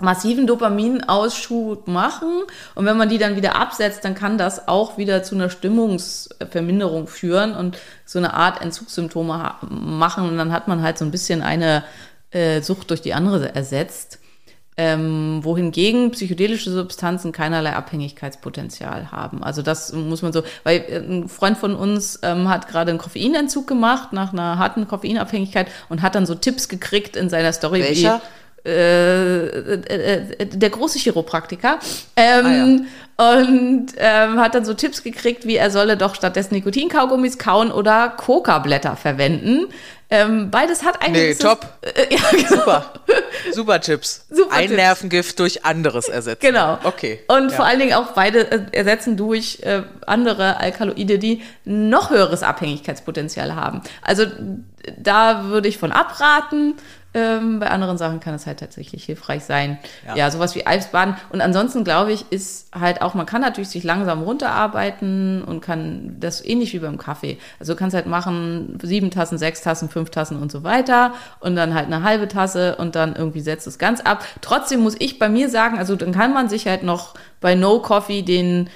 massiven 0.00 0.46
Dopaminausschub 0.46 1.88
machen. 1.88 2.42
Und 2.74 2.86
wenn 2.86 2.96
man 2.96 3.08
die 3.08 3.18
dann 3.18 3.36
wieder 3.36 3.56
absetzt, 3.56 4.04
dann 4.04 4.14
kann 4.14 4.38
das 4.38 4.68
auch 4.68 4.96
wieder 4.96 5.22
zu 5.22 5.34
einer 5.34 5.50
Stimmungsverminderung 5.50 7.08
führen 7.08 7.54
und 7.54 7.76
so 8.04 8.18
eine 8.18 8.34
Art 8.34 8.60
Entzugssymptome 8.60 9.56
machen. 9.68 10.28
Und 10.28 10.38
dann 10.38 10.52
hat 10.52 10.68
man 10.68 10.82
halt 10.82 10.98
so 10.98 11.04
ein 11.04 11.10
bisschen 11.10 11.42
eine 11.42 11.82
äh, 12.30 12.60
Sucht 12.60 12.90
durch 12.90 13.02
die 13.02 13.14
andere 13.14 13.54
ersetzt. 13.54 14.20
Ähm, 14.80 15.40
wohingegen 15.42 16.12
psychedelische 16.12 16.70
Substanzen 16.70 17.32
keinerlei 17.32 17.72
Abhängigkeitspotenzial 17.74 19.10
haben. 19.10 19.42
Also 19.42 19.60
das 19.60 19.92
muss 19.92 20.22
man 20.22 20.32
so, 20.32 20.44
weil 20.62 20.84
äh, 20.88 20.98
ein 20.98 21.28
Freund 21.28 21.58
von 21.58 21.74
uns 21.74 22.20
ähm, 22.22 22.48
hat 22.48 22.68
gerade 22.68 22.90
einen 22.90 23.00
Koffeinentzug 23.00 23.66
gemacht 23.66 24.12
nach 24.12 24.32
einer 24.32 24.56
harten 24.56 24.86
Koffeinabhängigkeit 24.86 25.66
und 25.88 26.00
hat 26.00 26.14
dann 26.14 26.26
so 26.26 26.36
Tipps 26.36 26.68
gekriegt 26.68 27.16
in 27.16 27.28
seiner 27.28 27.52
Story. 27.52 27.80
Welcher? 27.80 28.18
Wie, 28.18 28.20
äh, 28.68 29.46
äh, 29.46 30.46
der 30.46 30.70
große 30.70 30.98
Chiropraktiker. 30.98 31.78
Ähm, 32.16 32.86
Und 33.20 33.86
ähm, 33.96 34.40
hat 34.40 34.54
dann 34.54 34.64
so 34.64 34.74
Tipps 34.74 35.02
gekriegt, 35.02 35.44
wie 35.44 35.56
er 35.56 35.72
solle 35.72 35.96
doch 35.96 36.14
stattdessen 36.14 36.54
Nikotinkaugummis 36.54 37.36
kauen 37.36 37.72
oder 37.72 38.10
Coca-Blätter 38.10 38.94
verwenden. 38.94 39.66
Ähm, 40.10 40.50
beides 40.50 40.84
hat 40.84 41.02
eigentlich. 41.02 41.36
Nee, 41.38 41.44
top. 41.44 41.66
Äh, 41.82 42.14
ja, 42.14 42.20
genau. 42.30 42.48
Super. 42.48 42.92
Super 43.52 43.80
Tipps. 43.80 44.24
Super 44.30 44.54
Ein 44.54 44.68
Tipps. 44.68 44.76
Nervengift 44.76 45.38
durch 45.38 45.64
anderes 45.64 46.08
ersetzen. 46.08 46.46
Genau. 46.46 46.78
Okay. 46.84 47.20
Und 47.28 47.50
ja. 47.50 47.56
vor 47.56 47.66
allen 47.66 47.78
Dingen 47.80 47.94
auch 47.94 48.12
beide 48.12 48.50
äh, 48.50 48.60
ersetzen 48.72 49.16
durch 49.16 49.60
äh, 49.62 49.82
andere 50.06 50.58
Alkaloide, 50.58 51.18
die 51.18 51.42
noch 51.64 52.10
höheres 52.10 52.42
Abhängigkeitspotenzial 52.42 53.54
haben. 53.54 53.82
Also 54.00 54.24
da 54.96 55.44
würde 55.44 55.68
ich 55.68 55.76
von 55.76 55.92
abraten. 55.92 56.74
Ähm, 57.14 57.58
bei 57.58 57.68
anderen 57.70 57.96
Sachen 57.96 58.20
kann 58.20 58.34
es 58.34 58.46
halt 58.46 58.60
tatsächlich 58.60 59.02
hilfreich 59.04 59.42
sein. 59.42 59.78
Ja, 60.06 60.14
Ja. 60.14 60.30
sowas 60.30 60.54
wie 60.54 60.66
Eisbaden. 60.66 61.14
Und 61.30 61.40
ansonsten 61.40 61.82
glaube 61.82 62.12
ich, 62.12 62.26
ist 62.30 62.68
halt 62.78 63.00
auch, 63.00 63.14
man 63.14 63.24
kann 63.24 63.40
natürlich 63.40 63.70
sich 63.70 63.82
langsam 63.82 64.22
runterarbeiten 64.22 65.42
und 65.42 65.62
kann 65.62 66.16
das 66.20 66.44
ähnlich 66.44 66.74
wie 66.74 66.80
beim 66.80 66.98
Kaffee. 66.98 67.38
Also 67.58 67.72
du 67.72 67.78
kannst 67.78 67.94
halt 67.96 68.04
machen 68.06 68.78
sieben 68.82 69.10
Tassen, 69.10 69.38
sechs 69.38 69.62
Tassen, 69.62 69.88
fünf 69.88 70.10
Tassen 70.10 70.38
und 70.40 70.52
so 70.52 70.64
weiter 70.64 71.14
und 71.40 71.56
dann 71.56 71.72
halt 71.74 71.86
eine 71.86 72.02
halbe 72.02 72.28
Tasse 72.28 72.76
und 72.76 72.94
dann 72.94 73.16
irgendwie 73.16 73.40
setzt 73.40 73.66
es 73.66 73.78
ganz 73.78 74.00
ab. 74.02 74.22
Trotzdem 74.42 74.80
muss 74.80 74.94
ich 74.98 75.18
bei 75.18 75.30
mir 75.30 75.48
sagen, 75.48 75.78
also 75.78 75.96
dann 75.96 76.12
kann 76.12 76.34
man 76.34 76.50
sich 76.50 76.66
halt 76.66 76.82
noch 76.82 77.14
bei 77.40 77.54
No 77.54 77.80
Coffee 77.80 78.20
den 78.22 78.68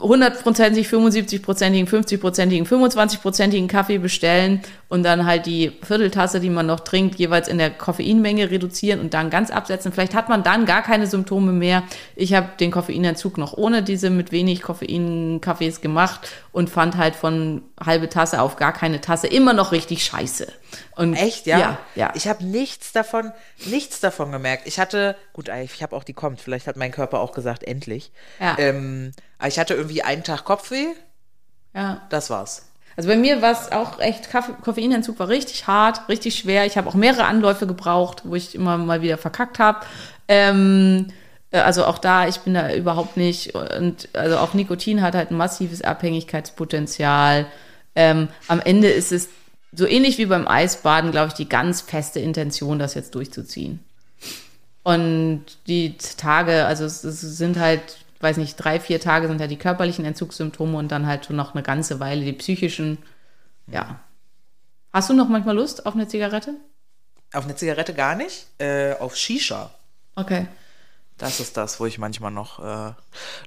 100%ig, 0.00 0.88
75%igen, 0.88 1.86
50%igen, 1.86 2.66
25%igen 2.66 3.68
Kaffee 3.68 3.98
bestellen 3.98 4.60
und 4.88 5.02
dann 5.02 5.26
halt 5.26 5.46
die 5.46 5.72
Vierteltasse, 5.82 6.38
die 6.38 6.50
man 6.50 6.66
noch 6.66 6.80
trinkt, 6.80 7.16
jeweils 7.16 7.48
in 7.48 7.58
der 7.58 7.70
Koffeinmenge 7.70 8.50
reduzieren 8.50 9.00
und 9.00 9.14
dann 9.14 9.30
ganz 9.30 9.50
absetzen. 9.50 9.92
Vielleicht 9.92 10.14
hat 10.14 10.28
man 10.28 10.44
dann 10.44 10.64
gar 10.64 10.82
keine 10.82 11.06
Symptome 11.06 11.52
mehr. 11.52 11.82
Ich 12.14 12.34
habe 12.34 12.50
den 12.60 12.70
Koffeinentzug 12.70 13.36
noch 13.36 13.52
ohne 13.54 13.82
diese 13.82 14.10
mit 14.10 14.30
wenig 14.30 14.62
Koffein-Kaffees 14.62 15.80
gemacht 15.80 16.30
und 16.52 16.70
fand 16.70 16.96
halt 16.96 17.16
von 17.16 17.62
halbe 17.84 18.08
Tasse 18.08 18.40
auf 18.40 18.56
gar 18.56 18.72
keine 18.72 19.00
Tasse 19.00 19.26
immer 19.26 19.54
noch 19.54 19.72
richtig 19.72 20.04
scheiße. 20.04 20.52
Und 20.94 21.14
Echt, 21.14 21.46
ja? 21.46 21.58
Ja, 21.58 21.78
ja. 21.94 22.12
Ich 22.14 22.28
habe 22.28 22.44
nichts 22.44 22.92
davon, 22.92 23.32
nichts 23.64 24.00
davon 24.00 24.30
gemerkt. 24.30 24.66
Ich 24.66 24.78
hatte, 24.78 25.16
gut, 25.32 25.48
ich 25.48 25.82
habe 25.82 25.96
auch 25.96 26.04
die 26.04 26.12
kommt, 26.12 26.40
vielleicht 26.40 26.68
hat 26.68 26.76
mein 26.76 26.92
Körper 26.92 27.18
auch 27.20 27.32
gesagt, 27.32 27.64
endlich. 27.64 28.12
Ja. 28.38 28.56
Ähm, 28.58 29.12
aber 29.38 29.48
ich 29.48 29.58
hatte 29.58 29.74
irgendwie 29.74 30.02
einen 30.02 30.22
Tag 30.22 30.44
Kopfweh, 30.44 30.86
ja. 31.74 32.06
das 32.08 32.30
war's. 32.30 32.66
Also 32.96 33.08
bei 33.10 33.16
mir 33.16 33.42
war 33.42 33.52
es 33.52 33.72
auch 33.72 34.00
echt, 34.00 34.30
Kaffee, 34.30 34.54
Koffeinentzug 34.62 35.18
war 35.18 35.28
richtig 35.28 35.66
hart, 35.66 36.08
richtig 36.08 36.36
schwer. 36.36 36.64
Ich 36.64 36.78
habe 36.78 36.88
auch 36.88 36.94
mehrere 36.94 37.24
Anläufe 37.24 37.66
gebraucht, 37.66 38.22
wo 38.24 38.34
ich 38.34 38.54
immer 38.54 38.78
mal 38.78 39.02
wieder 39.02 39.18
verkackt 39.18 39.58
habe. 39.58 39.80
Ähm, 40.28 41.08
äh, 41.50 41.58
also 41.58 41.84
auch 41.84 41.98
da, 41.98 42.26
ich 42.26 42.40
bin 42.40 42.54
da 42.54 42.74
überhaupt 42.74 43.16
nicht. 43.16 43.54
Und 43.54 44.08
also 44.14 44.38
auch 44.38 44.54
Nikotin 44.54 45.02
hat 45.02 45.14
halt 45.14 45.30
ein 45.30 45.36
massives 45.36 45.82
Abhängigkeitspotenzial. 45.82 47.46
Ähm, 47.94 48.28
am 48.48 48.60
Ende 48.60 48.88
ist 48.88 49.12
es 49.12 49.28
so 49.72 49.86
ähnlich 49.86 50.16
wie 50.16 50.26
beim 50.26 50.48
Eisbaden, 50.48 51.10
glaube 51.10 51.28
ich, 51.28 51.34
die 51.34 51.48
ganz 51.48 51.82
feste 51.82 52.20
Intention, 52.20 52.78
das 52.78 52.94
jetzt 52.94 53.14
durchzuziehen. 53.14 53.80
Und 54.82 55.44
die 55.66 55.96
Tage, 55.98 56.64
also 56.64 56.84
es, 56.84 57.04
es 57.04 57.20
sind 57.20 57.58
halt, 57.58 57.98
weiß 58.22 58.36
nicht, 58.38 58.56
drei, 58.56 58.80
vier 58.80 59.00
Tage 59.00 59.28
sind 59.28 59.40
ja 59.40 59.46
die 59.46 59.58
körperlichen 59.58 60.04
Entzugssymptome 60.04 60.76
und 60.78 60.92
dann 60.92 61.06
halt 61.06 61.26
schon 61.26 61.36
noch 61.36 61.54
eine 61.54 61.62
ganze 61.62 62.00
Weile 62.00 62.24
die 62.24 62.32
psychischen. 62.32 62.98
Ja. 63.66 64.00
Hast 64.92 65.10
du 65.10 65.14
noch 65.14 65.28
manchmal 65.28 65.56
Lust 65.56 65.86
auf 65.86 65.94
eine 65.94 66.08
Zigarette? 66.08 66.54
Auf 67.32 67.44
eine 67.44 67.56
Zigarette 67.56 67.94
gar 67.94 68.14
nicht, 68.14 68.46
äh, 68.58 68.94
auf 68.94 69.16
Shisha. 69.16 69.70
Okay. 70.14 70.46
Das 71.18 71.40
ist 71.40 71.56
das, 71.56 71.80
wo 71.80 71.86
ich 71.86 71.98
manchmal 71.98 72.30
noch 72.30 72.58
äh, 72.58 72.92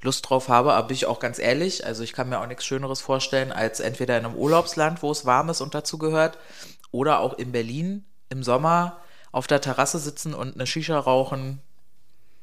Lust 0.01 0.27
drauf 0.27 0.49
habe. 0.49 0.73
Aber 0.73 0.87
bin 0.87 0.95
ich 0.95 1.05
auch 1.05 1.19
ganz 1.19 1.37
ehrlich, 1.37 1.85
also 1.85 2.03
ich 2.03 2.13
kann 2.13 2.29
mir 2.29 2.39
auch 2.39 2.47
nichts 2.47 2.65
Schöneres 2.65 2.99
vorstellen, 2.99 3.51
als 3.51 3.79
entweder 3.79 4.17
in 4.17 4.25
einem 4.25 4.35
Urlaubsland, 4.35 5.03
wo 5.03 5.11
es 5.11 5.25
warm 5.25 5.49
ist 5.49 5.61
und 5.61 5.75
dazu 5.75 5.97
gehört, 5.97 6.37
oder 6.91 7.19
auch 7.19 7.37
in 7.37 7.51
Berlin 7.51 8.05
im 8.29 8.43
Sommer 8.43 8.97
auf 9.31 9.45
der 9.45 9.61
Terrasse 9.61 9.99
sitzen 9.99 10.33
und 10.33 10.55
eine 10.55 10.65
Shisha 10.65 10.97
rauchen, 10.97 11.61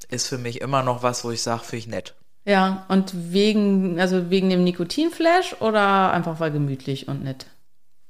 ist 0.08 0.28
für 0.28 0.38
mich 0.38 0.60
immer 0.60 0.82
noch 0.82 1.02
was, 1.02 1.24
wo 1.24 1.30
ich 1.30 1.42
sage, 1.42 1.60
finde 1.64 1.76
ich 1.76 1.86
nett. 1.86 2.14
Ja, 2.44 2.84
und 2.88 3.32
wegen, 3.32 3.98
also 3.98 4.30
wegen 4.30 4.50
dem 4.50 4.62
Nikotinflash 4.64 5.56
oder 5.60 6.12
einfach 6.12 6.38
weil 6.38 6.52
gemütlich 6.52 7.08
und 7.08 7.24
nett? 7.24 7.46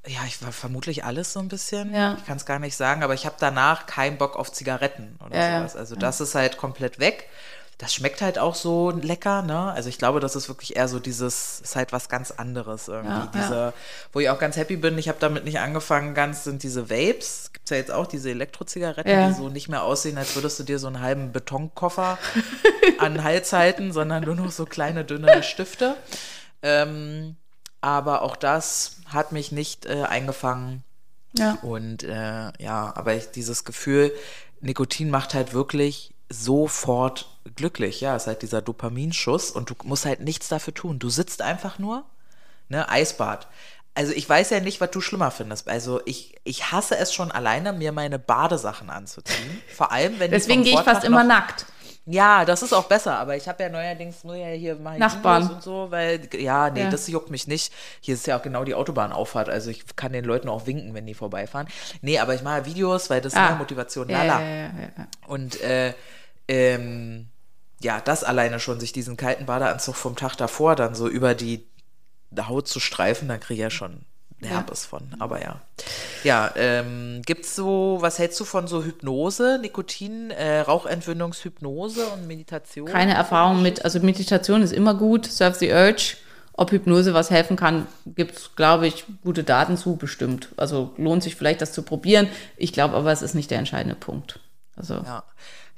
Ja, 0.07 0.21
ich 0.27 0.41
war 0.43 0.53
vermutlich 0.53 1.05
alles 1.05 1.33
so 1.33 1.41
ein 1.41 1.49
bisschen. 1.49 1.93
Ja. 1.93 2.15
Ich 2.19 2.27
kann 2.27 2.37
es 2.37 2.47
gar 2.47 2.59
nicht 2.59 2.77
sagen, 2.77 3.03
aber 3.03 3.15
ich 3.15 3.27
habe 3.27 3.37
danach 3.41 3.87
keinen 3.87 4.19
Bock 4.19 4.37
auf 4.37 4.53
Zigaretten 4.53 5.19
oder 5.25 5.37
Ja, 5.37 5.49
ja. 5.49 5.59
sowas. 5.61 5.75
Also 5.77 5.97
das 5.97 6.21
ist 6.21 6.35
halt 6.35 6.59
komplett 6.59 6.99
weg. 7.01 7.29
Das 7.79 7.93
schmeckt 7.93 8.23
halt 8.23 8.39
auch 8.39 8.55
so 8.55 8.91
lecker, 8.91 9.43
ne? 9.43 9.71
Also 9.73 9.91
ich 9.91 9.99
glaube, 9.99 10.19
das 10.19 10.35
ist 10.35 10.49
wirklich 10.49 10.77
eher 10.77 10.89
so 10.89 10.99
dieses, 10.99 11.61
ist 11.61 11.77
halt 11.77 11.93
was 11.93 12.09
ganz 12.09 12.31
anderes 12.31 12.89
irgendwie. 12.89 13.11
Ja, 13.13 13.31
diese, 13.35 13.73
wo 14.15 14.21
ich 14.21 14.31
auch 14.31 14.39
ganz 14.39 14.57
happy 14.57 14.77
bin, 14.77 14.97
ich 14.97 15.09
habe 15.11 15.19
damit 15.21 15.45
nicht 15.45 15.59
angefangen, 15.61 16.15
ganz 16.15 16.45
sind 16.45 16.63
diese 16.63 16.89
Vapes. 16.89 17.51
Gibt's 17.53 17.71
ja 17.71 17.77
jetzt 17.77 17.91
auch 17.93 18.07
diese 18.07 18.31
Elektrozigaretten, 18.31 19.13
Ja. 19.13 19.29
die 19.29 19.35
so 19.35 19.51
nicht 19.51 19.69
mehr 19.69 19.83
aussehen, 19.83 20.17
als 20.17 20.35
würdest 20.35 20.59
du 20.59 20.63
dir 20.63 20.79
so 20.79 20.87
einen 20.87 21.01
halben 21.03 21.33
Betonkoffer 21.33 22.19
an 22.99 23.13
den 23.15 23.25
Hals 23.25 23.53
halten, 23.53 23.93
sondern 23.93 24.25
nur 24.25 24.37
noch 24.37 24.51
so 24.51 24.65
kleine, 24.65 25.05
dünne 25.05 25.43
Stifte. 25.43 25.97
Ähm, 26.63 27.37
aber 27.83 28.23
auch 28.23 28.37
das 28.37 28.97
hat 29.07 29.33
mich 29.33 29.53
nicht 29.53 29.85
äh, 29.85 30.03
eingefangen. 30.05 30.83
Ja. 31.37 31.59
Und 31.61 32.03
äh, 32.05 32.53
ja, 32.59 32.93
aber 32.97 33.13
ich, 33.15 33.31
dieses 33.33 33.65
Gefühl, 33.65 34.13
Nikotin 34.63 35.11
macht 35.11 35.35
halt 35.35 35.53
wirklich 35.53 36.15
sofort 36.29 37.29
glücklich. 37.55 38.01
Ja, 38.01 38.17
es 38.17 38.25
ist 38.25 38.27
halt 38.27 38.43
dieser 38.43 38.63
Dopaminschuss 38.63 39.51
und 39.51 39.71
du 39.71 39.75
musst 39.85 40.07
halt 40.07 40.21
nichts 40.21 40.49
dafür 40.49 40.75
tun. 40.75 40.99
Du 40.99 41.09
sitzt 41.09 41.43
einfach 41.43 41.79
nur, 41.79 42.05
ne, 42.69 42.89
Eisbad. 42.89 43.47
Also 43.95 44.13
ich 44.13 44.29
weiß 44.29 44.51
ja 44.51 44.61
nicht, 44.61 44.81
was 44.81 44.91
du 44.91 45.01
schlimmer 45.01 45.31
findest. 45.31 45.69
Also 45.69 46.03
ich, 46.05 46.35
ich 46.45 46.71
hasse 46.71 46.99
es 46.99 47.15
schon 47.15 47.33
alleine, 47.33 47.73
mir 47.73 47.93
meine 47.93 48.19
Badesachen 48.19 48.91
anzuziehen. 48.91 49.63
Vor 49.75 49.91
allem, 49.91 50.19
wenn 50.19 50.31
Deswegen 50.31 50.65
gehe 50.65 50.75
ich 50.75 50.81
fast 50.85 51.05
immer 51.05 51.25
nackt. 51.25 51.65
Ja, 52.07 52.45
das 52.45 52.63
ist 52.63 52.73
auch 52.73 52.85
besser, 52.85 53.19
aber 53.19 53.37
ich 53.37 53.49
habe 53.49 53.63
ja 53.65 53.69
neuerdings 53.69 54.23
nur 54.25 54.37
ja 54.37 54.47
hier 54.49 54.77
mal 54.77 54.99
Nachbarn. 54.99 55.43
Videos 55.43 55.57
und 55.57 55.63
so, 55.63 55.91
weil 55.91 56.29
ja, 56.39 56.71
nee, 56.71 56.83
Ja. 56.83 56.91
das 56.91 57.09
juckt 57.09 57.31
mich 57.31 57.47
nicht. 57.49 57.73
Hier 58.01 58.15
ist 58.15 58.27
ja 58.27 58.39
auch 58.39 58.43
genau 58.43 58.65
die 58.65 58.75
Autobahnauffahrt, 58.75 59.49
also 59.49 59.71
ich 59.71 59.85
kann 59.97 60.13
den 60.13 60.25
Leuten 60.25 60.49
auch 60.49 60.67
winken, 60.67 60.95
wenn 60.95 61.05
die 61.07 61.15
vorbeifahren. 61.15 61.67
Nee, 62.03 62.19
aber 62.21 62.35
ich 62.35 62.43
mache 62.43 62.65
Videos, 62.65 63.11
weil 63.11 63.21
das 63.21 63.33
ist 63.33 63.39
Ah. 63.39 63.49
mehr 63.51 63.57
Motivation. 63.57 64.09
Ja, 64.09 64.23
Lala. 64.23 64.41
ja. 64.43 64.71
Und 65.27 65.61
äh, 65.61 65.95
ähm, 66.49 67.27
ja, 67.81 68.01
das 68.01 68.25
alleine 68.25 68.61
schon, 68.61 68.81
sich 68.81 68.93
diesen 68.93 69.17
kalten 69.17 69.47
Badeanzug 69.47 69.97
vom 69.97 70.17
Tag 70.17 70.37
davor 70.37 70.77
dann 70.77 70.95
so 70.95 71.09
über 71.09 71.35
die 71.35 71.67
Haut 72.39 72.69
zu 72.69 72.81
streifen, 72.81 73.29
da 73.29 73.37
kriege 73.39 73.55
ich 73.55 73.61
ja 73.61 73.71
schon 73.71 74.05
Herpes 74.43 74.85
von. 74.85 75.03
Aber 75.19 75.43
ja. 75.43 75.61
Ja, 76.25 76.53
ähm, 76.57 77.23
gibt's 77.25 77.57
so, 77.57 77.99
was 78.01 78.19
hältst 78.19 78.39
du 78.41 78.45
von 78.45 78.67
so 78.67 78.85
Hypnose, 78.85 79.59
Nikotin, 79.61 80.31
äh, 80.31 80.61
Rauchentwöhnungshypnose 80.61 82.07
und 82.09 82.27
Meditation? 82.27 82.89
Keine 82.89 83.15
Erfahrung 83.15 83.63
mit, 83.63 83.85
also 83.85 84.01
Meditation 84.01 84.63
ist 84.63 84.73
immer 84.73 84.95
gut, 84.95 85.27
Surf 85.27 85.57
the 85.57 85.71
Urge. 85.71 86.17
Ob 86.59 86.71
Hypnose 86.71 87.13
was 87.13 87.31
helfen 87.31 87.57
kann, 87.57 87.87
gibt 88.07 88.37
es, 88.37 88.57
glaube 88.57 88.87
ich, 88.87 89.05
gute 89.23 89.45
Daten 89.45 89.77
zu, 89.77 89.97
bestimmt. 89.97 90.49
Also 90.57 90.95
lohnt 90.97 91.23
sich 91.23 91.37
vielleicht, 91.37 91.61
das 91.61 91.73
zu 91.73 91.83
probieren. 91.83 92.29
Ich 92.57 92.73
glaube 92.73 92.95
aber, 92.97 93.13
es 93.13 93.21
ist 93.21 93.35
nicht 93.35 93.51
der 93.51 93.59
entscheidende 93.59 93.95
Punkt. 93.95 94.41
Also, 94.75 94.95
Ja. 94.95 95.23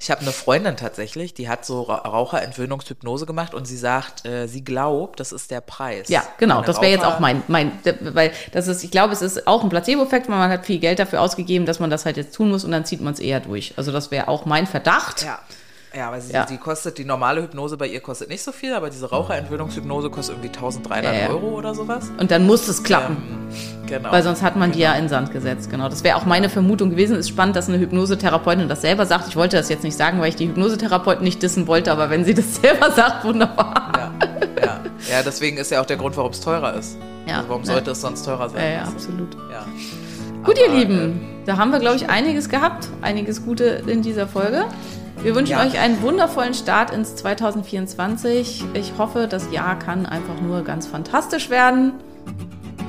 Ich 0.01 0.09
habe 0.09 0.21
eine 0.21 0.31
Freundin 0.31 0.77
tatsächlich, 0.77 1.33
die 1.33 1.49
hat 1.49 1.65
so 1.65 1.81
Ra 1.81 1.97
Raucherentwöhnungshypnose 1.97 3.25
gemacht 3.25 3.53
und 3.53 3.65
sie 3.65 3.75
sagt, 3.75 4.25
äh, 4.25 4.47
sie 4.47 4.63
glaubt, 4.63 5.19
das 5.19 5.33
ist 5.33 5.51
der 5.51 5.59
Preis. 5.59 6.07
ja, 6.07 6.23
genau, 6.37 6.61
das 6.61 6.79
wäre 6.79 6.91
jetzt 6.91 7.03
auch 7.03 7.19
mein, 7.19 7.43
mein, 7.49 7.73
weil 7.99 8.31
das 8.53 8.67
ist, 8.67 8.83
ich 8.83 8.91
glaube, 8.91 9.11
es 9.11 9.21
ist 9.21 9.45
auch 9.45 9.61
ein 9.61 9.69
Placebo-Effekt, 9.69 10.29
weil 10.29 10.37
man 10.37 10.49
hat 10.49 10.65
viel 10.65 10.79
Geld 10.79 10.99
dafür 10.99 11.21
ausgegeben, 11.21 11.65
dass 11.65 11.81
man 11.81 11.89
das 11.89 12.05
halt 12.05 12.15
jetzt 12.15 12.33
tun 12.33 12.49
muss 12.49 12.63
und 12.63 12.71
dann 12.71 12.85
zieht 12.85 13.01
man 13.01 13.13
es 13.13 13.19
eher 13.19 13.41
durch. 13.41 13.73
Also 13.75 13.91
das 13.91 14.09
wäre 14.09 14.29
auch 14.29 14.45
mein 14.45 14.67
Verdacht. 14.67 15.23
Ja. 15.23 15.39
Ja, 15.95 16.07
aber 16.09 16.21
sie, 16.21 16.33
Ja. 16.33 16.45
die 16.45 16.57
kostet, 16.57 16.97
die 16.99 17.05
normale 17.05 17.41
Hypnose 17.41 17.75
bei 17.77 17.87
ihr 17.87 17.99
kostet 17.99 18.29
nicht 18.29 18.43
so 18.43 18.51
viel, 18.51 18.73
aber 18.73 18.89
diese 18.89 19.09
Raucherentwöhnungshypnose 19.09 20.09
kostet 20.11 20.35
irgendwie 20.35 20.49
1300 20.49 21.03
Ja, 21.03 21.19
ja. 21.21 21.29
Euro 21.29 21.47
oder 21.57 21.73
sowas. 21.73 22.11
Und 22.19 22.29
dann 22.29 22.45
muss 22.45 22.67
es 22.67 22.83
klappen. 22.83 23.17
Genau. 23.87 24.11
Weil 24.11 24.21
sonst 24.21 24.43
hat 24.43 24.55
man 24.55 24.71
die 24.71 24.79
ja 24.79 24.93
in 24.93 25.09
Sand 25.09 25.31
gesetzt, 25.31 25.71
genau. 25.71 25.89
Das 25.89 26.03
wäre 26.03 26.15
auch 26.17 26.25
meine 26.25 26.49
Vermutung 26.49 26.91
gewesen. 26.91 27.15
Ist 27.17 27.29
spannend, 27.29 27.55
dass 27.55 27.69
eine 27.69 27.79
Hypnosetherapeutin 27.79 28.69
das 28.69 28.81
selber 28.81 29.07
sagt. 29.07 29.27
Ich 29.29 29.35
wollte 29.35 29.57
das 29.57 29.67
jetzt 29.69 29.83
nicht 29.83 29.97
sagen, 29.97 30.19
weil 30.21 30.29
ich 30.29 30.35
die 30.35 30.47
Hypnosetherapeutin 30.47 31.23
nicht 31.23 31.41
dissen 31.41 31.65
wollte, 31.65 31.91
aber 31.91 32.11
wenn 32.11 32.23
sie 32.23 32.35
das 32.35 32.55
selber 32.61 32.91
sagt, 32.91 33.23
wunderbar. 33.25 33.91
ja, 33.97 34.11
ja. 34.63 34.79
ja, 35.11 35.23
deswegen 35.25 35.57
ist 35.57 35.71
ja 35.71 35.81
auch 35.81 35.87
der 35.87 35.97
Grund, 35.97 36.15
warum 36.17 36.31
es 36.31 36.39
teurer 36.39 36.75
ist. 36.75 36.97
Ja, 37.25 37.37
also 37.37 37.49
warum 37.49 37.63
ja. 37.63 37.73
sollte 37.73 37.91
es 37.91 38.01
sonst 38.01 38.23
teurer 38.25 38.49
sein? 38.49 38.61
Ja, 38.63 38.69
ja, 38.69 38.83
absolut. 38.83 39.35
ja. 39.51 39.65
Gut, 40.43 40.57
Aber, 40.59 40.67
ihr 40.67 40.79
Lieben, 40.79 41.21
da 41.47 41.57
haben 41.57 41.71
wir, 41.71 41.79
glaube 41.79 41.95
ich, 41.95 42.07
einiges 42.09 42.47
gehabt, 42.47 42.87
einiges 43.01 43.43
Gute 43.43 43.63
in 43.87 44.03
dieser 44.03 44.27
Folge. 44.27 44.65
Wir 45.21 45.35
wünschen 45.35 45.51
Ja. 45.57 45.65
euch 45.65 45.77
einen 45.77 46.01
wundervollen 46.01 46.53
Start 46.53 46.91
ins 46.91 47.15
2024. 47.15 48.63
Ich 48.73 48.93
hoffe, 48.97 49.27
das 49.29 49.51
Jahr 49.51 49.77
kann 49.77 50.05
einfach 50.05 50.39
nur 50.41 50.63
ganz 50.63 50.87
fantastisch 50.87 51.49
werden. 51.49 51.93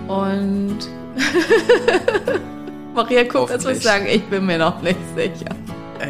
Und 0.07 0.79
Maria 2.95 3.25
guckt, 3.25 3.51
als 3.51 3.65
würde 3.65 3.79
ich 3.79 3.83
sagen, 3.83 4.07
ich 4.07 4.23
bin 4.25 4.47
mir 4.47 4.59
noch 4.59 4.81
nicht 4.83 4.99
sicher. 5.17 5.55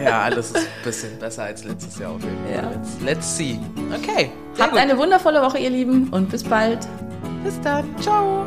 Ja, 0.05 0.23
alles 0.23 0.49
ist 0.53 0.57
ein 0.59 0.63
bisschen 0.85 1.19
besser 1.19 1.45
als 1.45 1.65
letztes 1.65 1.99
Jahr 1.99 2.13
auf 2.13 2.21
jeden 2.23 2.37
Fall. 2.45 2.55
Ja. 2.65 2.71
Let's, 2.71 2.97
let's 3.05 3.37
see. 3.37 3.59
Okay. 3.93 4.31
Habt 4.59 4.73
gut. 4.73 4.81
eine 4.81 4.97
wundervolle 4.97 5.43
Woche, 5.43 5.59
ihr 5.59 5.71
Lieben, 5.71 6.09
und 6.11 6.31
bis 6.31 6.45
bald. 6.45 6.87
Bis 7.45 7.61
dann. 7.63 7.85
Ciao. 8.01 8.47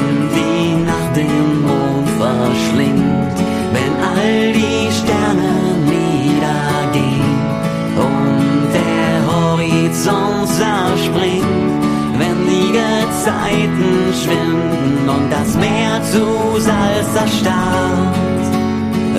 verschlingt, 2.51 3.37
wenn 3.75 3.93
all 4.11 4.53
die 4.53 4.87
Sterne 4.99 5.53
niedergehen 5.93 7.37
und 8.07 8.67
der 8.79 9.13
Horizont 9.31 10.47
zerspringt, 10.47 11.83
wenn 12.19 12.37
die 12.51 12.71
Gezeiten 12.79 13.91
schwinden 14.21 15.09
und 15.09 15.29
das 15.31 15.55
Meer 15.55 16.01
zu 16.11 16.59
Salz 16.59 17.11
erstarrt, 17.15 18.15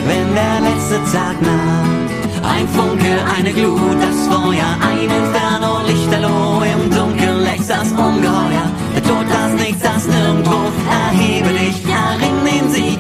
wenn 0.09 0.29
der 0.35 0.57
letzte 0.69 0.99
Tag 1.17 1.37
naht. 1.41 2.11
Ein 2.45 2.67
Funke, 2.69 3.15
eine 3.37 3.53
Glut, 3.53 3.99
das 4.01 4.27
Feuer, 4.27 4.71
ein 4.91 5.09
Inferno, 5.21 5.81
Lichterloh 5.87 6.61
im 6.73 6.91
Dunkeln, 6.91 7.45
lächst 7.45 7.71
das 7.71 7.93
Ungeheuer, 7.93 8.67
der 8.95 9.03
Tod, 9.05 9.27
das 9.31 9.53
Nichts, 9.63 9.83
das 9.83 10.07
Nirgendwo, 10.09 10.59
erhebe 10.91 11.51
dich, 11.51 11.79
erring 11.87 12.39
den 12.45 12.71
Sieg, 12.73 12.99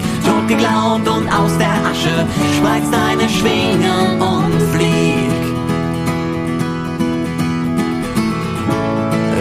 Geglaubt 0.52 1.08
und 1.08 1.26
aus 1.32 1.56
der 1.56 1.72
Asche 1.90 2.26
spreiz 2.58 2.84
deine 2.90 3.26
Schwingen 3.26 4.20
und 4.20 4.60
flieg. 4.74 5.32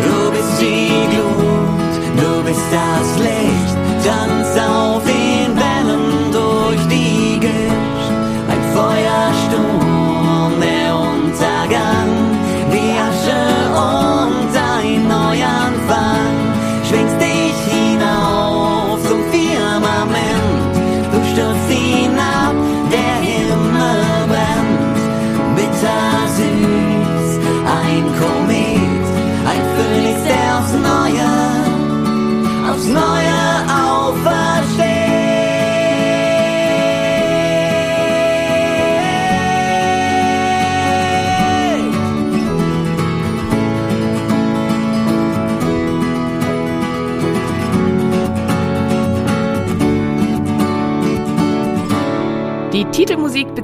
Du 0.05 0.31
bist 0.31 0.61
die 0.61 1.07
Glut, 1.13 1.93
du 2.15 2.43
bist 2.45 2.61
das 2.71 3.19
Licht, 3.19 3.75
tanz 4.05 4.50